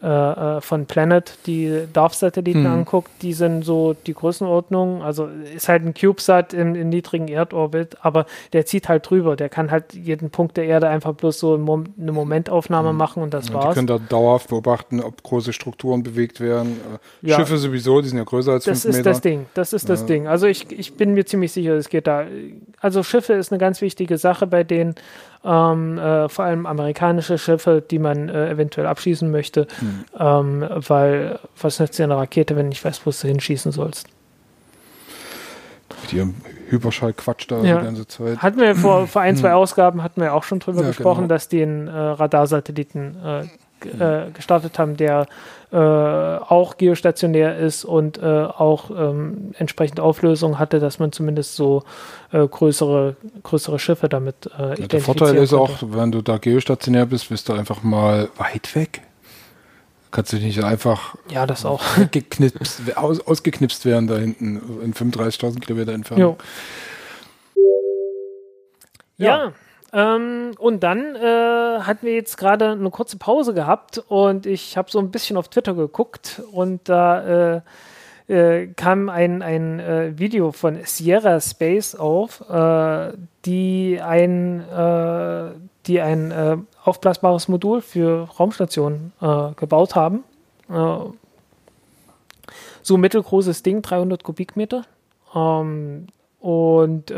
äh, 0.00 0.06
äh, 0.06 0.60
von 0.60 0.86
Planet 0.86 1.38
die 1.46 1.88
DARF-Satelliten 1.92 2.64
hm. 2.64 2.72
anguckt, 2.72 3.10
die 3.20 3.32
sind 3.32 3.64
so 3.64 3.96
die 4.06 4.14
Größenordnung. 4.14 5.02
Also 5.02 5.28
ist 5.56 5.68
halt 5.68 5.84
ein 5.84 5.92
CubeSat 5.92 6.54
im, 6.54 6.76
im, 6.76 6.88
niedrigen 6.88 7.26
Erdorbit, 7.26 7.96
aber 8.00 8.26
der 8.52 8.64
zieht 8.64 8.88
halt 8.88 9.10
drüber. 9.10 9.34
Der 9.34 9.48
kann 9.48 9.72
halt 9.72 9.94
jeden 9.94 10.30
Punkt 10.30 10.56
der 10.56 10.66
Erde 10.66 10.88
einfach 10.88 11.14
bloß 11.14 11.40
so 11.40 11.54
eine 11.54 12.12
Momentaufnahme 12.12 12.90
hm. 12.90 12.96
machen 12.96 13.24
und 13.24 13.34
das 13.34 13.48
ja, 13.48 13.54
war's. 13.54 13.70
Die 13.70 13.74
können 13.74 13.86
da 13.88 13.98
dauerhaft 13.98 14.50
beobachten, 14.50 15.00
ob 15.00 15.20
große 15.24 15.52
Strukturen 15.52 16.04
bewegt 16.04 16.38
werden. 16.38 16.80
Ja. 17.20 17.34
Schiffe 17.34 17.58
sowieso, 17.58 18.00
die 18.00 18.06
sind 18.06 18.18
ja 18.18 18.24
größer 18.24 18.52
als 18.52 18.66
das 18.66 18.82
fünf 18.82 18.98
Meter. 18.98 19.10
Das 19.10 19.16
ist 19.16 19.24
das 19.24 19.30
Ding. 19.32 19.46
Das 19.54 19.72
ist 19.72 19.88
das 19.88 20.06
Ding. 20.06 20.28
Also 20.28 20.46
ich, 20.46 20.70
ich 20.70 20.94
bin 20.94 21.14
mir 21.14 21.26
ziemlich 21.26 21.50
sicher, 21.50 21.74
es 21.74 21.88
geht 21.88 22.06
da. 22.06 22.24
Also 22.80 23.02
Schiffe 23.02 23.32
ist 23.32 23.50
eine 23.50 23.58
ganz 23.58 23.80
wichtige 23.80 24.16
Sache 24.16 24.46
bei 24.46 24.62
denen 24.62 24.94
ähm, 25.44 25.98
äh, 25.98 26.28
vor 26.28 26.44
allem 26.44 26.66
amerikanische 26.66 27.38
Schiffe, 27.38 27.82
die 27.88 27.98
man 27.98 28.28
äh, 28.28 28.50
eventuell 28.50 28.86
abschießen 28.86 29.30
möchte, 29.30 29.66
mhm. 29.80 30.04
ähm, 30.18 30.68
weil 30.70 31.38
was 31.60 31.78
nützt 31.80 31.98
dir 31.98 32.04
eine 32.04 32.16
Rakete, 32.16 32.56
wenn 32.56 32.66
du 32.66 32.70
nicht 32.70 32.84
weißt, 32.84 33.06
wo 33.06 33.10
du 33.10 33.28
hinschießen 33.28 33.72
sollst? 33.72 34.08
Mit 36.02 36.12
ihrem 36.12 36.34
Hyperschallquatsch 36.68 37.46
da 37.48 37.62
ja. 37.62 37.78
die 37.78 37.84
ganze 37.84 38.06
Zeit. 38.06 38.38
Hatten 38.38 38.60
wir 38.60 38.76
vor, 38.76 39.06
vor 39.06 39.22
ein, 39.22 39.36
zwei 39.36 39.50
hm. 39.50 39.56
Ausgaben 39.56 40.02
hatten 40.02 40.20
wir 40.20 40.34
auch 40.34 40.44
schon 40.44 40.58
drüber 40.58 40.82
ja, 40.82 40.88
gesprochen, 40.88 41.22
genau. 41.22 41.34
dass 41.34 41.48
die 41.48 41.62
einen 41.62 41.88
äh, 41.88 41.92
Radarsatelliten 41.92 43.16
äh, 43.84 44.30
gestartet 44.32 44.78
haben, 44.78 44.96
der 44.96 45.26
äh, 45.70 45.76
auch 45.76 46.76
geostationär 46.78 47.58
ist 47.58 47.84
und 47.84 48.18
äh, 48.18 48.22
auch 48.22 48.90
ähm, 48.90 49.52
entsprechend 49.58 50.00
Auflösung 50.00 50.58
hatte, 50.58 50.80
dass 50.80 50.98
man 50.98 51.12
zumindest 51.12 51.56
so 51.56 51.82
äh, 52.32 52.46
größere, 52.46 53.16
größere 53.42 53.78
Schiffe 53.78 54.08
damit 54.08 54.50
äh, 54.58 54.80
ja, 54.80 54.86
Der 54.86 55.00
Vorteil 55.00 55.36
ist 55.36 55.52
auch, 55.52 55.70
wenn 55.82 56.10
du 56.10 56.22
da 56.22 56.38
geostationär 56.38 57.06
bist, 57.06 57.28
bist 57.28 57.48
du 57.48 57.52
einfach 57.52 57.82
mal 57.82 58.30
weit 58.38 58.74
weg. 58.74 59.02
Kannst 60.10 60.32
du 60.32 60.36
nicht 60.38 60.64
einfach 60.64 61.16
ja, 61.30 61.46
das 61.46 61.66
auch. 61.66 61.82
aus, 62.96 63.20
ausgeknipst 63.20 63.84
werden 63.84 64.06
da 64.06 64.16
hinten 64.16 64.60
in 64.82 64.94
35.000 64.94 65.60
Kilometer 65.60 65.92
Entfernung. 65.92 66.38
Ja. 69.18 69.44
ja. 69.46 69.52
Ähm, 69.92 70.52
und 70.58 70.82
dann 70.82 71.16
äh, 71.16 71.80
hatten 71.80 72.06
wir 72.06 72.14
jetzt 72.14 72.36
gerade 72.36 72.72
eine 72.72 72.90
kurze 72.90 73.16
Pause 73.16 73.54
gehabt 73.54 74.02
und 74.08 74.44
ich 74.44 74.76
habe 74.76 74.90
so 74.90 74.98
ein 74.98 75.10
bisschen 75.10 75.36
auf 75.36 75.48
Twitter 75.48 75.74
geguckt 75.74 76.42
und 76.52 76.88
da 76.88 77.56
äh, 77.56 77.60
äh, 78.28 78.66
kam 78.76 79.08
ein, 79.08 79.40
ein 79.40 79.80
äh, 79.80 80.18
Video 80.18 80.52
von 80.52 80.78
Sierra 80.84 81.40
Space 81.40 81.94
auf, 81.94 82.44
äh, 82.50 83.12
die 83.46 84.00
ein, 84.02 84.60
äh, 84.68 85.52
die 85.86 86.02
ein 86.02 86.66
aufblasbares 86.84 87.48
Modul 87.48 87.80
für 87.80 88.28
Raumstationen 88.38 89.12
gebaut 89.56 89.94
haben. 89.94 90.22
so 92.82 92.96
mittelgroßes 92.98 93.62
Ding, 93.62 93.80
300 93.80 94.22
Kubikmeter. 94.22 94.82
Ähm, 95.34 96.08
und 96.40 97.10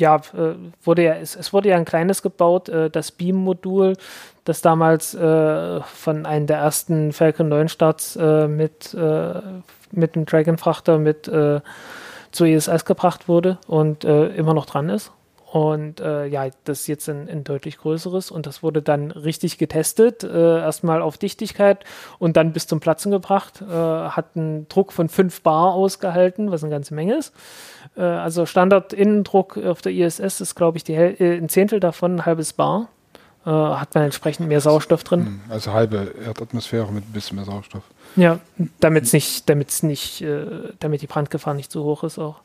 ja, 0.00 0.16
äh, 0.16 0.54
wurde 0.82 1.04
ja, 1.04 1.14
es, 1.14 1.36
es, 1.36 1.52
wurde 1.52 1.68
ja 1.68 1.76
ein 1.76 1.84
kleines 1.84 2.22
gebaut, 2.22 2.68
äh, 2.68 2.90
das 2.90 3.12
Beam-Modul, 3.12 3.96
das 4.44 4.62
damals 4.62 5.14
äh, 5.14 5.80
von 5.80 6.26
einem 6.26 6.46
der 6.46 6.58
ersten 6.58 7.12
Falcon 7.12 7.48
9 7.48 7.68
Starts 7.68 8.16
mit, 8.16 8.96
mit 9.92 10.16
einem 10.16 10.26
Dragon-Frachter 10.26 10.98
mit 10.98 11.30
zur 12.32 12.46
ISS 12.46 12.84
gebracht 12.84 13.28
wurde 13.28 13.58
und 13.66 14.04
immer 14.04 14.54
noch 14.54 14.66
dran 14.66 14.88
ist. 14.88 15.12
Und 15.52 15.98
äh, 15.98 16.26
ja, 16.26 16.48
das 16.62 16.82
ist 16.82 16.86
jetzt 16.86 17.08
ein, 17.08 17.28
ein, 17.28 17.42
deutlich 17.42 17.78
größeres 17.78 18.30
und 18.30 18.46
das 18.46 18.62
wurde 18.62 18.82
dann 18.82 19.10
richtig 19.10 19.58
getestet. 19.58 20.22
Äh, 20.22 20.60
erstmal 20.60 21.02
auf 21.02 21.18
Dichtigkeit 21.18 21.84
und 22.20 22.36
dann 22.36 22.52
bis 22.52 22.68
zum 22.68 22.78
Platzen 22.78 23.10
gebracht. 23.10 23.60
Äh, 23.60 23.74
hat 23.74 24.36
einen 24.36 24.68
Druck 24.68 24.92
von 24.92 25.08
5 25.08 25.42
Bar 25.42 25.72
ausgehalten, 25.72 26.52
was 26.52 26.62
eine 26.62 26.70
ganze 26.70 26.94
Menge 26.94 27.16
ist. 27.16 27.34
Äh, 27.96 28.02
also 28.02 28.46
Standard-Innendruck 28.46 29.56
auf 29.58 29.82
der 29.82 29.90
ISS 29.90 30.40
ist, 30.40 30.54
glaube 30.54 30.76
ich, 30.76 30.84
die 30.84 30.94
äh, 30.94 31.38
ein 31.38 31.48
Zehntel 31.48 31.80
davon, 31.80 32.16
ein 32.16 32.26
halbes 32.26 32.52
Bar. 32.52 32.86
Äh, 33.44 33.50
hat 33.50 33.92
man 33.96 34.04
entsprechend 34.04 34.46
mehr 34.46 34.60
Sauerstoff 34.60 35.02
drin. 35.02 35.26
Hm, 35.26 35.40
also 35.48 35.72
halbe 35.72 36.14
Erdatmosphäre 36.24 36.92
mit 36.92 37.08
ein 37.08 37.12
bisschen 37.12 37.34
mehr 37.34 37.44
Sauerstoff. 37.44 37.82
Ja, 38.14 38.38
damit 38.78 39.02
es 39.02 39.12
nicht, 39.12 39.48
damit's 39.48 39.82
nicht, 39.82 40.24
damit 40.78 41.02
die 41.02 41.06
Brandgefahr 41.08 41.54
nicht 41.54 41.72
so 41.72 41.82
hoch 41.82 42.04
ist 42.04 42.20
auch. 42.20 42.42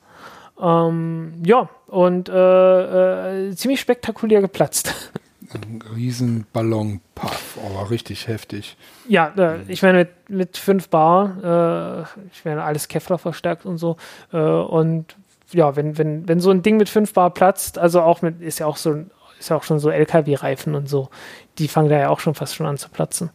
Ähm, 0.61 1.33
ja, 1.45 1.69
und 1.87 2.29
äh, 2.29 3.49
äh, 3.49 3.55
ziemlich 3.55 3.79
spektakulär 3.79 4.41
geplatzt. 4.41 5.11
Ein 5.53 5.81
Riesenballonpuff, 5.95 7.59
aber 7.63 7.91
richtig 7.91 8.27
heftig. 8.27 8.77
Ja, 9.07 9.31
äh, 9.37 9.59
ich 9.67 9.83
meine, 9.83 9.99
mit, 9.99 10.29
mit 10.29 10.57
5 10.57 10.89
Bar, 10.89 12.07
äh, 12.13 12.25
ich 12.31 12.43
meine, 12.45 12.63
alles 12.63 12.87
Kevlar 12.87 13.19
verstärkt 13.19 13.65
und 13.65 13.77
so. 13.77 13.97
Äh, 14.33 14.37
und 14.37 15.15
ja, 15.51 15.75
wenn, 15.75 15.97
wenn, 15.97 16.27
wenn 16.27 16.39
so 16.39 16.49
ein 16.49 16.63
Ding 16.63 16.77
mit 16.77 16.89
5 16.89 17.13
Bar 17.13 17.29
platzt, 17.29 17.77
also 17.77 18.01
auch 18.01 18.21
mit, 18.21 18.41
ist 18.41 18.59
ja 18.59 18.65
auch 18.65 18.77
so 18.77 19.03
ist 19.37 19.49
ja 19.49 19.57
auch 19.57 19.63
schon 19.63 19.79
so 19.79 19.89
LKW-Reifen 19.89 20.75
und 20.75 20.87
so, 20.87 21.09
die 21.57 21.67
fangen 21.67 21.89
da 21.89 21.99
ja 21.99 22.09
auch 22.09 22.21
schon 22.21 22.35
fast 22.35 22.55
schon 22.55 22.65
an 22.65 22.77
zu 22.77 22.89
platzen 22.89 23.31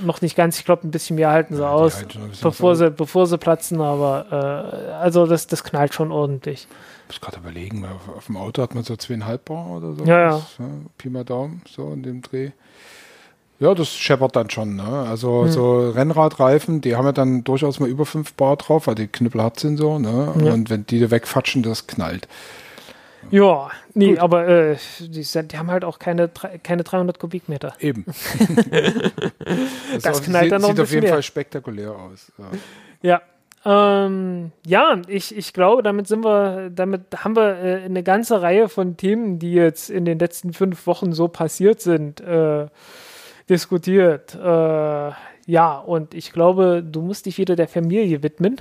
noch 0.00 0.20
nicht 0.20 0.36
ganz. 0.36 0.58
Ich 0.58 0.64
glaube, 0.64 0.86
ein 0.86 0.90
bisschen 0.90 1.16
mehr 1.16 1.30
halten 1.30 1.54
sie 1.54 1.62
ja, 1.62 1.70
aus, 1.70 2.04
bevor 2.42 2.76
sie, 2.76 2.90
bevor 2.90 3.26
sie 3.26 3.38
platzen, 3.38 3.80
aber 3.80 4.26
äh, 4.30 4.92
also 4.92 5.26
das, 5.26 5.46
das 5.46 5.64
knallt 5.64 5.94
schon 5.94 6.12
ordentlich. 6.12 6.66
Ich 7.08 7.14
muss 7.14 7.20
gerade 7.20 7.38
überlegen, 7.38 7.84
auf, 7.84 8.16
auf, 8.16 8.26
dem 8.26 8.36
Auto 8.36 8.62
hat 8.62 8.74
man 8.74 8.84
so 8.84 8.96
zweieinhalb 8.96 9.46
Bar 9.46 9.66
oder 9.68 9.94
so. 9.94 10.04
Ja, 10.04 10.20
ja. 10.20 10.36
ja 10.58 10.64
Pi 10.98 11.08
mal 11.08 11.24
Daumen, 11.24 11.62
so 11.68 11.92
in 11.92 12.02
dem 12.02 12.22
Dreh. 12.22 12.50
Ja, 13.60 13.74
das 13.74 13.88
scheppert 13.88 14.36
dann 14.36 14.50
schon. 14.50 14.76
Ne? 14.76 14.84
Also 14.84 15.44
hm. 15.44 15.50
so 15.50 15.90
Rennradreifen, 15.90 16.80
die 16.80 16.94
haben 16.94 17.06
ja 17.06 17.12
dann 17.12 17.42
durchaus 17.44 17.80
mal 17.80 17.88
über 17.88 18.06
5 18.06 18.34
Bar 18.34 18.56
drauf, 18.56 18.86
weil 18.86 18.94
die 18.94 19.08
knüppelhart 19.08 19.58
sind 19.58 19.78
so. 19.78 19.98
Ne? 19.98 20.32
Ja. 20.42 20.52
Und 20.52 20.70
wenn 20.70 20.86
die 20.86 21.10
wegfatschen, 21.10 21.62
das 21.62 21.86
knallt. 21.86 22.28
Ja, 23.30 23.70
nee, 23.94 24.10
Gut. 24.10 24.18
aber 24.18 24.48
äh, 24.48 24.76
die, 25.00 25.22
die, 25.22 25.58
haben 25.58 25.70
halt 25.70 25.84
auch 25.84 25.98
keine, 25.98 26.28
keine 26.62 26.84
300 26.84 27.18
Kubikmeter. 27.18 27.74
Eben. 27.80 28.04
das, 29.92 30.02
das 30.02 30.22
knallt 30.22 30.44
sieht, 30.44 30.52
dann 30.52 30.62
noch 30.62 30.70
Sieht 30.70 30.80
auf 30.80 30.90
jeden 30.90 31.02
mehr. 31.02 31.12
Fall 31.12 31.22
spektakulär 31.22 31.92
aus. 31.92 32.32
Ja. 32.38 32.50
Ja, 33.02 33.22
ähm, 33.64 34.52
ja 34.64 35.00
ich, 35.08 35.36
ich 35.36 35.52
glaube, 35.52 35.82
damit 35.82 36.06
sind 36.06 36.24
wir, 36.24 36.70
damit 36.70 37.02
haben 37.24 37.36
wir 37.36 37.58
äh, 37.58 37.84
eine 37.84 38.02
ganze 38.02 38.40
Reihe 38.40 38.68
von 38.68 38.96
Themen, 38.96 39.38
die 39.38 39.52
jetzt 39.52 39.90
in 39.90 40.04
den 40.04 40.18
letzten 40.18 40.52
fünf 40.52 40.86
Wochen 40.86 41.12
so 41.12 41.28
passiert 41.28 41.80
sind, 41.80 42.20
äh, 42.20 42.66
diskutiert. 43.48 44.34
Äh, 44.34 45.10
ja, 45.46 45.78
und 45.78 46.14
ich 46.14 46.32
glaube, 46.32 46.82
du 46.84 47.02
musst 47.02 47.26
dich 47.26 47.38
wieder 47.38 47.56
der 47.56 47.68
Familie 47.68 48.22
widmen. 48.22 48.60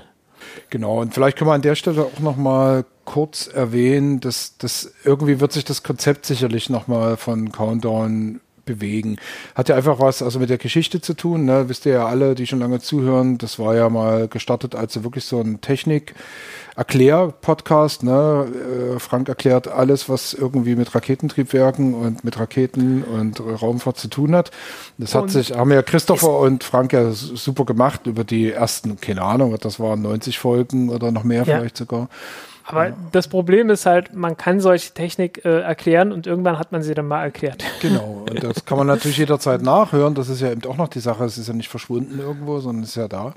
Genau, 0.69 1.01
und 1.01 1.13
vielleicht 1.13 1.37
können 1.37 1.49
wir 1.49 1.55
an 1.55 1.61
der 1.61 1.75
Stelle 1.75 2.03
auch 2.03 2.19
nochmal 2.19 2.85
kurz 3.07 3.47
erwähnen, 3.47 4.19
dass 4.19 4.57
das 4.57 4.91
irgendwie 5.05 5.39
wird 5.39 5.53
sich 5.53 5.63
das 5.63 5.81
Konzept 5.81 6.25
sicherlich 6.25 6.69
nochmal 6.69 7.15
von 7.15 7.53
Countdown 7.53 8.41
bewegen. 8.65 9.15
Hat 9.55 9.69
ja 9.69 9.75
einfach 9.77 9.99
was 10.01 10.21
also 10.21 10.39
mit 10.39 10.49
der 10.49 10.57
Geschichte 10.57 10.99
zu 10.99 11.13
tun, 11.13 11.45
ne? 11.45 11.69
Wisst 11.69 11.85
ihr 11.85 11.93
ja 11.93 12.05
alle, 12.05 12.35
die 12.35 12.45
schon 12.45 12.59
lange 12.59 12.81
zuhören, 12.81 13.37
das 13.37 13.57
war 13.57 13.75
ja 13.75 13.89
mal 13.89 14.27
gestartet 14.27 14.75
als 14.75 15.01
wirklich 15.03 15.23
so 15.23 15.39
ein 15.39 15.61
Technik- 15.61 16.13
Erklär-Podcast. 16.77 18.03
Ne? 18.03 18.45
Äh, 18.95 18.99
Frank 18.99 19.27
erklärt 19.27 19.67
alles, 19.67 20.09
was 20.09 20.33
irgendwie 20.33 20.75
mit 20.75 20.93
Raketentriebwerken 20.93 21.95
und 21.95 22.23
mit 22.23 22.39
Raketen 22.39 23.03
und 23.03 23.41
Raumfahrt 23.41 23.97
zu 23.97 24.09
tun 24.09 24.35
hat. 24.35 24.51
Das 24.99 25.15
hat 25.15 25.31
sich, 25.31 25.53
haben 25.53 25.71
ja 25.71 25.81
Christopher 25.81 26.37
und 26.37 26.63
Frank 26.63 26.93
ja 26.93 27.11
super 27.11 27.65
gemacht 27.65 28.05
über 28.05 28.23
die 28.23 28.51
ersten, 28.51 29.01
keine 29.01 29.23
Ahnung, 29.23 29.57
das 29.59 29.79
waren 29.79 30.03
90 30.03 30.37
Folgen 30.37 30.89
oder 30.89 31.11
noch 31.11 31.23
mehr 31.23 31.43
ja. 31.45 31.57
vielleicht 31.57 31.77
sogar. 31.77 32.09
Aber 32.69 32.89
ja. 32.89 32.97
das 33.13 33.29
Problem 33.29 33.69
ist 33.69 33.85
halt, 33.85 34.13
man 34.13 34.35
kann 34.35 34.59
solche 34.59 34.91
Technik 34.93 35.45
äh, 35.45 35.61
erklären 35.61 36.11
und 36.11 36.27
irgendwann 36.27 36.59
hat 36.59 36.73
man 36.73 36.83
sie 36.83 36.93
dann 36.93 37.07
mal 37.07 37.23
erklärt. 37.23 37.63
Genau, 37.79 38.25
und 38.27 38.43
das 38.43 38.65
kann 38.65 38.79
man 38.79 38.87
natürlich 38.87 39.17
jederzeit 39.17 39.61
nachhören. 39.61 40.15
Das 40.15 40.29
ist 40.29 40.41
ja 40.41 40.51
eben 40.51 40.65
auch 40.65 40.77
noch 40.77 40.87
die 40.87 40.99
Sache, 40.99 41.23
es 41.25 41.37
ist 41.37 41.47
ja 41.47 41.53
nicht 41.53 41.69
verschwunden 41.69 42.19
irgendwo, 42.19 42.59
sondern 42.59 42.83
es 42.83 42.89
ist 42.89 42.95
ja 42.95 43.07
da. 43.07 43.33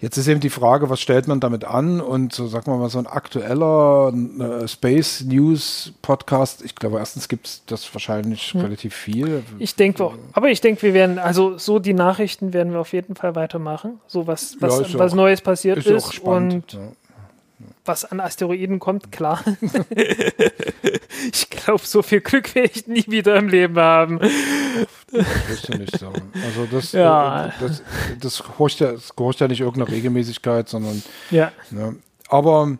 Jetzt 0.00 0.18
ist 0.18 0.28
eben 0.28 0.40
die 0.40 0.50
Frage, 0.50 0.90
was 0.90 1.00
stellt 1.00 1.26
man 1.26 1.40
damit 1.40 1.64
an? 1.64 2.00
Und 2.00 2.34
so, 2.34 2.46
sagen 2.46 2.66
wir 2.66 2.76
mal, 2.76 2.90
so 2.90 2.98
ein 2.98 3.06
aktueller 3.06 4.12
äh, 4.38 4.68
Space 4.68 5.24
News 5.26 5.94
Podcast, 6.02 6.62
ich 6.62 6.74
glaube, 6.74 6.98
erstens 6.98 7.28
gibt 7.28 7.46
es 7.46 7.62
das 7.66 7.92
wahrscheinlich 7.94 8.52
hm. 8.52 8.60
relativ 8.60 8.94
viel. 8.94 9.42
Ich 9.58 9.74
denke, 9.74 10.10
aber 10.32 10.50
ich 10.50 10.60
denke, 10.60 10.82
wir 10.82 10.94
werden, 10.94 11.18
also 11.18 11.56
so 11.56 11.78
die 11.78 11.94
Nachrichten 11.94 12.52
werden 12.52 12.72
wir 12.72 12.80
auf 12.80 12.92
jeden 12.92 13.16
Fall 13.16 13.34
weitermachen. 13.34 13.98
So 14.06 14.26
was, 14.26 14.56
was, 14.60 14.92
ja, 14.92 14.98
was 14.98 15.12
auch, 15.12 15.16
Neues 15.16 15.40
passiert 15.40 15.78
ist. 15.78 15.86
ist. 15.86 16.18
Und 16.20 16.74
ja 16.74 16.80
was 17.84 18.04
an 18.04 18.20
Asteroiden 18.20 18.78
kommt, 18.78 19.12
klar. 19.12 19.42
ich 21.32 21.50
glaube, 21.50 21.84
so 21.84 22.02
viel 22.02 22.20
Glück 22.20 22.54
werde 22.54 22.70
ich 22.74 22.86
nie 22.86 23.04
wieder 23.08 23.36
im 23.36 23.48
Leben 23.48 23.76
haben. 23.76 24.18
Das 24.18 25.48
wirst 25.48 25.68
du 25.68 25.78
nicht 25.78 25.98
sagen. 25.98 26.32
Also 26.44 26.66
das, 26.66 26.92
ja. 26.92 27.46
äh, 27.46 27.50
das, 27.60 27.82
das, 28.20 28.42
gehorcht 28.42 28.80
ja, 28.80 28.92
das 28.92 29.14
gehorcht 29.14 29.40
ja 29.40 29.48
nicht 29.48 29.60
irgendeiner 29.60 29.90
Regelmäßigkeit, 29.90 30.68
sondern 30.68 31.02
ja. 31.30 31.52
Ne, 31.70 31.96
aber 32.28 32.78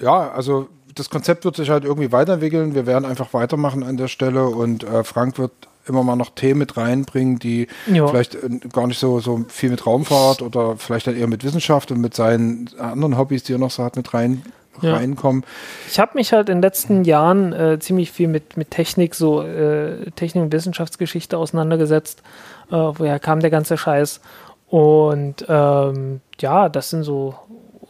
ja, 0.00 0.30
also 0.30 0.68
das 0.98 1.10
Konzept 1.10 1.44
wird 1.44 1.56
sich 1.56 1.70
halt 1.70 1.84
irgendwie 1.84 2.12
weiterentwickeln. 2.12 2.74
Wir 2.74 2.86
werden 2.86 3.04
einfach 3.04 3.32
weitermachen 3.34 3.82
an 3.82 3.96
der 3.96 4.08
Stelle 4.08 4.46
und 4.46 4.84
äh, 4.84 5.04
Frank 5.04 5.38
wird 5.38 5.52
immer 5.86 6.02
mal 6.02 6.16
noch 6.16 6.30
Themen 6.30 6.58
mit 6.58 6.76
reinbringen, 6.76 7.38
die 7.38 7.66
ja. 7.86 8.06
vielleicht 8.06 8.34
äh, 8.34 8.48
gar 8.72 8.86
nicht 8.86 8.98
so, 8.98 9.20
so 9.20 9.44
viel 9.48 9.70
mit 9.70 9.86
Raumfahrt 9.86 10.42
oder 10.42 10.76
vielleicht 10.76 11.06
dann 11.06 11.16
eher 11.16 11.26
mit 11.26 11.44
Wissenschaft 11.44 11.90
und 11.90 12.00
mit 12.00 12.14
seinen 12.14 12.70
anderen 12.78 13.16
Hobbys, 13.16 13.42
die 13.44 13.54
er 13.54 13.58
noch 13.58 13.70
so 13.70 13.84
hat, 13.84 13.96
mit 13.96 14.12
rein 14.12 14.42
ja. 14.82 14.94
reinkommen. 14.94 15.44
Ich 15.90 15.98
habe 15.98 16.12
mich 16.14 16.32
halt 16.32 16.48
in 16.48 16.56
den 16.56 16.62
letzten 16.62 17.04
Jahren 17.04 17.52
äh, 17.52 17.78
ziemlich 17.78 18.12
viel 18.12 18.28
mit, 18.28 18.56
mit 18.56 18.70
Technik, 18.70 19.14
so 19.14 19.42
äh, 19.42 20.10
Technik 20.12 20.44
und 20.44 20.52
Wissenschaftsgeschichte 20.52 21.36
auseinandergesetzt. 21.36 22.22
Äh, 22.70 22.74
woher 22.74 23.18
kam 23.18 23.40
der 23.40 23.50
ganze 23.50 23.76
Scheiß? 23.76 24.20
Und 24.68 25.46
ähm, 25.48 26.20
ja, 26.40 26.68
das 26.68 26.90
sind 26.90 27.02
so, 27.02 27.34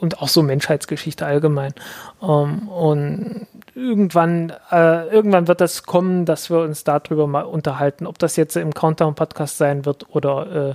und 0.00 0.20
auch 0.20 0.28
so 0.28 0.42
Menschheitsgeschichte 0.42 1.26
allgemein. 1.26 1.74
Ähm, 2.22 2.68
und 2.68 3.46
irgendwann, 3.74 4.52
äh, 4.70 5.08
irgendwann 5.08 5.48
wird 5.48 5.60
das 5.60 5.84
kommen, 5.84 6.24
dass 6.24 6.50
wir 6.50 6.60
uns 6.60 6.84
darüber 6.84 7.26
mal 7.26 7.42
unterhalten, 7.42 8.06
ob 8.06 8.18
das 8.18 8.36
jetzt 8.36 8.56
im 8.56 8.74
Countdown-Podcast 8.74 9.58
sein 9.58 9.84
wird 9.84 10.06
oder 10.14 10.70
äh, 10.70 10.74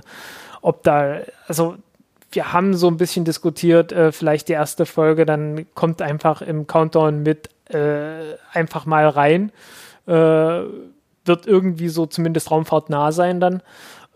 ob 0.62 0.82
da, 0.82 1.18
also 1.46 1.76
wir 2.32 2.52
haben 2.52 2.74
so 2.74 2.88
ein 2.88 2.96
bisschen 2.96 3.24
diskutiert, 3.24 3.92
äh, 3.92 4.12
vielleicht 4.12 4.48
die 4.48 4.54
erste 4.54 4.86
Folge, 4.86 5.26
dann 5.26 5.66
kommt 5.74 6.02
einfach 6.02 6.42
im 6.42 6.66
Countdown 6.66 7.22
mit 7.22 7.50
äh, 7.70 8.36
einfach 8.52 8.86
mal 8.86 9.08
rein. 9.08 9.52
Äh, 10.06 10.62
wird 11.26 11.46
irgendwie 11.46 11.88
so 11.88 12.06
zumindest 12.06 12.50
raumfahrtnah 12.50 13.12
sein 13.12 13.40
dann. 13.40 13.62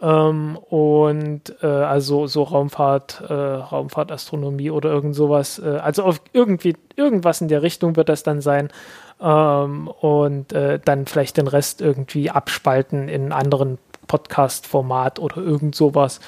Ähm, 0.00 0.56
und 0.56 1.54
äh, 1.62 1.66
also 1.66 2.26
so 2.26 2.44
Raumfahrt, 2.44 3.22
äh, 3.28 3.32
Raumfahrtastronomie 3.32 4.70
oder 4.70 4.90
irgend 4.90 5.14
sowas. 5.14 5.58
Äh, 5.58 5.78
also 5.82 6.04
auf 6.04 6.20
irgendwie 6.32 6.76
irgendwas 6.96 7.40
in 7.40 7.48
der 7.48 7.62
Richtung 7.62 7.96
wird 7.96 8.08
das 8.08 8.22
dann 8.22 8.40
sein. 8.40 8.70
Ähm, 9.20 9.88
und 9.88 10.52
äh, 10.52 10.78
dann 10.84 11.06
vielleicht 11.06 11.36
den 11.36 11.48
Rest 11.48 11.80
irgendwie 11.80 12.30
abspalten 12.30 13.08
in 13.08 13.32
anderen 13.32 13.78
Podcast-Format 14.06 15.18
oder 15.18 15.38
irgend 15.38 15.74
sowas. 15.74 16.20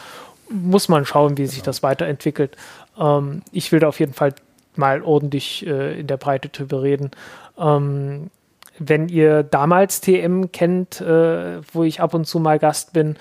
Muss 0.49 0.89
man 0.89 1.05
schauen, 1.05 1.39
wie 1.39 1.47
sich 1.47 1.63
das 1.63 1.85
weiterentwickelt. 1.85 2.57
Ähm, 2.99 3.43
ich 3.53 3.71
will 3.71 3.79
da 3.79 3.89
auf 3.89 4.01
jeden 4.01 4.15
Fall 4.15 4.35
mal 4.75 5.03
ordentlich 5.03 5.65
äh, 5.65 6.01
in 6.01 6.09
der 6.09 6.17
Breite 6.17 6.49
drüber 6.49 6.83
reden. 6.83 7.13
Ähm, 7.57 8.31
wenn 8.81 9.09
ihr 9.09 9.43
damals 9.45 10.01
TM 10.01 10.51
kennt, 10.53 11.01
äh, 11.01 11.61
wo 11.73 11.85
ich 11.85 12.01
ab 12.01 12.15
und 12.15 12.27
zu 12.27 12.41
mal 12.41 12.59
Gast 12.59 12.93
bin, 12.93 13.17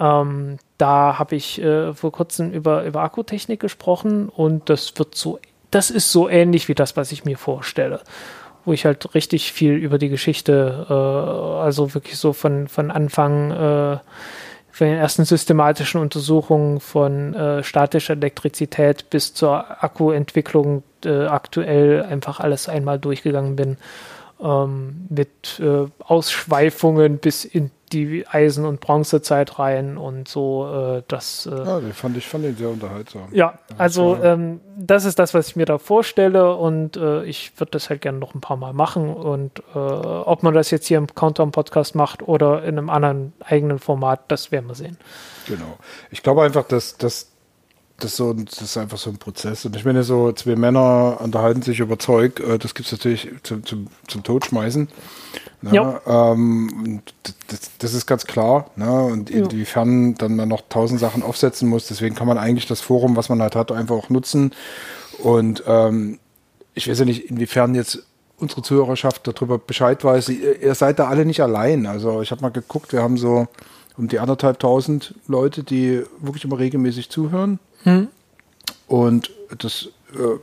ähm, 0.00 0.56
da 0.78 1.18
habe 1.18 1.36
ich 1.36 1.60
äh, 1.60 1.92
vor 1.92 2.10
kurzem 2.10 2.50
über, 2.52 2.84
über 2.84 3.02
Akkutechnik 3.02 3.60
gesprochen 3.60 4.30
und 4.30 4.70
das 4.70 4.94
wird 4.96 5.14
so, 5.14 5.38
das 5.70 5.90
ist 5.90 6.10
so 6.10 6.28
ähnlich 6.28 6.68
wie 6.68 6.74
das, 6.74 6.96
was 6.96 7.12
ich 7.12 7.24
mir 7.24 7.36
vorstelle. 7.36 8.00
Wo 8.64 8.72
ich 8.72 8.86
halt 8.86 9.14
richtig 9.14 9.52
viel 9.52 9.74
über 9.74 9.98
die 9.98 10.08
Geschichte, 10.08 10.86
äh, 10.88 10.92
also 11.62 11.92
wirklich 11.94 12.16
so 12.16 12.32
von, 12.32 12.66
von 12.66 12.90
Anfang 12.90 13.50
äh, 13.50 13.98
von 14.72 14.86
den 14.86 14.96
ersten 14.96 15.26
systematischen 15.26 16.00
Untersuchungen 16.00 16.80
von 16.80 17.34
äh, 17.34 17.62
statischer 17.62 18.14
Elektrizität 18.14 19.10
bis 19.10 19.34
zur 19.34 19.82
Akkuentwicklung 19.84 20.82
äh, 21.04 21.26
aktuell 21.26 22.02
einfach 22.04 22.40
alles 22.40 22.68
einmal 22.68 22.98
durchgegangen 22.98 23.56
bin. 23.56 23.76
Ähm, 24.40 25.06
mit 25.10 25.60
äh, 25.60 25.86
Ausschweifungen 26.02 27.18
bis 27.18 27.44
in 27.44 27.70
die 27.92 28.26
Eisen- 28.26 28.64
und 28.64 28.80
Bronzezeit 28.80 29.58
rein 29.58 29.96
und 29.96 30.28
so. 30.28 30.98
Äh, 30.98 31.02
das, 31.08 31.46
äh, 31.46 31.50
ja, 31.50 31.80
den 31.80 31.92
fand 31.92 32.16
ich 32.16 32.26
fand 32.26 32.44
den 32.44 32.56
sehr 32.56 32.68
unterhaltsam. 32.68 33.28
Ja, 33.32 33.58
also 33.78 34.16
ähm, 34.22 34.60
das 34.76 35.04
ist 35.04 35.18
das, 35.18 35.34
was 35.34 35.48
ich 35.48 35.56
mir 35.56 35.66
da 35.66 35.78
vorstelle 35.78 36.54
und 36.54 36.96
äh, 36.96 37.24
ich 37.24 37.52
würde 37.58 37.72
das 37.72 37.90
halt 37.90 38.00
gerne 38.00 38.18
noch 38.18 38.34
ein 38.34 38.40
paar 38.40 38.56
Mal 38.56 38.72
machen 38.72 39.12
und 39.12 39.60
äh, 39.74 39.78
ob 39.78 40.42
man 40.42 40.54
das 40.54 40.70
jetzt 40.70 40.86
hier 40.86 40.98
im 40.98 41.08
Countdown-Podcast 41.08 41.94
macht 41.94 42.26
oder 42.26 42.62
in 42.62 42.78
einem 42.78 42.90
anderen 42.90 43.32
eigenen 43.40 43.78
Format, 43.78 44.20
das 44.28 44.52
werden 44.52 44.68
wir 44.68 44.74
sehen. 44.74 44.96
Genau. 45.46 45.78
Ich 46.10 46.22
glaube 46.22 46.42
einfach, 46.42 46.64
dass, 46.64 46.96
dass 46.96 47.30
das, 48.00 48.16
so, 48.16 48.32
das 48.32 48.60
ist 48.60 48.76
einfach 48.76 48.98
so 48.98 49.10
ein 49.10 49.18
Prozess. 49.18 49.64
Und 49.64 49.76
ich 49.76 49.84
meine, 49.84 50.02
so 50.02 50.32
zwei 50.32 50.56
Männer 50.56 51.18
unterhalten 51.20 51.62
sich 51.62 51.80
über 51.80 51.98
Zeug, 51.98 52.40
äh, 52.40 52.58
das 52.58 52.74
gibt 52.74 52.86
es 52.86 52.92
natürlich 52.92 53.28
zum, 53.42 53.64
zum, 53.64 53.86
zum 54.08 54.22
Totschmeißen. 54.22 54.88
Ne? 55.62 55.70
Ja. 55.72 56.00
Ähm, 56.06 57.02
das, 57.48 57.70
das, 57.78 57.94
ist 57.94 58.06
ganz 58.06 58.26
klar. 58.26 58.70
Ne? 58.76 59.04
Und 59.04 59.30
inwiefern 59.30 60.14
dann 60.14 60.36
man 60.36 60.48
noch 60.48 60.62
tausend 60.68 61.00
Sachen 61.00 61.22
aufsetzen 61.22 61.68
muss. 61.68 61.86
Deswegen 61.86 62.14
kann 62.14 62.26
man 62.26 62.38
eigentlich 62.38 62.66
das 62.66 62.80
Forum, 62.80 63.16
was 63.16 63.28
man 63.28 63.40
halt 63.42 63.54
hat, 63.56 63.70
einfach 63.70 63.96
auch 63.96 64.10
nutzen. 64.10 64.52
Und 65.18 65.62
ähm, 65.66 66.18
ich 66.74 66.88
weiß 66.88 66.98
ja 66.98 67.04
nicht, 67.04 67.30
inwiefern 67.30 67.74
jetzt 67.74 68.04
unsere 68.38 68.62
Zuhörerschaft 68.62 69.26
darüber 69.26 69.58
Bescheid 69.58 70.02
weiß. 70.02 70.30
Ihr, 70.30 70.62
ihr 70.62 70.74
seid 70.74 70.98
da 70.98 71.08
alle 71.08 71.24
nicht 71.24 71.42
allein. 71.42 71.86
Also 71.86 72.22
ich 72.22 72.30
habe 72.30 72.42
mal 72.42 72.50
geguckt, 72.50 72.92
wir 72.92 73.02
haben 73.02 73.16
so 73.16 73.48
um 73.96 74.08
die 74.08 74.18
anderthalb 74.18 74.58
tausend 74.58 75.14
Leute, 75.26 75.62
die 75.62 76.02
wirklich 76.20 76.44
immer 76.44 76.58
regelmäßig 76.58 77.10
zuhören. 77.10 77.58
Hm. 77.84 78.08
Und 78.86 79.30
das 79.58 79.88
äh, 80.14 80.38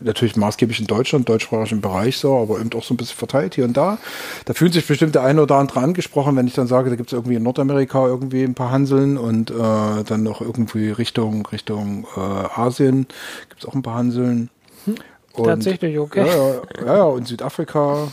natürlich 0.00 0.36
maßgeblich 0.36 0.80
in 0.80 0.86
Deutschland, 0.86 1.28
deutschsprachigen 1.28 1.80
Bereich 1.80 2.18
so, 2.18 2.36
aber 2.36 2.60
eben 2.60 2.72
auch 2.74 2.82
so 2.82 2.94
ein 2.94 2.96
bisschen 2.96 3.16
verteilt 3.16 3.54
hier 3.54 3.64
und 3.64 3.76
da. 3.76 3.98
Da 4.44 4.54
fühlt 4.54 4.72
sich 4.72 4.86
bestimmt 4.86 5.14
der 5.14 5.22
eine 5.22 5.42
oder 5.42 5.56
andere 5.56 5.80
angesprochen, 5.80 6.36
wenn 6.36 6.46
ich 6.46 6.54
dann 6.54 6.66
sage, 6.66 6.90
da 6.90 6.96
gibt 6.96 7.10
es 7.10 7.12
irgendwie 7.12 7.36
in 7.36 7.42
Nordamerika 7.42 8.06
irgendwie 8.06 8.44
ein 8.44 8.54
paar 8.54 8.70
Hanseln 8.70 9.16
und 9.16 9.50
äh, 9.50 9.54
dann 9.54 10.22
noch 10.22 10.40
irgendwie 10.40 10.90
Richtung, 10.90 11.46
Richtung 11.46 12.06
äh, 12.16 12.20
Asien 12.20 13.06
gibt 13.48 13.62
es 13.62 13.68
auch 13.68 13.74
ein 13.74 13.82
paar 13.82 13.94
Hanseln. 13.94 14.50
Hm. 14.84 14.94
Und, 15.32 15.44
Tatsächlich, 15.44 15.98
okay. 15.98 16.26
Ja, 16.26 16.86
ja, 16.86 16.96
ja, 16.96 17.04
und 17.04 17.28
Südafrika 17.28 18.08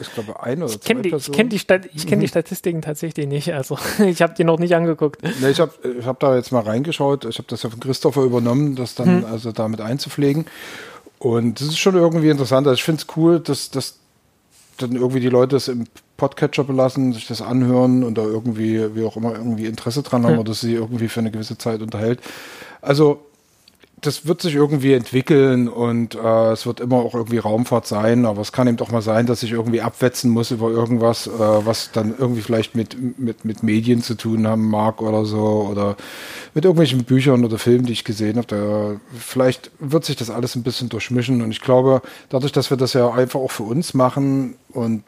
ich 0.00 0.12
glaube, 0.12 0.42
eine 0.42 0.64
oder 0.64 0.74
ich 0.74 0.80
zwei 0.80 0.94
die, 0.94 1.14
Ich 1.14 1.32
kenne 1.32 1.48
die, 1.48 1.58
Stat 1.58 1.88
kenn 2.06 2.18
mhm. 2.18 2.22
die 2.22 2.28
Statistiken 2.28 2.82
tatsächlich 2.82 3.26
nicht. 3.26 3.52
Also 3.52 3.78
ich 4.04 4.22
habe 4.22 4.34
die 4.34 4.44
noch 4.44 4.58
nicht 4.58 4.74
angeguckt. 4.74 5.22
Nee, 5.22 5.50
ich 5.50 5.60
habe 5.60 5.72
ich 5.98 6.06
hab 6.06 6.20
da 6.20 6.36
jetzt 6.36 6.52
mal 6.52 6.62
reingeschaut. 6.62 7.24
Ich 7.24 7.38
habe 7.38 7.48
das 7.48 7.62
ja 7.62 7.70
von 7.70 7.80
Christopher 7.80 8.22
übernommen, 8.22 8.76
das 8.76 8.94
dann 8.94 9.18
mhm. 9.18 9.24
also 9.24 9.52
damit 9.52 9.80
einzupflegen. 9.80 10.46
Und 11.18 11.60
das 11.60 11.68
ist 11.68 11.78
schon 11.78 11.96
irgendwie 11.96 12.28
interessant. 12.28 12.66
Also 12.66 12.74
ich 12.74 12.84
finde 12.84 13.02
es 13.02 13.16
cool, 13.16 13.40
dass, 13.40 13.70
dass 13.70 13.98
dann 14.78 14.92
irgendwie 14.92 15.20
die 15.20 15.28
Leute 15.28 15.56
es 15.56 15.68
im 15.68 15.86
Podcatcher 16.16 16.64
belassen, 16.64 17.12
sich 17.12 17.26
das 17.26 17.42
anhören 17.42 18.02
und 18.04 18.18
da 18.18 18.22
irgendwie, 18.22 18.94
wie 18.94 19.04
auch 19.04 19.16
immer, 19.16 19.32
irgendwie 19.32 19.66
Interesse 19.66 20.02
dran 20.02 20.24
haben 20.24 20.34
mhm. 20.34 20.40
oder 20.40 20.54
sie 20.54 20.74
irgendwie 20.74 21.08
für 21.08 21.20
eine 21.20 21.30
gewisse 21.30 21.58
Zeit 21.58 21.80
unterhält. 21.82 22.20
Also 22.80 23.20
das 24.00 24.26
wird 24.26 24.42
sich 24.42 24.54
irgendwie 24.54 24.92
entwickeln 24.92 25.68
und 25.68 26.14
äh, 26.14 26.52
es 26.52 26.66
wird 26.66 26.80
immer 26.80 26.96
auch 26.96 27.14
irgendwie 27.14 27.38
Raumfahrt 27.38 27.86
sein, 27.86 28.26
aber 28.26 28.40
es 28.40 28.52
kann 28.52 28.68
eben 28.68 28.76
doch 28.76 28.90
mal 28.90 29.02
sein, 29.02 29.26
dass 29.26 29.42
ich 29.42 29.52
irgendwie 29.52 29.80
abwetzen 29.80 30.30
muss 30.30 30.50
über 30.50 30.70
irgendwas, 30.70 31.26
äh, 31.26 31.30
was 31.30 31.90
dann 31.92 32.14
irgendwie 32.16 32.42
vielleicht 32.42 32.74
mit, 32.74 33.18
mit, 33.18 33.44
mit 33.44 33.62
Medien 33.62 34.02
zu 34.02 34.14
tun 34.14 34.46
haben 34.46 34.68
mag 34.68 35.02
oder 35.02 35.24
so 35.24 35.68
oder 35.70 35.96
mit 36.54 36.64
irgendwelchen 36.64 37.04
Büchern 37.04 37.44
oder 37.44 37.58
Filmen, 37.58 37.86
die 37.86 37.92
ich 37.92 38.04
gesehen 38.04 38.38
habe. 38.38 39.00
vielleicht 39.18 39.70
wird 39.78 40.04
sich 40.04 40.16
das 40.16 40.30
alles 40.30 40.54
ein 40.54 40.62
bisschen 40.62 40.88
durchmischen 40.88 41.42
und 41.42 41.50
ich 41.50 41.60
glaube, 41.60 42.02
dadurch, 42.28 42.52
dass 42.52 42.70
wir 42.70 42.76
das 42.76 42.92
ja 42.92 43.10
einfach 43.10 43.40
auch 43.40 43.50
für 43.50 43.64
uns 43.64 43.94
machen 43.94 44.56
und 44.70 45.02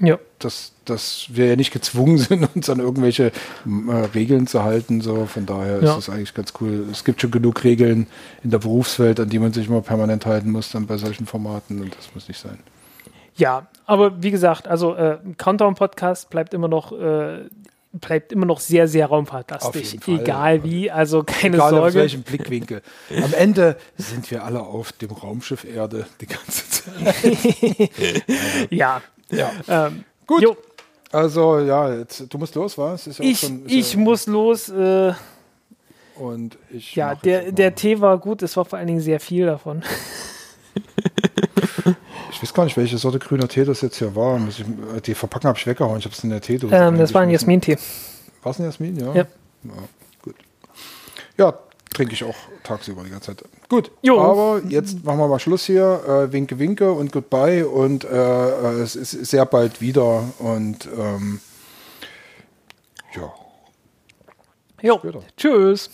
ja. 0.00 0.18
dass, 0.38 0.72
dass 0.90 1.26
wir 1.30 1.46
ja 1.46 1.56
nicht 1.56 1.72
gezwungen 1.72 2.18
sind, 2.18 2.48
uns 2.54 2.68
an 2.68 2.80
irgendwelche 2.80 3.32
äh, 3.66 3.94
Regeln 4.14 4.46
zu 4.46 4.62
halten. 4.62 5.00
So. 5.00 5.26
Von 5.26 5.46
daher 5.46 5.82
ja. 5.82 5.90
ist 5.90 5.96
das 5.96 6.10
eigentlich 6.10 6.34
ganz 6.34 6.52
cool. 6.60 6.86
Es 6.90 7.04
gibt 7.04 7.20
schon 7.20 7.30
genug 7.30 7.64
Regeln 7.64 8.06
in 8.42 8.50
der 8.50 8.58
Berufswelt, 8.58 9.20
an 9.20 9.28
die 9.28 9.38
man 9.38 9.52
sich 9.52 9.68
immer 9.68 9.80
permanent 9.80 10.26
halten 10.26 10.50
muss, 10.50 10.70
dann 10.70 10.86
bei 10.86 10.96
solchen 10.98 11.26
Formaten 11.26 11.80
und 11.80 11.96
das 11.96 12.14
muss 12.14 12.28
nicht 12.28 12.40
sein. 12.40 12.58
Ja, 13.36 13.68
aber 13.86 14.22
wie 14.22 14.30
gesagt, 14.30 14.68
also 14.68 14.94
äh, 14.94 15.18
Countdown-Podcast 15.38 16.28
bleibt 16.30 16.52
immer 16.52 16.68
noch 16.68 16.92
äh, 16.92 17.48
bleibt 17.92 18.32
immer 18.32 18.46
noch 18.46 18.60
sehr, 18.60 18.86
sehr 18.86 19.06
raumfahrtlastig. 19.06 20.06
Egal 20.06 20.62
wie, 20.62 20.90
also 20.90 21.24
keine 21.24 21.56
Egal 21.56 21.70
Sorge. 21.70 21.86
Aus 21.86 21.94
welchem 21.94 22.22
Blickwinkel. 22.22 22.82
Am 23.16 23.32
Ende 23.34 23.76
sind 23.96 24.30
wir 24.30 24.44
alle 24.44 24.60
auf 24.60 24.92
dem 24.92 25.10
Raumschiff 25.10 25.64
Erde 25.64 26.06
die 26.20 26.26
ganze 26.26 26.68
Zeit. 26.68 27.90
ja, 28.70 29.02
ja. 29.30 29.50
Ähm, 29.68 30.04
Gut. 30.26 30.42
Jo. 30.42 30.56
Also 31.12 31.58
ja, 31.60 31.92
jetzt, 31.94 32.32
du 32.32 32.38
musst 32.38 32.54
los, 32.54 32.78
was? 32.78 33.06
Ja 33.06 33.12
ich 33.18 33.40
schon, 33.40 33.62
ich 33.66 33.94
ja 33.94 33.98
muss 33.98 34.26
los. 34.26 34.68
Äh, 34.68 35.12
und 36.16 36.56
ich. 36.70 36.94
Ja, 36.94 37.14
der, 37.14 37.50
der 37.50 37.74
Tee 37.74 38.00
war 38.00 38.18
gut, 38.18 38.42
es 38.42 38.56
war 38.56 38.64
vor 38.64 38.78
allen 38.78 38.86
Dingen 38.86 39.00
sehr 39.00 39.18
viel 39.18 39.46
davon. 39.46 39.82
ich 42.30 42.42
weiß 42.42 42.54
gar 42.54 42.64
nicht, 42.64 42.76
welche 42.76 42.98
Sorte 42.98 43.18
grüner 43.18 43.48
Tee 43.48 43.64
das 43.64 43.80
jetzt 43.80 43.98
hier 43.98 44.14
war. 44.14 44.40
Ich, 44.48 44.64
die 45.04 45.14
Verpackung 45.14 45.48
habe 45.48 45.58
ich 45.58 45.66
weggehauen, 45.66 45.98
ich 45.98 46.04
habe 46.04 46.14
es 46.14 46.22
in 46.22 46.30
der 46.30 46.40
Teedose. 46.40 46.74
Ähm, 46.74 46.98
das 46.98 47.12
war 47.12 47.22
ein 47.22 47.30
Jasmin-Tee. 47.30 47.76
War 48.42 48.52
es 48.52 48.60
ein 48.60 48.64
Jasmin, 48.66 48.96
ja? 48.96 49.06
Ja. 49.06 49.14
ja 49.14 49.72
gut. 50.22 50.36
Ja, 51.36 51.58
trinke 51.92 52.14
ich 52.14 52.22
auch 52.22 52.36
tagsüber 52.62 53.02
die 53.02 53.10
ganze 53.10 53.34
Zeit. 53.36 53.44
Gut, 53.70 53.92
jo. 54.02 54.20
aber 54.20 54.62
jetzt 54.68 55.04
machen 55.04 55.20
wir 55.20 55.28
mal 55.28 55.38
Schluss 55.38 55.64
hier. 55.64 56.02
Äh, 56.04 56.32
winke, 56.32 56.58
winke 56.58 56.90
und 56.90 57.12
goodbye. 57.12 57.64
Und 57.64 58.02
äh, 58.02 58.82
es 58.82 58.96
ist 58.96 59.12
sehr 59.12 59.46
bald 59.46 59.80
wieder. 59.80 60.24
Und 60.40 60.88
ähm, 60.98 61.40
ja. 63.14 63.32
Jo. 64.82 65.00
Tschüss. 65.36 65.88